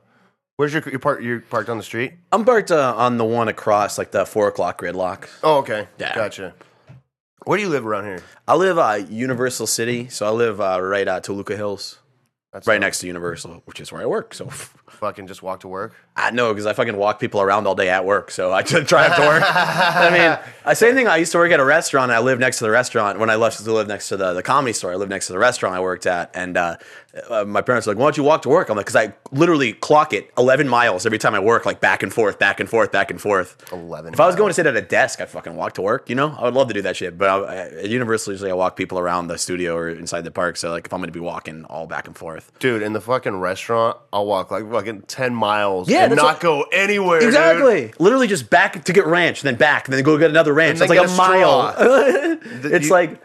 Where's 0.57 0.73
your 0.73 0.81
your 0.89 0.97
park? 0.97 1.21
You're 1.21 1.39
parked 1.41 1.69
on 1.69 1.77
the 1.77 1.83
street. 1.83 2.13
I'm 2.31 2.45
parked 2.45 2.71
uh, 2.71 2.95
on 2.97 3.17
the 3.19 3.25
one 3.25 3.47
across 3.47 3.99
like 3.99 4.09
the 4.09 4.25
four 4.25 4.47
o'clock 4.47 4.81
gridlock. 4.81 5.29
Oh, 5.43 5.59
okay. 5.59 5.87
Yeah. 5.99 6.15
Gotcha. 6.15 6.55
Where 7.45 7.59
do 7.59 7.63
you 7.63 7.69
live 7.69 7.85
around 7.85 8.05
here? 8.05 8.23
I 8.47 8.55
live 8.55 8.79
uh, 8.79 8.93
Universal 9.07 9.67
City, 9.67 10.09
so 10.09 10.25
I 10.25 10.31
live 10.31 10.59
uh, 10.59 10.81
right 10.81 11.07
at 11.07 11.23
Toluca 11.23 11.55
Hills, 11.55 11.99
That's 12.53 12.65
right 12.65 12.81
not- 12.81 12.87
next 12.87 13.01
to 13.01 13.07
Universal, 13.07 13.61
which 13.65 13.79
is 13.79 13.91
where 13.91 14.01
I 14.01 14.07
work. 14.07 14.33
So 14.33 14.49
Fucking 14.91 15.27
just 15.27 15.41
walk 15.41 15.61
to 15.61 15.67
work. 15.67 15.95
I 16.15 16.31
know 16.31 16.53
because 16.53 16.65
I 16.65 16.73
fucking 16.73 16.97
walk 16.97 17.19
people 17.19 17.41
around 17.41 17.67
all 17.67 17.75
day 17.75 17.89
at 17.89 18.05
work, 18.05 18.31
so 18.31 18.51
I 18.51 18.61
just 18.61 18.87
drive 18.87 19.15
to 19.15 19.21
work. 19.21 19.43
I 19.45 20.09
mean, 20.11 20.53
uh, 20.65 20.73
same 20.73 20.93
thing. 20.93 21.07
I 21.07 21.17
used 21.17 21.31
to 21.31 21.37
work 21.37 21.51
at 21.51 21.59
a 21.59 21.65
restaurant. 21.65 22.11
And 22.11 22.17
I 22.17 22.19
lived 22.19 22.41
next 22.41 22.57
to 22.59 22.63
the 22.63 22.71
restaurant 22.71 23.19
when 23.19 23.29
I 23.29 23.35
left 23.35 23.63
to 23.63 23.71
live 23.71 23.87
next 23.87 24.09
to 24.09 24.17
the, 24.17 24.33
the 24.33 24.43
comedy 24.43 24.73
store. 24.73 24.91
I 24.91 24.95
lived 24.95 25.09
next 25.11 25.27
to 25.27 25.33
the 25.33 25.39
restaurant 25.39 25.75
I 25.75 25.79
worked 25.79 26.05
at, 26.05 26.31
and 26.33 26.57
uh, 26.57 26.77
uh, 27.29 27.45
my 27.45 27.61
parents 27.61 27.87
were 27.87 27.93
like, 27.93 27.99
"Why 27.99 28.05
don't 28.05 28.17
you 28.17 28.23
walk 28.23 28.41
to 28.43 28.49
work?" 28.49 28.69
I'm 28.69 28.77
like, 28.77 28.85
"Cause 28.85 28.95
I 28.95 29.13
literally 29.31 29.73
clock 29.73 30.13
it 30.13 30.31
11 30.37 30.67
miles 30.67 31.05
every 31.05 31.17
time 31.17 31.35
I 31.35 31.39
work, 31.39 31.65
like 31.65 31.79
back 31.81 32.03
and 32.03 32.13
forth, 32.13 32.39
back 32.39 32.59
and 32.59 32.69
forth, 32.69 32.91
back 32.91 33.11
and 33.11 33.19
forth." 33.21 33.71
11. 33.71 34.13
If 34.13 34.19
I 34.19 34.27
was 34.27 34.35
going 34.35 34.49
to 34.49 34.53
sit 34.53 34.65
at 34.65 34.75
a 34.75 34.81
desk, 34.81 35.21
I'd 35.21 35.29
fucking 35.29 35.55
walk 35.55 35.73
to 35.73 35.81
work. 35.81 36.09
You 36.09 36.15
know, 36.15 36.35
I 36.37 36.43
would 36.43 36.53
love 36.53 36.67
to 36.69 36.73
do 36.73 36.81
that 36.83 36.95
shit. 36.95 37.17
But 37.17 37.29
I, 37.29 37.55
at 37.55 37.89
Universal, 37.89 38.33
usually 38.33 38.51
I 38.51 38.53
walk 38.53 38.75
people 38.75 38.99
around 38.99 39.27
the 39.27 39.37
studio 39.37 39.75
or 39.75 39.89
inside 39.89 40.21
the 40.21 40.31
park. 40.31 40.57
So 40.57 40.71
like, 40.71 40.85
if 40.85 40.93
I'm 40.93 40.99
going 40.99 41.07
to 41.07 41.13
be 41.13 41.19
walking 41.19 41.65
all 41.65 41.87
back 41.87 42.07
and 42.07 42.17
forth, 42.17 42.51
Dude, 42.59 42.81
in 42.81 42.93
the 42.93 43.01
fucking 43.01 43.35
restaurant, 43.37 43.97
I'll 44.13 44.25
walk 44.25 44.51
like 44.51 44.65
fucking 44.85 45.01
10 45.03 45.33
miles 45.33 45.89
Yeah, 45.89 46.05
and 46.05 46.15
not 46.15 46.23
what- 46.25 46.39
go 46.39 46.61
anywhere. 46.71 47.19
dude. 47.19 47.29
Exactly. 47.29 47.93
Literally 47.99 48.27
just 48.27 48.49
back 48.49 48.83
to 48.83 48.93
get 48.93 49.05
ranch, 49.05 49.41
then 49.41 49.55
back, 49.55 49.87
and 49.87 49.93
then 49.93 50.03
go 50.03 50.17
get 50.17 50.29
another 50.29 50.53
ranch. 50.53 50.79
It's 50.81 50.89
like 50.89 50.99
a 50.99 51.03
a 51.03 51.15
mile. 51.15 51.75
it's 52.63 52.85
you- 52.87 52.91
like, 52.91 53.21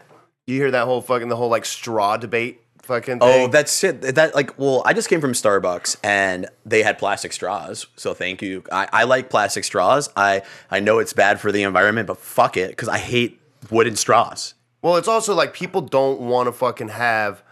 You 0.46 0.57
hear 0.57 0.70
that 0.70 0.84
whole 0.84 1.00
fucking, 1.02 1.28
the 1.28 1.36
whole 1.36 1.48
like 1.50 1.64
straw 1.64 2.16
debate 2.16 2.61
fucking 2.82 3.18
oh, 3.20 3.48
that's 3.48 3.82
it. 3.82 4.00
That 4.00 4.34
like, 4.36 4.57
well, 4.59 4.82
I 4.84 4.92
just 4.92 5.09
came 5.09 5.20
from 5.20 5.32
Starbucks 5.32 5.96
and 6.04 6.46
they 6.64 6.82
had 6.84 6.98
plastic 6.98 7.32
straws. 7.32 7.86
So 7.96 8.14
thank 8.14 8.42
you. 8.42 8.62
I, 8.70 8.88
I 8.92 9.04
like 9.04 9.28
plastic 9.28 9.64
straws. 9.64 10.09
I 10.16 10.42
I 10.70 10.78
know 10.80 11.00
it's 11.00 11.12
bad 11.12 11.40
for 11.40 11.50
the 11.50 11.64
environment, 11.64 12.07
but 12.07 12.18
fuck 12.18 12.57
it, 12.57 12.70
because 12.70 12.88
I 12.88 12.98
hate 12.98 13.40
wooden 13.70 13.96
straws. 13.96 14.54
Well, 14.82 14.96
it's 14.96 15.09
also 15.09 15.34
like 15.34 15.52
people 15.52 15.80
don't 15.80 16.20
want 16.20 16.46
to 16.46 16.52
fucking 16.52 16.90
have 16.90 17.42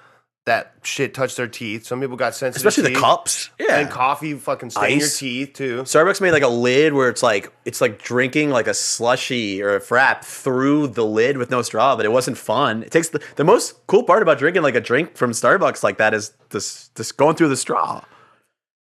that 0.47 0.74
shit 0.82 1.14
touch 1.14 1.36
their 1.36 1.49
teeth. 1.49 1.86
Some 1.86 2.01
people 2.01 2.16
got 2.16 2.34
sensitive 2.34 2.66
Especially 2.66 2.92
the 2.92 3.01
cups. 3.01 3.51
Yeah. 3.59 3.78
And 3.78 3.90
coffee 3.90 4.34
fucking 4.34 4.70
stain 4.70 4.99
your 4.99 5.07
Ice. 5.07 5.18
teeth 5.18 5.55
too. 5.55 5.82
Starbucks 5.82 6.20
made 6.20 6.32
like 6.32 6.42
a 6.42 6.49
lid 6.49 6.92
where 6.92 7.09
it's 7.09 7.22
like 7.22 7.51
it's 7.64 7.80
like 7.80 8.03
drinking 8.03 8.51
like 8.51 8.66
a 8.66 8.74
slushy 8.74 9.62
or 9.62 9.74
a 9.74 9.80
frap 9.80 10.22
through 10.22 10.88
the 10.88 11.05
lid 11.05 11.38
with 11.38 11.51
no 11.51 11.62
straw, 11.62 11.97
but 11.97 12.05
it 12.05 12.12
wasn't 12.12 12.36
fun. 12.36 12.82
It 12.82 12.90
takes 12.90 13.09
the, 13.09 13.22
the 13.36 13.45
most 13.45 13.86
cool 13.86 14.03
part 14.03 14.20
about 14.22 14.38
drinking 14.38 14.62
like 14.62 14.74
a 14.74 14.80
drink 14.80 15.16
from 15.16 15.30
Starbucks 15.30 15.82
like 15.82 15.97
that 15.99 16.12
is 16.12 16.32
this 16.51 16.88
this 16.95 17.11
going 17.11 17.36
through 17.36 17.49
the 17.49 17.57
straw. 17.57 18.05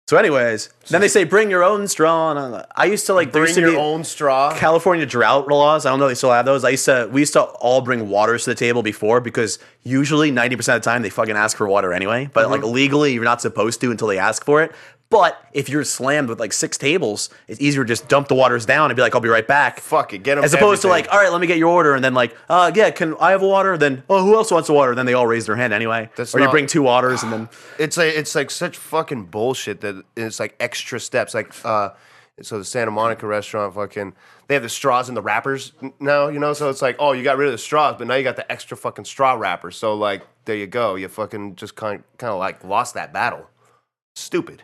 So, 0.09 0.17
anyways, 0.17 0.69
then 0.89 1.01
they 1.01 1.09
say 1.09 1.25
bring 1.25 1.51
your 1.51 1.65
own 1.65 1.89
straw. 1.89 2.31
And 2.31 2.65
I 2.77 2.85
used 2.85 3.07
to 3.07 3.15
like 3.15 3.33
Bring 3.33 3.47
used 3.47 3.57
to 3.57 3.61
your 3.61 3.77
own 3.77 4.05
straw. 4.05 4.57
California 4.57 5.05
drought 5.05 5.49
laws. 5.49 5.85
I 5.85 5.91
don't 5.91 5.99
know 5.99 6.07
if 6.07 6.11
they 6.11 6.15
still 6.15 6.31
have 6.31 6.47
those. 6.47 6.63
I 6.63 6.71
used 6.71 6.85
to 6.85 7.09
we 7.11 7.23
used 7.23 7.33
to 7.33 7.43
all 7.43 7.81
bring 7.81 8.09
waters 8.09 8.45
to 8.45 8.51
the 8.51 8.55
table 8.55 8.85
before 8.85 9.21
because 9.21 9.59
usually 9.83 10.31
ninety 10.31 10.55
percent 10.55 10.77
of 10.77 10.85
the 10.85 10.89
time 10.89 11.03
they 11.03 11.11
fucking 11.11 11.35
ask 11.35 11.57
for 11.57 11.67
water 11.67 11.93
anyway. 11.93 12.31
But 12.33 12.51
like 12.51 12.61
mm-hmm. 12.61 12.71
legally, 12.71 13.15
you're 13.15 13.25
not 13.25 13.41
supposed 13.41 13.81
to 13.81 13.91
until 13.91 14.07
they 14.07 14.19
ask 14.19 14.45
for 14.45 14.63
it. 14.63 14.73
But 15.09 15.41
if 15.53 15.69
you're 15.69 15.85
slammed 15.85 16.29
with 16.29 16.41
like 16.41 16.53
six 16.53 16.77
tables, 16.77 17.31
it's 17.47 17.61
easier 17.61 17.85
to 17.85 17.89
just 17.89 18.09
dump 18.09 18.27
the 18.27 18.35
waters 18.35 18.67
down 18.67 18.91
and 18.91 18.97
be 18.97 19.03
like, 19.03 19.15
I'll 19.15 19.21
be 19.21 19.29
right 19.29 19.47
back. 19.47 19.79
Fuck 19.79 20.13
it, 20.13 20.25
get 20.25 20.35
them. 20.35 20.45
As 20.45 20.53
opposed 20.53 20.83
to 20.83 20.89
like, 20.89 21.09
all 21.13 21.19
right, 21.19 21.31
let 21.31 21.41
me 21.41 21.47
get 21.47 21.59
your 21.59 21.71
order, 21.71 21.95
and 21.95 22.03
then 22.03 22.13
like, 22.13 22.37
uh, 22.49 22.73
yeah, 22.75 22.91
can 22.91 23.15
I 23.21 23.31
have 23.31 23.43
a 23.43 23.47
water? 23.47 23.79
Then, 23.79 24.03
oh, 24.11 24.25
who 24.25 24.35
else 24.35 24.51
wants 24.51 24.69
a 24.69 24.73
water? 24.73 24.95
Then 24.97 25.07
they 25.07 25.15
all 25.15 25.27
raise 25.27 25.47
their 25.47 25.57
hand 25.57 25.73
anyway. 25.73 26.11
That's 26.17 26.35
or 26.35 26.41
you 26.41 26.51
bring 26.51 26.67
two 26.67 26.83
waters, 26.83 27.23
and 27.23 27.33
then 27.33 27.49
it's 27.79 27.97
like 27.97 28.15
it's 28.15 28.35
like 28.35 28.51
such 28.51 28.77
fucking 28.77 29.27
bullshit 29.27 29.81
that 29.83 30.03
it's 30.17 30.41
like 30.41 30.57
extra 30.59 30.99
steps. 30.99 31.35
Like 31.35 31.53
uh, 31.65 31.91
so 32.43 32.59
the 32.59 32.65
Santa 32.65 32.91
Monica 32.91 33.27
restaurant, 33.27 33.75
fucking, 33.75 34.13
they 34.49 34.55
have 34.55 34.63
the 34.63 34.69
straws 34.69 35.09
and 35.09 35.17
the 35.17 35.23
wrappers 35.23 35.73
now, 35.99 36.29
you 36.29 36.39
know. 36.39 36.53
So 36.53 36.69
it's 36.69 36.83
like, 36.83 36.97
oh, 36.99 37.13
you 37.13 37.23
got 37.23 37.39
rid 37.39 37.47
of 37.47 37.53
the 37.53 37.59
straws, 37.59 37.95
but 37.97 38.07
now 38.07 38.15
you 38.15 38.25
got 38.25 38.37
the 38.37 38.51
extra 38.51 38.77
fucking 38.77 39.07
straw 39.07 39.35
wrapper. 39.35 39.71
So 39.71 39.95
like, 39.95 40.23
there 40.45 40.57
you 40.57 40.67
go. 40.67 40.97
You 40.97 41.09
fucking 41.09 41.57
just 41.57 41.77
kind 41.77 42.03
kind 42.19 42.33
of 42.33 42.39
like 42.39 42.63
lost 42.63 42.95
that 42.95 43.13
battle. 43.13 43.49
Stupid. 44.15 44.63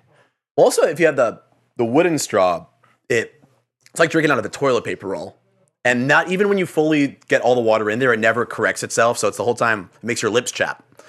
Also, 0.57 0.83
if 0.83 1.01
you 1.01 1.07
have 1.07 1.17
the 1.17 1.41
the 1.77 1.85
wooden 1.85 2.19
straw, 2.19 2.67
it 3.09 3.43
it's 3.91 4.01
like 4.01 4.11
drinking 4.11 4.31
out 4.31 4.39
of 4.39 4.45
a 4.45 4.49
toilet 4.49 4.85
paper 4.85 5.09
roll. 5.09 5.37
And 5.85 6.07
not 6.07 6.31
even 6.31 6.49
when 6.49 6.59
you 6.59 6.67
fully 6.67 7.19
get 7.29 7.43
all 7.43 7.55
the 7.55 7.61
water 7.61 7.91
in 7.91 7.99
there, 7.99 8.13
it 8.13 8.21
never 8.21 8.47
corrects 8.47 8.83
itself. 8.83 9.19
So 9.19 9.27
it's 9.27 9.37
the 9.37 9.45
whole 9.45 9.55
time 9.55 9.91
it 10.01 10.07
makes 10.07 10.23
your 10.23 10.31
lips 10.31 10.53
chap. 10.53 10.85
So 10.99 11.05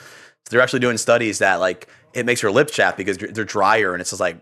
they're 0.49 0.61
actually 0.61 0.79
doing 0.79 0.97
studies 0.97 1.39
that 1.39 1.55
like 1.55 1.87
it 2.13 2.25
makes 2.25 2.41
your 2.41 2.51
lips 2.51 2.73
chap 2.73 2.97
because 2.97 3.17
they're 3.17 3.45
drier, 3.45 3.93
and 3.93 4.01
it's 4.01 4.09
just 4.09 4.19
like 4.19 4.37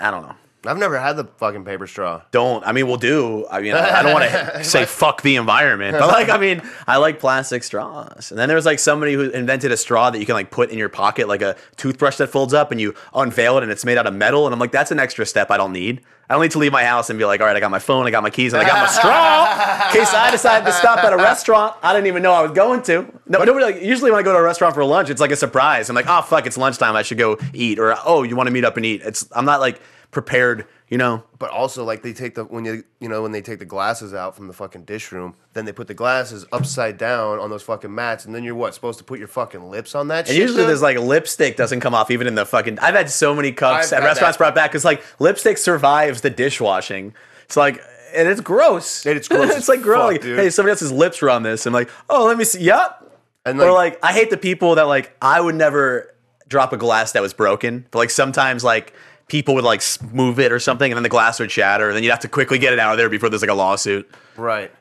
I 0.00 0.10
don't 0.10 0.22
know. 0.22 0.34
I've 0.68 0.78
never 0.78 0.98
had 0.98 1.16
the 1.16 1.24
fucking 1.24 1.64
paper 1.64 1.86
straw. 1.86 2.22
Don't 2.30 2.64
I 2.66 2.72
mean 2.72 2.86
we'll 2.86 2.96
do. 2.96 3.46
I 3.50 3.60
mean 3.60 3.74
I, 3.74 3.98
I 3.98 4.02
don't 4.02 4.12
want 4.12 4.30
to 4.30 4.64
say 4.68 4.84
fuck 4.84 5.22
the 5.22 5.36
environment, 5.36 5.96
but 5.98 6.08
like 6.08 6.28
I 6.28 6.38
mean 6.38 6.62
I 6.86 6.98
like 6.98 7.18
plastic 7.20 7.62
straws. 7.64 8.30
And 8.30 8.38
then 8.38 8.48
there's 8.48 8.66
like 8.66 8.78
somebody 8.78 9.14
who 9.14 9.30
invented 9.30 9.72
a 9.72 9.76
straw 9.76 10.10
that 10.10 10.18
you 10.18 10.26
can 10.26 10.34
like 10.34 10.50
put 10.50 10.70
in 10.70 10.78
your 10.78 10.88
pocket, 10.88 11.28
like 11.28 11.42
a 11.42 11.56
toothbrush 11.76 12.16
that 12.16 12.28
folds 12.28 12.54
up, 12.54 12.70
and 12.70 12.80
you 12.80 12.94
unveil 13.14 13.58
it, 13.58 13.62
and 13.62 13.72
it's 13.72 13.84
made 13.84 13.98
out 13.98 14.06
of 14.06 14.14
metal. 14.14 14.46
And 14.46 14.52
I'm 14.54 14.58
like, 14.58 14.72
that's 14.72 14.90
an 14.90 14.98
extra 14.98 15.26
step 15.26 15.50
I 15.50 15.56
don't 15.56 15.72
need. 15.72 16.02
I 16.30 16.34
don't 16.34 16.42
need 16.42 16.50
to 16.50 16.58
leave 16.58 16.72
my 16.72 16.84
house 16.84 17.08
and 17.08 17.18
be 17.18 17.24
like, 17.24 17.40
all 17.40 17.46
right, 17.46 17.56
I 17.56 17.60
got 17.60 17.70
my 17.70 17.78
phone, 17.78 18.06
I 18.06 18.10
got 18.10 18.22
my 18.22 18.28
keys, 18.28 18.52
and 18.52 18.60
I 18.62 18.66
got 18.66 18.78
my 18.78 18.86
straw. 18.86 19.86
In 19.88 19.92
case 19.96 20.12
I 20.12 20.30
decided 20.30 20.66
to 20.66 20.72
stop 20.72 20.98
at 20.98 21.14
a 21.14 21.16
restaurant 21.16 21.74
I 21.82 21.94
didn't 21.94 22.06
even 22.08 22.22
know 22.22 22.32
I 22.32 22.42
was 22.42 22.52
going 22.52 22.82
to. 22.82 23.10
No, 23.26 23.42
nobody 23.44 23.64
like 23.64 23.82
usually 23.82 24.10
when 24.10 24.20
I 24.20 24.22
go 24.22 24.32
to 24.32 24.38
a 24.38 24.42
restaurant 24.42 24.74
for 24.74 24.84
lunch, 24.84 25.08
it's 25.08 25.20
like 25.20 25.30
a 25.30 25.36
surprise. 25.36 25.88
I'm 25.88 25.96
like, 25.96 26.06
oh 26.06 26.20
fuck, 26.22 26.46
it's 26.46 26.58
lunchtime, 26.58 26.96
I 26.96 27.02
should 27.02 27.18
go 27.18 27.38
eat, 27.54 27.78
or 27.78 27.96
oh, 28.04 28.24
you 28.24 28.36
want 28.36 28.46
to 28.48 28.50
meet 28.50 28.64
up 28.64 28.76
and 28.76 28.84
eat. 28.84 29.00
It's 29.02 29.26
I'm 29.32 29.46
not 29.46 29.60
like 29.60 29.80
prepared, 30.10 30.66
you 30.88 30.98
know. 30.98 31.22
But 31.38 31.50
also, 31.50 31.84
like 31.84 32.02
they 32.02 32.12
take 32.12 32.34
the 32.34 32.44
when 32.44 32.64
you 32.64 32.84
you 33.00 33.08
know 33.08 33.22
when 33.22 33.32
they 33.32 33.42
take 33.42 33.58
the 33.58 33.64
glasses 33.64 34.14
out 34.14 34.36
from 34.36 34.46
the 34.46 34.52
fucking 34.52 34.84
dish 34.84 35.12
room, 35.12 35.34
then 35.52 35.64
they 35.64 35.72
put 35.72 35.86
the 35.86 35.94
glasses 35.94 36.46
upside 36.52 36.98
down 36.98 37.38
on 37.38 37.50
those 37.50 37.62
fucking 37.62 37.94
mats, 37.94 38.24
and 38.24 38.34
then 38.34 38.44
you're 38.44 38.54
what 38.54 38.74
supposed 38.74 38.98
to 38.98 39.04
put 39.04 39.18
your 39.18 39.28
fucking 39.28 39.70
lips 39.70 39.94
on 39.94 40.08
that? 40.08 40.20
And 40.20 40.28
shit, 40.28 40.36
usually 40.36 40.62
dude? 40.62 40.68
there's 40.70 40.82
like 40.82 40.98
lipstick 40.98 41.56
doesn't 41.56 41.80
come 41.80 41.94
off 41.94 42.10
even 42.10 42.26
in 42.26 42.34
the 42.34 42.46
fucking. 42.46 42.78
I've 42.78 42.94
had 42.94 43.10
so 43.10 43.34
many 43.34 43.52
cups 43.52 43.92
I've 43.92 44.00
at 44.02 44.04
restaurants 44.04 44.36
that. 44.36 44.42
brought 44.42 44.54
back 44.54 44.70
because 44.70 44.84
like 44.84 45.02
lipstick 45.18 45.58
survives 45.58 46.20
the 46.22 46.30
dishwashing. 46.30 47.14
It's 47.44 47.56
like 47.56 47.82
and 48.14 48.28
it's 48.28 48.40
gross. 48.40 49.06
And 49.06 49.16
it's 49.16 49.28
gross 49.28 49.50
it's 49.56 49.68
like 49.68 49.82
gross. 49.82 50.12
like, 50.12 50.22
hey, 50.22 50.50
somebody 50.50 50.70
else's 50.70 50.92
lips 50.92 51.20
were 51.20 51.30
on 51.30 51.42
this. 51.42 51.66
I'm 51.66 51.72
like, 51.72 51.90
oh, 52.08 52.26
let 52.26 52.38
me 52.38 52.44
see. 52.44 52.60
Yep. 52.60 53.12
And, 53.44 53.60
or 53.60 53.72
like- 53.72 53.94
like 53.94 54.04
I 54.04 54.12
hate 54.12 54.30
the 54.30 54.36
people 54.36 54.74
that 54.76 54.84
like 54.84 55.16
I 55.22 55.40
would 55.40 55.54
never 55.54 56.14
drop 56.48 56.72
a 56.72 56.76
glass 56.76 57.12
that 57.12 57.22
was 57.22 57.34
broken, 57.34 57.86
but 57.90 57.98
like 57.98 58.10
sometimes 58.10 58.64
like 58.64 58.94
people 59.28 59.54
would 59.54 59.64
like 59.64 59.82
move 60.12 60.40
it 60.40 60.52
or 60.52 60.58
something, 60.58 60.90
and 60.90 60.96
then 60.96 61.02
the 61.02 61.08
glass 61.08 61.38
would 61.38 61.50
shatter, 61.50 61.88
and 61.88 61.96
then 61.96 62.02
you'd 62.02 62.10
have 62.10 62.20
to 62.20 62.28
quickly 62.28 62.58
get 62.58 62.72
it 62.72 62.78
out 62.78 62.92
of 62.92 62.98
there 62.98 63.08
before 63.08 63.28
there's 63.28 63.42
like 63.42 63.50
a 63.50 63.54
lawsuit. 63.54 64.10
Right. 64.36 64.72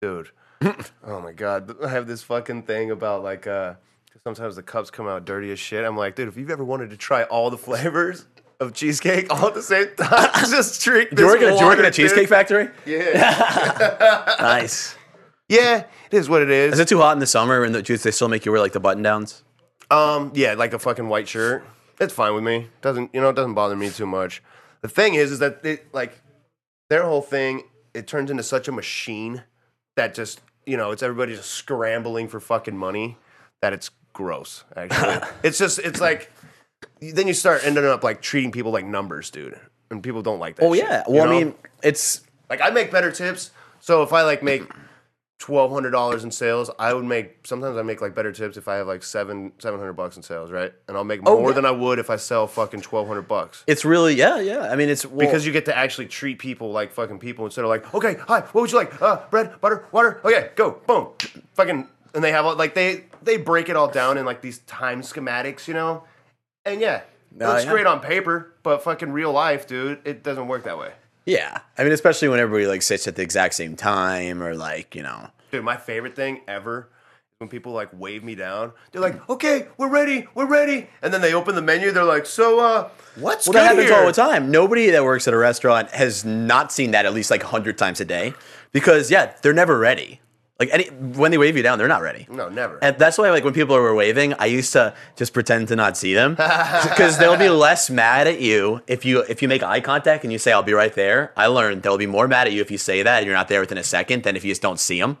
Dude. 0.00 0.30
oh 1.04 1.20
my 1.20 1.32
god. 1.32 1.76
I 1.82 1.88
have 1.88 2.06
this 2.06 2.22
fucking 2.22 2.62
thing 2.62 2.90
about 2.90 3.22
like 3.22 3.46
uh 3.46 3.74
sometimes 4.26 4.56
the 4.56 4.62
cups 4.62 4.90
come 4.90 5.06
out 5.06 5.24
dirty 5.24 5.50
as 5.52 5.58
shit. 5.58 5.84
I'm 5.84 5.96
like, 5.96 6.16
dude, 6.16 6.28
if 6.28 6.36
you've 6.36 6.50
ever 6.50 6.64
wanted 6.64 6.90
to 6.90 6.96
try 6.96 7.24
all 7.24 7.50
the 7.50 7.58
flavors 7.58 8.26
of 8.60 8.72
cheesecake 8.72 9.26
all 9.30 9.48
at 9.48 9.54
the 9.54 9.62
same 9.62 9.88
time, 9.96 10.30
just 10.48 10.82
drink 10.82 11.10
Did 11.10 11.18
you 11.18 11.24
this 11.24 11.32
work 11.34 11.42
at, 11.42 11.50
did 11.50 11.60
you 11.60 11.66
work 11.66 11.78
at 11.78 11.84
a 11.84 11.90
cheesecake 11.90 12.22
dude. 12.22 12.28
factory? 12.28 12.68
Yeah. 12.86 14.34
nice. 14.40 14.96
Yeah, 15.48 15.84
it 16.10 16.16
is 16.16 16.28
what 16.28 16.40
it 16.40 16.50
is. 16.50 16.74
Is 16.74 16.80
it 16.80 16.88
too 16.88 16.98
hot 16.98 17.12
in 17.12 17.18
the 17.18 17.26
summer 17.26 17.64
and 17.64 17.74
the, 17.74 17.82
do 17.82 17.96
they 17.96 18.10
still 18.10 18.28
make 18.28 18.46
you 18.46 18.52
wear 18.52 18.60
like 18.60 18.72
the 18.72 18.80
button 18.80 19.02
downs? 19.02 19.42
Um, 19.90 20.32
yeah, 20.34 20.54
like 20.54 20.72
a 20.72 20.78
fucking 20.78 21.08
white 21.08 21.28
shirt. 21.28 21.64
It's 22.00 22.12
fine 22.12 22.34
with 22.34 22.44
me. 22.44 22.68
Doesn't 22.80 23.14
you 23.14 23.20
know? 23.20 23.30
It 23.30 23.36
doesn't 23.36 23.54
bother 23.54 23.76
me 23.76 23.90
too 23.90 24.06
much. 24.06 24.42
The 24.82 24.88
thing 24.88 25.14
is, 25.14 25.32
is 25.32 25.38
that 25.38 25.64
it 25.64 25.92
like 25.94 26.20
their 26.90 27.04
whole 27.04 27.22
thing. 27.22 27.64
It 27.92 28.06
turns 28.06 28.30
into 28.30 28.42
such 28.42 28.66
a 28.66 28.72
machine 28.72 29.44
that 29.96 30.14
just 30.14 30.40
you 30.66 30.76
know, 30.76 30.90
it's 30.90 31.02
everybody 31.02 31.34
just 31.34 31.50
scrambling 31.50 32.28
for 32.28 32.40
fucking 32.40 32.76
money. 32.76 33.18
That 33.62 33.72
it's 33.72 33.90
gross. 34.12 34.64
Actually, 34.76 35.28
it's 35.42 35.58
just 35.58 35.78
it's 35.78 36.00
like 36.00 36.30
then 37.00 37.26
you 37.26 37.34
start 37.34 37.62
ending 37.64 37.84
up 37.84 38.02
like 38.02 38.20
treating 38.20 38.52
people 38.52 38.72
like 38.72 38.84
numbers, 38.84 39.30
dude, 39.30 39.58
and 39.90 40.02
people 40.02 40.22
don't 40.22 40.38
like 40.38 40.56
that. 40.56 40.64
Oh 40.64 40.74
shit, 40.74 40.84
yeah. 40.84 41.04
you 41.06 41.14
Well, 41.14 41.28
I 41.28 41.30
mean, 41.30 41.54
it's 41.82 42.22
like 42.50 42.60
I 42.62 42.70
make 42.70 42.90
better 42.90 43.10
tips. 43.10 43.50
So 43.80 44.02
if 44.02 44.12
I 44.12 44.22
like 44.22 44.42
make 44.42 44.62
twelve 45.44 45.70
hundred 45.70 45.90
dollars 45.90 46.24
in 46.24 46.30
sales, 46.30 46.70
I 46.78 46.94
would 46.94 47.04
make 47.04 47.46
sometimes 47.46 47.76
I 47.76 47.82
make 47.82 48.00
like 48.00 48.14
better 48.14 48.32
tips 48.32 48.56
if 48.56 48.66
I 48.66 48.76
have 48.76 48.86
like 48.86 49.02
seven 49.02 49.52
seven 49.58 49.78
hundred 49.78 49.92
bucks 49.92 50.16
in 50.16 50.22
sales, 50.22 50.50
right? 50.50 50.72
And 50.88 50.96
I'll 50.96 51.04
make 51.04 51.20
Oh, 51.26 51.38
more 51.38 51.50
yeah. 51.50 51.56
than 51.56 51.66
I 51.66 51.70
would 51.70 51.98
if 51.98 52.08
I 52.08 52.16
sell 52.16 52.46
fucking 52.46 52.80
twelve 52.80 53.06
hundred 53.06 53.28
bucks. 53.28 53.62
it's 53.66 53.84
really 53.84 54.14
yeah 54.14 54.40
yeah. 54.40 54.70
I 54.72 54.76
mean, 54.76 54.88
it's 54.88 55.04
well, 55.04 55.18
Because 55.26 55.44
you 55.44 55.52
get 55.52 55.66
to 55.66 55.76
actually 55.76 56.06
treat 56.06 56.38
people 56.38 56.72
like 56.72 56.92
fucking 56.92 57.18
people 57.18 57.44
instead 57.44 57.62
of 57.62 57.68
like, 57.68 57.92
okay, 57.94 58.14
hi, 58.26 58.40
what 58.40 58.54
would 58.62 58.72
you 58.72 58.78
like? 58.78 59.02
Uh, 59.02 59.20
bread, 59.30 59.60
butter, 59.60 59.84
water. 59.92 60.20
Okay, 60.24 60.48
go, 60.56 60.80
boom, 60.86 61.08
fucking. 61.52 61.88
And 62.14 62.24
they 62.24 62.32
have 62.32 62.46
all- 62.46 62.56
like 62.56 62.74
they 62.74 63.04
they 63.22 63.36
break 63.36 63.68
it 63.68 63.76
all 63.76 63.88
down 63.88 64.16
in 64.16 64.24
like 64.24 64.40
these 64.40 64.60
time 64.60 65.02
schematics, 65.02 65.68
you 65.68 65.74
know. 65.74 66.04
And 66.64 66.80
yeah, 66.80 67.02
it 67.38 67.46
looks 67.46 67.64
yeah. 67.66 67.70
great 67.70 67.86
on 67.86 68.00
paper, 68.00 68.54
but 68.62 68.82
fucking 68.82 69.12
real 69.12 69.32
life, 69.32 69.66
dude, 69.66 70.00
it 70.06 70.22
doesn't 70.22 70.48
work 70.48 70.64
that 70.64 70.78
way. 70.78 70.92
yeah. 71.26 71.58
I 71.76 71.82
mean, 71.84 71.92
especially 71.92 72.28
when 72.28 72.38
everybody 72.40 72.66
like 72.66 72.80
sits 72.82 73.06
at 73.08 73.16
the 73.16 73.22
exact 73.22 73.52
same 73.54 73.76
time 73.76 74.42
or 74.42 74.54
like 74.54 74.94
you 74.94 75.02
know. 75.02 75.28
Dude, 75.54 75.62
my 75.62 75.76
favorite 75.76 76.16
thing 76.16 76.40
ever 76.48 76.88
is 77.30 77.38
when 77.38 77.48
people 77.48 77.70
like 77.70 77.88
wave 77.92 78.24
me 78.24 78.34
down. 78.34 78.72
They're 78.90 79.00
like, 79.00 79.28
"Okay, 79.30 79.68
we're 79.78 79.88
ready, 79.88 80.26
we're 80.34 80.48
ready," 80.48 80.88
and 81.00 81.14
then 81.14 81.20
they 81.20 81.32
open 81.32 81.54
the 81.54 81.62
menu. 81.62 81.92
They're 81.92 82.02
like, 82.02 82.26
"So, 82.26 82.58
uh, 82.58 82.88
what's 83.14 83.46
Well, 83.46 83.52
that 83.52 83.68
happens 83.68 83.88
here?" 83.88 83.96
all 83.96 84.04
the 84.04 84.12
time. 84.12 84.50
Nobody 84.50 84.90
that 84.90 85.04
works 85.04 85.28
at 85.28 85.32
a 85.32 85.36
restaurant 85.36 85.90
has 85.92 86.24
not 86.24 86.72
seen 86.72 86.90
that 86.90 87.06
at 87.06 87.14
least 87.14 87.30
like 87.30 87.44
hundred 87.44 87.78
times 87.78 88.00
a 88.00 88.04
day, 88.04 88.34
because 88.72 89.12
yeah, 89.12 89.32
they're 89.42 89.52
never 89.52 89.78
ready. 89.78 90.20
Like 90.58 90.70
any 90.72 90.86
when 90.86 91.30
they 91.30 91.38
wave 91.38 91.56
you 91.56 91.62
down, 91.62 91.78
they're 91.78 91.86
not 91.86 92.02
ready. 92.02 92.26
No, 92.28 92.48
never. 92.48 92.78
And 92.82 92.96
that's 92.96 93.18
why, 93.18 93.30
like, 93.30 93.44
when 93.44 93.54
people 93.54 93.76
were 93.76 93.94
waving, 93.94 94.34
I 94.34 94.46
used 94.46 94.72
to 94.72 94.94
just 95.14 95.32
pretend 95.32 95.68
to 95.68 95.76
not 95.76 95.96
see 95.96 96.14
them 96.14 96.34
because 96.82 97.18
they'll 97.18 97.36
be 97.36 97.48
less 97.48 97.90
mad 97.90 98.26
at 98.26 98.40
you 98.40 98.80
if 98.88 99.04
you 99.04 99.20
if 99.28 99.40
you 99.40 99.46
make 99.46 99.62
eye 99.62 99.80
contact 99.80 100.24
and 100.24 100.32
you 100.32 100.38
say, 100.38 100.52
"I'll 100.52 100.64
be 100.64 100.72
right 100.72 100.94
there." 100.94 101.32
I 101.36 101.46
learned 101.46 101.84
they'll 101.84 101.98
be 101.98 102.06
more 102.06 102.26
mad 102.26 102.48
at 102.48 102.52
you 102.52 102.60
if 102.60 102.72
you 102.72 102.78
say 102.78 103.02
that 103.04 103.18
and 103.18 103.26
you're 103.26 103.36
not 103.36 103.46
there 103.46 103.60
within 103.60 103.78
a 103.78 103.84
second 103.84 104.24
than 104.24 104.34
if 104.34 104.44
you 104.44 104.50
just 104.50 104.62
don't 104.62 104.80
see 104.80 105.00
them. 105.00 105.18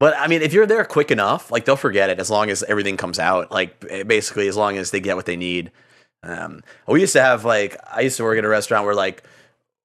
But 0.00 0.14
I 0.16 0.28
mean, 0.28 0.42
if 0.42 0.52
you're 0.52 0.66
there 0.66 0.84
quick 0.84 1.10
enough, 1.10 1.50
like 1.50 1.64
they'll 1.64 1.76
forget 1.76 2.10
it 2.10 2.20
as 2.20 2.30
long 2.30 2.50
as 2.50 2.62
everything 2.64 2.96
comes 2.96 3.18
out. 3.18 3.50
Like 3.50 3.80
basically, 4.06 4.48
as 4.48 4.56
long 4.56 4.76
as 4.76 4.90
they 4.90 5.00
get 5.00 5.16
what 5.16 5.26
they 5.26 5.36
need. 5.36 5.72
Um, 6.22 6.62
we 6.86 7.00
used 7.00 7.12
to 7.12 7.22
have 7.22 7.44
like 7.44 7.76
I 7.92 8.00
used 8.00 8.16
to 8.16 8.24
work 8.24 8.38
at 8.38 8.44
a 8.44 8.48
restaurant 8.48 8.84
where 8.84 8.94
like 8.94 9.22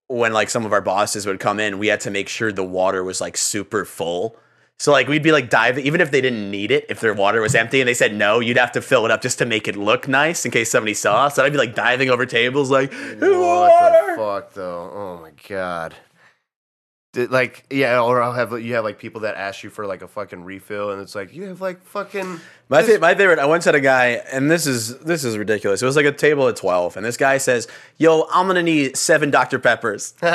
when 0.08 0.34
like 0.34 0.50
some 0.50 0.66
of 0.66 0.74
our 0.74 0.82
bosses 0.82 1.26
would 1.26 1.40
come 1.40 1.60
in, 1.60 1.80
we 1.80 1.88
had 1.88 2.02
to 2.02 2.12
make 2.12 2.30
sure 2.30 2.52
the 2.52 2.64
water 2.64 3.04
was 3.04 3.22
like 3.22 3.38
super 3.38 3.86
full. 3.86 4.36
So 4.80 4.92
like 4.92 5.08
we'd 5.08 5.24
be 5.24 5.32
like 5.32 5.50
diving, 5.50 5.86
even 5.86 6.02
if 6.02 6.12
they 6.12 6.22
didn't 6.22 6.50
need 6.50 6.72
it, 6.72 6.86
if 6.90 7.00
their 7.00 7.14
water 7.14 7.42
was 7.42 7.56
empty 7.56 7.80
and 7.80 7.88
they 7.88 7.94
said 7.94 8.14
no, 8.14 8.40
you'd 8.40 8.58
have 8.58 8.72
to 8.74 8.82
fill 8.82 9.06
it 9.06 9.12
up 9.12 9.22
just 9.22 9.38
to 9.40 9.46
make 9.46 9.68
it 9.68 9.76
look 9.76 10.08
nice 10.08 10.46
in 10.46 10.52
case 10.52 10.70
somebody 10.70 10.94
saw. 10.94 11.30
So 11.30 11.44
I'd 11.44 11.52
be 11.52 11.58
like 11.58 11.76
diving 11.76 12.10
over 12.10 12.26
tables, 12.26 12.70
like 12.70 12.92
what 12.92 13.22
water. 13.22 14.12
the 14.12 14.18
fuck, 14.18 14.54
though? 14.54 14.92
Oh 14.94 15.22
my 15.22 15.32
god. 15.48 15.96
Like 17.16 17.66
yeah, 17.70 18.02
or 18.02 18.24
I'll 18.24 18.34
have 18.34 18.60
you 18.60 18.74
have 18.74 18.84
like 18.84 18.98
people 18.98 19.22
that 19.22 19.36
ask 19.36 19.64
you 19.64 19.70
for 19.70 19.86
like 19.86 20.02
a 20.02 20.08
fucking 20.08 20.44
refill, 20.44 20.90
and 20.92 21.00
it's 21.00 21.14
like 21.14 21.32
you 21.32 21.44
have 21.44 21.62
like 21.62 21.80
fucking 21.84 22.40
My, 22.70 22.82
fa- 22.82 22.98
my 23.00 23.14
favorite. 23.14 23.38
I 23.38 23.46
once 23.46 23.66
had 23.66 23.76
a 23.76 23.80
guy, 23.80 24.22
and 24.32 24.50
this 24.50 24.66
is 24.66 24.98
this 25.00 25.24
is 25.24 25.38
ridiculous. 25.38 25.84
It 25.84 25.86
was 25.86 25.96
like 25.96 26.08
a 26.08 26.12
table 26.12 26.48
at 26.48 26.56
twelve, 26.56 26.98
and 26.98 27.06
this 27.06 27.16
guy 27.18 27.38
says, 27.38 27.68
"Yo, 28.00 28.28
I'm 28.34 28.48
gonna 28.48 28.64
need 28.64 28.98
seven 28.98 29.30
Dr 29.30 29.60
Peppers." 29.60 30.16
and 30.24 30.34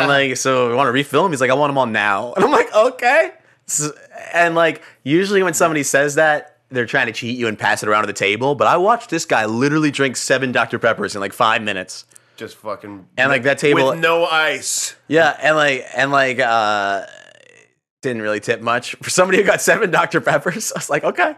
I'm 0.00 0.08
like, 0.08 0.38
"So 0.38 0.70
you 0.70 0.74
want 0.76 0.88
to 0.88 0.92
refill 0.92 1.22
them?" 1.22 1.32
He's 1.32 1.40
like, 1.42 1.50
"I 1.50 1.54
want 1.54 1.68
them 1.70 1.76
all 1.76 1.84
now." 1.86 2.32
And 2.36 2.44
I'm 2.46 2.50
like, 2.50 2.74
"Okay." 2.74 3.32
S- 3.68 3.90
And 4.32 4.54
like, 4.54 4.80
usually 5.02 5.42
when 5.42 5.52
somebody 5.52 5.82
says 5.82 6.14
that, 6.14 6.56
they're 6.70 6.86
trying 6.86 7.06
to 7.08 7.12
cheat 7.12 7.36
you 7.36 7.46
and 7.46 7.58
pass 7.58 7.82
it 7.82 7.90
around 7.90 8.04
to 8.04 8.06
the 8.06 8.12
table. 8.14 8.54
But 8.54 8.68
I 8.68 8.78
watched 8.78 9.10
this 9.10 9.26
guy 9.26 9.44
literally 9.44 9.90
drink 9.90 10.16
seven 10.16 10.50
Dr 10.50 10.78
Peppers 10.78 11.14
in 11.14 11.20
like 11.20 11.34
five 11.34 11.60
minutes. 11.60 12.06
Just 12.36 12.56
fucking 12.56 13.06
And 13.16 13.30
like 13.30 13.42
that 13.44 13.58
table, 13.58 13.90
with 13.90 13.98
no 14.00 14.24
ice. 14.24 14.94
yeah, 15.08 15.36
and 15.40 15.56
like 15.56 15.86
and 15.94 16.10
like 16.10 16.38
uh 16.38 17.06
didn't 18.02 18.22
really 18.22 18.40
tip 18.40 18.60
much 18.60 18.94
for 18.96 19.10
somebody 19.18 19.38
who 19.38 19.44
got 19.44 19.60
seven 19.60 19.90
Dr 19.90 20.20
Peppers. 20.20 20.72
I 20.76 20.78
was 20.78 20.90
like, 20.90 21.04
okay. 21.04 21.34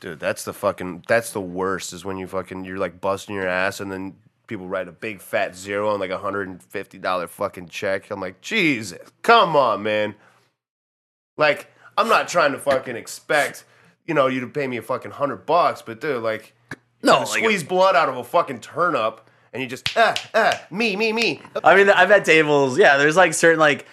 Dude, 0.00 0.20
that's 0.20 0.44
the 0.44 0.52
fucking 0.52 1.04
that's 1.08 1.32
the 1.32 1.40
worst 1.40 1.92
is 1.92 2.04
when 2.04 2.18
you 2.18 2.26
fucking 2.26 2.64
you're 2.64 2.78
like 2.78 3.00
busting 3.00 3.34
your 3.34 3.48
ass 3.48 3.80
and 3.80 3.90
then 3.90 4.14
people 4.46 4.68
write 4.68 4.86
a 4.88 4.92
big 4.92 5.20
fat 5.20 5.56
zero 5.56 5.92
on 5.92 5.98
like 6.00 6.10
a 6.10 6.18
hundred 6.18 6.48
and 6.48 6.62
fifty 6.62 6.98
dollar 6.98 7.26
fucking 7.26 7.68
check. 7.68 8.10
I'm 8.10 8.20
like, 8.20 8.40
Jesus, 8.42 8.98
come 9.22 9.56
on, 9.56 9.82
man. 9.82 10.14
Like, 11.38 11.68
I'm 11.98 12.08
not 12.08 12.28
trying 12.28 12.52
to 12.52 12.58
fucking 12.58 12.96
expect, 12.96 13.64
you 14.06 14.14
know, 14.14 14.26
you 14.26 14.40
to 14.40 14.46
pay 14.46 14.66
me 14.66 14.76
a 14.76 14.82
fucking 14.82 15.12
hundred 15.12 15.46
bucks, 15.46 15.82
but 15.82 16.00
dude, 16.00 16.22
like 16.22 16.54
No, 17.02 17.20
like- 17.20 17.28
squeeze 17.28 17.64
blood 17.64 17.96
out 17.96 18.08
of 18.08 18.16
a 18.16 18.24
fucking 18.24 18.60
turnip 18.60 19.20
and 19.56 19.62
you 19.62 19.68
just 19.68 19.96
ah 19.96 20.14
ah 20.34 20.60
me, 20.70 20.96
me, 20.96 21.12
me. 21.12 21.40
I 21.64 21.74
mean, 21.74 21.88
I've 21.88 22.10
had 22.10 22.24
tables. 22.24 22.78
Yeah, 22.78 22.98
there's 22.98 23.16
like 23.16 23.32
certain 23.32 23.58
like 23.58 23.86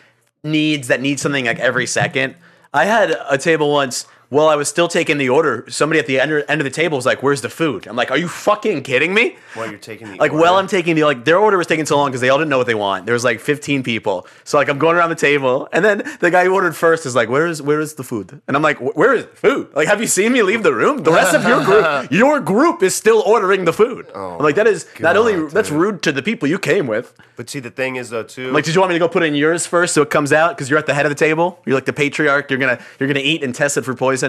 needs 0.43 0.89
that 0.89 1.01
need 1.01 1.19
something 1.19 1.45
like 1.45 1.59
every 1.59 1.87
second. 1.87 2.35
I 2.73 2.85
had 2.85 3.15
a 3.29 3.37
table 3.37 3.71
once. 3.71 4.05
While 4.33 4.49
I 4.49 4.55
was 4.55 4.67
still 4.67 4.87
taking 4.87 5.19
the 5.19 5.29
order, 5.29 5.63
somebody 5.69 5.99
at 5.99 6.07
the 6.07 6.19
end, 6.19 6.31
end 6.49 6.59
of 6.59 6.65
the 6.65 6.71
table 6.81 6.97
was 6.97 7.05
like, 7.05 7.21
"Where's 7.21 7.41
the 7.41 7.49
food?" 7.49 7.85
I'm 7.85 7.95
like, 7.95 8.09
"Are 8.09 8.17
you 8.17 8.27
fucking 8.27 8.81
kidding 8.81 9.13
me?" 9.13 9.35
While 9.53 9.69
you're 9.69 9.77
taking 9.77 10.07
the 10.11 10.15
Like, 10.17 10.31
order. 10.31 10.41
well, 10.43 10.55
I'm 10.57 10.65
taking 10.65 10.95
the 10.95 11.03
like 11.03 11.23
their 11.23 11.37
order 11.37 11.55
was 11.55 11.67
taking 11.67 11.85
so 11.85 11.97
long 11.97 12.09
because 12.09 12.21
they 12.21 12.29
all 12.29 12.39
didn't 12.39 12.49
know 12.49 12.57
what 12.57 12.65
they 12.65 12.73
want. 12.87 13.05
There 13.05 13.13
was 13.13 13.23
like 13.23 13.39
15 13.39 13.83
people, 13.83 14.25
so 14.43 14.57
like 14.57 14.69
I'm 14.69 14.79
going 14.79 14.95
around 14.97 15.09
the 15.11 15.23
table, 15.29 15.69
and 15.71 15.85
then 15.85 16.01
the 16.19 16.31
guy 16.31 16.45
who 16.45 16.53
ordered 16.55 16.75
first 16.75 17.05
is 17.05 17.13
like, 17.15 17.29
"Where 17.29 17.45
is 17.45 17.61
where 17.61 17.79
is 17.79 17.93
the 17.93 18.03
food?" 18.03 18.41
And 18.47 18.57
I'm 18.57 18.63
like, 18.63 18.79
"Where 18.79 19.13
is 19.13 19.25
food? 19.35 19.67
Like, 19.75 19.87
have 19.87 20.01
you 20.01 20.07
seen 20.07 20.33
me 20.33 20.41
leave 20.41 20.63
the 20.63 20.73
room? 20.73 21.03
The 21.03 21.11
rest 21.11 21.35
of 21.35 21.43
your 21.45 21.63
group, 21.63 22.11
your 22.21 22.39
group 22.39 22.81
is 22.81 22.95
still 22.95 23.21
ordering 23.33 23.65
the 23.65 23.73
food." 23.81 24.07
Oh, 24.15 24.37
I'm 24.37 24.43
like, 24.49 24.55
"That 24.55 24.67
is 24.67 24.87
not 24.99 25.15
only 25.15 25.33
God, 25.33 25.51
that's 25.51 25.69
rude 25.69 26.01
to 26.07 26.11
the 26.11 26.23
people 26.23 26.49
you 26.49 26.57
came 26.57 26.87
with." 26.87 27.13
But 27.35 27.49
see 27.51 27.59
the 27.59 27.71
thing 27.81 27.95
is 28.01 28.09
though 28.09 28.23
too 28.23 28.51
Like, 28.51 28.63
did 28.65 28.73
you 28.75 28.81
want 28.81 28.89
me 28.91 28.95
to 28.95 29.03
go 29.05 29.07
put 29.07 29.23
in 29.23 29.33
yours 29.35 29.65
first 29.65 29.93
so 29.95 30.01
it 30.03 30.11
comes 30.11 30.31
out 30.31 30.49
because 30.55 30.69
you're 30.69 30.77
at 30.83 30.85
the 30.85 30.93
head 30.97 31.05
of 31.07 31.11
the 31.15 31.21
table? 31.27 31.59
You're 31.65 31.77
like 31.79 31.85
the 31.85 31.93
patriarch. 32.03 32.49
You're 32.49 32.59
gonna 32.65 32.79
you're 32.99 33.07
gonna 33.13 33.27
eat 33.31 33.43
and 33.43 33.53
test 33.53 33.75
it 33.77 33.83
for 33.85 33.93
poison. 33.95 34.22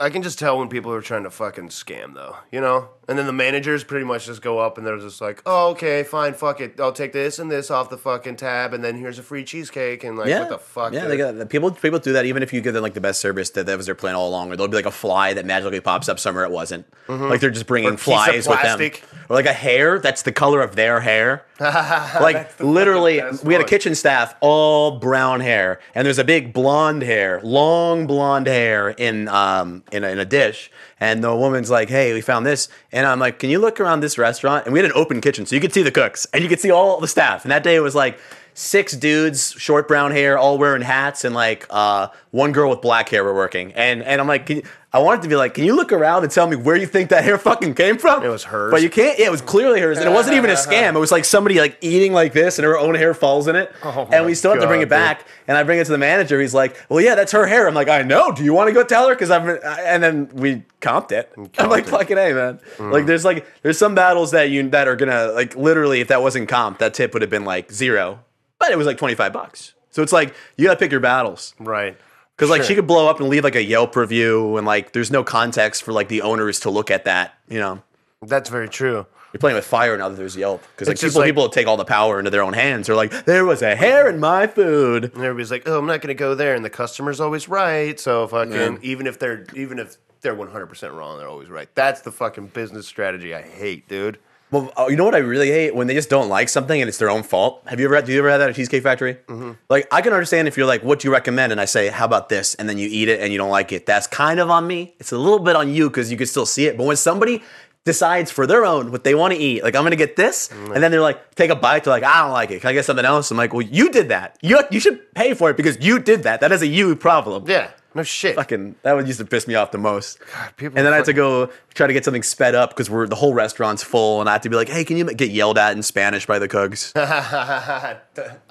I 0.00 0.10
can 0.10 0.22
just 0.22 0.38
tell 0.38 0.58
when 0.58 0.68
people 0.68 0.92
are 0.92 1.00
trying 1.00 1.24
to 1.24 1.30
fucking 1.30 1.68
scam, 1.68 2.14
though, 2.14 2.36
you 2.52 2.60
know? 2.60 2.90
And 3.08 3.18
then 3.18 3.26
the 3.26 3.32
managers 3.32 3.84
pretty 3.84 4.04
much 4.04 4.26
just 4.26 4.42
go 4.42 4.58
up 4.58 4.76
and 4.76 4.86
they're 4.86 4.98
just 4.98 5.20
like, 5.22 5.40
oh, 5.46 5.70
okay, 5.70 6.02
fine, 6.02 6.34
fuck 6.34 6.60
it. 6.60 6.78
I'll 6.78 6.92
take 6.92 7.14
this 7.14 7.38
and 7.38 7.50
this 7.50 7.70
off 7.70 7.88
the 7.88 7.96
fucking 7.96 8.36
tab, 8.36 8.74
and 8.74 8.84
then 8.84 8.96
here's 8.96 9.18
a 9.18 9.22
free 9.22 9.44
cheesecake. 9.44 10.04
And 10.04 10.18
like, 10.18 10.28
Yeah, 10.28 10.40
what 10.40 10.50
the 10.50 10.58
fuck? 10.58 10.92
Yeah, 10.92 11.02
dude? 11.02 11.10
they 11.12 11.16
got 11.16 11.38
the 11.38 11.46
people. 11.46 11.70
People 11.70 11.98
do 12.00 12.12
that 12.12 12.26
even 12.26 12.42
if 12.42 12.52
you 12.52 12.60
give 12.60 12.74
them 12.74 12.82
like 12.82 12.92
the 12.92 13.00
best 13.00 13.20
service 13.20 13.48
that 13.50 13.64
that 13.64 13.76
was 13.78 13.86
their 13.86 13.94
plan 13.94 14.14
all 14.14 14.28
along. 14.28 14.52
Or 14.52 14.56
there'll 14.56 14.68
be 14.70 14.76
like 14.76 14.84
a 14.84 14.90
fly 14.90 15.32
that 15.32 15.46
magically 15.46 15.80
pops 15.80 16.08
up 16.10 16.18
somewhere 16.20 16.44
it 16.44 16.50
wasn't. 16.50 16.84
Like 17.08 17.40
they're 17.40 17.48
just 17.50 17.66
bringing 17.66 17.88
Mm-hmm. 17.96 18.10
Or 18.10 18.26
piece 18.26 18.28
of 18.38 18.44
flies 18.44 18.48
with 18.48 18.62
them, 18.62 18.78
plastic. 18.78 19.02
or 19.30 19.36
like 19.36 19.46
a 19.46 19.52
hair 19.54 19.98
that's 19.98 20.20
the 20.22 20.32
color 20.32 20.60
of 20.60 20.76
their 20.76 21.00
hair. 21.00 21.46
like 21.60 22.60
literally, 22.60 23.20
best 23.20 23.42
we 23.44 23.54
had 23.54 23.60
a 23.60 23.64
one. 23.64 23.68
kitchen 23.68 23.94
staff 23.94 24.34
all 24.40 24.98
brown 24.98 25.40
hair, 25.40 25.80
and 25.94 26.04
there's 26.06 26.18
a 26.18 26.24
big 26.24 26.52
blonde 26.52 27.02
hair, 27.02 27.40
long 27.42 28.06
blonde 28.06 28.46
hair 28.46 28.90
in 28.90 29.26
um 29.28 29.82
in 29.90 30.04
a, 30.04 30.08
in 30.08 30.18
a 30.18 30.24
dish. 30.24 30.70
And 31.00 31.22
the 31.22 31.34
woman's 31.34 31.70
like, 31.70 31.88
"Hey, 31.88 32.12
we 32.12 32.20
found 32.20 32.44
this," 32.44 32.68
and 32.92 33.06
I'm 33.06 33.20
like, 33.20 33.38
"Can 33.38 33.50
you 33.50 33.58
look 33.58 33.80
around 33.80 34.00
this 34.00 34.18
restaurant?" 34.18 34.64
And 34.66 34.72
we 34.72 34.80
had 34.80 34.86
an 34.86 34.96
open 34.96 35.20
kitchen, 35.20 35.46
so 35.46 35.54
you 35.54 35.60
could 35.60 35.72
see 35.72 35.82
the 35.82 35.90
cooks 35.90 36.26
and 36.32 36.42
you 36.42 36.48
could 36.48 36.60
see 36.60 36.70
all 36.70 37.00
the 37.00 37.08
staff. 37.08 37.44
And 37.44 37.52
that 37.52 37.62
day 37.62 37.76
it 37.76 37.80
was 37.80 37.94
like 37.94 38.18
six 38.58 38.92
dudes, 38.96 39.52
short 39.52 39.86
brown 39.86 40.10
hair, 40.10 40.36
all 40.36 40.58
wearing 40.58 40.82
hats, 40.82 41.24
and 41.24 41.34
like 41.34 41.66
uh, 41.70 42.08
one 42.32 42.50
girl 42.50 42.70
with 42.70 42.80
black 42.80 43.08
hair 43.08 43.22
were 43.22 43.34
working. 43.34 43.72
And 43.74 44.02
and 44.02 44.20
I'm 44.20 44.26
like, 44.26 44.46
can 44.46 44.56
you, 44.56 44.62
I 44.92 44.98
wanted 44.98 45.22
to 45.22 45.28
be 45.28 45.36
like, 45.36 45.54
can 45.54 45.64
you 45.64 45.76
look 45.76 45.92
around 45.92 46.24
and 46.24 46.32
tell 46.32 46.46
me 46.46 46.56
where 46.56 46.74
you 46.74 46.86
think 46.86 47.10
that 47.10 47.22
hair 47.22 47.38
fucking 47.38 47.74
came 47.74 47.98
from? 47.98 48.24
It 48.24 48.28
was 48.28 48.44
hers. 48.44 48.72
but 48.72 48.82
you 48.82 48.90
can't. 48.90 49.18
Yeah, 49.18 49.26
it 49.26 49.30
was 49.30 49.42
clearly 49.42 49.80
hers, 49.80 49.98
and 49.98 50.08
it 50.08 50.12
wasn't 50.12 50.36
even 50.36 50.50
a 50.50 50.54
scam. 50.54 50.94
It 50.96 50.98
was 50.98 51.12
like 51.12 51.24
somebody 51.24 51.60
like 51.60 51.78
eating 51.80 52.12
like 52.12 52.32
this, 52.32 52.58
and 52.58 52.64
her 52.64 52.76
own 52.76 52.96
hair 52.96 53.14
falls 53.14 53.46
in 53.46 53.54
it. 53.54 53.72
Oh 53.84 54.08
and 54.10 54.26
we 54.26 54.34
still 54.34 54.50
have 54.50 54.60
to 54.60 54.66
bring 54.66 54.80
God, 54.80 54.86
it 54.86 54.90
back. 54.90 55.26
And 55.46 55.56
I 55.56 55.62
bring 55.62 55.78
it 55.78 55.84
to 55.84 55.92
the 55.92 55.98
manager. 55.98 56.40
He's 56.40 56.54
like, 56.54 56.76
well, 56.88 57.00
yeah, 57.00 57.14
that's 57.14 57.32
her 57.32 57.46
hair. 57.46 57.68
I'm 57.68 57.74
like, 57.74 57.88
I 57.88 58.02
know. 58.02 58.32
Do 58.32 58.42
you 58.42 58.52
want 58.52 58.68
to 58.68 58.74
go 58.74 58.82
tell 58.82 59.08
her? 59.08 59.14
Because 59.14 59.30
I'm. 59.30 59.48
And 59.62 60.02
then 60.02 60.28
we 60.34 60.62
comped 60.80 61.12
it. 61.12 61.32
I'm 61.58 61.70
like, 61.70 61.86
it. 61.86 61.90
fucking 61.90 62.18
a 62.18 62.32
man. 62.34 62.60
Like, 62.80 63.06
there's 63.06 63.24
like 63.24 63.46
there's 63.62 63.78
some 63.78 63.94
battles 63.94 64.32
that 64.32 64.50
you 64.50 64.68
that 64.70 64.88
are 64.88 64.96
gonna 64.96 65.28
like 65.28 65.54
literally, 65.54 66.00
if 66.00 66.08
that 66.08 66.22
wasn't 66.22 66.48
comp, 66.48 66.78
that 66.78 66.94
tip 66.94 67.12
would 67.12 67.22
have 67.22 67.30
been 67.30 67.44
like 67.44 67.70
zero, 67.70 68.20
but 68.58 68.70
it 68.70 68.78
was 68.78 68.86
like 68.86 68.98
25 68.98 69.32
bucks. 69.32 69.74
So 69.90 70.02
it's 70.02 70.12
like 70.12 70.34
you 70.56 70.66
gotta 70.66 70.78
pick 70.78 70.90
your 70.90 71.00
battles. 71.00 71.54
Right. 71.58 71.96
Because 72.36 72.50
like 72.50 72.60
Sure. 72.62 72.66
she 72.68 72.74
could 72.76 72.86
blow 72.86 73.08
up 73.08 73.18
and 73.20 73.28
leave 73.28 73.42
like 73.44 73.56
a 73.56 73.62
Yelp 73.64 73.96
review, 73.96 74.56
and 74.56 74.66
like 74.66 74.92
there's 74.92 75.10
no 75.10 75.24
context 75.24 75.82
for 75.82 75.92
like 75.92 76.08
the 76.08 76.22
owners 76.22 76.60
to 76.60 76.70
look 76.70 76.90
at 76.90 77.04
that, 77.04 77.34
you 77.48 77.58
know. 77.58 77.82
That's 78.22 78.48
very 78.50 78.68
true. 78.68 79.06
You're 79.32 79.40
playing 79.40 79.56
with 79.56 79.66
fire 79.66 79.96
now 79.98 80.08
that 80.08 80.14
there's 80.16 80.36
Yelp 80.36 80.62
because 80.74 80.88
like 80.88 80.98
people 81.00 81.20
like- 81.20 81.26
people 81.28 81.48
take 81.48 81.66
all 81.66 81.76
the 81.76 81.84
power 81.84 82.18
into 82.18 82.30
their 82.30 82.42
own 82.42 82.52
hands. 82.54 82.86
They're 82.86 82.96
like, 82.96 83.24
there 83.26 83.44
was 83.44 83.60
a 83.62 83.74
hair 83.76 84.08
in 84.08 84.18
my 84.20 84.46
food. 84.46 85.04
And 85.04 85.16
everybody's 85.16 85.50
like, 85.50 85.64
"Oh, 85.66 85.78
I'm 85.78 85.86
not 85.86 86.00
going 86.00 86.08
to 86.08 86.14
go 86.14 86.34
there," 86.34 86.54
and 86.54 86.64
the 86.64 86.70
customer's 86.70 87.20
always 87.20 87.48
right. 87.48 87.98
So 88.00 88.26
fucking, 88.28 88.52
Yeah. 88.52 88.76
even 88.82 89.06
if 89.06 89.18
they're 89.18 89.44
even 89.54 89.78
if 89.78 89.96
they're 90.22 90.34
100 90.34 90.66
percent 90.66 90.94
wrong, 90.94 91.18
they're 91.18 91.28
always 91.28 91.48
right. 91.50 91.68
That's 91.74 92.00
the 92.00 92.10
fucking 92.12 92.48
business 92.48 92.86
strategy 92.86 93.34
I 93.34 93.42
hate, 93.42 93.86
dude. 93.88 94.18
Well, 94.50 94.72
oh, 94.76 94.88
you 94.88 94.96
know 94.96 95.04
what 95.04 95.14
I 95.14 95.18
really 95.18 95.48
hate 95.48 95.74
when 95.74 95.86
they 95.88 95.94
just 95.94 96.08
don't 96.08 96.28
like 96.28 96.48
something 96.48 96.80
and 96.80 96.88
it's 96.88 96.96
their 96.98 97.10
own 97.10 97.22
fault. 97.22 97.62
Have 97.66 97.78
you 97.80 97.86
ever 97.86 97.96
had, 97.96 98.06
do 98.06 98.12
you 98.12 98.18
ever 98.18 98.30
had 98.30 98.38
that 98.38 98.48
at 98.50 98.56
Cheesecake 98.56 98.82
Factory? 98.82 99.14
Mm-hmm. 99.26 99.52
Like 99.68 99.86
I 99.92 100.00
can 100.00 100.12
understand 100.12 100.48
if 100.48 100.56
you're 100.56 100.66
like, 100.66 100.82
what 100.82 101.00
do 101.00 101.08
you 101.08 101.12
recommend? 101.12 101.52
And 101.52 101.60
I 101.60 101.66
say, 101.66 101.88
how 101.88 102.06
about 102.06 102.28
this? 102.30 102.54
And 102.54 102.68
then 102.68 102.78
you 102.78 102.88
eat 102.90 103.08
it 103.08 103.20
and 103.20 103.30
you 103.30 103.38
don't 103.38 103.50
like 103.50 103.72
it. 103.72 103.84
That's 103.84 104.06
kind 104.06 104.40
of 104.40 104.48
on 104.50 104.66
me. 104.66 104.94
It's 104.98 105.12
a 105.12 105.18
little 105.18 105.38
bit 105.38 105.54
on 105.56 105.72
you 105.74 105.90
because 105.90 106.10
you 106.10 106.16
can 106.16 106.26
still 106.26 106.46
see 106.46 106.66
it. 106.66 106.78
But 106.78 106.84
when 106.86 106.96
somebody 106.96 107.42
decides 107.84 108.30
for 108.30 108.46
their 108.46 108.64
own 108.66 108.90
what 108.90 109.04
they 109.04 109.14
want 109.14 109.32
to 109.34 109.38
eat, 109.38 109.62
like 109.62 109.74
I'm 109.74 109.82
gonna 109.82 109.96
get 109.96 110.16
this, 110.16 110.48
Mm-hmm. 110.48 110.72
and 110.72 110.82
then 110.82 110.90
they're 110.90 111.00
like, 111.00 111.34
take 111.34 111.50
a 111.50 111.56
bite. 111.56 111.84
They're 111.84 111.92
like, 111.92 112.02
I 112.04 112.22
don't 112.22 112.32
like 112.32 112.50
it. 112.50 112.60
Can 112.60 112.70
I 112.70 112.72
get 112.72 112.84
something 112.84 113.04
else? 113.04 113.30
I'm 113.30 113.36
like, 113.36 113.52
well, 113.52 113.62
you 113.62 113.90
did 113.90 114.08
that. 114.08 114.38
You 114.42 114.60
you 114.70 114.80
should 114.80 115.14
pay 115.14 115.34
for 115.34 115.50
it 115.50 115.56
because 115.56 115.78
you 115.84 115.98
did 115.98 116.22
that. 116.24 116.40
That 116.40 116.52
is 116.52 116.62
a 116.62 116.66
you 116.66 116.94
problem. 116.96 117.44
Yeah, 117.46 117.70
no 117.98 118.02
shit. 118.02 118.34
Fucking 118.36 118.76
that 118.82 118.94
would 118.94 119.06
used 119.06 119.18
to 119.18 119.26
piss 119.26 119.46
me 119.46 119.54
off 119.54 119.70
the 119.70 119.78
most. 119.78 120.18
people 120.56 120.78
and 120.78 120.86
then 120.86 120.92
I 120.94 120.96
had 120.96 121.04
to 121.04 121.12
go 121.12 121.50
try 121.74 121.86
to 121.86 121.92
get 121.92 122.04
something 122.04 122.22
sped 122.22 122.54
up 122.54 122.70
because 122.70 122.88
we're 122.88 123.06
the 123.06 123.14
whole 123.16 123.34
restaurant's 123.34 123.82
full, 123.82 124.20
and 124.20 124.28
I 124.28 124.32
had 124.32 124.42
to 124.44 124.48
be 124.50 124.56
like, 124.56 124.68
"Hey, 124.68 124.84
can 124.84 124.96
you 124.96 125.04
get 125.12 125.30
yelled 125.30 125.58
at 125.58 125.76
in 125.76 125.82
Spanish 125.82 126.24
by 126.26 126.38
the 126.38 126.48
cooks?" 126.48 126.92
I 126.96 127.96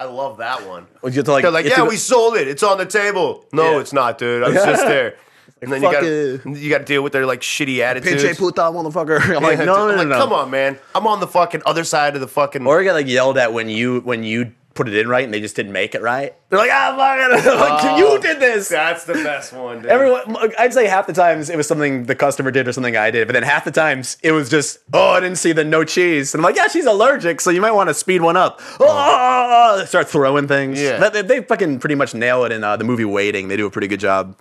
love 0.04 0.38
that 0.38 0.66
one. 0.66 0.86
Would 1.02 1.14
you 1.14 1.18
have 1.20 1.26
to 1.26 1.32
like, 1.32 1.42
They're 1.42 1.50
like, 1.50 1.64
you 1.64 1.70
"Yeah, 1.70 1.76
to- 1.78 1.84
we 1.86 1.96
sold 1.96 2.36
it. 2.36 2.48
It's 2.48 2.62
on 2.62 2.78
the 2.78 2.86
table." 2.86 3.44
No, 3.52 3.72
Yeah. 3.74 3.80
it's 3.80 3.92
not, 3.92 4.18
dude. 4.18 4.42
I 4.42 4.48
was 4.48 4.54
just 4.64 4.84
there. 4.86 5.16
And 5.60 5.72
then 5.72 5.82
you 5.82 5.88
fuck 5.90 6.02
got 6.02 6.56
you 6.62 6.70
got 6.70 6.78
to 6.78 6.84
deal 6.84 7.02
with 7.02 7.12
their 7.12 7.26
like 7.26 7.40
shitty 7.40 7.80
attitudes. 7.80 8.22
pinche 8.22 8.38
puta 8.38 8.60
motherfucker. 8.62 9.20
I'm 9.36 9.42
like, 9.42 9.58
no, 9.58 9.64
no, 9.64 9.88
I'm 9.88 9.90
no, 9.90 9.96
like, 9.96 10.08
no. 10.08 10.18
Come 10.18 10.32
on, 10.32 10.50
man. 10.50 10.78
I'm 10.94 11.06
on 11.08 11.18
the 11.18 11.26
fucking 11.26 11.62
other 11.66 11.82
side 11.82 12.14
of 12.14 12.20
the 12.20 12.28
fucking. 12.28 12.64
Or 12.64 12.78
you 12.78 12.84
get 12.84 12.92
like 12.92 13.08
yelled 13.08 13.38
at 13.38 13.52
when 13.52 13.68
you 13.68 14.00
when 14.00 14.22
you 14.22 14.52
put 14.78 14.88
it 14.88 14.96
in 14.96 15.08
right 15.08 15.24
and 15.24 15.34
they 15.34 15.40
just 15.40 15.56
didn't 15.56 15.72
make 15.72 15.94
it 15.96 16.00
right. 16.00 16.34
They're 16.48 16.58
like, 16.58 16.70
ah, 16.72 16.94
fuck 16.96 17.44
it. 17.44 17.46
like, 17.60 17.84
Oh. 17.84 17.96
you 17.98 18.20
did 18.20 18.38
this. 18.38 18.68
That's 18.68 19.04
the 19.04 19.14
best 19.14 19.52
one, 19.52 19.82
dude. 19.82 19.90
Everyone, 19.90 20.52
I'd 20.56 20.72
say 20.72 20.86
half 20.86 21.08
the 21.08 21.12
times 21.12 21.50
it 21.50 21.56
was 21.56 21.66
something 21.66 22.04
the 22.04 22.14
customer 22.14 22.52
did 22.52 22.68
or 22.68 22.72
something 22.72 22.96
I 22.96 23.10
did, 23.10 23.26
but 23.26 23.32
then 23.34 23.42
half 23.42 23.64
the 23.64 23.72
times 23.72 24.16
it 24.22 24.30
was 24.30 24.48
just, 24.48 24.78
oh, 24.94 25.10
I 25.10 25.20
didn't 25.20 25.38
see 25.38 25.50
the 25.52 25.64
no 25.64 25.82
cheese. 25.82 26.32
And 26.32 26.40
I'm 26.40 26.44
like, 26.44 26.54
yeah, 26.56 26.68
she's 26.68 26.86
allergic, 26.86 27.40
so 27.40 27.50
you 27.50 27.60
might 27.60 27.72
want 27.72 27.88
to 27.90 27.94
speed 27.94 28.22
one 28.22 28.36
up. 28.36 28.60
Oh, 28.78 29.84
start 29.84 30.08
throwing 30.08 30.46
things. 30.46 30.80
Yeah. 30.80 31.08
They, 31.10 31.22
they 31.22 31.42
fucking 31.42 31.80
pretty 31.80 31.96
much 31.96 32.14
nail 32.14 32.44
it 32.44 32.52
in 32.52 32.62
uh, 32.62 32.76
the 32.76 32.84
movie 32.84 33.04
Waiting. 33.04 33.48
They 33.48 33.56
do 33.56 33.66
a 33.66 33.70
pretty 33.70 33.88
good 33.88 34.00
job. 34.00 34.36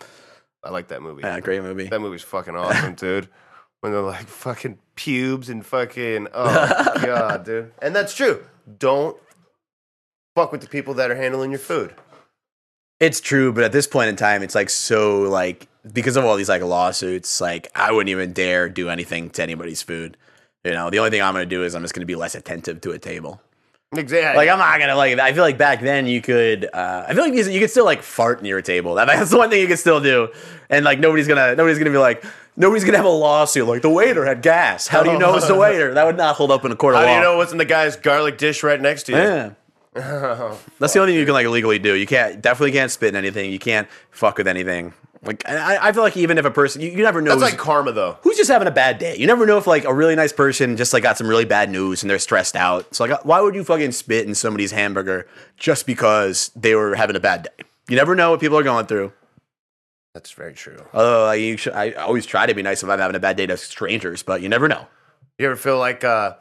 I 0.64 0.70
like 0.70 0.90
that 0.90 1.02
movie. 1.02 1.22
Yeah, 1.24 1.40
great 1.40 1.64
movie. 1.64 1.88
That 1.88 2.00
movie's 2.02 2.24
fucking 2.24 2.56
awesome, 2.56 2.94
dude. 2.96 3.28
When 3.80 3.92
they're 3.92 4.02
like 4.02 4.28
fucking 4.28 4.78
pubes 4.96 5.50
and 5.50 5.66
fucking 5.66 6.28
oh 6.34 6.94
god, 7.04 7.46
dude. 7.46 7.72
And 7.82 7.96
that's 7.96 8.14
true. 8.14 8.44
Don't 8.80 9.16
fuck 10.38 10.52
with 10.52 10.62
the 10.62 10.68
people 10.68 10.94
that 10.94 11.10
are 11.10 11.16
handling 11.16 11.50
your 11.50 11.60
food. 11.60 11.96
It's 13.00 13.20
true, 13.20 13.52
but 13.52 13.64
at 13.64 13.72
this 13.72 13.88
point 13.88 14.10
in 14.10 14.16
time, 14.16 14.44
it's 14.44 14.54
like 14.54 14.70
so 14.70 15.22
like 15.22 15.68
because 15.92 16.16
of 16.16 16.26
all 16.26 16.36
these 16.36 16.50
like 16.50 16.62
lawsuits, 16.62 17.42
like 17.42 17.68
I 17.76 17.92
wouldn't 17.92 18.10
even 18.10 18.34
dare 18.34 18.70
do 18.70 18.90
anything 18.90 19.32
to 19.32 19.42
anybody's 19.42 19.82
food. 19.82 20.16
You 20.64 20.74
know, 20.74 20.92
the 20.92 21.00
only 21.00 21.10
thing 21.10 21.24
I'm 21.24 21.34
gonna 21.34 21.48
do 21.48 21.64
is 21.64 21.74
I'm 21.74 21.82
just 21.82 21.96
gonna 21.96 22.06
be 22.06 22.16
less 22.16 22.36
attentive 22.36 22.82
to 22.82 22.92
a 22.92 23.00
table. 23.00 23.42
Exactly. 23.96 24.38
Like 24.38 24.50
I'm 24.50 24.60
not 24.60 24.80
gonna 24.80 24.96
like. 24.96 25.18
I 25.18 25.34
feel 25.34 25.44
like 25.44 25.58
back 25.58 25.82
then 25.82 26.06
you 26.06 26.22
could. 26.22 26.70
Uh, 26.72 27.06
I 27.08 27.16
feel 27.16 27.24
like 27.24 27.34
you, 27.34 27.44
you 27.50 27.60
could 27.60 27.72
still 27.72 27.86
like 27.86 28.04
fart 28.04 28.44
near 28.44 28.60
a 28.60 28.64
table. 28.64 28.94
That, 28.96 29.08
that's 29.08 29.32
the 29.32 29.38
one 29.38 29.50
thing 29.50 29.62
you 29.62 29.68
could 29.68 29.80
still 29.80 30.02
do, 30.02 30.30
and 30.70 30.86
like 30.86 31.00
nobody's 31.00 31.28
gonna 31.28 31.56
nobody's 31.56 31.80
gonna 31.80 31.90
be 31.92 31.98
like 31.98 32.24
nobody's 32.56 32.84
gonna 32.84 32.98
have 32.98 33.08
a 33.08 33.10
lawsuit 33.10 33.68
like 33.68 33.82
the 33.82 33.90
waiter 33.90 34.24
had 34.26 34.44
gas. 34.44 34.88
How 34.88 35.02
do 35.02 35.12
you 35.12 35.18
know 35.18 35.36
it's 35.36 35.48
the 35.48 35.56
waiter? 35.66 35.96
That 35.96 36.06
would 36.06 36.18
not 36.18 36.36
hold 36.36 36.52
up 36.52 36.64
in 36.66 36.72
a 36.72 36.76
court 36.76 36.94
of 36.96 37.00
How 37.00 37.06
law. 37.08 37.12
do 37.12 37.16
you 37.16 37.24
know 37.24 37.38
what's 37.38 37.52
in 37.52 37.58
the 37.58 37.66
guy's 37.66 37.96
garlic 37.96 38.38
dish 38.38 38.62
right 38.62 38.80
next 38.80 39.04
to 39.04 39.14
you? 39.14 39.18
Yeah. 39.18 39.52
That's 40.80 40.94
the 40.94 41.00
only 41.00 41.14
thing 41.14 41.20
you 41.20 41.26
can 41.26 41.34
like 41.34 41.48
legally 41.48 41.80
do. 41.80 41.94
You 41.96 42.06
can't 42.06 42.42
definitely 42.42 42.72
can't 42.72 42.92
spit 42.92 43.10
in 43.10 43.16
anything. 43.16 43.52
You 43.52 43.60
can't 43.60 43.88
fuck 44.12 44.38
with 44.38 44.48
anything. 44.48 44.94
Like 45.24 45.48
I, 45.50 45.90
I 45.90 45.92
feel 45.94 46.04
like 46.04 46.16
even 46.16 46.38
if 46.38 46.46
a 46.46 46.52
person 46.52 46.80
you, 46.82 46.90
you 46.92 47.04
never 47.04 47.22
know 47.22 47.32
That's 47.32 47.42
who's- 47.42 47.52
like 47.54 47.60
karma 47.60 47.92
though. 47.92 48.18
who's 48.22 48.38
just 48.38 48.50
having 48.52 48.68
a 48.68 48.72
bad 48.72 49.00
day. 49.00 49.18
You 49.18 49.26
never 49.28 49.46
know 49.48 49.58
if 49.58 49.66
like 49.66 49.84
a 49.86 49.94
really 49.94 50.16
nice 50.16 50.32
person 50.32 50.78
just 50.78 50.94
like 50.94 51.02
got 51.04 51.18
some 51.18 51.28
really 51.28 51.46
bad 51.46 51.70
news 51.72 52.04
and 52.04 52.10
they're 52.10 52.20
stressed 52.20 52.56
out. 52.56 52.94
So 52.96 53.06
like 53.06 53.26
why 53.26 53.42
would 53.42 53.56
you 53.56 53.64
fucking 53.64 53.92
spit 53.94 54.28
in 54.28 54.36
somebody's 54.36 54.72
hamburger 54.72 55.28
just 55.58 55.88
because 55.88 56.52
they 56.56 56.76
were 56.76 56.96
having 56.96 57.16
a 57.16 57.20
bad 57.20 57.44
day? 57.44 57.66
You 57.90 57.96
never 57.96 58.16
know 58.16 58.32
what 58.32 58.40
people 58.40 58.58
are 58.60 58.64
going 58.64 58.86
through. 58.86 59.12
That's 60.14 60.32
very 60.32 60.54
true. 60.54 60.84
Although 60.94 61.26
I, 61.26 61.36
you 61.36 61.58
should, 61.58 61.74
I 61.74 61.92
always 61.94 62.26
try 62.26 62.46
to 62.46 62.54
be 62.54 62.62
nice 62.64 62.82
if 62.84 62.90
I'm 62.90 63.00
having 63.00 63.16
a 63.16 63.20
bad 63.20 63.38
day 63.38 63.46
to 63.48 63.58
strangers, 63.58 64.24
but 64.24 64.42
you 64.42 64.50
never 64.50 64.68
know. 64.68 64.88
You 65.40 65.46
ever 65.48 65.56
feel 65.56 65.80
like 65.80 66.04
uh 66.04 66.36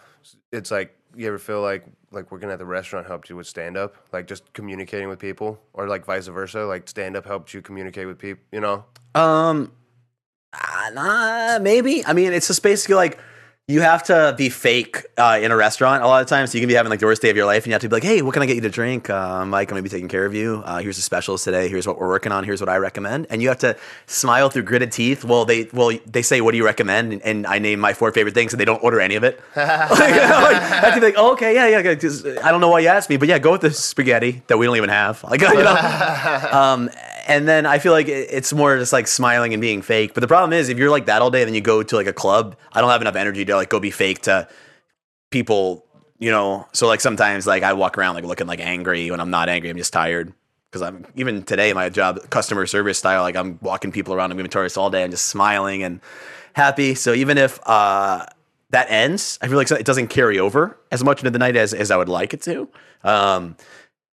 it's 0.53 0.71
like 0.71 0.95
you 1.15 1.27
ever 1.29 1.39
feel 1.39 1.63
like 1.63 1.85
like 2.17 2.33
working 2.33 2.51
at 2.51 2.59
the 2.59 2.67
restaurant 2.67 3.07
helped 3.07 3.31
you 3.31 3.37
with 3.37 3.47
stand 3.47 3.77
up? 3.77 3.95
Like 4.13 4.27
just 4.27 4.53
communicating 4.53 5.09
with 5.09 5.21
people? 5.21 5.61
Or 5.73 5.87
like 5.87 6.05
vice 6.05 6.27
versa? 6.27 6.65
Like 6.65 6.89
stand 6.89 7.17
up 7.17 7.27
helped 7.27 7.55
you 7.55 7.63
communicate 7.63 8.09
with 8.09 8.19
people, 8.19 8.43
you 8.51 8.61
know? 8.61 8.85
Um, 9.15 9.71
uh, 10.53 10.91
nah, 10.93 11.59
maybe. 11.61 12.05
I 12.05 12.13
mean, 12.13 12.33
it's 12.33 12.49
just 12.49 12.63
basically 12.63 12.97
like 12.97 13.19
you 13.69 13.81
have 13.81 14.05
to 14.05 14.33
be 14.39 14.49
fake 14.49 15.05
uh, 15.17 15.41
in 15.43 15.51
a 15.51 15.57
restaurant 15.57 16.05
a 16.05 16.07
lot 16.07 16.23
of 16.23 16.29
times. 16.29 16.53
So 16.53 16.59
you 16.59 16.63
can 16.63 16.69
be 16.69 16.75
having 16.75 16.89
like 16.89 17.01
the 17.01 17.07
worst 17.07 17.21
day 17.21 17.31
of 17.31 17.37
your 17.37 17.47
life, 17.47 17.65
and 17.65 17.67
you 17.67 17.73
have 17.73 17.83
to 17.83 17.89
be 17.89 17.97
like, 17.97 18.05
"Hey, 18.05 18.23
what 18.23 18.33
can 18.33 18.41
I 18.41 18.47
get 18.47 18.55
you 18.55 18.61
to 18.63 18.69
drink? 18.69 19.11
Uh, 19.11 19.45
Mike, 19.45 19.69
I'm 19.69 19.75
gonna 19.75 19.83
be 19.83 19.89
taking 19.89 20.07
care 20.07 20.25
of 20.25 20.35
you. 20.35 20.63
Uh, 20.65 20.79
here's 20.79 20.95
the 20.95 21.03
specials 21.03 21.43
today. 21.43 21.69
Here's 21.69 21.85
what 21.85 21.99
we're 21.99 22.07
working 22.07 22.31
on. 22.31 22.45
Here's 22.45 22.61
what 22.61 22.69
I 22.69 22.77
recommend." 22.77 23.27
And 23.29 23.43
you 23.43 23.49
have 23.49 23.59
to 23.59 23.77
smile 24.07 24.51
through 24.51 24.63
gritted 24.63 24.93
teeth. 24.93 25.25
Well, 25.25 25.45
they 25.45 25.65
well 25.73 25.91
they 26.07 26.23
say, 26.23 26.41
"What 26.41 26.53
do 26.53 26.59
you 26.59 26.65
recommend?" 26.65 27.13
And, 27.13 27.23
and 27.23 27.45
I 27.45 27.59
name 27.59 27.81
my 27.81 27.93
four 27.93 28.13
favorite 28.13 28.35
things, 28.35 28.53
and 28.53 28.61
they 28.61 28.65
don't 28.65 28.83
order 28.85 29.01
any 29.01 29.17
of 29.17 29.25
it. 29.25 29.41
like, 29.57 29.67
like, 29.91 30.01
I 30.01 30.81
have 30.85 30.95
to 30.95 31.01
be 31.01 31.07
like, 31.07 31.17
oh, 31.19 31.33
"Okay, 31.33 31.53
yeah, 31.53 31.67
yeah." 31.67 32.41
I 32.45 32.53
don't 32.53 32.61
know 32.61 32.69
why 32.69 32.79
you 32.79 32.89
asked 32.89 33.11
me, 33.11 33.17
but 33.17 33.27
yeah, 33.27 33.41
go 33.41 33.51
with 33.51 33.63
the 33.63 33.73
spaghetti 33.73 34.43
that 34.47 34.59
we 34.59 34.67
don't 34.67 34.77
even 34.77 34.91
have. 34.91 35.25
Like, 35.25 35.41
you 35.41 35.49
know. 35.49 36.49
Um, 36.53 36.89
and 37.27 37.49
then 37.49 37.67
I 37.67 37.79
feel 37.79 37.93
like 37.93 38.09
it's 38.09 38.53
more 38.53 38.79
just 38.79 38.93
like 38.93 39.09
smiling 39.09 39.53
and 39.53 39.61
being 39.61 39.83
fake. 39.83 40.15
But 40.15 40.21
the 40.21 40.29
problem 40.29 40.53
is, 40.53 40.69
if 40.69 40.79
you're 40.79 40.91
like 40.91 41.07
that 41.07 41.23
all 41.23 41.31
day, 41.31 41.45
then 41.45 41.55
you 41.55 41.61
go 41.61 41.83
to 41.83 41.97
like 41.97 42.07
a 42.07 42.13
club. 42.13 42.57
I 42.73 42.81
don't 42.81 42.91
have 42.91 43.01
enough 43.01 43.17
energy 43.17 43.45
to 43.45 43.57
like 43.57 43.69
go 43.69 43.81
be 43.81 43.91
fake 43.91 44.23
to 44.23 44.49
people, 45.31 45.85
you 46.19 46.31
know. 46.31 46.69
So 46.73 46.87
like 46.87 47.01
sometimes 47.01 47.47
like 47.47 47.65
I 47.65 47.73
walk 47.73 47.99
around 47.99 48.15
like 48.15 48.25
looking 48.25 48.47
like 48.47 48.61
angry 48.61 49.11
when 49.11 49.21
I'm 49.21 49.31
not 49.31 49.49
angry. 49.49 49.71
I'm 49.71 49.77
just 49.77 49.93
tired 49.93 50.33
because 50.71 50.83
I'm 50.83 51.05
even 51.17 51.43
today 51.43 51.73
my 51.73 51.89
job 51.89 52.31
customer 52.31 52.65
service 52.67 52.99
style. 52.99 53.23
Like 53.23 53.37
I'm 53.37 53.59
walking 53.61 53.91
people 53.91 54.15
around. 54.15 54.31
I'm 54.31 54.37
giving 54.37 54.51
tourists 54.51 54.79
all 54.79 54.91
day. 54.91 55.03
I'm 55.03 55.11
just 55.11 55.27
smiling 55.27 55.83
and 55.83 56.01
happy. 56.53 56.95
So 56.95 57.13
even 57.13 57.39
if 57.39 57.59
uh, 57.67 58.25
that 58.71 58.87
ends, 58.89 59.39
I 59.43 59.49
feel 59.49 59.57
like 59.57 59.71
it 59.71 59.87
doesn't 59.87 60.09
carry 60.09 60.39
over 60.39 60.79
as 60.93 61.03
much 61.03 61.19
into 61.19 61.31
the 61.31 61.41
night 61.41 61.57
as 61.57 61.75
as 61.75 61.91
I 61.91 61.97
would 61.97 62.09
like 62.09 62.35
it 62.35 62.43
to. 62.43 62.69
Um, 63.03 63.57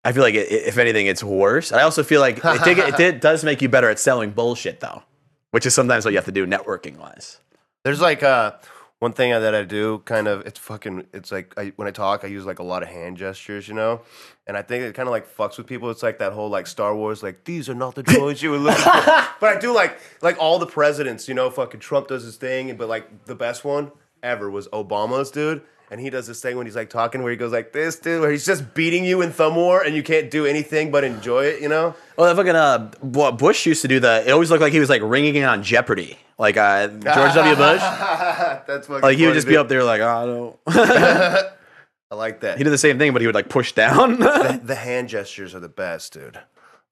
I 0.05 0.11
feel 0.11 0.23
like 0.23 0.35
it, 0.35 0.51
if 0.51 0.77
anything, 0.77 1.07
it's 1.07 1.23
worse. 1.23 1.71
I 1.71 1.83
also 1.83 2.03
feel 2.03 2.19
like 2.21 2.39
it, 2.43 2.63
did, 2.63 2.77
it 2.77 2.97
did, 2.97 3.19
does 3.19 3.43
make 3.43 3.61
you 3.61 3.69
better 3.69 3.89
at 3.89 3.99
selling 3.99 4.31
bullshit, 4.31 4.79
though, 4.79 5.03
which 5.51 5.65
is 5.65 5.73
sometimes 5.73 6.05
what 6.05 6.11
you 6.11 6.17
have 6.17 6.25
to 6.25 6.31
do 6.31 6.45
networking 6.45 6.97
wise. 6.97 7.39
There's 7.83 8.01
like 8.01 8.23
uh 8.23 8.53
one 8.99 9.11
thing 9.11 9.31
that 9.31 9.53
I 9.53 9.63
do 9.63 9.99
kind 10.05 10.29
of 10.29 10.45
it's 10.45 10.57
fucking 10.57 11.07
it's 11.13 11.29
like 11.29 11.53
I, 11.57 11.73
when 11.75 11.89
I 11.89 11.91
talk 11.91 12.23
I 12.23 12.27
use 12.27 12.45
like 12.45 12.59
a 12.59 12.63
lot 12.63 12.83
of 12.83 12.89
hand 12.89 13.17
gestures, 13.17 13.67
you 13.67 13.73
know? 13.73 14.01
And 14.47 14.55
I 14.55 14.61
think 14.61 14.85
it 14.85 14.95
kind 14.95 15.09
of 15.09 15.11
like 15.11 15.27
fucks 15.35 15.57
with 15.57 15.67
people. 15.67 15.89
It's 15.89 16.01
like 16.01 16.19
that 16.19 16.31
whole 16.31 16.49
like 16.49 16.67
Star 16.67 16.95
Wars 16.95 17.21
like 17.21 17.43
these 17.43 17.67
are 17.67 17.73
not 17.73 17.95
the 17.95 18.03
droids 18.03 18.41
you 18.41 18.51
were 18.51 18.57
looking 18.57 18.81
for. 18.81 18.91
But 19.41 19.57
I 19.57 19.59
do 19.59 19.73
like 19.73 19.99
like 20.21 20.37
all 20.39 20.57
the 20.57 20.65
presidents, 20.65 21.27
you 21.27 21.33
know, 21.33 21.49
fucking 21.49 21.81
Trump 21.81 22.07
does 22.07 22.23
his 22.23 22.37
thing, 22.37 22.73
but 22.77 22.87
like 22.87 23.25
the 23.25 23.35
best 23.35 23.65
one 23.65 23.91
ever 24.21 24.49
was 24.49 24.69
Obama's 24.69 25.29
dude. 25.31 25.61
And 25.93 26.01
he 26.01 26.09
does 26.09 26.25
this 26.25 26.41
thing 26.41 26.57
when 26.57 26.65
he's 26.65 26.75
like 26.75 26.89
talking 26.89 27.21
where 27.21 27.29
he 27.29 27.37
goes 27.37 27.51
like 27.51 27.71
this, 27.71 27.97
dude, 27.97 28.19
where 28.19 28.31
he's 28.31 28.47
just 28.47 28.73
beating 28.73 29.05
you 29.05 29.21
in 29.21 29.31
thumb 29.31 29.55
war 29.55 29.83
and 29.83 29.95
you 29.95 30.01
can't 30.01 30.31
do 30.31 30.47
anything 30.47 30.89
but 30.89 31.03
enjoy 31.03 31.45
it, 31.45 31.61
you 31.61 31.69
know? 31.69 31.93
Well, 32.17 32.25
that 32.25 32.35
fucking 32.35 32.55
uh, 32.55 32.89
what 33.01 33.37
Bush 33.37 33.67
used 33.67 33.83
to 33.83 33.87
do 33.87 33.99
that 33.99 34.25
It 34.25 34.31
always 34.31 34.49
looked 34.49 34.63
like 34.63 34.73
he 34.73 34.79
was 34.79 34.89
like 34.89 35.03
ringing 35.03 35.35
in 35.35 35.43
on 35.43 35.61
Jeopardy, 35.61 36.17
like 36.39 36.57
uh, 36.57 36.87
George 36.87 37.35
W. 37.35 37.55
Bush. 37.55 37.79
That's 38.65 38.87
fucking 38.87 39.03
Like 39.03 39.19
he 39.19 39.27
would 39.27 39.35
just 39.35 39.47
be 39.47 39.55
up 39.55 39.67
there 39.67 39.83
like, 39.83 40.01
oh, 40.01 40.07
I 40.07 40.25
don't. 40.25 40.59
I 42.11 42.15
like 42.15 42.39
that. 42.39 42.57
he 42.57 42.63
did 42.63 42.71
the 42.71 42.77
same 42.79 42.97
thing, 42.97 43.13
but 43.13 43.21
he 43.21 43.27
would 43.27 43.35
like 43.35 43.49
push 43.49 43.73
down. 43.73 44.19
the, 44.19 44.61
the 44.63 44.73
hand 44.73 45.09
gestures 45.09 45.53
are 45.53 45.59
the 45.59 45.69
best, 45.69 46.13
dude. 46.13 46.39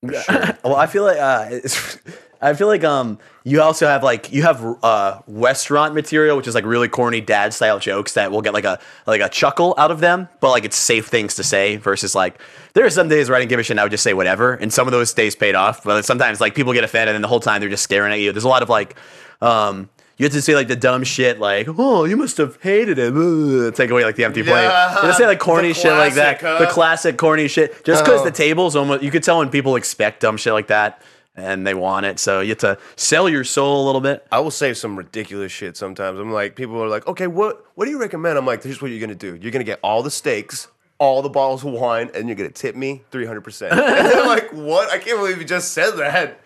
Sure. 0.10 0.58
Well, 0.64 0.76
I 0.76 0.88
feel 0.88 1.04
like 1.04 1.18
uh, 1.18 1.47
it's, 1.52 1.97
I 2.41 2.54
feel 2.56 2.68
like 2.68 2.84
um, 2.84 3.20
you 3.43 3.62
also 3.62 3.86
have 3.86 4.04
like 4.04 4.32
you 4.34 4.41
have 4.43 4.64
uh, 4.84 5.22
restaurant 5.28 5.93
material, 5.93 6.38
which 6.38 6.47
is 6.47 6.56
like 6.56 6.66
really 6.66 6.88
corny 6.88 7.22
dad 7.22 7.54
style 7.54 7.78
jokes 7.78 8.14
that 8.14 8.32
will 8.32 8.41
get 8.41 8.54
like 8.54 8.64
a 8.64 8.80
like 9.06 9.22
a 9.22 9.30
chuckle 9.30 9.76
out 9.78 9.91
of 9.91 9.99
them, 9.99 10.28
but 10.39 10.49
like 10.49 10.66
it's 10.66 10.76
safe 10.78 11.08
things 11.08 11.36
to 11.36 11.43
say 11.43 11.76
versus 11.76 12.16
like 12.16 12.39
there 12.74 12.84
are 12.86 12.89
some 12.89 13.10
days 13.10 13.30
where 13.30 13.36
I 13.36 13.39
didn't 13.41 13.49
give 13.49 13.60
a 13.60 13.64
shit 13.64 13.72
and 13.72 13.80
I 13.80 13.84
would 13.84 13.91
just 13.91 14.04
say 14.04 14.14
whatever, 14.16 14.54
and 14.54 14.74
some 14.74 14.88
of 14.88 14.91
those 14.91 15.14
days 15.14 15.36
paid 15.36 15.54
off, 15.54 15.84
but 15.84 16.04
sometimes 16.04 16.41
like 16.41 16.56
people 16.56 16.74
get 16.74 16.84
offended 16.84 17.14
and 17.16 17.24
the 17.24 17.28
whole 17.28 17.39
time 17.39 17.60
they're 17.62 17.70
just 17.70 17.84
staring 17.84 18.12
at 18.12 18.20
you. 18.20 18.32
There's 18.32 18.43
a 18.43 18.49
lot 18.49 18.64
of 18.64 18.70
like 18.70 18.95
um. 19.41 19.89
You 20.22 20.26
have 20.26 20.34
to 20.34 20.41
say 20.43 20.53
like 20.53 20.67
the 20.67 20.76
dumb 20.76 21.03
shit, 21.03 21.39
like 21.39 21.67
"Oh, 21.67 22.03
you 22.05 22.15
must 22.15 22.38
have 22.38 22.61
hated 22.61 22.99
it." 22.99 23.11
Ugh, 23.11 23.74
Take 23.74 23.89
away 23.89 24.03
like 24.05 24.15
the 24.15 24.24
empty 24.24 24.43
plate. 24.43 24.61
Yeah. 24.65 24.95
You 24.97 25.07
just 25.07 25.17
say 25.17 25.26
like 25.26 25.39
corny 25.39 25.74
shit 25.74 25.91
like 25.93 26.13
that. 26.13 26.39
huh? 26.39 26.59
The 26.59 26.67
classic 26.67 27.17
corny 27.17 27.47
shit. 27.47 27.84
Just 27.84 28.03
because 28.03 28.19
Oh. 28.22 28.24
the 28.26 28.30
uh-huh. 28.30 28.38
tables 28.38 28.76
almost, 28.76 29.01
you 29.01 29.09
could 29.09 29.24
tell 29.24 29.39
when 29.39 29.49
people 29.49 29.76
expect 29.76 30.19
dumb 30.19 30.38
shit 30.38 30.53
like 30.53 30.67
that. 30.67 31.01
and 31.36 31.65
they 31.65 31.74
want 31.74 32.05
it. 32.05 32.19
So 32.19 32.41
you 32.41 32.49
have 32.49 32.57
to 32.59 32.78
sell 32.97 33.28
your 33.30 33.43
soul 33.45 33.84
a 33.84 33.86
little 33.86 34.01
bit. 34.01 34.28
I 34.32 34.41
will 34.41 34.51
say 34.51 34.74
some 34.76 34.97
ridiculous 34.97 35.51
shit 35.51 35.78
sometimes. 35.78 36.19
I'm 36.19 36.32
like, 36.32 36.55
people 36.57 36.84
are 36.84 36.89
like, 36.89 37.07
okay, 37.07 37.26
what 37.26 37.65
what 37.76 37.86
do 37.86 37.91
you 37.91 37.99
recommend? 37.99 38.38
I'm 38.38 38.45
like, 38.45 38.61
here's 38.61 38.80
what 38.82 38.91
you're 38.91 38.99
gonna 38.99 39.15
do. 39.15 39.36
You're 39.41 39.51
gonna 39.51 39.63
get 39.63 39.80
all 39.82 40.03
the 40.03 40.11
steaks, 40.11 40.67
all 40.99 41.22
the 41.22 41.30
bottles 41.30 41.63
of 41.65 41.72
wine, 41.72 42.11
and 42.13 42.28
you're 42.28 42.36
gonna 42.36 42.49
tip 42.49 42.76
me 42.76 43.01
300. 43.11 43.41
percent 43.41 43.72
And 43.80 44.05
they're 44.05 44.28
like, 44.28 44.51
what? 44.51 44.91
I 44.91 44.99
can't 44.99 45.17
believe 45.17 45.39
you 45.39 45.45
just 45.45 45.72
said 45.72 45.91
that. 45.91 46.41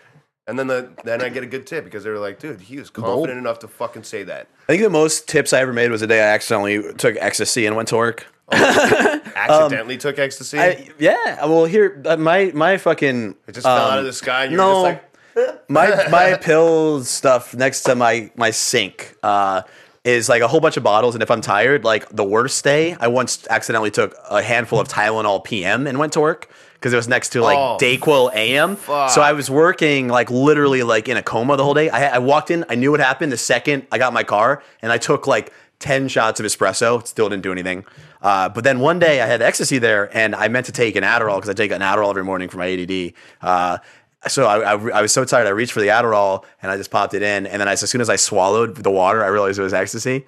And 0.47 0.59
then 0.59 0.67
the 0.67 0.89
then 1.03 1.23
I 1.23 1.29
get 1.29 1.43
a 1.43 1.47
good 1.47 1.65
tip 1.65 1.85
because 1.85 2.03
they 2.03 2.09
were 2.11 2.19
like, 2.19 2.39
dude, 2.39 2.61
he 2.61 2.77
was 2.77 2.91
confident 2.91 3.39
enough 3.39 3.59
to 3.59 3.67
fucking 3.67 4.03
say 4.03 4.23
that. 4.23 4.47
I 4.63 4.73
think 4.73 4.83
the 4.83 4.91
most 4.91 5.27
tips 5.27 5.53
I 5.53 5.61
ever 5.61 5.73
made 5.73 5.89
was 5.89 6.01
the 6.01 6.07
day 6.07 6.21
I 6.21 6.33
accidentally 6.33 6.93
took 6.93 7.15
ecstasy 7.19 7.65
and 7.65 7.75
went 7.75 7.87
to 7.89 7.97
work. 7.97 8.27
Accidentally 8.51 9.97
took 9.97 10.19
ecstasy. 10.19 10.59
Um, 10.59 10.63
I, 10.63 10.89
yeah, 10.99 11.45
well, 11.45 11.65
here 11.65 11.99
uh, 12.05 12.15
my 12.17 12.51
my 12.53 12.77
fucking 12.77 13.35
it 13.47 13.53
just 13.53 13.65
fell 13.65 13.75
out 13.75 13.93
um, 13.93 13.99
of 13.99 14.05
the 14.05 14.13
sky. 14.13 14.43
And 14.43 14.51
you 14.51 14.57
no. 14.57 14.83
were 14.83 14.91
just 14.91 15.03
like, 15.35 15.61
my 15.69 16.07
my 16.11 16.37
pill 16.37 17.03
stuff 17.03 17.55
next 17.55 17.81
to 17.83 17.95
my 17.95 18.29
my 18.35 18.51
sink 18.51 19.15
uh, 19.23 19.63
is 20.03 20.29
like 20.29 20.43
a 20.43 20.47
whole 20.47 20.59
bunch 20.59 20.77
of 20.77 20.83
bottles. 20.83 21.15
And 21.15 21.23
if 21.23 21.31
I'm 21.31 21.41
tired, 21.41 21.83
like 21.83 22.07
the 22.09 22.23
worst 22.23 22.63
day, 22.63 22.95
I 22.99 23.07
once 23.07 23.47
accidentally 23.49 23.89
took 23.89 24.15
a 24.29 24.43
handful 24.43 24.79
of 24.79 24.87
Tylenol 24.87 25.43
PM 25.43 25.87
and 25.87 25.97
went 25.97 26.13
to 26.13 26.19
work 26.19 26.47
because 26.85 26.93
it 26.93 26.97
was 26.97 27.07
next 27.07 27.29
to 27.29 27.41
like 27.41 27.57
Oh, 27.57 27.77
Dayquil 27.81 28.31
AM. 28.35 28.77
So 29.07 29.19
I 29.19 29.33
was 29.33 29.49
working 29.49 30.07
like 30.07 30.29
literally 30.29 30.83
like 30.83 31.09
in 31.09 31.17
a 31.17 31.23
coma 31.23 31.57
the 31.57 31.63
whole 31.63 31.73
day. 31.73 31.89
I, 31.89 32.17
I 32.17 32.19
walked 32.19 32.51
in, 32.51 32.63
I 32.69 32.75
knew 32.75 32.91
what 32.91 32.99
happened 32.99 33.31
the 33.31 33.37
second 33.37 33.87
I 33.91 33.97
got 33.97 34.13
my 34.13 34.21
car, 34.23 34.61
and 34.83 34.91
I 34.91 34.99
took 34.99 35.25
like 35.25 35.51
ten 35.79 36.07
shots 36.07 36.39
of 36.39 36.45
espresso. 36.45 37.03
Still 37.07 37.27
didn't 37.27 37.41
do 37.41 37.51
anything. 37.51 37.85
Uh, 38.21 38.49
but 38.49 38.63
then 38.63 38.79
one 38.79 38.99
day 38.99 39.19
I 39.19 39.25
had 39.25 39.41
ecstasy 39.41 39.79
there, 39.79 40.15
and 40.15 40.35
I 40.35 40.47
meant 40.47 40.67
to 40.67 40.71
take 40.71 40.95
an 40.95 41.03
Adderall 41.03 41.37
because 41.37 41.49
I 41.49 41.53
take 41.53 41.71
an 41.71 41.81
Adderall 41.81 42.11
every 42.11 42.23
morning 42.23 42.49
for 42.49 42.57
my 42.57 42.67
ADD. 42.71 43.13
Uh, 43.41 43.79
so 44.27 44.45
I, 44.45 44.73
I, 44.73 44.99
I 44.99 45.01
was 45.01 45.11
so 45.11 45.25
tired, 45.25 45.47
I 45.47 45.51
reached 45.51 45.71
for 45.71 45.81
the 45.81 45.87
Adderall 45.87 46.45
and 46.61 46.71
I 46.71 46.77
just 46.77 46.91
popped 46.91 47.15
it 47.15 47.23
in. 47.23 47.47
And 47.47 47.59
then 47.61 47.67
as 47.67 47.79
soon 47.89 48.01
as 48.01 48.09
I 48.11 48.15
swallowed 48.15 48.75
the 48.75 48.91
water, 48.91 49.23
I 49.23 49.27
realized 49.27 49.57
it 49.57 49.63
was 49.63 49.73
ecstasy. 49.73 50.25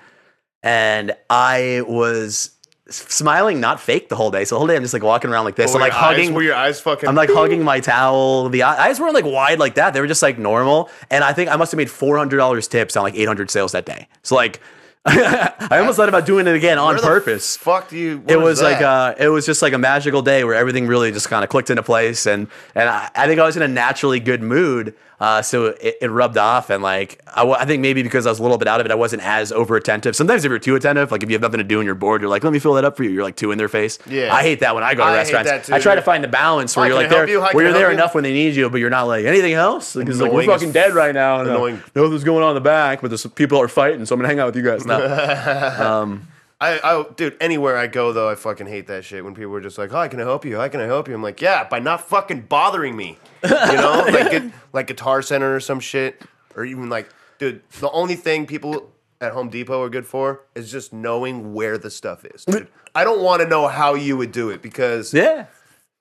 And 0.63 1.15
I 1.29 1.81
was 1.87 2.51
smiling, 2.89 3.59
not 3.59 3.79
fake 3.79 4.09
the 4.09 4.15
whole 4.15 4.31
day. 4.31 4.45
So 4.45 4.55
the 4.55 4.59
whole 4.59 4.67
day 4.67 4.75
I'm 4.75 4.81
just 4.81 4.93
like 4.93 5.03
walking 5.03 5.29
around 5.31 5.45
like 5.45 5.55
this. 5.55 5.73
I'm 5.73 5.81
like 5.81 5.91
your 5.93 6.01
eyes- 6.01 6.15
hugging. 6.17 6.33
Were 6.33 6.43
your 6.43 6.55
eyes 6.55 6.79
fucking? 6.79 7.07
I'm 7.07 7.15
like 7.15 7.29
hugging 7.33 7.63
my 7.63 7.79
towel. 7.79 8.49
The 8.49 8.63
eyes 8.63 8.99
weren't 8.99 9.13
like 9.13 9.25
wide 9.25 9.59
like 9.59 9.75
that. 9.75 9.93
They 9.93 10.01
were 10.01 10.07
just 10.07 10.21
like 10.21 10.37
normal. 10.37 10.89
And 11.09 11.23
I 11.23 11.33
think 11.33 11.49
I 11.49 11.55
must 11.55 11.71
have 11.71 11.77
made 11.77 11.87
$400 11.89 12.69
tips 12.69 12.95
on 12.95 13.03
like 13.03 13.15
800 13.15 13.49
sales 13.51 13.71
that 13.73 13.85
day. 13.85 14.07
So 14.23 14.35
like, 14.35 14.61
I 15.09 15.77
almost 15.79 15.95
thought 15.95 16.09
about 16.09 16.25
doing 16.25 16.47
it 16.47 16.55
again 16.55 16.77
on 16.77 16.99
purpose 16.99 17.55
Fuck 17.55 17.93
you? 17.93 18.21
it 18.27 18.35
was 18.35 18.61
like 18.61 18.81
uh, 18.81 19.15
it 19.17 19.29
was 19.29 19.45
just 19.45 19.61
like 19.61 19.71
a 19.71 19.77
magical 19.77 20.21
day 20.21 20.43
where 20.43 20.53
everything 20.53 20.85
really 20.85 21.13
just 21.13 21.29
kind 21.29 21.45
of 21.45 21.49
clicked 21.49 21.69
into 21.69 21.81
place, 21.81 22.25
and 22.25 22.49
and 22.75 22.89
I, 22.89 23.09
I 23.15 23.25
think 23.25 23.39
I 23.39 23.45
was 23.45 23.55
in 23.55 23.63
a 23.63 23.69
naturally 23.69 24.19
good 24.19 24.41
mood, 24.41 24.93
uh, 25.19 25.41
so 25.41 25.67
it, 25.67 25.97
it 26.01 26.07
rubbed 26.09 26.37
off, 26.37 26.69
and 26.69 26.83
like 26.83 27.19
I, 27.35 27.65
think 27.65 27.81
maybe 27.81 28.03
because 28.03 28.27
I 28.27 28.29
was 28.29 28.37
a 28.37 28.43
little 28.43 28.59
bit 28.59 28.67
out 28.67 28.79
of 28.79 28.85
it, 28.85 28.91
I 28.91 28.95
wasn't 28.95 29.23
as 29.23 29.51
over 29.51 29.75
attentive. 29.75 30.15
Sometimes 30.15 30.45
if 30.45 30.49
you're 30.49 30.59
too 30.59 30.75
attentive, 30.75 31.11
like 31.11 31.23
if 31.23 31.29
you 31.29 31.33
have 31.33 31.41
nothing 31.41 31.57
to 31.57 31.63
do 31.63 31.79
and 31.79 31.85
you're 31.87 31.95
bored, 31.95 32.21
you're 32.21 32.29
like, 32.29 32.43
let 32.43 32.53
me 32.53 32.59
fill 32.59 32.75
that 32.75 32.85
up 32.85 32.95
for 32.95 33.03
you. 33.03 33.09
You're 33.09 33.23
like 33.23 33.35
too 33.35 33.51
in 33.51 33.57
their 33.57 33.67
face. 33.67 33.97
Yeah. 34.07 34.31
I 34.33 34.43
hate 34.43 34.59
that 34.59 34.75
when 34.75 34.83
I 34.83 34.93
go 34.93 35.03
to 35.03 35.05
I 35.05 35.11
hate 35.11 35.17
restaurants. 35.33 35.49
that 35.49 35.63
too, 35.65 35.73
I 35.73 35.79
try 35.79 35.95
to 35.95 36.03
find 36.03 36.23
the 36.23 36.27
balance 36.27 36.75
where 36.75 36.83
Hi, 36.83 36.89
you're 36.89 36.95
like 36.97 37.07
I 37.07 37.09
there, 37.09 37.29
you? 37.29 37.41
where 37.41 37.63
you're 37.63 37.73
there 37.73 37.87
you? 37.89 37.95
enough 37.95 38.13
when 38.13 38.23
they 38.23 38.33
need 38.33 38.55
you, 38.55 38.69
but 38.69 38.77
you're 38.77 38.91
not 38.91 39.03
like 39.03 39.25
anything 39.25 39.53
else 39.53 39.95
because 39.95 40.21
like 40.21 40.31
we're 40.31 40.45
fucking 40.45 40.71
dead 40.71 40.93
right 40.93 41.15
now. 41.15 41.41
And, 41.41 41.49
uh, 41.49 41.53
Annoying. 41.53 41.81
know 41.95 42.09
what's 42.09 42.23
going 42.23 42.43
on 42.43 42.51
in 42.51 42.55
the 42.55 42.61
back, 42.61 43.01
but 43.01 43.09
there's 43.09 43.25
people 43.25 43.59
are 43.59 43.67
fighting, 43.67 44.05
so 44.05 44.13
I'm 44.13 44.19
gonna 44.19 44.27
hang 44.27 44.39
out 44.39 44.45
with 44.47 44.55
you 44.55 44.63
guys 44.63 44.85
now. 44.85 44.97
I, 46.59 46.79
I, 46.83 47.05
dude, 47.15 47.37
anywhere 47.39 47.77
I 47.77 47.85
go 47.87 48.13
though, 48.13 48.29
I 48.29 48.35
fucking 48.35 48.65
hate 48.67 48.87
that 48.87 49.05
shit 49.05 49.23
when 49.23 49.35
people 49.35 49.53
are 49.53 49.61
just 49.61 49.77
like, 49.77 49.91
"Hi, 49.91 50.07
can 50.07 50.19
I 50.19 50.23
help 50.23 50.43
you? 50.43 50.57
Hi, 50.57 50.69
can 50.69 50.79
I 50.79 50.85
help 50.85 51.07
you?" 51.07 51.13
I'm 51.13 51.21
like, 51.21 51.39
"Yeah, 51.41 51.67
by 51.67 51.77
not 51.79 52.01
fucking 52.07 52.41
bothering 52.41 52.95
me," 52.95 53.19
you 53.43 53.49
know, 53.49 54.05
like 54.11 54.31
gu- 54.31 54.51
like 54.73 54.87
Guitar 54.87 55.21
Center 55.21 55.55
or 55.55 55.59
some 55.59 55.79
shit, 55.79 56.21
or 56.55 56.65
even 56.65 56.89
like, 56.89 57.09
dude, 57.37 57.61
the 57.79 57.91
only 57.91 58.15
thing 58.15 58.47
people 58.47 58.91
at 59.21 59.33
Home 59.33 59.49
Depot 59.49 59.81
are 59.83 59.89
good 59.89 60.05
for 60.07 60.41
is 60.55 60.71
just 60.71 60.93
knowing 60.93 61.53
where 61.53 61.77
the 61.77 61.91
stuff 61.91 62.25
is. 62.25 62.43
Dude. 62.45 62.67
I 62.95 63.03
don't 63.03 63.21
want 63.21 63.43
to 63.43 63.47
know 63.47 63.67
how 63.67 63.93
you 63.93 64.17
would 64.17 64.31
do 64.31 64.49
it 64.49 64.63
because 64.63 65.13
Yeah. 65.13 65.45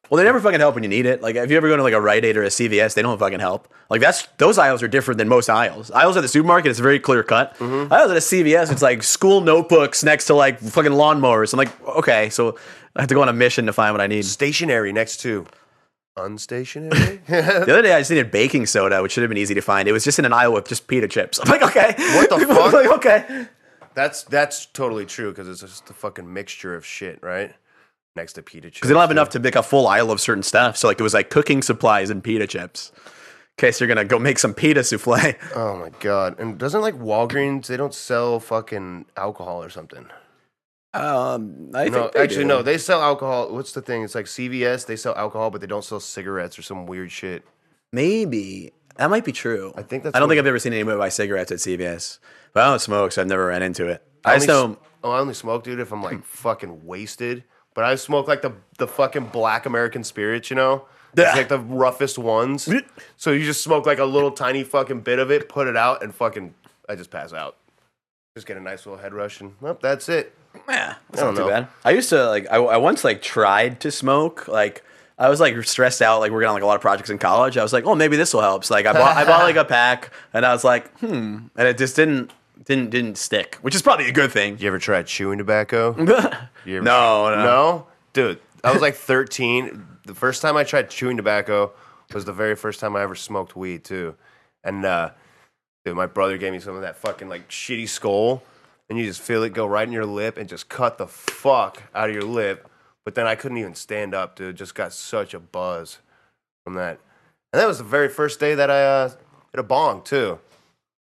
Well, 0.09 0.19
they 0.19 0.25
never 0.25 0.41
fucking 0.41 0.61
help 0.61 0.75
when 0.75 0.85
you 0.85 0.89
need 0.89 1.07
it. 1.07 1.21
Like, 1.23 1.37
if 1.37 1.51
you 1.51 1.57
ever 1.57 1.69
go 1.69 1.77
to 1.77 1.83
like 1.83 1.95
a 1.95 2.01
Rite 2.01 2.25
Aid 2.25 2.37
or 2.37 2.45
a 2.45 2.49
CVS, 2.49 2.95
they 2.95 3.03
don't 3.03 3.19
fucking 3.19 3.41
help. 3.41 3.73
Like, 3.91 4.01
that's 4.01 4.27
those 4.39 4.57
aisles 4.59 4.83
are 4.83 4.89
different 4.89 5.19
than 5.19 5.29
most 5.29 5.49
aisles. 5.51 5.91
Aisles 5.91 6.17
at 6.17 6.21
the 6.21 6.29
supermarket, 6.29 6.71
it's 6.71 6.79
very 6.81 7.01
clear 7.01 7.23
cut. 7.23 7.57
Mm-hmm. 7.59 7.93
Aisles 7.93 8.11
at 8.11 8.17
a 8.17 8.21
CVS, 8.21 8.71
it's 8.71 8.83
like 8.83 9.03
school 9.03 9.41
notebooks 9.41 10.05
next 10.05 10.27
to 10.27 10.35
like 10.35 10.61
fucking 10.61 10.93
lawnmowers. 10.93 11.53
I'm 11.53 11.59
like, 11.59 11.87
okay, 11.87 12.31
so 12.31 12.57
I 12.95 13.01
have 13.03 13.09
to 13.09 13.15
go 13.15 13.23
on 13.23 13.29
a 13.29 13.33
mission 13.33 13.67
to 13.67 13.73
find 13.73 13.93
what 13.95 14.01
I 14.01 14.07
need. 14.07 14.25
stationary 14.25 14.93
next 14.93 15.19
to 15.19 15.47
unstationary. 16.17 17.21
The 17.27 17.63
other 17.73 17.83
day, 17.83 17.93
I 17.95 18.01
just 18.01 18.11
needed 18.11 18.31
baking 18.31 18.67
soda, 18.67 19.03
which 19.03 19.13
should 19.13 19.23
have 19.23 19.29
been 19.29 19.39
easy 19.39 19.55
to 19.55 19.61
find. 19.61 19.89
It 19.89 19.93
was 19.93 20.05
just 20.05 20.19
in 20.19 20.25
an 20.25 20.33
aisle 20.33 20.53
with 20.55 20.69
just 20.69 20.87
pita 20.87 21.09
chips. 21.09 21.39
I'm 21.43 21.49
like, 21.51 21.63
okay, 21.63 21.95
What 22.17 22.31
the 22.31 22.47
fuck? 22.55 22.73
like, 22.73 22.89
okay. 22.97 23.47
that's 23.95 24.23
that's 24.25 24.67
totally 24.67 25.05
true 25.07 25.31
because 25.31 25.49
it's 25.49 25.61
just 25.61 25.91
a 25.91 25.93
fucking 25.93 26.33
mixture 26.33 26.75
of 26.75 26.87
shit, 26.87 27.19
right? 27.23 27.55
Next 28.17 28.33
to 28.33 28.43
pita 28.43 28.69
chips. 28.69 28.79
Because 28.79 28.89
they 28.89 28.95
don't 28.95 29.03
have 29.03 29.11
enough 29.11 29.29
to 29.31 29.39
make 29.39 29.55
a 29.57 29.63
full 29.63 29.87
aisle 29.87 30.11
of 30.11 30.21
certain 30.21 30.43
stuff. 30.43 30.77
So 30.77 30.89
like, 30.89 30.99
it 30.99 31.03
was 31.03 31.15
like 31.15 31.29
cooking 31.31 31.61
supplies 31.63 32.09
and 32.11 32.25
pita 32.25 32.47
chips. 32.47 32.91
In 32.97 33.11
case 33.59 33.81
you're 33.81 33.89
gonna 33.89 34.05
go 34.05 34.19
make 34.19 34.39
some 34.39 34.55
pita 34.55 34.81
souffle. 34.83 35.35
Oh 35.55 35.77
my 35.77 35.91
god! 36.01 36.39
And 36.41 36.59
doesn't 36.59 36.81
like 36.81 36.95
Walgreens? 36.95 37.67
They 37.67 37.77
don't 37.77 37.95
sell 37.95 38.41
fucking 38.41 39.07
alcohol 39.17 39.63
or 39.63 39.69
something. 39.71 40.07
Um, 40.95 41.71
I 41.75 41.89
No, 41.89 42.03
think 42.03 42.13
they 42.13 42.21
actually, 42.21 42.45
do. 42.45 42.49
no. 42.49 42.63
They 42.63 42.79
sell 42.79 43.03
alcohol. 43.03 43.53
What's 43.53 43.73
the 43.73 43.83
thing? 43.83 44.03
It's 44.03 44.15
like 44.15 44.27
CVS. 44.27 44.87
They 44.87 44.97
sell 44.97 45.15
alcohol, 45.15 45.51
but 45.51 45.61
they 45.61 45.67
don't 45.67 45.85
sell 45.85 46.01
cigarettes 46.01 46.59
or 46.59 46.63
some 46.63 46.87
weird 46.87 47.13
shit. 47.13 47.45
Maybe 47.93 48.73
that 48.97 49.11
might 49.11 49.25
be 49.25 49.33
true. 49.33 49.73
I 49.77 49.83
think 49.83 50.03
that's 50.05 50.15
I 50.17 50.19
don't 50.21 50.29
what- 50.29 50.33
think 50.35 50.39
I've 50.41 50.47
ever 50.47 50.59
seen 50.59 50.73
anyone 50.73 50.97
buy 50.99 51.11
cigarettes 51.11 51.53
at 51.53 51.59
CVS, 51.59 52.19
but 52.55 52.63
I 52.63 52.69
don't 52.71 52.79
smoke, 52.81 53.13
so 53.13 53.21
I've 53.23 53.29
never 53.29 53.47
ran 53.47 53.63
into 53.63 53.87
it. 53.87 54.03
I, 54.25 54.33
I 54.33 54.37
just 54.37 54.49
only, 54.49 54.69
know. 54.69 54.73
s- 54.81 54.89
oh, 55.05 55.11
I 55.13 55.19
only 55.21 55.35
smoke, 55.35 55.65
dude, 55.65 55.81
if 55.81 55.93
I'm 55.93 56.03
like 56.03 56.25
fucking 56.25 56.85
wasted. 56.87 57.45
But 57.77 57.85
I 57.85 57.95
smoke 57.95 58.27
like 58.27 58.41
the 58.43 58.55
the 58.79 58.89
fucking 58.89 59.27
black 59.27 59.67
American 59.67 60.03
spirits, 60.03 60.51
you 60.51 60.57
know. 60.57 60.87
It's 61.17 61.37
like 61.37 61.49
the 61.49 61.61
roughest 61.61 62.19
ones. 62.19 62.69
so 63.17 63.31
you 63.31 63.45
just 63.45 63.63
smoke 63.63 63.87
like 63.87 63.99
a 63.99 64.05
little 64.05 64.31
tiny 64.31 64.65
fucking 64.65 65.01
bit 65.01 65.19
of 65.19 65.31
it, 65.31 65.49
put 65.49 65.67
it 65.67 65.77
out, 65.77 66.03
and 66.03 66.15
fucking 66.15 66.55
I 66.89 66.95
just 66.95 67.11
pass 67.11 67.33
out. 67.33 67.57
Just 68.35 68.47
get 68.47 68.57
a 68.57 68.61
nice 68.61 68.85
little 68.85 69.01
head 69.01 69.15
rush, 69.15 69.41
and 69.41 69.55
well, 69.61 69.79
that's 69.81 70.09
it. 70.09 70.35
Yeah, 70.69 70.95
that's 71.11 71.23
I 71.23 71.27
not 71.27 71.35
don't 71.35 71.35
too 71.35 71.41
know. 71.43 71.49
bad. 71.49 71.69
I 71.85 71.91
used 71.91 72.09
to 72.11 72.27
like. 72.29 72.47
I, 72.51 72.57
I 72.57 72.77
once 72.79 73.05
like 73.05 73.21
tried 73.23 73.81
to 73.81 73.91
smoke. 73.91 74.49
Like 74.49 74.83
I 75.19 75.29
was 75.29 75.39
like 75.41 75.63
stressed 75.65 76.01
out, 76.03 76.21
like 76.21 76.33
working 76.33 76.49
on 76.49 76.55
like 76.55 76.63
a 76.63 76.67
lot 76.67 76.77
of 76.77 76.83
projects 76.83 77.11
in 77.11 77.19
college. 77.19 77.57
I 77.59 77.63
was 77.63 77.73
like, 77.75 77.85
oh, 77.85 77.95
maybe 77.95 78.17
this 78.17 78.33
will 78.35 78.43
help. 78.43 78.65
So 78.65 78.75
like 78.75 78.87
I 78.87 78.93
bought 78.95 79.17
I 79.17 79.25
bought 79.25 79.43
like 79.43 79.57
a 79.57 79.65
pack, 79.67 80.13
and 80.33 80.45
I 80.47 80.53
was 80.53 80.65
like, 80.65 80.97
hmm, 80.99 81.49
and 81.57 81.69
it 81.69 81.77
just 81.79 81.97
didn't 81.97 82.31
didn't 82.65 82.91
didn't 82.91 83.17
stick, 83.19 83.57
which 83.63 83.75
is 83.75 83.83
probably 83.83 84.09
a 84.09 84.13
good 84.13 84.33
thing. 84.33 84.59
You 84.59 84.69
ever 84.69 84.79
tried 84.79 85.07
chewing 85.07 85.39
tobacco? 85.39 85.93
no, 85.99 86.31
You 86.65 86.77
ever- 86.77 86.85
no, 86.85 87.35
No, 87.37 87.87
dude. 88.13 88.41
I 88.65 88.73
was 88.73 88.83
like 88.83 88.95
13. 88.97 89.87
The 90.07 90.15
first 90.15 90.43
time 90.43 90.57
I 90.57 90.65
tried 90.65 90.89
chewing 90.91 91.17
tobacco 91.17 91.73
was 92.15 92.25
the 92.25 92.33
very 92.33 92.55
first 92.57 92.81
time 92.81 92.97
I 92.97 93.03
ever 93.03 93.15
smoked 93.15 93.57
weed 93.57 93.85
too. 93.85 94.15
And 94.65 94.85
uh, 94.85 95.11
dude, 95.85 95.97
my 95.97 96.07
brother 96.07 96.39
gave 96.39 96.53
me 96.53 96.61
some 96.61 96.75
of 96.77 96.83
that 96.83 96.97
fucking 96.97 97.29
like 97.29 97.49
shitty 97.49 97.85
Skoal, 97.89 98.43
and 98.89 98.99
you 98.99 99.05
just 99.05 99.21
feel 99.21 99.43
it 99.43 99.53
go 99.53 99.67
right 99.67 99.87
in 99.87 99.93
your 99.93 100.07
lip 100.07 100.37
and 100.39 100.49
just 100.49 100.69
cut 100.69 100.99
the 100.99 101.07
fuck 101.07 101.83
out 101.95 102.09
of 102.09 102.15
your 102.15 102.25
lip. 102.25 102.69
But 103.05 103.15
then 103.15 103.27
I 103.27 103.35
couldn't 103.37 103.59
even 103.59 103.75
stand 103.75 104.15
up, 104.15 104.35
dude. 104.37 104.57
Just 104.57 104.75
got 104.75 104.93
such 104.93 105.35
a 105.35 105.39
buzz 105.41 105.99
from 106.65 106.75
that. 106.75 106.99
And 107.53 107.61
that 107.63 107.69
was 107.69 107.79
the 107.79 107.85
very 107.85 108.09
first 108.09 108.41
day 108.41 108.55
that 108.57 108.71
I 108.71 108.83
uh, 108.83 109.09
hit 109.53 109.59
a 109.61 109.63
bong 109.63 110.03
too. 110.03 110.39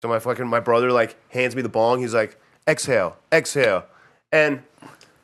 So 0.03 0.09
my 0.09 0.18
fucking 0.18 0.48
my 0.48 0.59
brother 0.59 0.90
like 0.90 1.16
hands 1.30 1.55
me 1.55 1.62
the 1.62 1.68
bong. 1.68 2.00
He's 2.00 2.12
like, 2.12 2.36
exhale, 2.66 3.16
exhale, 3.32 3.84
and 4.32 4.64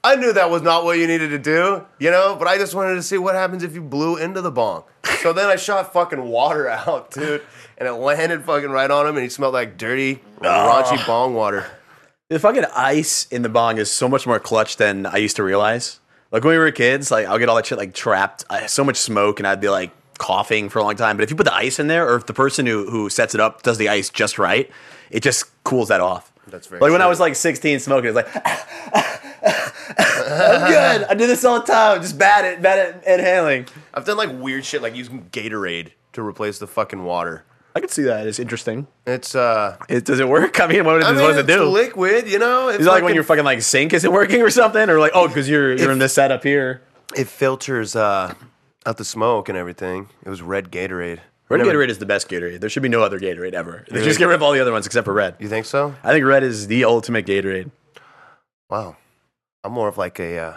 I 0.05 0.15
knew 0.15 0.33
that 0.33 0.51
was 0.51 0.63
not 0.63 0.85
what 0.85 0.99
you 0.99 1.09
needed 1.09 1.31
to 1.31 1.39
do, 1.39 1.85
you 1.99 2.13
know. 2.13 2.37
But 2.39 2.47
I 2.47 2.59
just 2.59 2.77
wanted 2.77 2.95
to 2.95 3.03
see 3.03 3.19
what 3.19 3.35
happens 3.35 3.65
if 3.65 3.75
you 3.75 3.83
blew 3.83 4.17
into 4.17 4.41
the 4.41 4.53
bong. 4.53 4.85
So 5.19 5.33
then 5.33 5.49
I 5.49 5.57
shot 5.57 5.93
fucking 5.93 6.23
water 6.23 6.69
out, 6.69 7.11
dude, 7.11 7.43
and 7.77 7.89
it 7.89 7.93
landed 7.93 8.45
fucking 8.45 8.71
right 8.71 8.89
on 8.89 9.05
him, 9.05 9.17
and 9.17 9.25
he 9.25 9.29
smelled 9.29 9.53
like 9.53 9.77
dirty, 9.77 10.21
raunchy 10.41 10.97
oh. 10.97 11.05
bong 11.09 11.35
water. 11.35 11.67
The 12.29 12.39
fucking 12.39 12.67
ice 12.73 13.27
in 13.29 13.43
the 13.43 13.49
bong 13.49 13.79
is 13.79 13.91
so 13.91 14.09
much 14.09 14.29
more 14.29 14.39
clutch 14.39 14.77
than 14.77 15.07
I 15.07 15.17
used 15.17 15.35
to 15.37 15.43
realize. 15.43 15.99
Like 16.31 16.45
when 16.45 16.53
we 16.53 16.59
were 16.59 16.71
kids, 16.71 17.11
like 17.11 17.27
I'll 17.27 17.39
get 17.39 17.49
all 17.49 17.57
that 17.57 17.67
shit 17.67 17.79
like 17.79 17.95
trapped, 17.95 18.45
I, 18.49 18.67
so 18.67 18.85
much 18.85 18.97
smoke, 18.97 19.41
and 19.41 19.47
I'd 19.49 19.61
be 19.61 19.69
like 19.69 19.91
coughing 20.19 20.69
for 20.69 20.79
a 20.79 20.83
long 20.83 20.97
time. 20.97 21.17
But 21.17 21.23
if 21.25 21.31
you 21.31 21.37
put 21.37 21.45
the 21.45 21.55
ice 21.55 21.79
in 21.79 21.87
there, 21.87 22.09
or 22.09 22.17
if 22.17 22.27
the 22.27 22.35
person 22.35 22.67
who 22.67 22.91
who 22.91 23.09
sets 23.09 23.35
it 23.35 23.41
up 23.41 23.63
does 23.63 23.79
the 23.79 23.89
ice 23.89 24.11
just 24.11 24.39
right, 24.39 24.71
it 25.11 25.23
just 25.23 25.47
cools 25.65 25.89
that 25.89 26.01
off. 26.01 26.31
That's 26.49 26.67
very 26.67 26.81
like 26.81 26.93
when 26.93 27.03
I 27.03 27.07
was 27.07 27.21
like 27.21 27.35
16 27.35 27.79
smoking, 27.81 28.11
it 28.11 28.15
was 28.15 28.25
like 28.25 28.37
I'm 29.47 30.71
good. 30.71 31.05
I 31.09 31.15
do 31.15 31.27
this 31.27 31.45
all 31.45 31.61
the 31.61 31.67
time. 31.67 32.01
Just 32.03 32.19
bad 32.19 32.45
at 32.45 32.63
bad 32.63 32.79
at 33.05 33.21
inhaling. 33.21 33.67
I've 33.95 34.05
done 34.05 34.17
like 34.17 34.31
weird 34.33 34.65
shit, 34.65 34.83
like 34.83 34.95
using 34.95 35.29
Gatorade 35.31 35.93
to 36.15 36.23
replace 36.23 36.59
the 36.59 36.67
fucking 36.67 37.05
water. 37.05 37.45
I 37.77 37.81
can 37.81 37.91
see 37.91 38.03
that. 38.03 38.27
It's 38.27 38.39
interesting. 38.41 38.87
It's 39.07 39.35
uh, 39.35 39.77
It, 39.89 40.05
does 40.05 40.19
it 40.21 40.29
work? 40.29 40.59
I 40.65 40.67
mean, 40.67 40.85
what, 40.85 40.97
I 40.97 41.01
does, 41.01 41.13
mean, 41.13 41.23
what 41.23 41.29
does 41.29 41.37
it 41.39 41.51
it's 41.51 41.59
do? 41.59 41.65
liquid, 41.69 42.27
you 42.29 42.39
know. 42.39 42.69
It's 42.69 42.81
it 42.85 42.87
like 42.87 43.05
when 43.05 43.15
your 43.15 43.23
fucking 43.25 43.45
like 43.45 43.63
sink 43.63 43.93
isn't 43.93 44.11
working 44.11 44.43
or 44.43 44.51
something, 44.51 44.89
or 44.91 44.99
like 44.99 45.13
oh 45.15 45.29
because 45.29 45.49
you're 45.49 45.77
you're 45.77 45.93
in 45.93 45.99
this 45.99 46.15
setup 46.15 46.43
here? 46.43 46.83
it 47.17 47.27
filters 47.27 47.97
uh 47.97 48.35
out 48.89 48.97
the 48.97 49.05
smoke 49.05 49.49
and 49.49 49.57
everything. 49.57 50.09
It 50.25 50.29
was 50.31 50.43
red 50.43 50.71
Gatorade. 50.73 51.21
Red 51.49 51.59
Never- 51.59 51.73
Gatorade 51.73 51.89
is 51.91 51.99
the 51.99 52.07
best 52.07 52.29
Gatorade. 52.29 52.61
There 52.61 52.69
should 52.71 52.83
be 52.83 52.89
no 52.89 53.03
other 53.03 53.21
Gatorade 53.21 53.53
ever. 53.53 53.85
They 53.91 54.03
just 54.03 54.19
get 54.19 54.27
rid 54.27 54.35
of 54.35 54.43
all 54.43 54.53
the 54.53 54.61
other 54.61 54.73
ones 54.73 54.87
except 54.87 55.05
for 55.05 55.13
red. 55.15 55.37
You 55.39 55.49
think 55.49 55.67
so? 55.67 55.95
I 56.03 56.13
think 56.13 56.25
red 56.27 56.43
is 56.43 56.67
the 56.67 56.85
ultimate 56.85 57.27
Gatorade. 57.27 57.71
Wow. 58.69 58.97
I'm 59.65 59.73
more 59.73 59.89
of 59.89 59.97
like 59.99 60.19
a 60.19 60.39
uh, 60.39 60.57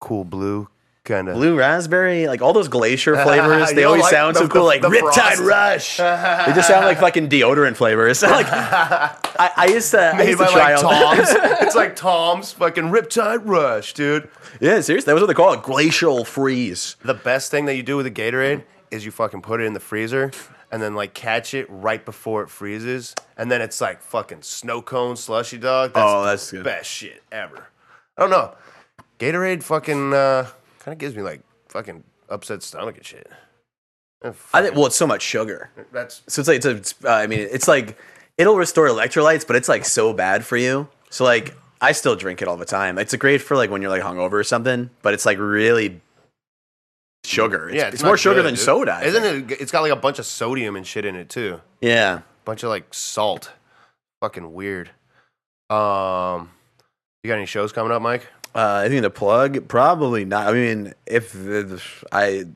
cool 0.00 0.24
blue 0.24 0.68
kind 1.10 1.28
of. 1.28 1.34
Blue 1.34 1.56
raspberry, 1.58 2.26
like 2.26 2.40
all 2.42 2.52
those 2.52 2.68
glacier 2.68 3.14
flavors, 3.24 3.72
they 3.72 3.84
always 3.84 4.02
like 4.02 4.10
sound 4.12 4.36
the- 4.36 4.40
so 4.40 4.48
cool, 4.48 4.62
the- 4.62 4.66
like 4.68 4.82
the 4.82 4.88
Riptide 4.88 5.36
frost? 5.36 5.40
Rush. 5.42 5.96
they 6.46 6.52
just 6.54 6.68
sound 6.68 6.86
like 6.86 6.98
fucking 6.98 7.28
deodorant 7.28 7.76
flavors. 7.76 8.22
like, 8.22 8.46
I, 8.50 9.50
I 9.56 9.66
used 9.66 9.90
to, 9.90 10.00
I 10.00 10.16
Made 10.18 10.28
used 10.28 10.38
by 10.38 10.46
to 10.46 10.52
try 10.52 10.74
like. 10.76 11.16
Tom's. 11.16 11.28
it's 11.62 11.74
like 11.76 11.96
Tom's 11.96 12.52
fucking 12.52 12.84
Riptide 12.84 13.42
Rush, 13.44 13.92
dude. 13.94 14.28
yeah, 14.60 14.80
seriously, 14.80 15.06
that 15.10 15.14
was 15.14 15.22
what 15.22 15.26
they 15.26 15.34
call 15.34 15.52
it, 15.52 15.62
glacial 15.62 16.24
freeze. 16.24 16.96
The 17.02 17.14
best 17.14 17.50
thing 17.50 17.64
that 17.66 17.74
you 17.76 17.82
do 17.82 17.96
with 17.96 18.06
a 18.06 18.10
Gatorade 18.10 18.62
is 18.90 19.04
you 19.04 19.10
fucking 19.10 19.42
put 19.42 19.60
it 19.60 19.64
in 19.64 19.72
the 19.72 19.80
freezer 19.80 20.32
and 20.72 20.80
then 20.80 20.94
like 20.94 21.14
catch 21.14 21.52
it 21.54 21.66
right 21.68 22.04
before 22.04 22.42
it 22.42 22.48
freezes, 22.50 23.14
and 23.36 23.50
then 23.50 23.60
it's 23.60 23.80
like 23.80 24.00
fucking 24.02 24.42
snow 24.42 24.80
cone 24.80 25.16
slushy 25.16 25.58
dog. 25.58 25.94
That's 25.94 26.04
Oh, 26.08 26.20
the 26.22 26.26
that's 26.30 26.50
good. 26.52 26.62
best 26.64 26.88
shit 26.88 27.22
ever. 27.32 27.66
I 28.16 28.20
don't 28.22 28.30
know. 28.30 28.54
Gatorade 29.18 29.62
fucking 29.64 30.12
uh, 30.14 30.46
kind 30.90 30.96
of 30.96 30.98
gives 30.98 31.14
me 31.14 31.22
like 31.22 31.40
fucking 31.68 32.02
upset 32.28 32.64
stomach 32.64 32.96
and 32.96 33.06
shit. 33.06 33.30
Eh, 34.24 34.32
I 34.52 34.62
think, 34.62 34.74
well, 34.74 34.86
it's 34.86 34.96
so 34.96 35.06
much 35.06 35.22
sugar. 35.22 35.70
That's 35.92 36.22
So 36.26 36.40
it's 36.40 36.48
like, 36.48 36.56
it's, 36.56 36.66
a, 36.66 36.70
it's 36.70 36.94
uh, 37.04 37.10
I 37.10 37.28
mean, 37.28 37.38
it's 37.38 37.68
like, 37.68 37.96
it'll 38.36 38.56
restore 38.56 38.88
electrolytes, 38.88 39.46
but 39.46 39.54
it's 39.54 39.68
like 39.68 39.84
so 39.84 40.12
bad 40.12 40.44
for 40.44 40.56
you. 40.56 40.88
So 41.08 41.22
like, 41.24 41.54
I 41.80 41.92
still 41.92 42.16
drink 42.16 42.42
it 42.42 42.48
all 42.48 42.56
the 42.56 42.64
time. 42.64 42.98
It's 42.98 43.12
a 43.12 43.16
great 43.16 43.40
for 43.40 43.56
like 43.56 43.70
when 43.70 43.82
you're 43.82 43.90
like 43.90 44.02
hungover 44.02 44.32
or 44.32 44.44
something, 44.44 44.90
but 45.02 45.14
it's 45.14 45.24
like 45.24 45.38
really 45.38 46.00
sugar. 47.24 47.68
It's, 47.68 47.76
yeah. 47.76 47.88
it's, 47.88 48.02
not 48.02 48.08
more 48.08 48.18
sugar 48.18 48.36
good, 48.36 48.46
than 48.46 48.54
dude. 48.54 48.64
soda. 48.64 48.94
I 48.94 49.04
Isn't 49.04 49.22
think. 49.22 49.50
it? 49.52 49.60
It's 49.60 49.70
got 49.70 49.82
like 49.82 49.92
a 49.92 49.96
bunch 49.96 50.18
of 50.18 50.26
sodium 50.26 50.74
and 50.74 50.84
shit 50.84 51.04
in 51.04 51.14
it 51.14 51.28
too. 51.28 51.60
Yeah. 51.80 52.22
bunch 52.44 52.64
of 52.64 52.68
like 52.68 52.92
salt. 52.92 53.52
Fucking 54.20 54.52
weird. 54.52 54.90
Um, 55.70 56.50
you 57.22 57.28
got 57.28 57.36
any 57.36 57.46
shows 57.46 57.70
coming 57.72 57.92
up, 57.92 58.02
Mike? 58.02 58.26
Uh, 58.54 58.82
I 58.84 58.88
think 58.88 59.02
the 59.02 59.10
plug 59.10 59.68
probably 59.68 60.24
not. 60.24 60.48
I 60.48 60.52
mean, 60.52 60.92
if 61.06 61.32
the, 61.32 61.82
I, 62.10 62.46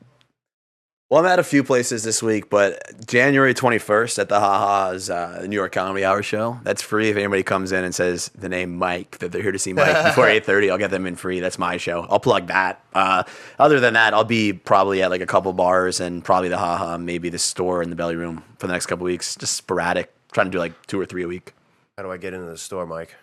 well, 1.09 1.19
I'm 1.23 1.25
at 1.31 1.39
a 1.39 1.43
few 1.43 1.63
places 1.63 2.03
this 2.03 2.23
week, 2.23 2.49
but 2.49 3.05
January 3.07 3.53
21st 3.53 4.19
at 4.19 4.27
the 4.27 4.39
Haha's 4.39 5.09
uh, 5.09 5.45
New 5.47 5.55
York 5.55 5.71
Comedy 5.71 6.03
Hour 6.03 6.23
show. 6.23 6.59
That's 6.63 6.81
free. 6.81 7.09
If 7.09 7.15
anybody 7.15 7.43
comes 7.43 7.71
in 7.71 7.83
and 7.83 7.93
says 7.93 8.29
the 8.35 8.49
name 8.49 8.75
Mike 8.75 9.19
that 9.19 9.31
they're 9.31 9.43
here 9.43 9.51
to 9.51 9.59
see 9.59 9.71
Mike 9.73 10.03
before 10.03 10.25
8:30, 10.25 10.71
I'll 10.71 10.77
get 10.77 10.91
them 10.91 11.05
in 11.05 11.15
free. 11.15 11.39
That's 11.39 11.59
my 11.59 11.77
show. 11.77 12.07
I'll 12.09 12.19
plug 12.19 12.47
that. 12.47 12.83
Uh, 12.93 13.23
other 13.59 13.79
than 13.79 13.93
that, 13.93 14.13
I'll 14.13 14.23
be 14.23 14.51
probably 14.51 15.03
at 15.03 15.11
like 15.11 15.21
a 15.21 15.27
couple 15.27 15.53
bars 15.53 15.99
and 15.99 16.23
probably 16.23 16.49
the 16.49 16.57
Haha, 16.57 16.97
maybe 16.97 17.29
the 17.29 17.39
store 17.39 17.83
in 17.83 17.91
the 17.91 17.95
Belly 17.95 18.15
Room 18.15 18.43
for 18.57 18.67
the 18.67 18.73
next 18.73 18.87
couple 18.87 19.05
weeks. 19.05 19.35
Just 19.35 19.53
sporadic, 19.55 20.11
trying 20.31 20.47
to 20.47 20.51
do 20.51 20.57
like 20.57 20.87
two 20.87 20.99
or 20.99 21.05
three 21.05 21.23
a 21.23 21.27
week. 21.27 21.53
How 21.97 22.03
do 22.03 22.11
I 22.11 22.17
get 22.17 22.33
into 22.33 22.47
the 22.47 22.57
store, 22.57 22.85
Mike? 22.85 23.15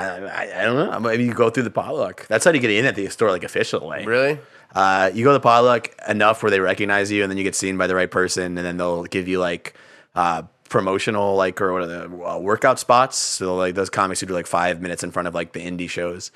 I, 0.00 0.44
I, 0.44 0.62
I 0.62 0.64
don't 0.64 0.76
know. 0.76 1.00
Maybe 1.00 1.24
you 1.24 1.32
go 1.34 1.50
through 1.50 1.62
the 1.64 1.70
potluck. 1.70 2.26
That's 2.28 2.44
how 2.44 2.50
you 2.52 2.60
get 2.60 2.70
in 2.70 2.84
at 2.84 2.94
the 2.94 3.08
store, 3.08 3.30
like 3.30 3.44
official 3.44 3.86
way. 3.86 4.04
Really? 4.04 4.38
Uh, 4.74 5.10
you 5.12 5.24
go 5.24 5.30
to 5.30 5.34
the 5.34 5.40
potluck 5.40 5.90
enough 6.08 6.42
where 6.42 6.50
they 6.50 6.60
recognize 6.60 7.10
you, 7.10 7.22
and 7.22 7.30
then 7.30 7.36
you 7.38 7.44
get 7.44 7.54
seen 7.54 7.76
by 7.76 7.86
the 7.86 7.94
right 7.94 8.10
person, 8.10 8.56
and 8.56 8.66
then 8.66 8.76
they'll 8.76 9.04
give 9.04 9.26
you 9.28 9.38
like 9.40 9.74
uh, 10.14 10.42
promotional, 10.68 11.34
like 11.36 11.60
or 11.60 11.72
what 11.72 11.82
are 11.82 11.86
the 11.86 12.04
uh, 12.24 12.38
workout 12.38 12.78
spots. 12.78 13.16
So 13.18 13.56
like 13.56 13.74
those 13.74 13.90
comics 13.90 14.20
who 14.20 14.26
do 14.26 14.34
like 14.34 14.46
five 14.46 14.80
minutes 14.80 15.02
in 15.02 15.10
front 15.10 15.28
of 15.28 15.34
like 15.34 15.52
the 15.52 15.60
indie 15.60 15.90
shows. 15.90 16.30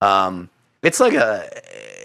Um, 0.00 0.50
it's 0.82 1.00
like 1.00 1.14
a, 1.14 1.48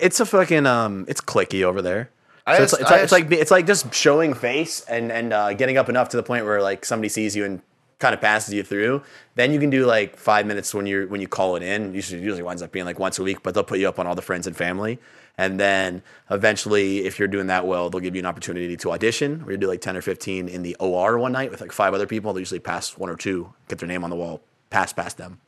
it's 0.02 0.20
a 0.20 0.26
fucking, 0.26 0.66
um, 0.66 1.06
it's 1.08 1.22
clicky 1.22 1.64
over 1.64 1.82
there. 1.82 2.10
I 2.46 2.58
So 2.58 2.64
it's, 2.64 2.74
asked- 2.74 2.82
it's, 2.82 2.92
I 2.92 2.96
like, 2.96 3.04
it's 3.04 3.12
like 3.12 3.32
it's 3.32 3.52
like 3.52 3.68
just 3.68 3.94
showing 3.94 4.34
face 4.34 4.82
and 4.90 5.12
and 5.12 5.32
uh, 5.32 5.54
getting 5.54 5.78
up 5.78 5.88
enough 5.90 6.10
to 6.10 6.18
the 6.18 6.24
point 6.24 6.44
where 6.46 6.62
like 6.62 6.84
somebody 6.86 7.08
sees 7.10 7.36
you 7.36 7.46
and 7.46 7.62
kind 8.04 8.14
of 8.14 8.20
passes 8.20 8.54
you 8.54 8.64
through. 8.64 9.02
Then 9.36 9.54
you 9.54 9.60
can 9.62 9.70
do 9.70 9.86
like 9.86 10.18
five 10.18 10.46
minutes 10.46 10.74
when 10.74 10.86
you're 10.86 11.08
when 11.08 11.22
you 11.22 11.28
call 11.28 11.56
it 11.56 11.64
in. 11.64 11.94
Usually 11.96 12.22
usually 12.22 12.44
winds 12.44 12.62
up 12.62 12.74
being 12.74 12.86
like 12.86 13.00
once 13.00 13.18
a 13.18 13.24
week, 13.24 13.42
but 13.42 13.54
they'll 13.54 13.64
put 13.64 13.80
you 13.80 13.88
up 13.88 13.98
on 13.98 14.06
all 14.06 14.14
the 14.14 14.22
friends 14.22 14.46
and 14.46 14.56
family. 14.56 15.00
And 15.38 15.58
then 15.58 16.04
eventually, 16.30 17.06
if 17.06 17.18
you're 17.18 17.30
doing 17.30 17.48
that 17.48 17.66
well, 17.66 17.90
they'll 17.90 18.02
give 18.02 18.14
you 18.14 18.20
an 18.20 18.26
opportunity 18.26 18.76
to 18.76 18.92
audition. 18.92 19.40
Where 19.46 19.54
you 19.54 19.58
do 19.58 19.68
like 19.68 19.80
ten 19.80 19.96
or 19.96 20.02
fifteen 20.02 20.50
in 20.50 20.64
the 20.64 20.76
OR 20.82 21.18
one 21.18 21.32
night 21.32 21.50
with 21.50 21.62
like 21.62 21.72
five 21.72 21.94
other 21.94 22.06
people. 22.06 22.34
They 22.34 22.42
usually 22.42 22.60
pass 22.60 22.98
one 22.98 23.10
or 23.10 23.16
two, 23.16 23.54
get 23.70 23.80
their 23.80 23.88
name 23.88 24.04
on 24.04 24.10
the 24.10 24.18
wall, 24.18 24.42
pass 24.70 24.92
past 24.92 25.18
them. 25.18 25.40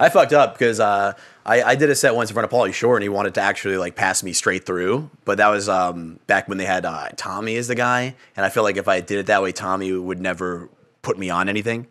I 0.00 0.08
fucked 0.10 0.32
up 0.32 0.54
because 0.54 0.78
uh, 0.78 1.14
I, 1.44 1.62
I 1.62 1.74
did 1.74 1.90
a 1.90 1.94
set 1.94 2.14
once 2.14 2.30
in 2.30 2.34
front 2.34 2.44
of 2.44 2.52
Pauly 2.52 2.72
Shore 2.72 2.96
and 2.96 3.02
he 3.02 3.08
wanted 3.08 3.34
to 3.34 3.40
actually 3.40 3.76
like 3.76 3.96
pass 3.96 4.22
me 4.22 4.32
straight 4.32 4.64
through. 4.64 5.10
But 5.24 5.38
that 5.38 5.48
was 5.48 5.68
um, 5.68 6.20
back 6.28 6.48
when 6.48 6.56
they 6.56 6.66
had 6.66 6.84
uh, 6.84 7.08
Tommy 7.16 7.56
as 7.56 7.66
the 7.66 7.74
guy. 7.74 8.14
And 8.36 8.46
I 8.46 8.48
feel 8.48 8.62
like 8.62 8.76
if 8.76 8.86
I 8.86 9.00
did 9.00 9.18
it 9.18 9.26
that 9.26 9.42
way, 9.42 9.50
Tommy 9.50 9.92
would 9.92 10.20
never 10.20 10.68
put 11.08 11.18
me 11.18 11.30
on 11.30 11.48
anything. 11.48 11.86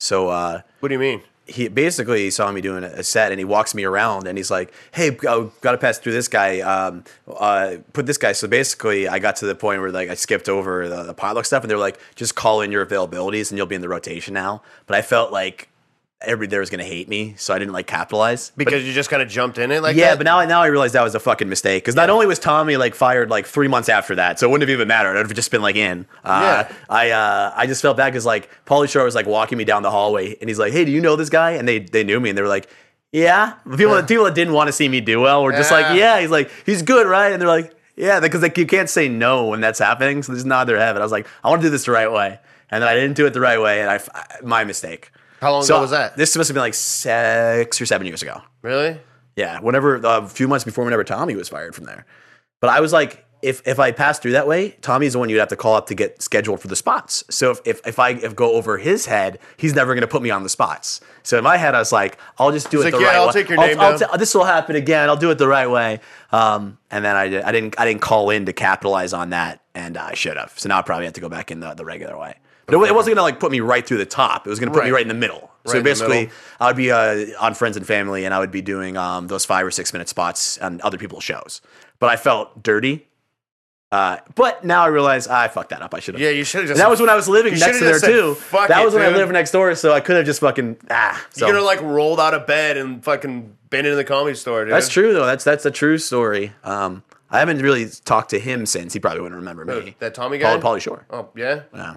So 0.00 0.28
uh, 0.28 0.62
What 0.80 0.88
do 0.88 0.94
you 0.94 0.98
mean? 0.98 1.22
he 1.46 1.66
basically 1.66 2.20
he 2.24 2.30
saw 2.30 2.50
me 2.52 2.60
doing 2.60 2.84
a 2.84 3.02
set 3.02 3.32
and 3.32 3.38
he 3.40 3.44
walks 3.44 3.74
me 3.74 3.82
around 3.82 4.28
and 4.28 4.38
he's 4.38 4.52
like, 4.52 4.72
"Hey, 4.92 5.08
I 5.28 5.48
got 5.62 5.72
to 5.72 5.78
pass 5.78 5.98
through 5.98 6.12
this 6.12 6.28
guy. 6.28 6.60
Um, 6.60 7.02
uh, 7.26 7.78
put 7.92 8.06
this 8.06 8.18
guy." 8.18 8.32
So 8.32 8.46
basically, 8.46 9.08
I 9.08 9.18
got 9.18 9.34
to 9.36 9.46
the 9.46 9.56
point 9.56 9.80
where 9.80 9.90
like 9.90 10.08
I 10.08 10.14
skipped 10.14 10.48
over 10.48 10.88
the, 10.88 11.02
the 11.02 11.14
potluck 11.14 11.44
stuff 11.44 11.64
and 11.64 11.70
they're 11.70 11.78
like, 11.88 11.98
"Just 12.14 12.36
call 12.36 12.60
in 12.60 12.70
your 12.70 12.86
availabilities 12.86 13.50
and 13.50 13.58
you'll 13.58 13.66
be 13.66 13.74
in 13.74 13.80
the 13.80 13.88
rotation 13.88 14.32
now." 14.32 14.62
But 14.86 14.96
I 14.96 15.02
felt 15.02 15.32
like 15.32 15.68
everybody 16.22 16.48
there 16.50 16.60
was 16.60 16.70
gonna 16.70 16.84
hate 16.84 17.08
me, 17.08 17.34
so 17.36 17.54
I 17.54 17.58
didn't 17.58 17.72
like 17.72 17.86
capitalize. 17.86 18.52
Because 18.56 18.84
you 18.84 18.92
just 18.92 19.10
kind 19.10 19.22
of 19.22 19.28
jumped 19.28 19.58
in 19.58 19.70
it 19.70 19.82
like 19.82 19.96
yeah, 19.96 20.10
that? 20.10 20.18
but 20.18 20.24
now 20.24 20.44
now 20.44 20.60
I 20.62 20.66
realize 20.66 20.92
that 20.92 21.02
was 21.02 21.14
a 21.14 21.20
fucking 21.20 21.48
mistake 21.48 21.82
because 21.84 21.94
not 21.96 22.10
only 22.10 22.26
was 22.26 22.38
Tommy 22.38 22.76
like 22.76 22.94
fired 22.94 23.30
like 23.30 23.46
three 23.46 23.68
months 23.68 23.88
after 23.88 24.14
that, 24.16 24.38
so 24.38 24.46
it 24.46 24.50
wouldn't 24.50 24.68
have 24.68 24.74
even 24.74 24.88
mattered. 24.88 25.16
I'd 25.16 25.26
have 25.26 25.34
just 25.34 25.50
been 25.50 25.62
like 25.62 25.76
in. 25.76 26.06
Uh, 26.24 26.64
Yeah. 26.68 26.76
I 26.88 27.10
uh, 27.10 27.52
I 27.56 27.66
just 27.66 27.82
felt 27.82 27.96
bad 27.96 28.10
because 28.10 28.26
like 28.26 28.50
Pauly 28.66 28.88
Shore 28.88 29.04
was 29.04 29.14
like 29.14 29.26
walking 29.26 29.58
me 29.58 29.64
down 29.64 29.82
the 29.82 29.90
hallway 29.90 30.36
and 30.40 30.48
he's 30.50 30.58
like, 30.58 30.72
"Hey, 30.72 30.84
do 30.84 30.90
you 30.90 31.00
know 31.00 31.16
this 31.16 31.30
guy?" 31.30 31.52
And 31.52 31.66
they 31.66 31.78
they 31.78 32.04
knew 32.04 32.20
me 32.20 32.30
and 32.30 32.38
they 32.38 32.42
were 32.42 32.48
like. 32.48 32.68
Yeah, 33.12 33.54
people 33.64 33.94
that 33.96 34.06
people 34.06 34.22
that 34.26 34.36
didn't 34.36 34.54
want 34.54 34.68
to 34.68 34.72
see 34.72 34.88
me 34.88 35.00
do 35.00 35.20
well 35.20 35.42
were 35.42 35.50
just 35.50 35.72
like, 35.72 35.86
Yeah. 35.86 35.94
yeah. 36.14 36.20
He's 36.20 36.30
like, 36.30 36.48
he's 36.64 36.82
good, 36.82 37.08
right? 37.08 37.32
And 37.32 37.42
they're 37.42 37.48
like, 37.48 37.74
yeah, 37.96 38.20
because 38.20 38.40
like 38.40 38.56
you 38.56 38.66
can't 38.66 38.88
say 38.88 39.08
no 39.08 39.46
when 39.46 39.60
that's 39.60 39.80
happening. 39.80 40.22
So 40.22 40.30
they 40.30 40.36
just 40.36 40.46
nod 40.46 40.66
their 40.68 40.78
head. 40.78 40.92
But 40.92 41.02
I 41.02 41.04
was 41.04 41.10
like, 41.10 41.26
I 41.42 41.50
want 41.50 41.60
to 41.60 41.66
do 41.66 41.70
this 41.70 41.86
the 41.86 41.90
right 41.90 42.10
way, 42.12 42.38
and 42.70 42.80
then 42.80 42.88
I 42.88 42.94
didn't 42.94 43.16
do 43.16 43.26
it 43.26 43.34
the 43.34 43.40
right 43.40 43.60
way, 43.60 43.80
and 43.80 43.90
I, 43.90 44.00
my 44.44 44.62
mistake. 44.62 45.10
How 45.40 45.52
long 45.52 45.62
So 45.62 45.74
ago 45.76 45.82
was 45.82 45.90
that? 45.92 46.16
This 46.16 46.36
must 46.36 46.48
have 46.48 46.54
been 46.54 46.60
like 46.62 46.74
six 46.74 47.80
or 47.80 47.86
seven 47.86 48.06
years 48.06 48.22
ago. 48.22 48.42
really? 48.62 49.00
Yeah, 49.36 49.60
whenever 49.60 50.04
uh, 50.04 50.20
a 50.20 50.28
few 50.28 50.48
months 50.48 50.64
before, 50.64 50.84
whenever 50.84 51.04
Tommy 51.04 51.34
was 51.34 51.48
fired 51.48 51.74
from 51.74 51.84
there. 51.84 52.04
But 52.60 52.70
I 52.70 52.80
was 52.80 52.92
like, 52.92 53.24
if 53.42 53.66
if 53.66 53.78
I 53.78 53.90
passed 53.90 54.20
through 54.20 54.32
that 54.32 54.46
way, 54.46 54.72
Tommy's 54.82 55.14
the 55.14 55.18
one 55.18 55.30
you'd 55.30 55.38
have 55.38 55.48
to 55.48 55.56
call 55.56 55.74
up 55.76 55.86
to 55.86 55.94
get 55.94 56.20
scheduled 56.20 56.60
for 56.60 56.68
the 56.68 56.76
spots. 56.76 57.24
So 57.30 57.52
if 57.52 57.60
if, 57.64 57.86
if 57.86 57.98
I 57.98 58.10
if 58.10 58.36
go 58.36 58.52
over 58.52 58.76
his 58.76 59.06
head, 59.06 59.38
he's 59.56 59.74
never 59.74 59.94
going 59.94 60.02
to 60.02 60.08
put 60.08 60.20
me 60.20 60.28
on 60.28 60.42
the 60.42 60.50
spots. 60.50 61.00
So 61.22 61.38
in 61.38 61.44
my 61.44 61.56
head, 61.56 61.74
I 61.74 61.78
was 61.78 61.90
like, 61.90 62.18
I'll 62.38 62.52
just 62.52 62.70
do 62.70 62.82
it 62.82 62.84
like, 62.86 62.92
the 62.94 63.00
"Yeah, 63.00 63.06
right 63.06 63.16
I'll 63.16 63.28
way. 63.28 63.32
take 63.32 63.48
your 63.48 63.56
name 63.58 63.80
I'll 63.80 63.96
down." 63.98 64.10
ta- 64.10 64.16
this 64.18 64.34
will 64.34 64.44
happen 64.44 64.76
again. 64.76 65.08
I'll 65.08 65.16
do 65.16 65.30
it 65.30 65.38
the 65.38 65.48
right 65.48 65.70
way. 65.70 66.00
Um, 66.32 66.76
and 66.90 67.02
then 67.02 67.16
I 67.16 67.28
did, 67.28 67.42
I 67.44 67.52
didn't 67.52 67.76
I 67.80 67.86
didn't 67.86 68.02
call 68.02 68.28
in 68.28 68.44
to 68.44 68.52
capitalize 68.52 69.14
on 69.14 69.30
that, 69.30 69.62
and 69.74 69.96
I 69.96 70.12
should 70.14 70.36
have. 70.36 70.52
So 70.58 70.68
now 70.68 70.78
I 70.80 70.82
probably 70.82 71.06
have 71.06 71.14
to 71.14 71.20
go 71.22 71.30
back 71.30 71.50
in 71.50 71.60
the, 71.60 71.72
the 71.72 71.84
regular 71.86 72.18
way. 72.18 72.34
But 72.70 72.88
it, 72.88 72.94
wasn't 72.94 73.16
gonna 73.16 73.22
like 73.22 73.40
put 73.40 73.52
me 73.52 73.60
right 73.60 73.86
through 73.86 73.98
the 73.98 74.06
top. 74.06 74.46
It 74.46 74.50
was 74.50 74.58
gonna 74.58 74.72
put 74.72 74.84
me 74.84 74.90
Right. 74.90 74.96
right 74.96 75.02
in 75.02 75.08
the 75.08 75.14
middle. 75.14 75.50
Right 75.66 75.72
so 75.72 75.82
basically. 75.82 76.30
I 76.58 76.66
would 76.68 76.76
be 76.76 76.90
uh, 76.90 77.26
on 77.38 77.54
Friends 77.54 77.76
and 77.76 77.86
Family, 77.86 78.24
and 78.24 78.32
I 78.32 78.38
would 78.38 78.50
be 78.50 78.62
doing 78.62 78.96
um, 78.96 79.26
those 79.26 79.44
five 79.44 79.66
or 79.66 79.70
six 79.70 79.92
minute 79.92 80.08
spots 80.08 80.58
on 80.58 80.80
other 80.82 80.98
people's 80.98 81.24
shows. 81.24 81.60
But 81.98 82.10
I 82.10 82.16
felt 82.16 82.62
dirty. 82.62 83.06
Uh, 83.92 84.18
but 84.36 84.64
now 84.64 84.84
I 84.84 84.86
realize 84.86 85.26
I 85.26 85.48
fucked 85.48 85.70
that 85.70 85.82
up. 85.82 85.94
I 85.94 86.00
should 86.00 86.14
have. 86.14 86.22
Yeah, 86.22 86.30
you 86.30 86.44
should 86.44 86.60
have 86.60 86.68
just. 86.68 86.78
That 86.78 86.88
was 86.88 87.00
when 87.00 87.10
I 87.10 87.16
was 87.16 87.28
living 87.28 87.58
next 87.58 87.78
to 87.78 87.84
there 87.84 87.98
said, 87.98 88.06
too. 88.06 88.34
"Fuck 88.34 88.68
that 88.68 88.82
it, 88.82 88.84
was 88.84 88.94
when 88.94 89.02
I 89.02 89.08
lived 89.08 89.32
next 89.32 89.50
door, 89.50 89.74
so 89.74 89.92
I 89.92 90.00
could 90.00 90.16
have 90.16 90.24
just 90.24 90.40
fucking 90.40 90.76
ah. 90.90 91.26
So. 91.30 91.46
you 91.46 91.52
could 91.52 91.56
have 91.56 91.64
like 91.64 91.82
rolled 91.82 92.20
out 92.20 92.32
of 92.32 92.46
bed 92.46 92.76
and 92.76 93.02
fucking 93.02 93.56
been 93.68 93.86
in 93.86 93.96
the 93.96 94.04
comedy 94.04 94.36
store, 94.36 94.64
dude. 94.64 94.72
That's 94.72 94.88
true 94.88 95.12
though. 95.12 95.26
That's 95.26 95.42
that's 95.42 95.66
a 95.66 95.72
true 95.72 95.98
story. 95.98 96.52
Um, 96.62 97.02
I 97.30 97.38
haven't 97.38 97.62
really 97.62 97.88
talked 98.04 98.30
to 98.30 98.40
him 98.40 98.66
since. 98.66 98.92
He 98.92 98.98
probably 98.98 99.20
wouldn't 99.20 99.38
remember 99.38 99.64
me. 99.64 99.94
That 100.00 100.14
Tommy 100.14 100.38
guy? 100.38 100.58
Pauly 100.58 100.80
Shore. 100.80 101.06
Oh, 101.10 101.28
yeah? 101.36 101.62
Yeah. 101.72 101.96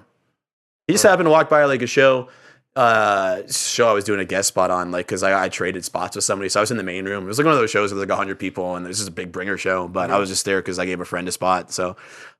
He 0.88 0.94
just 0.94 1.04
happened 1.04 1.28
to 1.28 1.32
walk 1.32 1.50
by 1.50 1.64
like 1.66 1.82
a 1.82 1.88
show, 1.88 2.30
uh, 2.76 3.44
show 3.50 3.88
I 3.90 3.94
was 3.94 4.04
doing 4.04 4.20
a 4.20 4.26
guest 4.26 4.50
spot 4.50 4.70
on, 4.70 4.92
like 4.92 5.06
because 5.06 5.24
I, 5.24 5.46
I 5.46 5.50
traded 5.50 5.86
spots 5.86 6.16
with 6.16 6.26
somebody. 6.26 6.50
So 6.50 6.60
I 6.60 6.64
was 6.64 6.72
in 6.72 6.78
the 6.78 6.84
main 6.84 7.06
room. 7.06 7.24
It 7.24 7.28
was 7.28 7.38
like 7.38 7.46
one 7.46 7.54
of 7.54 7.60
those 7.60 7.72
shows 7.72 7.94
with 7.94 8.02
like 8.02 8.18
hundred 8.18 8.38
people, 8.40 8.76
and 8.76 8.86
this 8.86 9.00
is 9.00 9.08
a 9.08 9.12
big 9.12 9.32
bringer 9.32 9.58
show. 9.58 9.88
But 9.88 10.12
I 10.12 10.18
was 10.18 10.30
just 10.30 10.44
there 10.44 10.62
because 10.62 10.80
I 10.80 10.86
gave 10.86 11.00
a 11.00 11.06
friend 11.06 11.28
a 11.28 11.32
spot. 11.32 11.72
So 11.72 11.96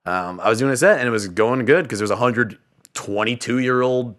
um, 0.06 0.40
I 0.42 0.50
was 0.50 0.60
doing 0.60 0.74
a 0.74 0.78
set, 0.78 1.00
and 1.00 1.08
it 1.08 1.12
was 1.12 1.28
going 1.28 1.64
good 1.66 1.84
because 1.84 2.00
there 2.00 2.04
was 2.04 2.12
a 2.12 2.18
hundred 2.18 2.58
twenty-two 2.94 3.60
year 3.60 3.82
old 3.82 4.16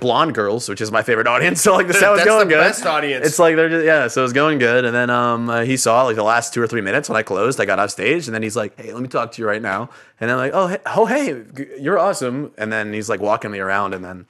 blonde 0.00 0.34
girls, 0.34 0.68
which 0.68 0.80
is 0.80 0.90
my 0.90 1.02
favorite 1.02 1.26
audience. 1.26 1.60
So 1.62 1.74
like 1.74 1.86
the 1.86 1.94
set 1.94 2.10
was 2.10 2.18
That's 2.20 2.28
going 2.28 2.48
the 2.48 2.54
good. 2.54 2.60
best 2.60 2.84
audience. 2.86 3.26
It's 3.26 3.38
like 3.38 3.56
they're 3.56 3.68
just 3.68 3.84
yeah, 3.86 4.08
so 4.08 4.20
it 4.20 4.24
was 4.24 4.32
going 4.32 4.58
good, 4.58 4.84
and 4.84 4.94
then 4.94 5.10
um 5.10 5.48
uh, 5.48 5.62
he 5.62 5.76
saw 5.76 6.02
like 6.04 6.16
the 6.16 6.22
last 6.24 6.52
two 6.54 6.60
or 6.62 6.66
three 6.66 6.80
minutes 6.80 7.08
when 7.08 7.16
I 7.16 7.22
closed, 7.22 7.60
I 7.60 7.64
got 7.64 7.78
off 7.78 7.90
stage, 7.90 8.26
and 8.26 8.34
then 8.34 8.42
he's 8.42 8.56
like, 8.56 8.78
"Hey, 8.80 8.92
let 8.92 9.02
me 9.02 9.08
talk 9.08 9.32
to 9.32 9.42
you 9.42 9.48
right 9.48 9.62
now," 9.62 9.90
and 10.20 10.30
I'm 10.30 10.36
like, 10.38 10.52
"Oh, 10.54 10.66
hey, 10.68 10.78
oh 10.86 11.06
hey, 11.06 11.44
you're 11.80 11.98
awesome," 11.98 12.52
and 12.58 12.72
then 12.72 12.92
he's 12.92 13.08
like 13.08 13.20
walking 13.20 13.50
me 13.50 13.58
around, 13.60 13.94
and 13.94 14.04
then 14.04 14.26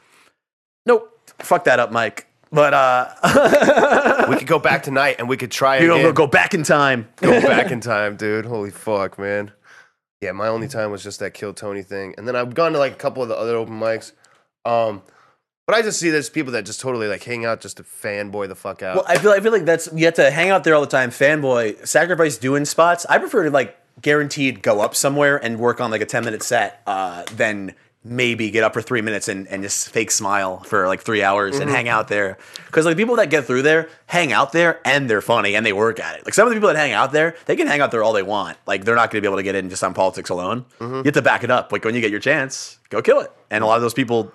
nope, 0.86 1.10
fuck 1.40 1.64
that 1.64 1.78
up, 1.80 1.90
Mike. 1.92 2.26
But 2.52 2.72
uh, 2.72 4.26
we 4.28 4.36
could 4.36 4.46
go 4.46 4.60
back 4.60 4.84
tonight 4.84 5.16
and 5.18 5.28
we 5.28 5.36
could 5.36 5.50
try 5.50 5.78
you 5.80 5.92
again. 5.92 6.04
know, 6.04 6.12
go 6.12 6.28
back 6.28 6.54
in 6.54 6.62
time. 6.62 7.08
go 7.16 7.40
back 7.42 7.72
in 7.72 7.80
time, 7.80 8.14
dude. 8.16 8.44
Holy 8.46 8.70
fuck, 8.70 9.18
man. 9.18 9.50
yeah, 10.20 10.30
my 10.30 10.46
only 10.46 10.68
time 10.68 10.92
was 10.92 11.02
just 11.02 11.18
that 11.18 11.34
Kill 11.34 11.52
Tony 11.52 11.82
thing, 11.82 12.14
and 12.16 12.28
then 12.28 12.36
I've 12.36 12.54
gone 12.54 12.72
to 12.72 12.78
like 12.78 12.92
a 12.92 12.96
couple 12.96 13.24
of 13.24 13.28
the 13.28 13.36
other 13.36 13.56
open 13.56 13.80
mics. 13.80 14.12
Um, 14.64 15.02
but 15.66 15.74
I 15.74 15.82
just 15.82 15.98
see 15.98 16.10
there's 16.10 16.30
people 16.30 16.52
that 16.52 16.64
just 16.66 16.80
totally 16.80 17.08
like 17.08 17.22
hang 17.22 17.44
out 17.44 17.60
just 17.60 17.78
to 17.78 17.82
fanboy 17.82 18.48
the 18.48 18.54
fuck 18.54 18.82
out. 18.82 18.96
Well, 18.96 19.04
I 19.08 19.18
feel 19.18 19.32
I 19.32 19.40
feel 19.40 19.52
like 19.52 19.64
that's 19.64 19.88
you 19.92 20.04
have 20.06 20.14
to 20.14 20.30
hang 20.30 20.50
out 20.50 20.64
there 20.64 20.74
all 20.74 20.80
the 20.80 20.86
time, 20.86 21.10
fanboy, 21.10 21.86
sacrifice 21.86 22.36
doing 22.38 22.64
spots. 22.64 23.06
I 23.06 23.18
prefer 23.18 23.44
to 23.44 23.50
like 23.50 23.76
guaranteed 24.02 24.62
go 24.62 24.80
up 24.80 24.94
somewhere 24.94 25.42
and 25.42 25.58
work 25.58 25.80
on 25.80 25.90
like 25.90 26.02
a 26.02 26.06
ten 26.06 26.24
minute 26.24 26.42
set 26.42 26.82
uh, 26.86 27.24
than 27.36 27.74
maybe 28.06 28.50
get 28.50 28.62
up 28.62 28.74
for 28.74 28.82
three 28.82 29.00
minutes 29.00 29.28
and, 29.28 29.48
and 29.48 29.62
just 29.62 29.88
fake 29.88 30.10
smile 30.10 30.58
for 30.64 30.86
like 30.86 31.00
three 31.00 31.22
hours 31.22 31.58
and 31.58 31.70
hang 31.70 31.88
out 31.88 32.08
there. 32.08 32.36
Because 32.66 32.84
like 32.84 32.98
people 32.98 33.16
that 33.16 33.30
get 33.30 33.46
through 33.46 33.62
there 33.62 33.88
hang 34.04 34.30
out 34.30 34.52
there 34.52 34.78
and 34.84 35.08
they're 35.08 35.22
funny 35.22 35.56
and 35.56 35.64
they 35.64 35.72
work 35.72 35.98
at 35.98 36.18
it. 36.18 36.26
Like 36.26 36.34
some 36.34 36.46
of 36.46 36.50
the 36.50 36.56
people 36.56 36.68
that 36.68 36.76
hang 36.76 36.92
out 36.92 37.12
there, 37.12 37.34
they 37.46 37.56
can 37.56 37.66
hang 37.66 37.80
out 37.80 37.90
there 37.92 38.02
all 38.02 38.12
they 38.12 38.22
want. 38.22 38.58
Like 38.66 38.84
they're 38.84 38.94
not 38.94 39.10
going 39.10 39.22
to 39.22 39.26
be 39.26 39.26
able 39.26 39.38
to 39.38 39.42
get 39.42 39.54
in 39.54 39.70
just 39.70 39.82
on 39.82 39.94
politics 39.94 40.28
alone. 40.28 40.66
You 40.80 41.02
have 41.02 41.14
to 41.14 41.22
back 41.22 41.44
it 41.44 41.50
up. 41.50 41.72
Like 41.72 41.82
when 41.82 41.94
you 41.94 42.02
get 42.02 42.10
your 42.10 42.20
chance, 42.20 42.78
go 42.90 43.00
kill 43.00 43.20
it. 43.20 43.32
And 43.50 43.64
a 43.64 43.66
lot 43.66 43.76
of 43.76 43.82
those 43.82 43.94
people, 43.94 44.30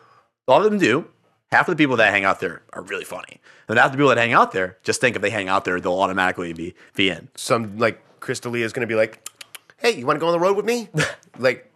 a 0.48 0.52
lot 0.52 0.66
of 0.66 0.72
them 0.72 0.80
do. 0.80 1.06
Half 1.52 1.68
of 1.68 1.78
the 1.78 1.84
people 1.84 1.98
that 1.98 2.12
hang 2.12 2.26
out 2.26 2.40
there 2.40 2.62
are 2.74 2.84
really 2.84 3.04
funny. 3.04 3.42
And 3.68 3.80
half 3.80 3.92
the 3.92 3.98
people 3.98 4.10
that 4.10 4.18
hang 4.18 4.34
out 4.34 4.52
there 4.52 4.78
just 4.84 5.02
think 5.02 5.16
if 5.16 5.22
they 5.22 5.32
hang 5.32 5.48
out 5.48 5.66
there, 5.66 5.80
they'll 5.80 6.00
automatically 6.00 6.54
be 6.54 6.76
be 6.96 7.10
in. 7.10 7.28
Some 7.36 7.78
like 7.78 8.02
Chris 8.20 8.40
D'Elia 8.40 8.66
is 8.66 8.74
gonna 8.74 8.88
be 8.88 8.96
like, 8.96 9.28
"Hey, 9.78 9.92
you 9.92 10.06
want 10.06 10.18
to 10.18 10.20
go 10.20 10.28
on 10.28 10.34
the 10.34 10.40
road 10.40 10.56
with 10.56 10.66
me?" 10.66 10.90
like, 11.40 11.72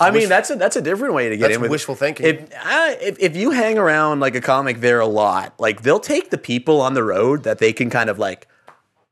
I 0.00 0.10
mean, 0.10 0.28
that's 0.28 0.50
a 0.50 0.56
that's 0.56 0.76
a 0.76 0.82
different 0.82 1.14
way 1.14 1.28
to 1.28 1.36
get 1.36 1.44
That's 1.44 1.56
in 1.56 1.62
with 1.62 1.70
wishful 1.70 1.94
thinking. 1.94 2.26
If, 2.26 2.52
I, 2.56 2.96
if 3.00 3.18
if 3.18 3.36
you 3.36 3.50
hang 3.50 3.78
around 3.78 4.20
like 4.20 4.34
a 4.34 4.40
comic 4.40 4.80
there 4.80 5.00
a 5.00 5.06
lot, 5.06 5.54
like 5.58 5.82
they'll 5.82 6.00
take 6.00 6.30
the 6.30 6.38
people 6.38 6.80
on 6.80 6.94
the 6.94 7.04
road 7.04 7.44
that 7.44 7.58
they 7.58 7.72
can 7.72 7.90
kind 7.90 8.10
of 8.10 8.18
like 8.18 8.48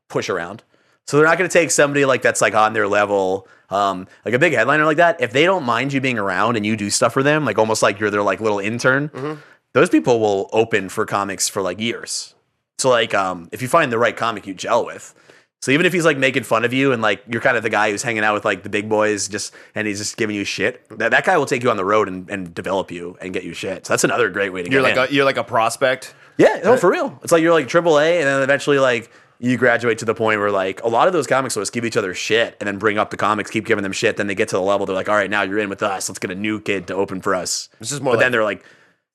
push 0.09 0.29
around. 0.29 0.63
So 1.05 1.17
they're 1.17 1.25
not 1.25 1.37
going 1.37 1.49
to 1.49 1.53
take 1.53 1.71
somebody 1.71 2.03
like 2.03 2.21
that's 2.21 2.41
like 2.41 2.53
on 2.53 2.73
their 2.73 2.87
level, 2.87 3.47
um, 3.69 4.07
like 4.25 4.33
a 4.33 4.39
big 4.39 4.53
headliner 4.53 4.83
like 4.83 4.97
that. 4.97 5.21
If 5.21 5.31
they 5.31 5.45
don't 5.45 5.63
mind 5.63 5.93
you 5.93 6.01
being 6.01 6.17
around 6.17 6.57
and 6.57 6.65
you 6.65 6.75
do 6.75 6.89
stuff 6.89 7.13
for 7.13 7.23
them, 7.23 7.45
like 7.45 7.57
almost 7.57 7.81
like 7.81 7.99
you're 7.99 8.09
their 8.09 8.23
like 8.23 8.41
little 8.41 8.59
intern, 8.59 9.09
Mm-hmm. 9.09 9.39
Those 9.73 9.89
people 9.89 10.19
will 10.19 10.49
open 10.53 10.89
for 10.89 11.05
comics 11.05 11.47
for 11.47 11.61
like 11.61 11.79
years. 11.79 12.33
So 12.79 12.89
like, 12.89 13.13
um, 13.13 13.49
if 13.51 13.61
you 13.61 13.67
find 13.67 13.91
the 13.91 13.97
right 13.97 14.15
comic 14.15 14.45
you 14.47 14.53
gel 14.53 14.85
with, 14.85 15.13
so 15.61 15.71
even 15.71 15.85
if 15.87 15.93
he's 15.93 16.05
like 16.05 16.17
making 16.17 16.43
fun 16.43 16.63
of 16.65 16.71
you 16.71 16.91
and 16.91 17.01
like 17.01 17.23
you're 17.27 17.41
kind 17.41 17.57
of 17.57 17.63
the 17.63 17.69
guy 17.69 17.89
who's 17.89 18.03
hanging 18.03 18.23
out 18.23 18.35
with 18.35 18.45
like 18.45 18.61
the 18.61 18.69
big 18.69 18.87
boys, 18.87 19.27
just 19.27 19.53
and 19.73 19.87
he's 19.87 19.97
just 19.97 20.15
giving 20.15 20.35
you 20.35 20.43
shit, 20.43 20.87
that, 20.97 21.09
that 21.11 21.25
guy 21.25 21.37
will 21.37 21.47
take 21.47 21.63
you 21.63 21.71
on 21.71 21.77
the 21.77 21.85
road 21.85 22.07
and, 22.07 22.29
and 22.29 22.53
develop 22.53 22.91
you 22.91 23.17
and 23.19 23.33
get 23.33 23.43
you 23.43 23.53
shit. 23.53 23.85
So 23.85 23.93
that's 23.93 24.03
another 24.03 24.29
great 24.29 24.53
way 24.53 24.61
to 24.61 24.69
get. 24.69 24.73
you're 24.73 24.83
get 24.83 24.97
like 24.97 25.09
in. 25.09 25.13
a, 25.13 25.15
you're 25.15 25.25
like 25.25 25.37
a 25.37 25.43
prospect. 25.43 26.13
Yeah, 26.37 26.59
no, 26.63 26.77
for 26.77 26.91
real. 26.91 27.19
It's 27.23 27.31
like 27.31 27.41
you're 27.41 27.53
like 27.53 27.67
AAA, 27.67 28.19
and 28.19 28.27
then 28.27 28.43
eventually 28.43 28.77
like 28.77 29.11
you 29.39 29.57
graduate 29.57 29.97
to 29.99 30.05
the 30.05 30.13
point 30.13 30.39
where 30.39 30.51
like 30.51 30.83
a 30.83 30.87
lot 30.87 31.07
of 31.07 31.13
those 31.13 31.25
comics 31.25 31.55
will 31.55 31.61
just 31.61 31.73
give 31.73 31.85
each 31.85 31.97
other 31.97 32.13
shit 32.13 32.55
and 32.59 32.67
then 32.67 32.77
bring 32.77 32.99
up 32.99 33.09
the 33.09 33.17
comics, 33.17 33.49
keep 33.49 33.65
giving 33.65 33.81
them 33.81 33.91
shit. 33.91 34.17
Then 34.17 34.27
they 34.27 34.35
get 34.35 34.49
to 34.49 34.55
the 34.55 34.61
level 34.61 34.85
they're 34.85 34.95
like, 34.95 35.09
all 35.09 35.15
right, 35.15 35.29
now 35.29 35.41
you're 35.41 35.59
in 35.59 35.69
with 35.69 35.81
us. 35.81 36.07
Let's 36.07 36.19
get 36.19 36.29
a 36.29 36.35
new 36.35 36.59
kid 36.61 36.85
to 36.87 36.93
open 36.93 37.21
for 37.21 37.33
us. 37.33 37.69
This 37.79 37.91
is 37.91 37.99
more 37.99 38.13
But 38.13 38.17
like 38.17 38.25
then 38.25 38.31
they're 38.31 38.43
like. 38.43 38.63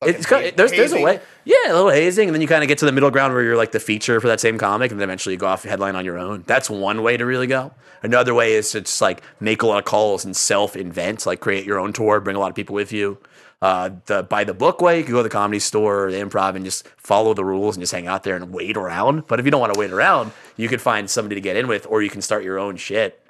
It's 0.05 0.27
kind 0.27 0.53
there's 0.57 0.71
there's 0.71 0.93
a 0.93 1.01
way, 1.01 1.21
yeah, 1.45 1.57
a 1.69 1.75
little 1.75 1.91
hazing, 1.91 2.29
and 2.29 2.35
then 2.35 2.41
you 2.41 2.49
kind 2.49 2.63
of 2.63 2.69
get 2.69 2.79
to 2.79 2.87
the 2.87 2.93
middle 2.93 3.11
ground 3.11 3.35
where 3.35 3.43
you're 3.43 3.57
like 3.57 3.73
the 3.73 3.81
feature 3.81 4.21
for 4.21 4.29
that 4.29 4.41
same 4.41 4.59
comic, 4.59 4.91
and 4.91 5.01
then 5.01 5.09
eventually 5.09 5.35
you 5.35 5.39
go 5.39 5.47
off 5.47 5.65
headline 5.65 5.97
on 5.97 6.05
your 6.05 6.19
own. 6.19 6.45
That's 6.47 6.69
one 6.69 7.03
way 7.03 7.17
to 7.17 7.25
really 7.27 7.47
go. 7.47 7.73
Another 8.03 8.35
way 8.35 8.55
is 8.55 8.71
to 8.73 8.81
just 8.81 9.01
like 9.01 9.23
make 9.41 9.63
a 9.63 9.67
lot 9.67 9.79
of 9.79 9.85
calls 9.85 10.25
and 10.25 10.37
self 10.37 10.77
invent, 10.77 11.27
like 11.27 11.41
create 11.41 11.65
your 11.65 11.79
own 11.79 11.93
tour, 11.93 12.21
bring 12.21 12.37
a 12.37 12.41
lot 12.41 12.51
of 12.51 12.57
people 12.57 12.75
with 12.75 12.93
you. 12.93 13.19
Uh, 13.63 13.91
the 14.07 14.25
by 14.25 14.43
the 14.43 14.53
book 14.53 14.81
way, 14.81 14.99
you 14.99 15.05
can 15.05 15.13
go 15.13 15.21
to 15.21 15.23
the 15.23 15.29
comedy 15.29 15.61
store 15.61 16.07
or 16.07 16.11
the 16.11 16.19
improv 16.19 16.57
and 16.57 16.65
just 16.65 16.89
follow 16.97 17.33
the 17.33 17.45
rules 17.45 17.77
and 17.77 17.83
just 17.83 17.93
hang 17.93 18.09
out 18.09 18.25
there 18.25 18.35
and 18.35 18.53
wait 18.53 18.77
around. 18.77 19.29
But 19.29 19.39
if 19.39 19.45
you 19.45 19.53
don't 19.53 19.61
want 19.61 19.73
to 19.73 19.79
wait 19.79 19.93
around, 19.93 20.33
you 20.57 20.69
could 20.69 20.81
find 20.81 21.09
somebody 21.09 21.37
to 21.37 21.41
get 21.41 21.57
in 21.57 21.69
with, 21.69 21.87
or 21.87 22.03
you 22.03 22.11
can 22.11 22.23
start 22.23 22.43
your 22.43 22.59
own 22.59 22.77
shit. 22.77 23.22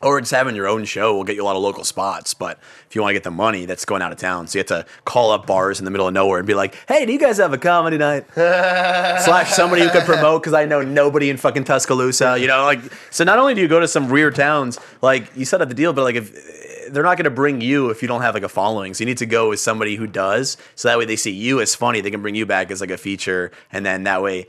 Or 0.00 0.20
just 0.20 0.30
having 0.30 0.54
your 0.54 0.68
own 0.68 0.84
show 0.84 1.16
will 1.16 1.24
get 1.24 1.34
you 1.34 1.42
a 1.42 1.44
lot 1.44 1.56
of 1.56 1.62
local 1.62 1.82
spots. 1.82 2.32
But 2.32 2.60
if 2.88 2.94
you 2.94 3.00
want 3.00 3.10
to 3.10 3.14
get 3.14 3.24
the 3.24 3.32
money, 3.32 3.64
that's 3.64 3.84
going 3.84 4.00
out 4.00 4.12
of 4.12 4.18
town. 4.18 4.46
So 4.46 4.56
you 4.56 4.60
have 4.60 4.68
to 4.68 4.86
call 5.04 5.32
up 5.32 5.44
bars 5.44 5.80
in 5.80 5.84
the 5.84 5.90
middle 5.90 6.06
of 6.06 6.14
nowhere 6.14 6.38
and 6.38 6.46
be 6.46 6.54
like, 6.54 6.76
hey, 6.86 7.04
do 7.04 7.12
you 7.12 7.18
guys 7.18 7.38
have 7.38 7.52
a 7.52 7.58
comedy 7.58 7.98
night? 7.98 8.24
Slash 8.34 9.50
somebody 9.50 9.82
who 9.82 9.90
could 9.90 10.04
promote 10.04 10.42
because 10.42 10.54
I 10.54 10.66
know 10.66 10.82
nobody 10.82 11.30
in 11.30 11.36
fucking 11.36 11.64
Tuscaloosa. 11.64 12.38
You 12.38 12.46
know, 12.46 12.62
like, 12.62 12.80
so 13.10 13.24
not 13.24 13.40
only 13.40 13.54
do 13.54 13.60
you 13.60 13.66
go 13.66 13.80
to 13.80 13.88
some 13.88 14.08
weird 14.08 14.36
towns, 14.36 14.78
like 15.02 15.36
you 15.36 15.44
set 15.44 15.60
up 15.60 15.68
the 15.68 15.74
deal, 15.74 15.92
but 15.92 16.04
like 16.04 16.14
if 16.14 16.92
they're 16.92 17.02
not 17.02 17.16
going 17.16 17.24
to 17.24 17.30
bring 17.30 17.60
you 17.60 17.90
if 17.90 18.00
you 18.00 18.08
don't 18.08 18.22
have 18.22 18.34
like 18.34 18.44
a 18.44 18.48
following. 18.48 18.94
So 18.94 19.02
you 19.02 19.06
need 19.06 19.18
to 19.18 19.26
go 19.26 19.48
with 19.48 19.60
somebody 19.60 19.96
who 19.96 20.06
does. 20.06 20.56
So 20.74 20.88
that 20.88 20.98
way 20.98 21.06
they 21.06 21.16
see 21.16 21.32
you 21.32 21.60
as 21.60 21.74
funny. 21.74 22.00
They 22.00 22.10
can 22.10 22.22
bring 22.22 22.34
you 22.34 22.46
back 22.46 22.70
as 22.70 22.80
like 22.80 22.90
a 22.90 22.96
feature. 22.96 23.50
And 23.72 23.84
then 23.84 24.04
that 24.04 24.22
way 24.22 24.46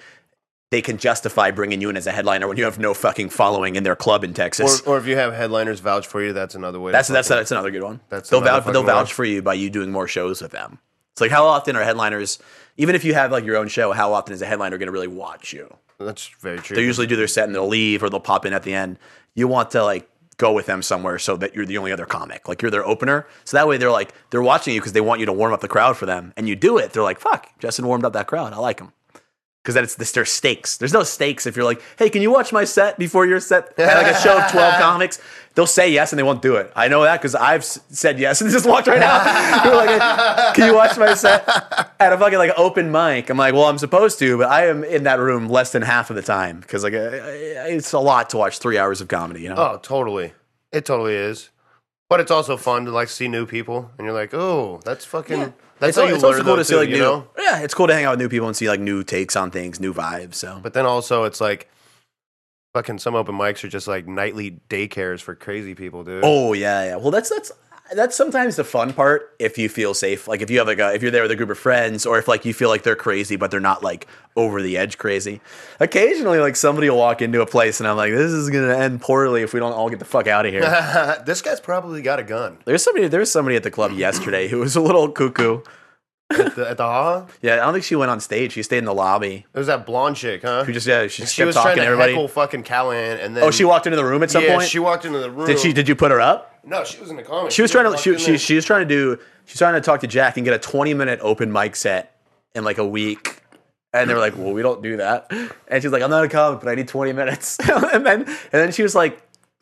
they 0.72 0.82
can 0.82 0.98
justify 0.98 1.52
bringing 1.52 1.82
you 1.82 1.90
in 1.90 1.98
as 1.98 2.06
a 2.08 2.12
headliner 2.12 2.48
when 2.48 2.58
you 2.58 2.64
have 2.64 2.78
no 2.78 2.94
fucking 2.94 3.30
following 3.30 3.76
in 3.76 3.84
their 3.84 3.96
club 3.96 4.24
in 4.24 4.34
Texas. 4.34 4.82
or 4.82 4.98
if 4.98 5.08
you 5.08 5.16
have 5.16 5.34
headliners 5.34 5.80
vouch 5.80 6.06
for 6.08 6.22
you, 6.24 6.32
that's 6.34 6.56
another 6.56 6.80
way. 6.80 6.92
to 6.92 6.94
That's 6.94 7.08
that's 7.08 7.28
fucking- 7.28 7.40
that's 7.40 7.52
another 7.52 7.72
good 7.72 7.84
one. 7.84 8.00
That's 8.10 8.30
they'll 8.30 8.42
vouch 8.42 8.66
they'll 8.66 8.84
vouch 8.84 9.14
for 9.14 9.26
you 9.26 9.42
by 9.42 9.56
you 9.56 9.70
doing 9.70 9.92
more 9.92 10.08
shows 10.08 10.42
with 10.42 10.52
them. 10.52 10.80
It's 11.14 11.22
like 11.22 11.32
how 11.32 11.46
often 11.46 11.76
are 11.76 11.84
headliners, 11.84 12.40
even 12.78 12.96
if 12.96 13.04
you 13.04 13.14
have 13.14 13.32
like 13.32 13.44
your 13.46 13.58
own 13.58 13.68
show, 13.68 13.92
how 13.92 14.14
often 14.14 14.34
is 14.34 14.42
a 14.42 14.46
headliner 14.46 14.78
going 14.78 14.88
to 14.88 14.92
really 14.94 15.08
watch 15.08 15.54
you? 15.54 15.74
That's 16.00 16.28
very 16.40 16.60
true. 16.60 16.76
They 16.76 16.84
usually 16.84 17.08
do 17.08 17.16
their 17.18 17.28
set 17.28 17.46
and 17.46 17.54
they'll 17.56 17.68
leave 17.68 18.02
or 18.04 18.10
they'll 18.10 18.20
pop 18.22 18.46
in 18.46 18.54
at 18.54 18.64
the 18.64 18.74
end. 18.74 18.98
You 19.36 19.48
want 19.50 19.72
to 19.72 19.84
like 19.84 20.10
go 20.38 20.54
with 20.54 20.68
them 20.68 20.82
somewhere 20.82 21.20
so 21.20 21.36
that 21.36 21.54
you're 21.54 21.66
the 21.66 21.78
only 21.78 21.92
other 21.92 22.06
comic, 22.06 22.48
like 22.48 22.62
you're 22.62 22.72
their 22.72 22.86
opener. 22.86 23.28
So 23.44 23.58
that 23.58 23.68
way 23.68 23.78
they're 23.78 23.92
like 23.92 24.14
they're 24.30 24.42
watching 24.42 24.76
you 24.76 24.80
because 24.80 24.94
they 24.94 25.02
want 25.02 25.20
you 25.20 25.26
to 25.26 25.34
warm 25.34 25.52
up 25.52 25.60
the 25.62 25.68
crowd 25.68 25.98
for 25.98 26.06
them, 26.06 26.32
and 26.38 26.48
you 26.48 26.56
do 26.56 26.78
it. 26.78 26.94
They're 26.94 27.04
like, 27.04 27.20
"Fuck, 27.20 27.50
Justin 27.60 27.86
warmed 27.88 28.06
up 28.06 28.14
that 28.14 28.28
crowd. 28.28 28.54
I 28.54 28.58
like 28.58 28.80
him." 28.80 28.94
Because 29.70 29.76
then 29.76 29.84
it's 29.84 29.94
this, 29.94 30.12
there's 30.14 30.32
stakes. 30.32 30.78
There's 30.78 30.94
no 30.94 31.04
stakes 31.04 31.46
if 31.46 31.56
you're 31.56 31.64
like, 31.64 31.80
hey, 32.00 32.10
can 32.10 32.24
you 32.24 32.32
watch 32.32 32.52
my 32.52 32.64
set 32.64 32.98
before 32.98 33.28
your 33.28 33.40
set? 33.40 33.78
At 33.78 34.02
like 34.02 34.16
a 34.16 34.20
show 34.20 34.40
of 34.42 34.50
12 34.52 34.74
comics, 34.82 35.22
they'll 35.54 35.68
say 35.68 35.92
yes 35.92 36.12
and 36.12 36.18
they 36.18 36.24
won't 36.24 36.42
do 36.42 36.56
it. 36.56 36.72
I 36.76 36.88
know 36.88 37.04
that 37.04 37.22
because 37.22 37.36
I've 37.36 37.62
s- 37.62 37.80
said 37.90 38.18
yes 38.18 38.42
and 38.42 38.50
just 38.58 38.66
walked 38.66 38.88
right 38.88 39.00
out. 39.00 39.64
You're 39.66 39.76
like, 39.76 40.56
can 40.56 40.66
you 40.70 40.74
watch 40.74 40.98
my 40.98 41.14
set 41.14 41.48
at 42.00 42.12
a 42.12 42.18
fucking 42.18 42.40
like 42.40 42.50
open 42.58 42.92
mic? 42.92 43.30
I'm 43.30 43.38
like, 43.38 43.54
well, 43.54 43.66
I'm 43.66 43.78
supposed 43.78 44.18
to, 44.18 44.40
but 44.40 44.50
I 44.50 44.66
am 44.70 44.84
in 44.84 45.04
that 45.04 45.20
room 45.20 45.50
less 45.50 45.72
than 45.72 45.84
half 45.84 46.10
of 46.10 46.16
the 46.16 46.24
time 46.24 46.62
because 46.62 46.84
like 46.84 46.94
uh, 46.96 47.12
it's 47.14 47.94
a 47.94 48.00
lot 48.00 48.32
to 48.32 48.38
watch 48.38 48.58
three 48.58 48.80
hours 48.80 49.02
of 49.02 49.08
comedy. 49.08 49.42
You 49.42 49.50
know? 49.50 49.56
Oh, 49.58 49.80
totally. 49.84 50.34
It 50.72 50.84
totally 50.84 51.14
is. 51.14 51.52
But 52.10 52.20
it's 52.22 52.32
also 52.32 52.58
fun 52.58 52.86
to 52.86 52.92
like 52.92 53.08
see 53.10 53.28
new 53.28 53.46
people, 53.46 53.92
and 54.00 54.06
you're 54.06 54.16
like, 54.16 54.34
oh, 54.34 54.80
that's 54.84 55.06
fucking. 55.06 55.54
That's 55.80 55.90
it's, 55.90 55.98
how 55.98 56.04
you 56.06 56.16
it's 56.16 56.24
learn 56.24 56.34
also 56.34 56.44
cool 56.44 56.56
to 56.58 56.64
see 56.66 56.74
too, 56.74 56.80
like 56.80 56.90
new. 56.90 57.00
know. 57.00 57.28
Yeah, 57.38 57.60
it's 57.60 57.74
cool 57.74 57.88
to 57.88 57.94
hang 57.94 58.06
out 58.06 58.12
with 58.12 58.20
new 58.20 58.30
people 58.30 58.48
and 58.48 58.56
see 58.56 58.68
like 58.70 58.80
new 58.80 59.04
takes 59.04 59.36
on 59.36 59.50
things, 59.52 59.80
new 59.80 59.94
vibes. 59.94 60.36
So 60.36 60.60
But 60.62 60.74
then 60.74 60.86
also, 60.86 61.24
it's 61.24 61.40
like, 61.40 61.70
fucking 62.74 63.00
some 63.00 63.16
open 63.16 63.36
mics 63.36 63.64
are 63.64 63.70
just 63.70 63.88
like 63.88 64.08
nightly 64.08 64.60
daycares 64.70 65.22
for 65.22 65.36
crazy 65.36 65.76
people, 65.76 66.04
dude. 66.04 66.24
Oh 66.24 66.54
yeah, 66.54 66.84
yeah. 66.84 66.96
Well, 66.98 67.12
that's 67.12 67.30
that's 67.30 67.52
that's 67.96 68.16
sometimes 68.16 68.56
the 68.56 68.64
fun 68.64 68.94
part 68.94 69.36
if 69.40 69.58
you 69.58 69.70
feel 69.70 69.94
safe. 69.94 70.28
Like 70.28 70.42
if 70.42 70.50
you 70.50 70.58
have 70.60 70.68
like 70.68 70.80
a 70.80 70.94
if 70.94 71.02
you're 71.02 71.12
there 71.12 71.22
with 71.24 71.32
a 71.32 71.36
group 71.36 71.50
of 71.50 71.58
friends, 71.58 72.06
or 72.06 72.18
if 72.20 72.28
like 72.28 72.46
you 72.46 72.54
feel 72.54 72.70
like 72.70 72.84
they're 72.84 72.96
crazy 72.96 73.36
but 73.36 73.52
they're 73.52 73.60
not 73.60 73.84
like 73.84 74.08
over 74.36 74.62
the 74.62 74.78
edge 74.78 74.98
crazy. 74.98 75.42
Occasionally, 75.80 76.40
like 76.40 76.56
somebody 76.56 76.90
will 76.90 76.98
walk 76.98 77.22
into 77.22 77.42
a 77.42 77.46
place 77.46 77.80
and 77.80 77.88
I'm 77.90 77.98
like, 77.98 78.12
this 78.12 78.32
is 78.32 78.50
gonna 78.50 78.76
end 78.78 79.02
poorly 79.02 79.42
if 79.44 79.54
we 79.54 79.60
don't 79.60 79.74
all 79.74 79.90
get 79.90 80.00
the 80.00 80.06
fuck 80.06 80.28
out 80.28 80.46
of 80.46 80.52
here. 80.52 80.62
this 81.26 81.42
guy's 81.42 81.60
probably 81.60 82.02
got 82.02 82.20
a 82.20 82.24
gun 82.24 82.58
There's 82.66 82.84
somebody 82.84 83.08
there's 83.08 83.32
somebody 83.32 83.56
at 83.56 83.64
the 83.64 83.72
club 83.72 83.92
yesterday 83.94 84.48
who 84.48 84.60
was 84.60 84.76
a 84.76 84.82
little 84.82 85.10
cuckoo. 85.10 85.62
at 86.32 86.56
the, 86.56 86.70
at 86.70 86.78
the 86.78 86.84
ha. 86.84 87.26
Yeah, 87.42 87.54
I 87.54 87.56
don't 87.58 87.74
think 87.74 87.86
she 87.86 87.96
went 87.96 88.12
on 88.12 88.20
stage. 88.20 88.52
She 88.52 88.62
stayed 88.62 88.78
in 88.78 88.86
the 88.86 88.94
lobby. 88.94 89.48
There's 89.54 89.66
that 89.66 89.88
blonde 89.88 90.16
chick, 90.16 90.44
huh? 90.44 90.64
Who 90.64 90.72
just 90.74 90.86
yeah, 90.86 91.08
she 91.08 91.26
she 91.26 91.38
kept 91.42 91.48
was 91.48 91.56
talking 91.56 91.70
trying 91.70 91.76
to 91.78 91.82
to 91.82 91.88
everybody. 91.88 92.12
heckle 92.14 92.28
fucking 92.28 92.62
Callahan, 92.64 93.18
and 93.20 93.36
then 93.36 93.44
Oh, 93.44 93.50
she 93.50 93.66
walked 93.66 93.88
into 93.88 93.98
the 93.98 94.06
room 94.06 94.22
at 94.22 94.30
some 94.30 94.44
yeah, 94.44 94.56
point. 94.58 94.70
she 94.70 94.78
walked 94.78 95.06
into 95.06 95.18
the 95.18 95.32
room. 95.32 95.48
did 95.48 95.58
she? 95.60 95.74
Did 95.74 95.88
you 95.90 95.96
put 95.96 96.12
her 96.12 96.22
up? 96.22 96.49
No, 96.64 96.84
she 96.84 97.00
was 97.00 97.10
in 97.10 97.16
the 97.16 97.24
comments. 97.24 97.56
She 97.56 97.62
was 97.62 97.72
trying 97.72 97.92
to. 97.92 97.98
She, 97.98 98.18
she, 98.18 98.38
she 98.38 98.56
was 98.56 98.66
trying 98.66 98.88
to 98.88 98.94
do. 98.94 99.20
She's 99.46 99.58
trying 99.58 99.76
to 99.76 99.82
talk 99.82 100.02
to 100.02 100.08
Jack 100.08 100.38
and 100.38 100.46
get 100.46 100.54
a 100.54 100.60
20 100.60 100.94
minute 100.94 101.20
open 101.22 101.52
mic 101.52 101.76
set 101.76 102.16
in 102.54 102.64
like 102.64 102.78
a 102.78 102.86
week. 102.86 103.42
And 103.92 104.08
they 104.10 104.14
were 104.14 104.20
like, 104.20 104.38
"Well, 104.38 104.52
we 104.54 104.62
don't 104.62 104.84
do 104.84 104.98
that." 104.98 105.32
And 105.68 105.82
she's 105.82 105.92
like, 105.92 106.04
"I'm 106.04 106.12
not 106.12 106.24
a 106.24 106.30
comic, 106.30 106.60
but 106.60 106.70
I 106.70 106.76
need 106.76 106.88
20 106.88 107.12
minutes." 107.14 107.58
and 107.70 108.06
then 108.06 108.22
and 108.24 108.28
then 108.52 108.72
she 108.72 108.84
was 108.84 108.94
like, 108.94 109.20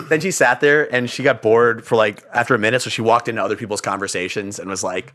then 0.10 0.19
she 0.19 0.32
sat 0.32 0.60
there 0.60 0.94
and 0.94 1.10
she 1.10 1.24
got 1.24 1.41
bored 1.41 1.86
for 1.86 1.95
like 1.95 2.24
after 2.34 2.53
a 2.53 2.60
minute, 2.60 2.82
so 2.82 2.90
she 2.90 3.02
walked 3.02 3.28
into 3.28 3.41
other 3.41 3.56
people's 3.56 3.82
conversations 3.82 4.60
and 4.60 4.69
was 4.69 4.84
like, 4.84 5.14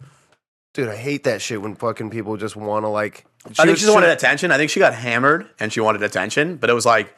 Dude, 0.74 0.88
I 0.88 0.96
hate 0.96 1.24
that 1.24 1.42
shit 1.42 1.60
when 1.60 1.74
fucking 1.74 2.09
people 2.09 2.38
just 2.38 2.56
want 2.56 2.84
to 2.84 2.88
like. 2.88 3.26
"I 3.59 3.64
think 3.64 3.76
she 3.76 3.82
just 3.82 3.92
wanted 3.92 4.06
should- 4.06 4.16
attention." 4.18 4.50
I 4.50 4.56
think 4.56 4.70
she 4.70 4.80
got 4.80 4.94
hammered 4.94 5.50
and 5.60 5.70
she 5.70 5.80
wanted 5.80 6.02
attention, 6.02 6.56
but 6.56 6.70
it 6.70 6.72
was 6.72 6.86
like 6.86 7.14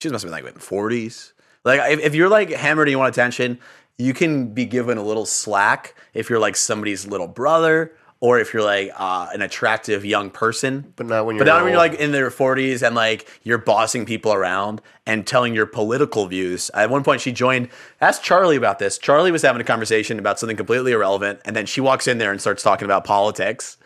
she 0.00 0.08
must 0.08 0.22
have 0.22 0.32
been 0.32 0.44
like 0.44 0.54
in 0.54 0.60
40s. 0.60 1.32
Like 1.64 1.80
if, 1.92 2.00
if 2.00 2.14
you're 2.14 2.28
like 2.28 2.50
hammered 2.50 2.86
and 2.86 2.92
you 2.92 2.98
want 2.98 3.12
attention, 3.12 3.58
you 3.98 4.14
can 4.14 4.52
be 4.52 4.64
given 4.64 4.98
a 4.98 5.02
little 5.02 5.26
slack 5.26 5.94
if 6.14 6.28
you're 6.30 6.38
like 6.38 6.56
somebody's 6.56 7.06
little 7.06 7.28
brother 7.28 7.92
or 8.22 8.38
if 8.38 8.54
you're 8.54 8.62
like 8.62 8.92
uh, 8.96 9.28
an 9.34 9.42
attractive 9.42 10.04
young 10.04 10.30
person. 10.30 10.92
But 10.94 11.06
not 11.06 11.26
when 11.26 11.34
you're. 11.34 11.44
not 11.44 11.62
when 11.62 11.72
you're 11.72 11.78
like 11.78 11.94
in 11.94 12.12
their 12.12 12.30
40s 12.30 12.86
and 12.86 12.94
like 12.94 13.28
you're 13.42 13.58
bossing 13.58 14.06
people 14.06 14.32
around 14.32 14.80
and 15.06 15.26
telling 15.26 15.54
your 15.54 15.66
political 15.66 16.26
views. 16.26 16.70
At 16.72 16.88
one 16.88 17.02
point, 17.02 17.20
she 17.20 17.32
joined. 17.32 17.68
Ask 18.00 18.22
Charlie 18.22 18.56
about 18.56 18.78
this. 18.78 18.96
Charlie 18.96 19.32
was 19.32 19.42
having 19.42 19.60
a 19.60 19.64
conversation 19.64 20.20
about 20.20 20.38
something 20.38 20.56
completely 20.56 20.92
irrelevant, 20.92 21.40
and 21.44 21.56
then 21.56 21.66
she 21.66 21.80
walks 21.80 22.06
in 22.06 22.18
there 22.18 22.30
and 22.30 22.40
starts 22.40 22.62
talking 22.62 22.84
about 22.84 23.04
politics. 23.04 23.76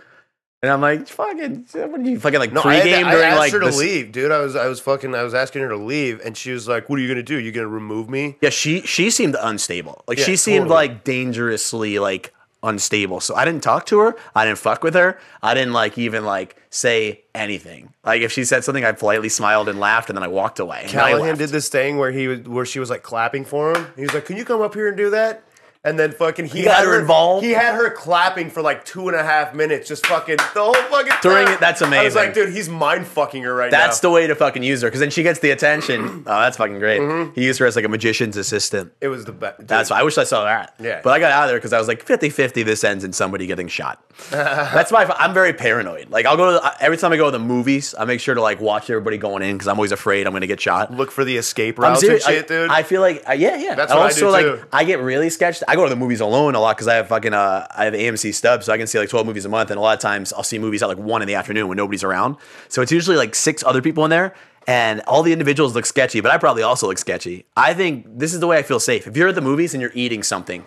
And 0.62 0.72
I'm 0.72 0.80
like, 0.80 1.06
fucking, 1.06 1.66
what 1.72 2.00
are 2.00 2.02
you 2.02 2.18
fucking 2.18 2.38
like 2.40 2.52
No, 2.52 2.62
I, 2.64 2.76
had 2.76 2.82
to- 2.84 2.88
pregame 2.88 3.04
I 3.04 3.10
during 3.12 3.26
asked 3.26 3.38
like 3.38 3.52
her 3.52 3.60
to 3.60 3.66
this- 3.66 3.78
leave, 3.78 4.10
dude. 4.10 4.32
I 4.32 4.38
was 4.40 4.56
I 4.56 4.66
was 4.68 4.80
fucking 4.80 5.14
I 5.14 5.22
was 5.22 5.34
asking 5.34 5.62
her 5.62 5.68
to 5.68 5.76
leave, 5.76 6.20
and 6.24 6.36
she 6.36 6.50
was 6.50 6.66
like, 6.66 6.88
"What 6.88 6.98
are 6.98 7.02
you 7.02 7.08
gonna 7.08 7.22
do? 7.22 7.38
You 7.38 7.52
gonna 7.52 7.68
remove 7.68 8.08
me?" 8.08 8.36
Yeah, 8.40 8.50
she 8.50 8.80
she 8.82 9.10
seemed 9.10 9.36
unstable. 9.40 10.02
Like 10.08 10.18
Yeah, 10.18 10.24
she 10.24 10.36
seemed 10.36 10.64
totally. 10.68 10.88
like 10.88 11.04
dangerously 11.04 11.98
like 11.98 12.32
unstable. 12.62 13.20
So 13.20 13.34
I 13.36 13.44
didn't 13.44 13.62
talk 13.62 13.86
to 13.86 13.98
her. 14.00 14.16
I 14.34 14.44
didn't 14.46 14.58
fuck 14.58 14.82
with 14.82 14.94
her. 14.94 15.18
I 15.42 15.52
didn't 15.54 15.74
like 15.74 15.98
even 15.98 16.24
like 16.24 16.56
say 16.70 17.22
anything. 17.34 17.92
Like 18.02 18.22
if 18.22 18.32
she 18.32 18.44
said 18.44 18.64
something, 18.64 18.84
I 18.84 18.92
politely 18.92 19.28
smiled 19.28 19.68
and 19.68 19.78
laughed, 19.78 20.08
and 20.08 20.16
then 20.16 20.24
I 20.24 20.28
walked 20.28 20.58
away. 20.58 20.80
And 20.88 20.90
I 20.98 21.10
Callahan 21.10 21.20
left. 21.28 21.38
did 21.38 21.50
this 21.50 21.68
thing 21.68 21.98
where 21.98 22.10
he 22.10 22.28
was 22.28 22.40
where 22.40 22.64
she 22.64 22.80
was 22.80 22.88
like 22.88 23.02
clapping 23.02 23.44
for 23.44 23.76
him. 23.76 23.86
He 23.94 24.02
was 24.02 24.14
like, 24.14 24.24
"Can 24.24 24.38
you 24.38 24.44
come 24.46 24.62
up 24.62 24.72
here 24.74 24.88
and 24.88 24.96
do 24.96 25.10
that?" 25.10 25.42
And 25.86 25.96
then 25.96 26.10
fucking 26.10 26.46
he, 26.46 26.58
He 26.58 26.64
got 26.64 26.84
her 26.84 26.98
involved? 26.98 27.44
He 27.44 27.52
had 27.52 27.76
her 27.76 27.90
clapping 27.90 28.50
for 28.50 28.60
like 28.60 28.84
two 28.84 29.06
and 29.06 29.16
a 29.16 29.22
half 29.22 29.54
minutes, 29.54 29.86
just 29.86 30.04
fucking 30.06 30.36
the 30.36 30.60
whole 30.60 30.74
fucking 30.74 31.12
During 31.22 31.46
time. 31.46 31.54
it- 31.54 31.60
that's 31.60 31.80
amazing. 31.80 32.00
I 32.00 32.04
was 32.04 32.14
like, 32.16 32.34
dude, 32.34 32.52
he's 32.52 32.68
mind 32.68 33.06
fucking 33.06 33.44
her 33.44 33.54
right 33.54 33.70
That's 33.70 33.80
now. 33.80 33.86
That's 33.86 34.00
the 34.00 34.10
way 34.10 34.26
to 34.26 34.34
fucking 34.34 34.64
use 34.64 34.82
her 34.82 34.88
because 34.88 34.98
then 34.98 35.10
she 35.10 35.22
gets 35.22 35.38
the 35.38 35.50
attention. 35.50 36.24
oh, 36.26 36.40
that's 36.40 36.56
fucking 36.56 36.80
great. 36.80 37.00
Mm-hmm. 37.00 37.34
He 37.34 37.44
used 37.44 37.60
her 37.60 37.66
as 37.66 37.76
like 37.76 37.84
a 37.84 37.88
magician's 37.88 38.36
assistant. 38.36 38.92
it 39.00 39.06
was 39.06 39.24
the 39.26 39.32
best. 39.32 39.64
That's 39.64 39.90
why 39.90 40.00
I 40.00 40.02
wish 40.02 40.18
I 40.18 40.24
saw 40.24 40.42
that. 40.44 40.74
Yeah. 40.80 41.02
But 41.04 41.12
I 41.12 41.20
got 41.20 41.30
out 41.30 41.44
of 41.44 41.50
there 41.50 41.58
because 41.58 41.72
I 41.72 41.78
was 41.78 41.86
like 41.86 42.02
50 42.02 42.30
50 42.30 42.64
this 42.64 42.82
ends 42.82 43.04
in 43.04 43.12
somebody 43.12 43.46
getting 43.46 43.68
shot. 43.68 44.02
That's 44.30 44.90
my, 44.90 45.04
I'm 45.04 45.34
very 45.34 45.52
paranoid. 45.52 46.10
Like 46.10 46.26
I'll 46.26 46.36
go 46.36 46.54
to, 46.54 46.58
the, 46.58 46.82
every 46.82 46.96
time 46.96 47.12
I 47.12 47.16
go 47.16 47.26
to 47.26 47.30
the 47.30 47.38
movies, 47.38 47.94
I 47.96 48.06
make 48.06 48.18
sure 48.18 48.34
to 48.34 48.40
like 48.42 48.60
watch 48.60 48.90
everybody 48.90 49.18
going 49.18 49.44
in 49.44 49.54
because 49.56 49.68
I'm 49.68 49.76
always 49.76 49.92
afraid 49.92 50.26
I'm 50.26 50.32
going 50.32 50.40
to 50.40 50.46
get 50.48 50.60
shot. 50.60 50.92
Look 50.92 51.12
for 51.12 51.24
the 51.24 51.36
escape 51.36 51.78
I'm 51.78 51.84
routes 51.84 52.02
and 52.02 52.20
shit, 52.20 52.44
I, 52.44 52.46
dude. 52.46 52.70
I 52.70 52.82
feel 52.82 53.02
like 53.02 53.22
uh, 53.28 53.32
yeah, 53.34 53.56
yeah. 53.56 53.76
That's 53.76 53.92
I 53.92 53.96
also 53.96 54.26
do, 54.26 54.30
like 54.30 54.46
too. 54.46 54.64
I 54.72 54.84
get 54.84 55.00
really 55.00 55.30
sketched. 55.30 55.62
I 55.68 55.75
go 55.76 55.84
to 55.84 55.90
the 55.90 55.96
movies 55.96 56.20
alone 56.20 56.54
a 56.54 56.60
lot 56.60 56.76
because 56.76 56.88
I 56.88 56.94
have 56.94 57.08
fucking 57.08 57.34
uh 57.34 57.66
I 57.74 57.84
have 57.84 57.94
AMC 57.94 58.34
stubs, 58.34 58.66
so 58.66 58.72
I 58.72 58.78
can 58.78 58.86
see 58.86 58.98
like 58.98 59.08
12 59.08 59.26
movies 59.26 59.44
a 59.44 59.48
month, 59.48 59.70
and 59.70 59.78
a 59.78 59.80
lot 59.80 59.94
of 59.94 60.00
times 60.00 60.32
I'll 60.32 60.42
see 60.42 60.58
movies 60.58 60.82
at 60.82 60.88
like 60.88 60.98
one 60.98 61.22
in 61.22 61.28
the 61.28 61.34
afternoon 61.34 61.68
when 61.68 61.76
nobody's 61.76 62.02
around. 62.04 62.36
So 62.68 62.82
it's 62.82 62.92
usually 62.92 63.16
like 63.16 63.34
six 63.34 63.62
other 63.64 63.80
people 63.82 64.04
in 64.04 64.10
there. 64.10 64.34
And 64.68 65.00
all 65.02 65.22
the 65.22 65.32
individuals 65.32 65.76
look 65.76 65.86
sketchy, 65.86 66.20
but 66.20 66.32
I 66.32 66.38
probably 66.38 66.64
also 66.64 66.88
look 66.88 66.98
sketchy. 66.98 67.44
I 67.56 67.72
think 67.72 68.04
this 68.18 68.34
is 68.34 68.40
the 68.40 68.48
way 68.48 68.58
I 68.58 68.64
feel 68.64 68.80
safe. 68.80 69.06
If 69.06 69.16
you're 69.16 69.28
at 69.28 69.36
the 69.36 69.40
movies 69.40 69.74
and 69.74 69.80
you're 69.80 69.92
eating 69.94 70.24
something, 70.24 70.66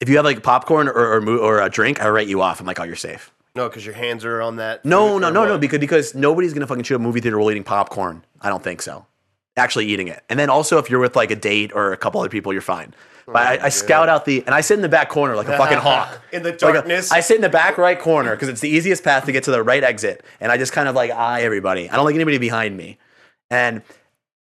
if 0.00 0.08
you 0.08 0.14
have 0.16 0.24
like 0.24 0.44
popcorn 0.44 0.86
or 0.86 0.94
or, 1.18 1.28
or 1.38 1.60
a 1.60 1.68
drink, 1.68 2.00
I 2.00 2.08
write 2.10 2.28
you 2.28 2.40
off. 2.42 2.60
I'm 2.60 2.66
like, 2.66 2.78
oh, 2.78 2.84
you're 2.84 2.94
safe. 2.94 3.32
no, 3.56 3.68
because 3.68 3.84
your 3.84 3.96
hands 3.96 4.24
are 4.24 4.40
on 4.40 4.56
that. 4.56 4.84
No, 4.84 5.18
no, 5.18 5.30
no, 5.30 5.44
no, 5.46 5.58
because 5.58 5.80
because 5.80 6.14
nobody's 6.14 6.52
gonna 6.54 6.66
fucking 6.68 6.84
shoot 6.84 6.94
a 6.96 7.00
movie 7.00 7.20
theater 7.20 7.38
while 7.38 7.50
eating 7.50 7.64
popcorn. 7.64 8.24
I 8.40 8.48
don't 8.48 8.62
think 8.62 8.80
so. 8.82 9.04
Actually 9.56 9.86
eating 9.86 10.06
it, 10.06 10.22
and 10.30 10.38
then 10.38 10.48
also 10.48 10.78
if 10.78 10.88
you're 10.88 11.00
with 11.00 11.16
like 11.16 11.32
a 11.32 11.36
date 11.36 11.72
or 11.74 11.92
a 11.92 11.96
couple 11.96 12.20
other 12.20 12.30
people, 12.30 12.52
you're 12.52 12.62
fine. 12.62 12.94
But 13.26 13.36
I, 13.36 13.66
I 13.66 13.68
scout 13.68 14.08
out 14.08 14.24
the 14.24 14.42
and 14.46 14.54
I 14.54 14.60
sit 14.62 14.74
in 14.74 14.82
the 14.82 14.88
back 14.88 15.08
corner 15.08 15.36
like 15.36 15.48
a 15.48 15.56
fucking 15.56 15.78
hawk 15.88 16.20
In 16.32 16.42
the 16.42 16.50
Like 16.50 16.58
a- 16.58 16.72
darkness. 16.72 17.12
I 17.12 17.20
sit 17.20 17.36
in 17.36 17.42
the 17.42 17.48
back 17.48 17.78
right 17.78 17.98
corner 17.98 18.32
because 18.32 18.48
it's 18.48 18.60
the 18.60 18.68
easiest 18.68 19.04
path 19.04 19.26
to 19.26 19.32
get 19.32 19.44
to 19.44 19.50
the 19.50 19.62
right 19.62 19.82
exit, 19.84 20.24
and 20.40 20.50
I 20.50 20.56
just 20.56 20.72
kind 20.72 20.88
of 20.88 20.94
like 20.94 21.10
eye 21.10 21.42
everybody. 21.42 21.88
I 21.88 21.96
don't 21.96 22.04
like 22.04 22.14
anybody 22.16 22.38
behind 22.38 22.76
me, 22.76 22.98
and 23.50 23.82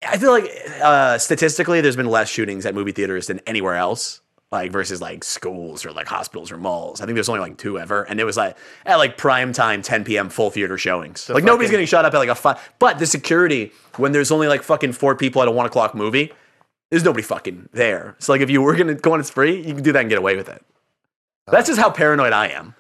I 0.08 0.18
feel 0.18 0.32
like 0.32 0.50
uh, 0.82 1.18
statistically, 1.18 1.82
there's 1.82 1.96
been 1.96 2.06
less 2.10 2.30
shootings 2.30 2.66
at 2.66 2.76
movie 2.76 2.92
theaters 2.92 3.28
than 3.28 3.40
anywhere 3.48 3.76
else. 3.76 4.22
Like 4.50 4.72
versus 4.72 5.02
like 5.02 5.26
schools 5.26 5.86
or 5.86 5.92
like 5.92 6.08
hospitals 6.08 6.54
or 6.54 6.58
malls. 6.58 7.02
I 7.02 7.06
think 7.06 7.16
there's 7.16 7.28
only 7.28 7.42
like 7.42 7.58
two 7.58 7.78
ever, 7.78 8.04
and 8.04 8.18
it 8.18 8.24
was 8.24 8.38
like 8.38 8.56
at 8.86 8.96
like 8.96 9.18
prime 9.18 9.52
time, 9.52 9.82
10 9.82 10.06
p.m. 10.06 10.30
full 10.30 10.50
theater 10.52 10.78
showings. 10.78 11.28
like 11.28 11.44
nobody's 11.44 11.70
getting 11.70 11.86
shot 11.86 12.06
up 12.06 12.14
at 12.14 12.18
like 12.18 12.30
a 12.30 12.36
five. 12.36 12.74
But 12.80 12.98
the 12.98 13.06
security 13.06 13.74
when 13.98 14.14
there's 14.14 14.32
only 14.32 14.48
like 14.48 14.64
fucking 14.64 14.94
four 14.94 15.16
people 15.18 15.42
at 15.42 15.50
a 15.50 15.52
one 15.52 15.66
o'clock 15.66 15.94
movie, 15.94 16.32
there's 16.90 17.04
nobody 17.04 17.24
fucking 17.24 17.70
there. 17.74 18.16
So 18.20 18.32
like 18.34 18.42
if 18.42 18.50
you 18.50 18.62
were 18.62 18.76
gonna 18.76 18.96
go 18.96 19.14
on 19.14 19.20
a 19.20 19.24
spree, 19.24 19.58
you 19.58 19.74
can 19.74 19.84
do 19.84 19.92
that 19.92 20.00
and 20.02 20.10
get 20.10 20.18
away 20.18 20.36
with 20.36 20.50
it. 20.50 20.64
That's 21.50 21.68
just 21.68 21.80
how 21.80 21.90
paranoid 21.90 22.34
I 22.34 22.48
am. 22.50 22.76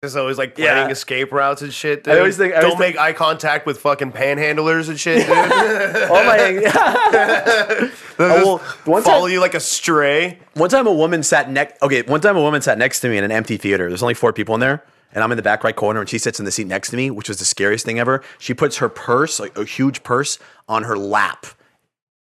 It's 0.00 0.14
always 0.14 0.38
like 0.38 0.54
planning 0.54 0.86
Yeah. 0.86 0.92
escape 0.92 1.32
routes 1.32 1.60
and 1.60 1.72
shit. 1.74 2.04
Dude. 2.04 2.16
always 2.18 2.36
think- 2.36 2.52
I 2.54 2.58
always 2.58 2.70
don't 2.72 2.78
make 2.78 2.96
eye 2.96 3.12
contact 3.12 3.66
with 3.66 3.80
fucking 3.80 4.12
panhandlers 4.12 4.88
and 4.88 4.98
shit, 4.98 5.26
dude. 5.26 5.36
All 6.10 6.22
my 6.24 7.90
well, 8.18 8.58
one 8.84 9.02
Follow 9.02 9.26
time, 9.26 9.32
you 9.32 9.40
like 9.40 9.54
a 9.54 9.60
stray. 9.60 10.38
one 10.54 10.70
time 10.70 10.86
a 10.86 10.92
woman 10.92 11.22
sat 11.24 11.50
next. 11.50 11.82
Okay, 11.82 12.02
one 12.02 12.20
time 12.20 12.36
a 12.36 12.40
woman 12.40 12.62
sat 12.62 12.78
next 12.78 13.00
to 13.00 13.08
me 13.08 13.18
in 13.18 13.24
an 13.24 13.32
empty 13.32 13.56
theater. 13.56 13.88
There's 13.88 14.02
only 14.02 14.14
four 14.14 14.32
people 14.32 14.54
in 14.54 14.60
there, 14.60 14.84
and 15.12 15.24
I'm 15.24 15.32
in 15.32 15.36
the 15.36 15.42
back 15.42 15.64
right 15.64 15.74
corner, 15.74 15.98
and 16.00 16.08
she 16.08 16.18
sits 16.18 16.38
in 16.38 16.44
the 16.44 16.52
seat 16.52 16.68
next 16.68 16.90
to 16.90 16.96
me, 16.96 17.10
which 17.10 17.28
was 17.28 17.38
the 17.40 17.44
scariest 17.44 17.84
thing 17.84 17.98
ever. 17.98 18.22
She 18.38 18.54
puts 18.54 18.76
her 18.78 18.88
purse, 18.88 19.40
like 19.40 19.56
a 19.58 19.64
huge 19.64 20.02
purse, 20.04 20.38
on 20.68 20.84
her 20.84 20.96
lap, 20.96 21.46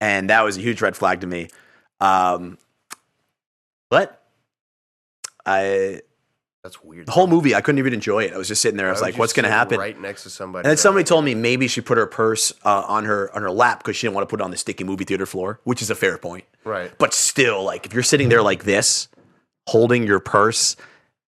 and 0.02 0.30
that 0.30 0.44
was 0.44 0.58
a 0.58 0.62
huge 0.62 0.82
red 0.82 0.96
flag 0.96 1.22
to 1.22 1.28
me. 1.28 1.50
Um, 2.00 2.58
but 3.90 4.24
I 5.46 6.02
That's 6.64 6.84
weird. 6.84 7.08
the 7.08 7.12
whole 7.12 7.28
movie 7.28 7.56
I 7.56 7.62
couldn't 7.62 7.80
even 7.80 7.94
enjoy 7.94 8.26
it. 8.26 8.34
I 8.34 8.38
was 8.38 8.48
just 8.48 8.62
sitting 8.62 8.78
there. 8.78 8.88
I 8.88 8.92
was 8.92 9.02
like, 9.02 9.18
"What's 9.18 9.34
gonna 9.34 9.50
happen?" 9.50 9.80
Right 9.80 10.00
next 10.00 10.24
to 10.24 10.30
somebody. 10.30 10.66
And 10.66 10.70
then 10.72 10.78
somebody 10.78 11.04
told 11.04 11.24
me 11.26 11.34
maybe 11.36 11.68
she 11.68 11.82
put 11.82 11.98
her 11.98 12.06
purse 12.06 12.54
uh, 12.66 12.84
on 12.88 13.06
her 13.06 13.34
on 13.36 13.42
her 13.42 13.52
lap 13.52 13.80
because 13.80 13.96
she 13.96 14.08
didn't 14.08 14.16
want 14.16 14.28
to 14.28 14.30
put 14.30 14.42
it 14.42 14.44
on 14.44 14.52
the 14.52 14.58
sticky 14.58 14.84
movie 14.84 15.06
theater 15.06 15.26
floor, 15.26 15.60
which 15.64 15.82
is 15.82 15.90
a 15.90 15.96
fair 15.96 16.18
point. 16.18 16.44
Right. 16.64 16.92
But 16.98 17.14
still, 17.14 17.64
like 17.64 17.86
if 17.86 17.94
you're 17.94 18.04
sitting 18.04 18.30
there 18.30 18.42
like 18.42 18.64
this, 18.66 19.08
holding 19.68 20.04
your 20.04 20.20
purse, 20.20 20.76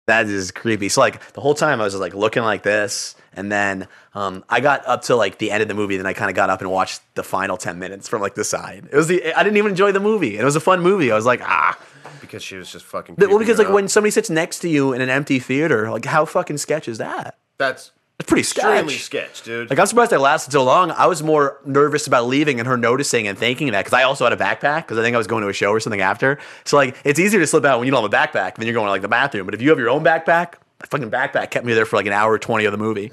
that 0.08 0.26
is 0.26 0.50
creepy. 0.50 0.88
So 0.88 1.00
like 1.00 1.32
the 1.32 1.40
whole 1.40 1.54
time 1.54 1.80
I 1.80 1.84
was 1.84 1.92
just, 1.94 2.00
like 2.00 2.14
looking 2.14 2.42
like 2.42 2.62
this, 2.62 3.14
and 3.34 3.52
then 3.52 3.86
um, 4.14 4.44
I 4.48 4.60
got 4.60 4.84
up 4.86 5.02
to 5.02 5.14
like 5.16 5.38
the 5.38 5.50
end 5.52 5.62
of 5.62 5.68
the 5.68 5.74
movie, 5.74 5.96
then 5.96 6.06
I 6.06 6.12
kind 6.12 6.28
of 6.28 6.34
got 6.34 6.50
up 6.50 6.60
and 6.60 6.70
watched 6.70 7.00
the 7.14 7.22
final 7.22 7.56
ten 7.56 7.78
minutes 7.78 8.08
from 8.08 8.20
like 8.20 8.34
the 8.34 8.44
side. 8.44 8.88
It 8.90 8.96
was 8.96 9.06
the 9.06 9.32
I 9.34 9.42
didn't 9.44 9.56
even 9.58 9.70
enjoy 9.70 9.92
the 9.92 10.00
movie, 10.00 10.36
it 10.36 10.44
was 10.44 10.56
a 10.56 10.60
fun 10.60 10.80
movie. 10.80 11.12
I 11.12 11.14
was 11.14 11.26
like 11.26 11.40
ah, 11.42 11.78
Because 12.20 12.42
she 12.42 12.56
was 12.56 12.70
just 12.72 12.84
fucking. 12.84 13.14
well 13.18 13.38
because 13.38 13.58
like 13.58 13.68
out. 13.68 13.74
when 13.74 13.86
somebody 13.88 14.10
sits 14.10 14.28
next 14.28 14.58
to 14.60 14.68
you 14.68 14.92
in 14.92 15.00
an 15.00 15.08
empty 15.10 15.38
theater, 15.38 15.90
like 15.90 16.04
how 16.04 16.24
fucking 16.24 16.58
sketch 16.58 16.88
is 16.88 16.98
that? 16.98 17.38
that's 17.58 17.92
It's 18.18 18.26
pretty 18.28 18.40
extremely 18.40 18.94
sketch. 18.94 19.36
sketch, 19.36 19.42
dude. 19.42 19.70
Like 19.70 19.78
I'm 19.78 19.86
surprised 19.86 20.12
I 20.12 20.16
lasted 20.16 20.50
so 20.52 20.64
long. 20.64 20.90
I 20.90 21.06
was 21.06 21.22
more 21.22 21.60
nervous 21.64 22.08
about 22.08 22.26
leaving 22.26 22.58
and 22.58 22.66
her 22.66 22.76
noticing 22.76 23.28
and 23.28 23.38
thanking 23.38 23.70
that 23.70 23.84
because 23.84 23.92
I 23.96 24.02
also 24.02 24.24
had 24.24 24.32
a 24.32 24.36
backpack 24.36 24.78
because 24.82 24.98
I 24.98 25.02
think 25.02 25.14
I 25.14 25.18
was 25.18 25.28
going 25.28 25.42
to 25.42 25.48
a 25.48 25.52
show 25.52 25.70
or 25.70 25.78
something 25.78 26.00
after. 26.00 26.38
So 26.64 26.76
like 26.76 26.96
it's 27.04 27.20
easier 27.20 27.38
to 27.38 27.46
slip 27.46 27.64
out 27.64 27.78
when 27.78 27.86
you 27.86 27.92
don't 27.92 28.02
have 28.02 28.12
a 28.12 28.16
backpack 28.16 28.56
then 28.56 28.66
you're 28.66 28.74
going 28.74 28.86
to 28.86 28.90
like 28.90 29.02
the 29.02 29.08
bathroom. 29.08 29.44
But 29.46 29.54
if 29.54 29.62
you 29.62 29.68
have 29.70 29.78
your 29.78 29.88
own 29.90 30.02
backpack, 30.02 30.54
my 30.80 30.86
fucking 30.90 31.10
backpack 31.12 31.50
kept 31.50 31.64
me 31.64 31.74
there 31.74 31.86
for 31.86 31.94
like 31.94 32.06
an 32.06 32.12
hour 32.12 32.38
twenty 32.38 32.64
of 32.64 32.72
the 32.72 32.78
movie, 32.78 33.08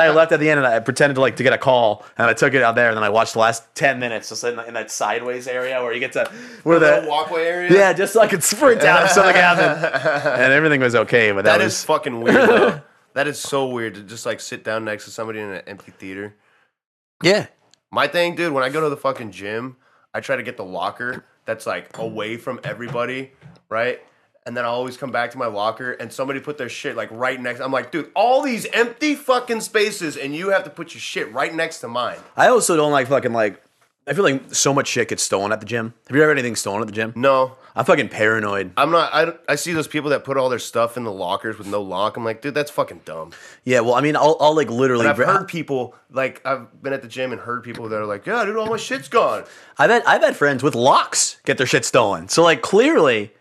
I 0.00 0.10
left 0.10 0.32
at 0.32 0.40
the 0.40 0.48
end 0.50 0.58
and 0.58 0.66
I 0.66 0.80
pretended 0.80 1.14
to 1.14 1.20
like 1.22 1.36
to 1.36 1.42
get 1.42 1.52
a 1.54 1.58
call 1.58 2.04
and 2.18 2.26
I 2.26 2.32
took 2.34 2.52
it 2.54 2.62
out 2.62 2.74
there 2.74 2.88
and 2.88 2.96
then 2.96 3.04
I 3.04 3.08
watched 3.10 3.32
the 3.34 3.38
last 3.38 3.74
ten 3.74 3.98
minutes 3.98 4.28
just 4.30 4.44
in, 4.44 4.58
in 4.60 4.74
that 4.74 4.90
sideways 4.90 5.46
area 5.46 5.82
where 5.82 5.92
you 5.92 6.00
get 6.00 6.12
to 6.12 6.30
where 6.62 6.78
the 6.78 7.02
the 7.02 7.08
walkway 7.08 7.44
area. 7.46 7.72
yeah 7.72 7.92
just 7.94 8.12
so 8.14 8.20
I 8.20 8.26
could 8.26 8.42
sprint 8.42 8.82
out 8.82 9.04
if 9.04 9.10
something 9.12 9.34
happened 9.34 9.84
and 10.42 10.52
everything 10.52 10.80
was 10.80 10.94
okay. 10.94 11.32
But 11.32 11.44
that, 11.44 11.58
that 11.58 11.64
was 11.64 11.74
is 11.74 11.84
fucking 11.84 12.20
weird. 12.20 12.82
that 13.16 13.26
is 13.26 13.38
so 13.38 13.66
weird 13.66 13.94
to 13.94 14.02
just 14.02 14.26
like 14.26 14.40
sit 14.40 14.62
down 14.62 14.84
next 14.84 15.06
to 15.06 15.10
somebody 15.10 15.40
in 15.40 15.48
an 15.48 15.62
empty 15.66 15.90
theater. 15.90 16.36
yeah. 17.22 17.46
My 17.90 18.08
thing, 18.08 18.34
dude, 18.34 18.52
when 18.52 18.62
I 18.62 18.68
go 18.68 18.82
to 18.82 18.90
the 18.90 18.96
fucking 18.96 19.30
gym, 19.30 19.76
I 20.12 20.20
try 20.20 20.36
to 20.36 20.42
get 20.42 20.58
the 20.58 20.64
locker 20.64 21.24
that's 21.46 21.66
like 21.66 21.96
away 21.96 22.36
from 22.36 22.60
everybody, 22.62 23.32
right? 23.70 24.00
And 24.44 24.54
then 24.54 24.66
I 24.66 24.68
always 24.68 24.98
come 24.98 25.12
back 25.12 25.30
to 25.30 25.38
my 25.38 25.46
locker 25.46 25.92
and 25.92 26.12
somebody 26.12 26.40
put 26.40 26.58
their 26.58 26.68
shit 26.68 26.94
like 26.94 27.08
right 27.10 27.40
next. 27.40 27.60
I'm 27.60 27.72
like, 27.72 27.90
dude, 27.90 28.10
all 28.14 28.42
these 28.42 28.66
empty 28.66 29.14
fucking 29.14 29.62
spaces 29.62 30.18
and 30.18 30.34
you 30.34 30.50
have 30.50 30.64
to 30.64 30.70
put 30.70 30.92
your 30.92 31.00
shit 31.00 31.32
right 31.32 31.54
next 31.54 31.78
to 31.80 31.88
mine. 31.88 32.18
I 32.36 32.48
also 32.48 32.76
don't 32.76 32.92
like 32.92 33.08
fucking 33.08 33.32
like. 33.32 33.62
I 34.08 34.14
feel 34.14 34.22
like 34.22 34.54
so 34.54 34.72
much 34.72 34.86
shit 34.86 35.08
gets 35.08 35.24
stolen 35.24 35.50
at 35.50 35.58
the 35.58 35.66
gym. 35.66 35.92
Have 36.06 36.16
you 36.16 36.22
ever 36.22 36.30
had 36.30 36.38
anything 36.38 36.54
stolen 36.54 36.80
at 36.80 36.86
the 36.86 36.92
gym? 36.92 37.12
No, 37.16 37.56
I'm 37.74 37.84
fucking 37.84 38.08
paranoid. 38.08 38.70
I'm 38.76 38.92
not. 38.92 39.12
I, 39.12 39.32
I 39.52 39.56
see 39.56 39.72
those 39.72 39.88
people 39.88 40.10
that 40.10 40.22
put 40.22 40.36
all 40.36 40.48
their 40.48 40.60
stuff 40.60 40.96
in 40.96 41.02
the 41.02 41.10
lockers 41.10 41.58
with 41.58 41.66
no 41.66 41.82
lock. 41.82 42.16
I'm 42.16 42.24
like, 42.24 42.40
dude, 42.40 42.54
that's 42.54 42.70
fucking 42.70 43.00
dumb. 43.04 43.32
Yeah, 43.64 43.80
well, 43.80 43.94
I 43.94 44.00
mean, 44.00 44.14
I'll, 44.14 44.36
I'll 44.38 44.54
like 44.54 44.70
literally. 44.70 45.06
And 45.06 45.10
I've 45.10 45.16
heard 45.18 45.48
people 45.48 45.96
like 46.10 46.40
I've 46.46 46.82
been 46.82 46.92
at 46.92 47.02
the 47.02 47.08
gym 47.08 47.32
and 47.32 47.40
heard 47.40 47.64
people 47.64 47.88
that 47.88 47.96
are 48.00 48.06
like, 48.06 48.26
yeah, 48.26 48.44
dude, 48.44 48.56
all 48.56 48.66
my 48.66 48.76
shit's 48.76 49.08
gone. 49.08 49.44
I've 49.76 49.90
had 49.90 50.04
I've 50.04 50.22
had 50.22 50.36
friends 50.36 50.62
with 50.62 50.76
locks 50.76 51.40
get 51.44 51.58
their 51.58 51.66
shit 51.66 51.84
stolen. 51.84 52.28
So 52.28 52.44
like 52.44 52.62
clearly, 52.62 53.32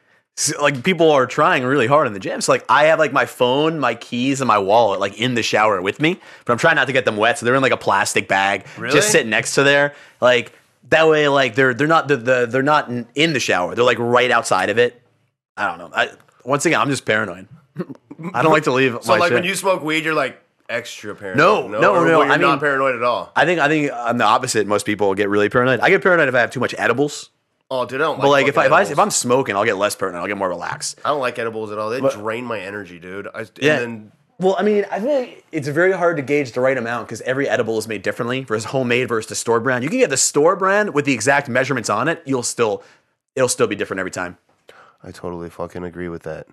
like 0.60 0.84
people 0.84 1.12
are 1.12 1.26
trying 1.26 1.64
really 1.64 1.88
hard 1.88 2.08
in 2.08 2.14
the 2.14 2.20
gym. 2.20 2.42
So 2.42 2.52
like 2.52 2.66
I 2.68 2.86
have 2.86 3.00
like 3.00 3.14
my 3.14 3.26
phone, 3.26 3.80
my 3.80 3.96
keys, 3.96 4.42
and 4.42 4.48
my 4.48 4.58
wallet 4.58 5.00
like 5.00 5.18
in 5.20 5.34
the 5.34 5.44
shower 5.44 5.82
with 5.82 6.00
me, 6.02 6.20
but 6.44 6.52
I'm 6.54 6.60
trying 6.60 6.76
not 6.76 6.88
to 6.88 6.94
get 6.94 7.06
them 7.06 7.16
wet. 7.18 7.38
So 7.40 7.46
they're 7.46 7.56
in 7.56 7.62
like 7.62 7.72
a 7.72 7.78
plastic 7.78 8.28
bag, 8.28 8.66
Really? 8.78 8.94
just 8.94 9.12
sitting 9.12 9.30
next 9.30 9.56
to 9.56 9.64
there. 9.64 9.94
Like 10.20 10.52
that 10.90 11.08
way, 11.08 11.28
like 11.30 11.56
they're 11.56 11.74
they're 11.74 11.88
not 11.88 12.08
the, 12.10 12.18
the 12.18 12.46
they're 12.50 12.64
not 12.64 12.90
in, 12.90 13.08
in 13.16 13.34
the 13.34 13.40
shower. 13.40 13.76
They're 13.76 13.86
like 13.86 14.00
right 14.00 14.30
outside 14.30 14.70
of 14.70 14.78
it. 14.78 15.02
I 15.56 15.68
don't 15.68 15.78
know. 15.78 15.90
I, 15.96 16.12
once 16.44 16.66
again, 16.66 16.82
I'm 16.82 16.90
just 16.90 17.06
paranoid. 17.06 17.48
I 18.34 18.42
don't 18.44 18.52
like 18.52 18.64
to 18.64 18.74
leave. 18.74 18.98
So 19.04 19.14
like 19.14 19.24
shit. 19.30 19.34
when 19.34 19.44
you 19.46 19.56
smoke 19.56 19.84
weed, 19.84 20.04
you're 20.04 20.14
like 20.14 20.42
extra 20.68 21.16
paranoid. 21.16 21.38
No, 21.38 21.68
no, 21.68 21.80
no, 21.80 22.06
You're 22.06 22.24
I 22.24 22.32
mean- 22.32 22.42
not 22.42 22.60
paranoid 22.60 22.96
at 22.96 23.04
all. 23.04 23.32
I 23.38 23.46
think 23.46 23.62
I 23.62 23.68
think 23.70 23.92
I'm 23.94 24.18
the 24.18 24.26
opposite. 24.26 24.68
Most 24.68 24.86
people 24.86 25.14
get 25.16 25.30
really 25.30 25.48
paranoid. 25.48 25.80
I 25.80 25.90
get 25.90 26.04
paranoid 26.04 26.28
if 26.28 26.36
I 26.36 26.40
have 26.42 26.52
too 26.52 26.60
much 26.60 26.76
edibles. 26.78 27.30
Oh, 27.72 27.86
dude, 27.86 28.00
I 28.00 28.04
don't. 28.06 28.20
But 28.20 28.30
like 28.30 28.44
like 28.44 28.48
if 28.48 28.58
I, 28.58 28.66
if 28.68 28.72
I 28.72 28.82
if 28.84 29.00
I'm 29.00 29.12
smoking, 29.12 29.56
I'll 29.56 29.66
get 29.66 29.78
less 29.78 29.96
paranoid. 29.96 30.22
I'll 30.22 30.28
get 30.28 30.38
more 30.38 30.50
relaxed. 30.50 31.00
I 31.04 31.10
don't 31.10 31.20
like 31.20 31.40
edibles 31.40 31.72
at 31.72 31.78
all. 31.80 31.90
They 31.90 32.00
drain 32.00 32.46
my 32.46 32.60
energy, 32.60 33.00
dude. 33.00 33.28
I, 33.34 33.46
Yeah. 33.60 33.78
And 33.78 33.82
then 33.82 34.12
Well, 34.40 34.56
I 34.60 34.64
mean, 34.64 34.86
I 34.92 35.00
think 35.00 35.44
it's 35.52 35.68
very 35.68 35.92
hard 35.92 36.18
to 36.18 36.24
gauge 36.24 36.52
the 36.52 36.62
right 36.62 36.78
amount 36.78 37.08
because 37.08 37.22
every 37.22 37.50
edible 37.50 37.78
is 37.80 37.88
made 37.88 38.04
differently 38.04 38.44
versus 38.44 38.66
homemade 38.66 39.08
versus 39.08 39.30
the 39.30 39.36
store 39.36 39.60
brand. 39.60 39.84
You 39.84 39.90
can 39.90 40.00
get 40.00 40.12
the 40.12 40.18
store 40.18 40.56
brand 40.56 40.94
with 40.94 41.06
the 41.06 41.14
exact 41.14 41.50
measurements 41.50 41.90
on 41.90 42.08
it. 42.08 42.22
You'll 42.26 42.44
still, 42.44 42.84
it'll 43.36 43.50
still 43.50 43.68
be 43.68 43.76
different 43.76 44.00
every 44.00 44.12
time. 44.12 44.38
I 45.04 45.12
totally 45.12 45.50
fucking 45.50 45.84
agree 45.84 46.10
with 46.10 46.24
that. 46.24 46.48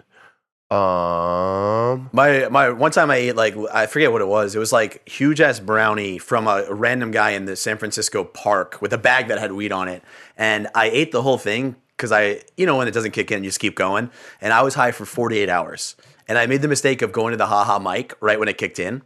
Um, 0.73 2.09
My 2.13 2.49
my 2.49 2.71
one 2.71 2.93
time 2.93 3.11
I 3.11 3.17
ate 3.17 3.37
like 3.37 3.55
I 3.75 3.85
forget 3.85 4.11
what 4.11 4.23
it 4.23 4.29
was. 4.29 4.55
It 4.55 4.59
was 4.59 4.73
like 4.73 5.07
huge 5.07 5.39
ass 5.39 5.61
brownie 5.61 6.17
from 6.17 6.47
a, 6.47 6.65
random 6.73 7.11
guy 7.11 7.33
in 7.33 7.45
the 7.45 7.57
San 7.57 7.77
Francisco 7.77 8.25
park 8.25 8.81
with 8.81 8.95
a 8.95 8.99
bag 8.99 9.29
that 9.29 9.39
had 9.39 9.53
weed 9.53 9.71
on 9.71 9.89
it, 9.89 10.03
and 10.39 10.69
I 10.75 10.87
ate 10.87 11.13
the 11.13 11.21
whole 11.21 11.37
thing 11.37 11.77
because 11.95 12.11
I 12.11 12.41
you 12.57 12.65
know 12.65 12.79
when 12.79 12.89
it 12.89 12.93
doesn't 12.95 13.11
kick 13.11 13.31
in 13.31 13.45
you 13.45 13.51
just 13.51 13.61
keep 13.61 13.75
going, 13.75 14.11
and 14.41 14.55
I 14.55 14.63
was 14.63 14.75
high 14.75 14.93
for 14.93 15.05
48 15.05 15.51
hours, 15.51 15.95
and 16.27 16.39
I 16.39 16.47
made 16.47 16.63
the 16.63 16.69
mistake 16.69 17.03
of 17.03 17.13
going 17.13 17.33
to 17.33 17.37
the 17.37 17.49
haha 17.49 17.79
mic 17.79 18.15
right 18.23 18.39
when 18.39 18.49
it 18.49 18.57
kicked 18.57 18.79
in, 18.79 19.03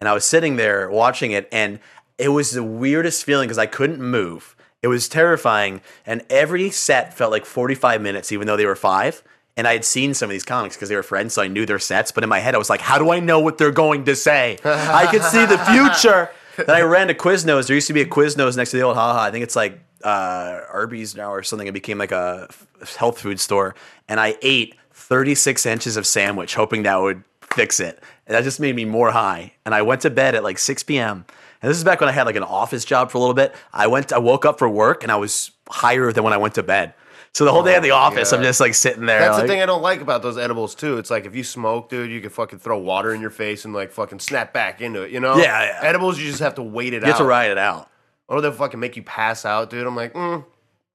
and 0.00 0.08
I 0.08 0.14
was 0.14 0.24
sitting 0.24 0.56
there 0.56 0.88
watching 0.88 1.32
it, 1.32 1.50
and 1.52 1.80
it 2.16 2.30
was 2.30 2.52
the 2.52 2.64
weirdest 2.64 3.24
feeling 3.24 3.46
because 3.46 3.58
I 3.58 3.66
couldn't 3.66 4.00
move. 4.00 4.56
It 4.80 4.88
was 4.88 5.06
terrifying, 5.06 5.82
and 6.06 6.24
every 6.30 6.70
set 6.70 7.12
felt 7.12 7.30
like 7.30 7.44
45 7.44 8.00
minutes, 8.00 8.32
even 8.32 8.46
though 8.46 8.56
they 8.56 8.64
were 8.64 8.74
five. 8.74 9.22
And 9.60 9.68
I 9.68 9.74
had 9.74 9.84
seen 9.84 10.14
some 10.14 10.30
of 10.30 10.32
these 10.32 10.42
comics 10.42 10.74
because 10.74 10.88
they 10.88 10.96
were 10.96 11.02
friends, 11.02 11.34
so 11.34 11.42
I 11.42 11.48
knew 11.48 11.66
their 11.66 11.78
sets. 11.78 12.12
But 12.12 12.24
in 12.24 12.30
my 12.30 12.38
head, 12.38 12.54
I 12.54 12.58
was 12.58 12.70
like, 12.70 12.80
how 12.80 12.96
do 12.96 13.10
I 13.10 13.20
know 13.20 13.40
what 13.40 13.58
they're 13.58 13.70
going 13.70 14.06
to 14.06 14.16
say? 14.16 14.56
I 14.64 15.06
could 15.10 15.22
see 15.22 15.44
the 15.44 15.58
future. 15.58 16.30
then 16.56 16.74
I 16.74 16.80
ran 16.80 17.08
to 17.08 17.14
Quiznos. 17.14 17.66
There 17.66 17.74
used 17.74 17.88
to 17.88 17.92
be 17.92 18.00
a 18.00 18.06
Quiznos 18.06 18.56
next 18.56 18.70
to 18.70 18.78
the 18.78 18.84
old 18.84 18.96
haha. 18.96 19.20
I 19.20 19.30
think 19.30 19.42
it's 19.42 19.56
like 19.56 19.78
uh, 20.02 20.60
Arby's 20.72 21.14
now 21.14 21.30
or 21.30 21.42
something. 21.42 21.68
It 21.68 21.74
became 21.74 21.98
like 21.98 22.10
a 22.10 22.46
f- 22.48 22.96
health 22.96 23.20
food 23.20 23.38
store. 23.38 23.74
And 24.08 24.18
I 24.18 24.38
ate 24.40 24.76
36 24.94 25.66
inches 25.66 25.98
of 25.98 26.06
sandwich, 26.06 26.54
hoping 26.54 26.84
that 26.84 26.96
would 26.98 27.22
fix 27.42 27.80
it. 27.80 28.02
And 28.26 28.34
that 28.34 28.44
just 28.44 28.60
made 28.60 28.74
me 28.74 28.86
more 28.86 29.10
high. 29.10 29.52
And 29.66 29.74
I 29.74 29.82
went 29.82 30.00
to 30.00 30.10
bed 30.10 30.34
at 30.34 30.42
like 30.42 30.58
6 30.58 30.84
p.m. 30.84 31.26
And 31.60 31.68
this 31.68 31.76
is 31.76 31.84
back 31.84 32.00
when 32.00 32.08
I 32.08 32.12
had 32.12 32.24
like 32.24 32.36
an 32.36 32.44
office 32.44 32.86
job 32.86 33.10
for 33.10 33.18
a 33.18 33.20
little 33.20 33.34
bit. 33.34 33.54
I 33.74 33.88
went, 33.88 34.10
I 34.10 34.20
woke 34.20 34.46
up 34.46 34.58
for 34.58 34.70
work 34.70 35.02
and 35.02 35.12
I 35.12 35.16
was 35.16 35.50
higher 35.68 36.12
than 36.12 36.24
when 36.24 36.32
I 36.32 36.38
went 36.38 36.54
to 36.54 36.62
bed. 36.62 36.94
So 37.34 37.44
the 37.44 37.52
whole 37.52 37.62
day 37.62 37.76
at 37.76 37.82
the 37.82 37.92
office, 37.92 38.32
I'm 38.32 38.42
just 38.42 38.58
like 38.60 38.74
sitting 38.74 39.06
there. 39.06 39.20
that's 39.20 39.34
like, 39.34 39.42
the 39.42 39.48
thing 39.48 39.62
I 39.62 39.66
don't 39.66 39.82
like 39.82 40.00
about 40.00 40.20
those 40.22 40.36
edibles 40.36 40.74
too. 40.74 40.98
It's 40.98 41.10
like 41.10 41.26
if 41.26 41.34
you 41.36 41.44
smoke, 41.44 41.88
dude, 41.88 42.10
you 42.10 42.20
can 42.20 42.30
fucking 42.30 42.58
throw 42.58 42.78
water 42.78 43.14
in 43.14 43.20
your 43.20 43.30
face 43.30 43.64
and 43.64 43.72
like 43.72 43.92
fucking 43.92 44.18
snap 44.18 44.52
back 44.52 44.80
into 44.80 45.02
it. 45.02 45.12
You 45.12 45.20
know? 45.20 45.36
Yeah, 45.36 45.62
yeah. 45.62 45.80
Edibles, 45.82 46.18
you 46.18 46.26
just 46.26 46.40
have 46.40 46.56
to 46.56 46.62
wait 46.62 46.92
it 46.92 47.04
out. 47.04 47.06
You 47.06 47.12
have 47.12 47.18
to 47.20 47.24
ride 47.24 47.50
it 47.52 47.58
out. 47.58 47.88
Or 48.28 48.40
they'll 48.40 48.52
fucking 48.52 48.80
make 48.80 48.96
you 48.96 49.02
pass 49.04 49.44
out, 49.44 49.70
dude. 49.70 49.86
I'm 49.86 49.94
like, 49.96 50.12
mm, 50.14 50.44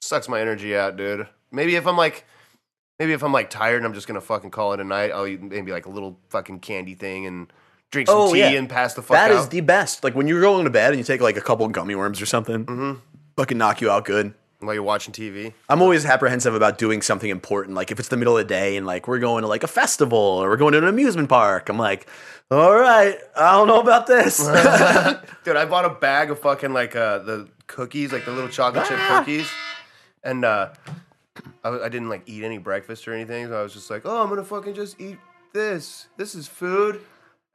sucks 0.02 0.28
my 0.28 0.40
energy 0.42 0.76
out, 0.76 0.98
dude. 0.98 1.28
Maybe 1.52 1.76
if 1.78 1.88
I'm 1.88 1.98
like, 1.98 2.26
maybe 3.00 3.14
if 3.14 3.24
I'm 3.24 3.32
like 3.34 3.50
tired 3.50 3.78
and 3.78 3.86
I'm 3.86 3.94
just 3.94 4.08
gonna 4.08 4.22
fucking 4.22 4.52
call 4.52 4.74
it 4.74 4.80
a 4.82 4.84
night, 4.84 5.12
I'll 5.12 5.26
eat 5.28 5.42
maybe 5.42 5.72
like 5.72 5.86
a 5.86 5.90
little 5.90 6.20
fucking 6.30 6.60
candy 6.60 6.96
thing 6.96 7.26
and 7.26 7.52
drink 7.92 8.10
some 8.10 8.18
Oh, 8.18 8.34
tea 8.34 8.40
yeah. 8.40 8.50
and 8.50 8.70
pass 8.70 8.94
the 8.94 9.02
fuck 9.02 9.16
That 9.16 9.32
out. 9.32 9.38
is 9.40 9.48
the 9.50 9.62
best. 9.62 10.04
Like 10.04 10.16
when 10.16 10.28
you're 10.28 10.42
going 10.42 10.66
to 10.66 10.70
bed 10.70 10.90
and 10.92 10.98
you 10.98 11.04
take 11.06 11.22
like 11.22 11.38
a 11.38 11.42
couple 11.42 11.66
gummy 11.70 11.96
worms 11.96 12.22
or 12.22 12.26
something, 12.26 12.66
Mm-hmm. 12.66 13.00
fucking 13.38 13.58
knock 13.58 13.80
you 13.80 13.90
out 13.90 14.04
good. 14.04 14.34
While 14.66 14.74
you're 14.74 14.84
watching 14.84 15.14
TV. 15.14 15.54
I'm 15.70 15.82
always 15.82 16.06
apprehensive 16.06 16.54
about 16.56 16.78
doing 16.78 17.02
something 17.02 17.30
important. 17.30 17.76
Like 17.76 17.92
if 17.92 18.00
it's 18.00 18.10
the 18.10 18.18
middle 18.18 18.38
of 18.38 18.44
the 18.48 18.54
day 18.54 18.78
and 18.78 18.86
like 18.86 19.08
we're 19.08 19.20
going 19.20 19.42
to 19.44 19.48
like 19.48 19.64
a 19.64 19.68
festival 19.68 20.18
or 20.18 20.50
we're 20.50 20.58
going 20.58 20.74
to 20.74 20.78
an 20.80 20.84
amusement 20.88 21.30
park, 21.30 21.70
I'm 21.70 21.78
like, 21.78 22.08
all 22.52 22.76
right, 22.76 23.18
I 23.36 23.52
don't 23.54 23.68
know 23.68 23.80
about 23.82 24.08
this. 24.08 24.38
Dude, 25.44 25.56
I 25.56 25.66
bought 25.66 25.86
a 25.86 25.90
bag 25.90 26.30
of 26.32 26.40
fucking 26.40 26.74
like 26.74 26.96
uh, 26.96 27.20
the 27.20 27.48
cookies, 27.68 28.12
like 28.12 28.26
the 28.26 28.32
little 28.32 28.50
chocolate 28.50 28.88
chip 28.88 28.98
Ah. 29.00 29.20
cookies, 29.20 29.50
and 30.24 30.46
uh, 30.46 30.70
I, 31.64 31.70
I 31.70 31.90
didn't 31.90 32.10
like 32.10 32.24
eat 32.28 32.44
any 32.44 32.58
breakfast 32.58 33.08
or 33.08 33.14
anything. 33.14 33.48
So 33.48 33.60
I 33.60 33.64
was 33.64 33.74
just 33.74 33.90
like, 33.90 34.04
oh, 34.06 34.22
I'm 34.24 34.30
gonna 34.30 34.44
fucking 34.44 34.74
just 34.76 35.00
eat 35.02 35.18
this. 35.54 36.08
This 36.18 36.36
is 36.36 36.48
food. 36.48 37.02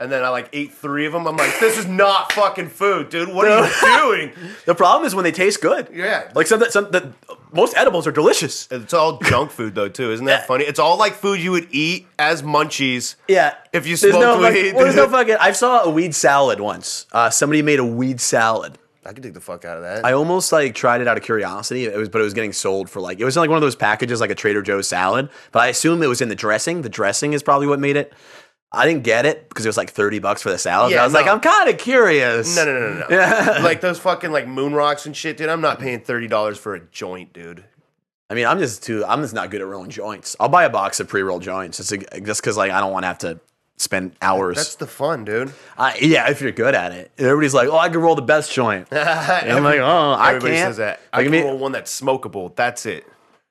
And 0.01 0.11
then 0.11 0.25
I 0.25 0.31
like 0.31 0.49
ate 0.55 0.73
three 0.73 1.05
of 1.07 1.13
them. 1.13 1.27
I'm 1.29 1.37
like, 1.37 1.61
this 1.61 1.77
is 1.79 1.87
not 1.87 2.33
fucking 2.33 2.69
food, 2.69 3.11
dude. 3.11 3.29
What 3.29 3.47
are 3.47 3.67
you 3.67 3.99
doing? 4.33 4.33
the 4.65 4.75
problem 4.75 5.07
is 5.07 5.15
when 5.15 5.25
they 5.25 5.31
taste 5.33 5.61
good. 5.61 5.89
Yeah. 5.93 6.31
Like 6.35 6.47
some, 6.47 6.59
that- 6.61 6.73
some 6.73 6.91
that 6.93 7.05
most 7.53 7.77
edibles 7.77 8.07
are 8.07 8.13
delicious. 8.13 8.67
It's 8.71 8.95
all 8.95 9.19
junk 9.19 9.51
food 9.51 9.75
though, 9.75 9.89
too. 9.89 10.11
Isn't 10.13 10.25
that 10.27 10.47
funny? 10.47 10.65
It's 10.65 10.79
all 10.79 10.97
like 10.99 11.13
food 11.13 11.41
you 11.41 11.53
would 11.53 11.69
eat 11.71 12.07
as 12.19 12.43
munchies. 12.43 13.17
Yeah. 13.29 13.55
If 13.73 13.87
you 13.87 13.97
there's 13.97 14.15
smoke 14.15 14.23
no 14.23 14.41
fucking- 14.41 14.63
weed. 14.63 14.75
well, 14.75 14.85
there's 14.85 14.97
no 14.97 15.09
fucking. 15.09 15.37
I 15.39 15.53
saw 15.53 15.83
a 15.83 15.91
weed 15.91 16.15
salad 16.15 16.61
once. 16.61 17.07
Uh, 17.13 17.29
somebody 17.29 17.61
made 17.61 17.79
a 17.79 17.85
weed 17.85 18.21
salad. 18.21 18.79
I 19.05 19.15
could 19.15 19.23
take 19.23 19.33
the 19.33 19.41
fuck 19.41 19.65
out 19.65 19.79
of 19.79 19.83
that. 19.83 20.05
I 20.05 20.13
almost 20.13 20.53
like 20.53 20.75
tried 20.75 21.01
it 21.01 21.09
out 21.09 21.17
of 21.17 21.23
curiosity. 21.23 21.87
It 21.87 21.97
was, 21.97 22.11
but 22.11 22.21
it 22.21 22.25
was 22.25 22.35
getting 22.35 22.53
sold 22.53 22.91
for 22.91 23.01
like 23.01 23.19
it 23.19 23.25
was 23.25 23.35
in 23.35 23.41
like 23.41 23.49
one 23.49 23.57
of 23.57 23.63
those 23.63 23.75
packages, 23.75 24.21
like 24.21 24.31
a 24.31 24.35
Trader 24.35 24.61
Joe's 24.61 24.89
salad. 24.89 25.31
But 25.53 25.61
I 25.61 25.69
assume 25.69 26.03
it 26.03 26.07
was 26.07 26.21
in 26.21 26.29
the 26.29 26.35
dressing. 26.35 26.83
The 26.83 26.91
dressing 26.91 27.33
is 27.33 27.43
probably 27.43 27.67
what 27.67 27.81
made 27.81 27.97
it. 27.97 28.13
I 28.73 28.87
didn't 28.87 29.03
get 29.03 29.27
it 29.27 29.49
because 29.49 29.67
it 29.67 29.69
was 29.69 29.77
like 29.77 29.91
thirty 29.91 30.19
bucks 30.21 30.43
for 30.43 30.51
the 30.51 30.59
salad. 30.59 30.93
Yeah, 30.93 31.03
I 31.03 31.05
was 31.05 31.13
like. 31.13 31.27
I'm 31.27 31.41
kind 31.41 31.69
of 31.69 31.79
curious. 31.79 32.55
no, 32.57 32.65
no, 32.65 32.73
no, 32.73 33.07
no, 33.09 33.09
no. 33.09 33.59
like 33.63 33.81
those 33.81 33.99
fucking 33.99 34.31
like 34.31 34.47
moon 34.47 34.75
rocks 34.75 35.07
and 35.07 35.17
shit, 35.17 35.37
dude. 35.37 35.49
I'm 35.49 35.61
not 35.61 35.81
paying 35.81 36.01
thirty 36.01 36.29
dollars 36.29 36.57
for 36.59 36.75
a 36.75 36.81
joint, 36.81 37.33
dude. 37.33 37.65
I 38.31 38.35
mean, 38.35 38.47
I'm 38.47 38.59
just 38.61 38.85
too. 38.85 39.05
I'm 39.05 39.23
just 39.23 39.35
not 39.35 39.51
good 39.51 39.61
at 39.61 39.67
rolling 39.67 39.91
joints. 39.91 40.37
I'll 40.39 40.49
buy 40.49 40.63
a 40.65 40.71
box 40.71 41.01
of 41.01 41.09
pre-rolled 41.09 41.43
joints 41.43 41.79
just 41.79 41.91
to- 41.91 42.21
just 42.21 42.41
because 42.43 42.57
like 42.57 42.71
I 42.71 42.79
don't 42.81 42.93
want 42.93 43.03
to 43.03 43.09
have 43.09 43.19
to 43.19 43.41
spend 43.77 44.13
hours. 44.23 44.57
That's 44.57 44.75
the 44.77 44.87
fun, 44.87 45.25
dude. 45.25 45.53
I, 45.77 45.97
yeah, 46.01 46.31
if 46.31 46.41
you're 46.41 46.53
good 46.53 46.75
at 46.77 46.93
it. 46.93 47.11
Everybody's 47.19 47.55
like, 47.55 47.67
oh, 47.69 47.79
I 47.79 47.89
can 47.89 47.99
roll 47.99 48.15
the 48.15 48.23
best 48.23 48.53
joint. 48.53 48.87
And 48.93 49.51
I'm 49.53 49.65
like, 49.65 49.81
oh, 49.81 50.13
I 50.13 50.29
Everybody 50.35 50.55
can't. 50.57 50.69
says 50.69 50.77
that. 50.77 51.01
Like, 51.13 51.21
I 51.21 51.23
can 51.25 51.33
me- 51.33 51.41
roll 51.43 51.57
one 51.59 51.73
that's 51.73 51.99
smokable. 52.01 52.55
That's 52.55 52.85
it. 52.87 53.05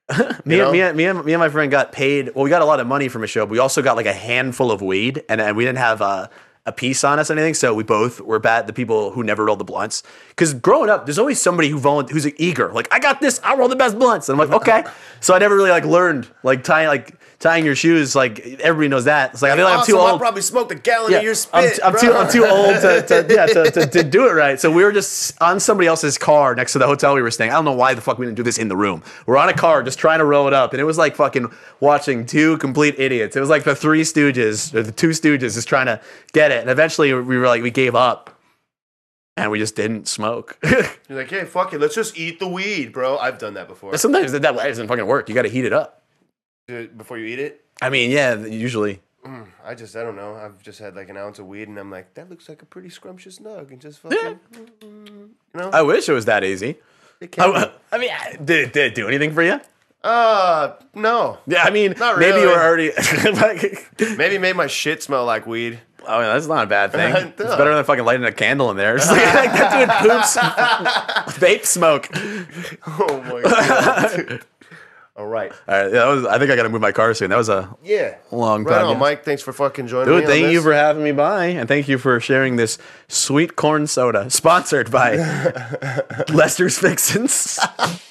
Me, 0.45 0.57
know? 0.57 0.63
and, 0.63 0.71
me, 0.71 0.81
and, 0.81 0.97
me, 0.97 1.05
and, 1.05 1.23
me 1.23 1.33
and 1.33 1.39
my 1.39 1.49
friend 1.49 1.69
got 1.69 1.91
paid. 1.91 2.31
Well, 2.33 2.43
we 2.43 2.49
got 2.49 2.61
a 2.61 2.65
lot 2.65 2.79
of 2.79 2.87
money 2.87 3.09
from 3.09 3.23
a 3.23 3.27
show, 3.27 3.45
but 3.45 3.51
we 3.51 3.59
also 3.59 3.81
got 3.81 3.95
like 3.95 4.07
a 4.07 4.13
handful 4.13 4.71
of 4.71 4.81
weed, 4.81 5.23
and, 5.29 5.39
and 5.39 5.55
we 5.55 5.65
didn't 5.65 5.77
have 5.77 6.01
a, 6.01 6.29
a 6.65 6.71
piece 6.71 7.03
on 7.03 7.19
us 7.19 7.29
or 7.29 7.33
anything. 7.33 7.53
So 7.53 7.73
we 7.75 7.83
both 7.83 8.19
were 8.19 8.39
bad. 8.39 8.65
The 8.65 8.73
people 8.73 9.11
who 9.11 9.23
never 9.23 9.45
rolled 9.45 9.59
the 9.59 9.65
blunts, 9.65 10.01
because 10.29 10.55
growing 10.55 10.89
up, 10.89 11.05
there's 11.05 11.19
always 11.19 11.39
somebody 11.39 11.69
who 11.69 11.79
volun- 11.79 12.09
who's 12.09 12.27
eager. 12.39 12.71
Like, 12.73 12.91
I 12.91 12.99
got 12.99 13.21
this. 13.21 13.39
I 13.43 13.55
roll 13.55 13.67
the 13.67 13.75
best 13.75 13.99
blunts, 13.99 14.29
and 14.29 14.39
I'm 14.39 14.49
like, 14.49 14.61
okay. 14.61 14.83
so 15.19 15.35
I 15.35 15.39
never 15.39 15.55
really 15.55 15.69
like 15.69 15.85
learned 15.85 16.27
like 16.41 16.63
tying 16.63 16.87
like 16.87 17.15
tying 17.39 17.65
your 17.65 17.75
shoes. 17.75 18.15
Like 18.15 18.39
everybody 18.39 18.89
knows 18.89 19.05
that. 19.05 19.33
It's 19.33 19.41
like 19.41 19.51
I 19.51 19.55
feel 19.55 19.65
like 19.65 19.79
I'm 19.79 19.85
too 19.85 19.97
Awesome, 19.97 20.07
I 20.07 20.11
old. 20.11 20.19
probably 20.19 20.41
smoked 20.41 20.71
a 20.71 20.75
gallon 20.75 21.13
of 21.13 21.23
your 21.23 21.31
I'm, 21.31 21.67
spit. 21.69 21.79
I'm 21.83 21.97
too 21.97 22.13
I'm 22.13 22.31
too 22.31 22.45
old 22.45 22.75
to, 22.81 23.01
to 23.01 23.25
yeah 23.33 23.45
to, 23.47 23.71
to, 23.71 23.87
to 23.87 24.03
do 24.03 24.27
it 24.27 24.33
right. 24.33 24.59
So 24.59 24.69
we 24.71 24.83
were 24.83 24.91
just 24.91 25.41
on 25.41 25.59
somebody 25.59 25.87
else's 25.87 26.17
car 26.17 26.53
next 26.53 26.73
to 26.73 26.79
the 26.79 26.85
hotel 26.87 27.15
we 27.15 27.21
were 27.21 27.31
staying. 27.31 27.51
I 27.51 27.53
don't 27.53 27.65
know 27.65 27.73
why 27.73 27.93
the 27.93 28.01
fuck 28.01 28.17
we 28.17 28.25
didn't 28.25 28.37
do 28.37 28.43
this 28.43 28.57
in 28.57 28.67
the 28.67 28.77
room. 28.77 29.03
We're 29.25 29.37
on 29.37 29.49
a 29.49 29.53
car 29.53 29.81
just 29.83 29.99
trying 29.99 30.19
to 30.19 30.25
roll 30.25 30.47
it 30.47 30.53
up, 30.53 30.73
and 30.73 30.81
it 30.81 30.85
was 30.85 30.97
like 30.97 31.15
fucking 31.15 31.51
watching 31.79 32.25
two 32.25 32.57
complete 32.57 32.95
idiots. 32.99 33.35
It 33.35 33.39
was 33.39 33.49
like 33.49 33.63
the 33.63 33.75
Three 33.75 34.01
Stooges 34.01 34.73
or 34.73 34.83
the 34.83 34.91
Two 34.91 35.09
Stooges 35.09 35.53
just 35.53 35.67
trying 35.67 35.87
to 35.87 36.01
get 36.33 36.51
it, 36.51 36.61
and 36.61 36.69
eventually 36.69 37.13
we 37.13 37.37
were 37.37 37.47
like 37.47 37.63
we 37.63 37.71
gave 37.71 37.95
up. 37.95 38.35
And 39.37 39.51
we 39.51 39.57
just 39.57 39.77
didn't 39.77 40.09
smoke. 40.09 40.59
You're 41.07 41.17
like, 41.17 41.29
hey, 41.29 41.45
fuck 41.45 41.71
it. 41.71 41.79
Let's 41.79 41.95
just 41.95 42.17
eat 42.17 42.41
the 42.41 42.47
weed, 42.47 42.91
bro. 42.91 43.17
I've 43.17 43.37
done 43.37 43.53
that 43.53 43.69
before. 43.69 43.95
Sometimes 43.97 44.33
that 44.33 44.53
way 44.53 44.67
doesn't 44.67 44.89
fucking 44.89 45.07
work. 45.07 45.29
You 45.29 45.35
got 45.35 45.43
to 45.43 45.49
heat 45.49 45.63
it 45.63 45.71
up. 45.71 45.98
Before 46.69 47.17
you 47.17 47.25
eat 47.25 47.39
it, 47.39 47.65
I 47.81 47.89
mean, 47.89 48.11
yeah, 48.11 48.35
usually. 48.35 49.01
I 49.63 49.75
just, 49.75 49.95
I 49.95 50.01
don't 50.01 50.15
know. 50.15 50.33
I've 50.35 50.61
just 50.63 50.79
had 50.79 50.95
like 50.95 51.09
an 51.09 51.17
ounce 51.17 51.37
of 51.37 51.45
weed, 51.45 51.67
and 51.67 51.77
I'm 51.77 51.91
like, 51.91 52.13
that 52.15 52.29
looks 52.29 52.49
like 52.49 52.61
a 52.63 52.65
pretty 52.65 52.89
scrumptious 52.89 53.37
nug, 53.39 53.69
and 53.69 53.79
just 53.79 53.99
fucking, 53.99 54.39
you 54.81 55.29
know, 55.53 55.69
I 55.71 55.83
wish 55.83 56.09
it 56.09 56.13
was 56.13 56.25
that 56.25 56.43
easy. 56.43 56.77
it 57.19 57.31
can. 57.31 57.55
I, 57.55 57.71
I 57.91 57.97
mean, 57.99 58.09
did, 58.43 58.71
did 58.71 58.91
it 58.91 58.95
do 58.95 59.07
anything 59.07 59.33
for 59.33 59.43
you? 59.43 59.59
Uh, 60.03 60.73
no. 60.95 61.37
Yeah, 61.45 61.63
I 61.63 61.69
mean, 61.69 61.93
Not 61.99 62.17
maybe 62.17 62.39
you 62.39 62.47
were 62.47 62.53
already. 62.59 62.91
like, 63.33 64.17
Maybe 64.17 64.37
made 64.37 64.55
my 64.55 64.67
shit 64.67 65.03
smell 65.03 65.25
like 65.25 65.45
weed. 65.45 65.79
oh, 66.07 66.21
yeah, 66.21 66.33
that's 66.33 66.47
not 66.47 66.63
a 66.63 66.67
bad 66.67 66.91
thing. 66.91 67.13
It's 67.37 67.55
better 67.55 67.75
than 67.75 67.83
fucking 67.83 68.05
lighting 68.05 68.25
a 68.25 68.31
candle 68.31 68.71
in 68.71 68.77
there. 68.77 68.95
It's 68.97 69.11
like, 69.11 69.33
like 69.33 69.51
that 69.53 70.01
dude 70.01 70.09
poops 70.11 71.37
vape 71.37 71.65
smoke. 71.65 72.07
Oh 72.87 73.21
my 73.23 73.41
god. 73.43 74.45
All 75.19 75.27
right. 75.27 75.51
All 75.51 75.75
right, 75.75 75.83
yeah, 75.83 75.89
that 75.89 76.05
was. 76.07 76.25
I 76.25 76.39
think 76.39 76.49
I 76.49 76.55
got 76.55 76.63
to 76.63 76.69
move 76.69 76.79
my 76.81 76.93
car 76.93 77.13
soon. 77.13 77.29
That 77.29 77.35
was 77.37 77.49
a 77.49 77.69
Yeah. 77.83 78.15
Long 78.31 78.63
right 78.63 78.73
time, 78.77 78.85
on, 78.85 78.91
yeah. 78.93 78.99
Mike. 78.99 79.25
Thanks 79.25 79.41
for 79.43 79.51
fucking 79.51 79.87
joining 79.87 80.13
me. 80.15 80.21
dude. 80.21 80.29
Thank 80.29 80.51
you 80.53 80.61
for 80.61 80.73
having 80.73 81.03
me 81.03 81.11
by, 81.11 81.47
and 81.47 81.67
thank 81.67 81.89
you 81.89 81.97
for 81.97 82.19
sharing 82.21 82.55
this 82.55 82.77
sweet 83.09 83.57
corn 83.57 83.85
soda, 83.85 84.29
sponsored 84.29 84.89
by 84.89 85.17
Lester's 86.33 86.79
Fixins. 86.79 87.59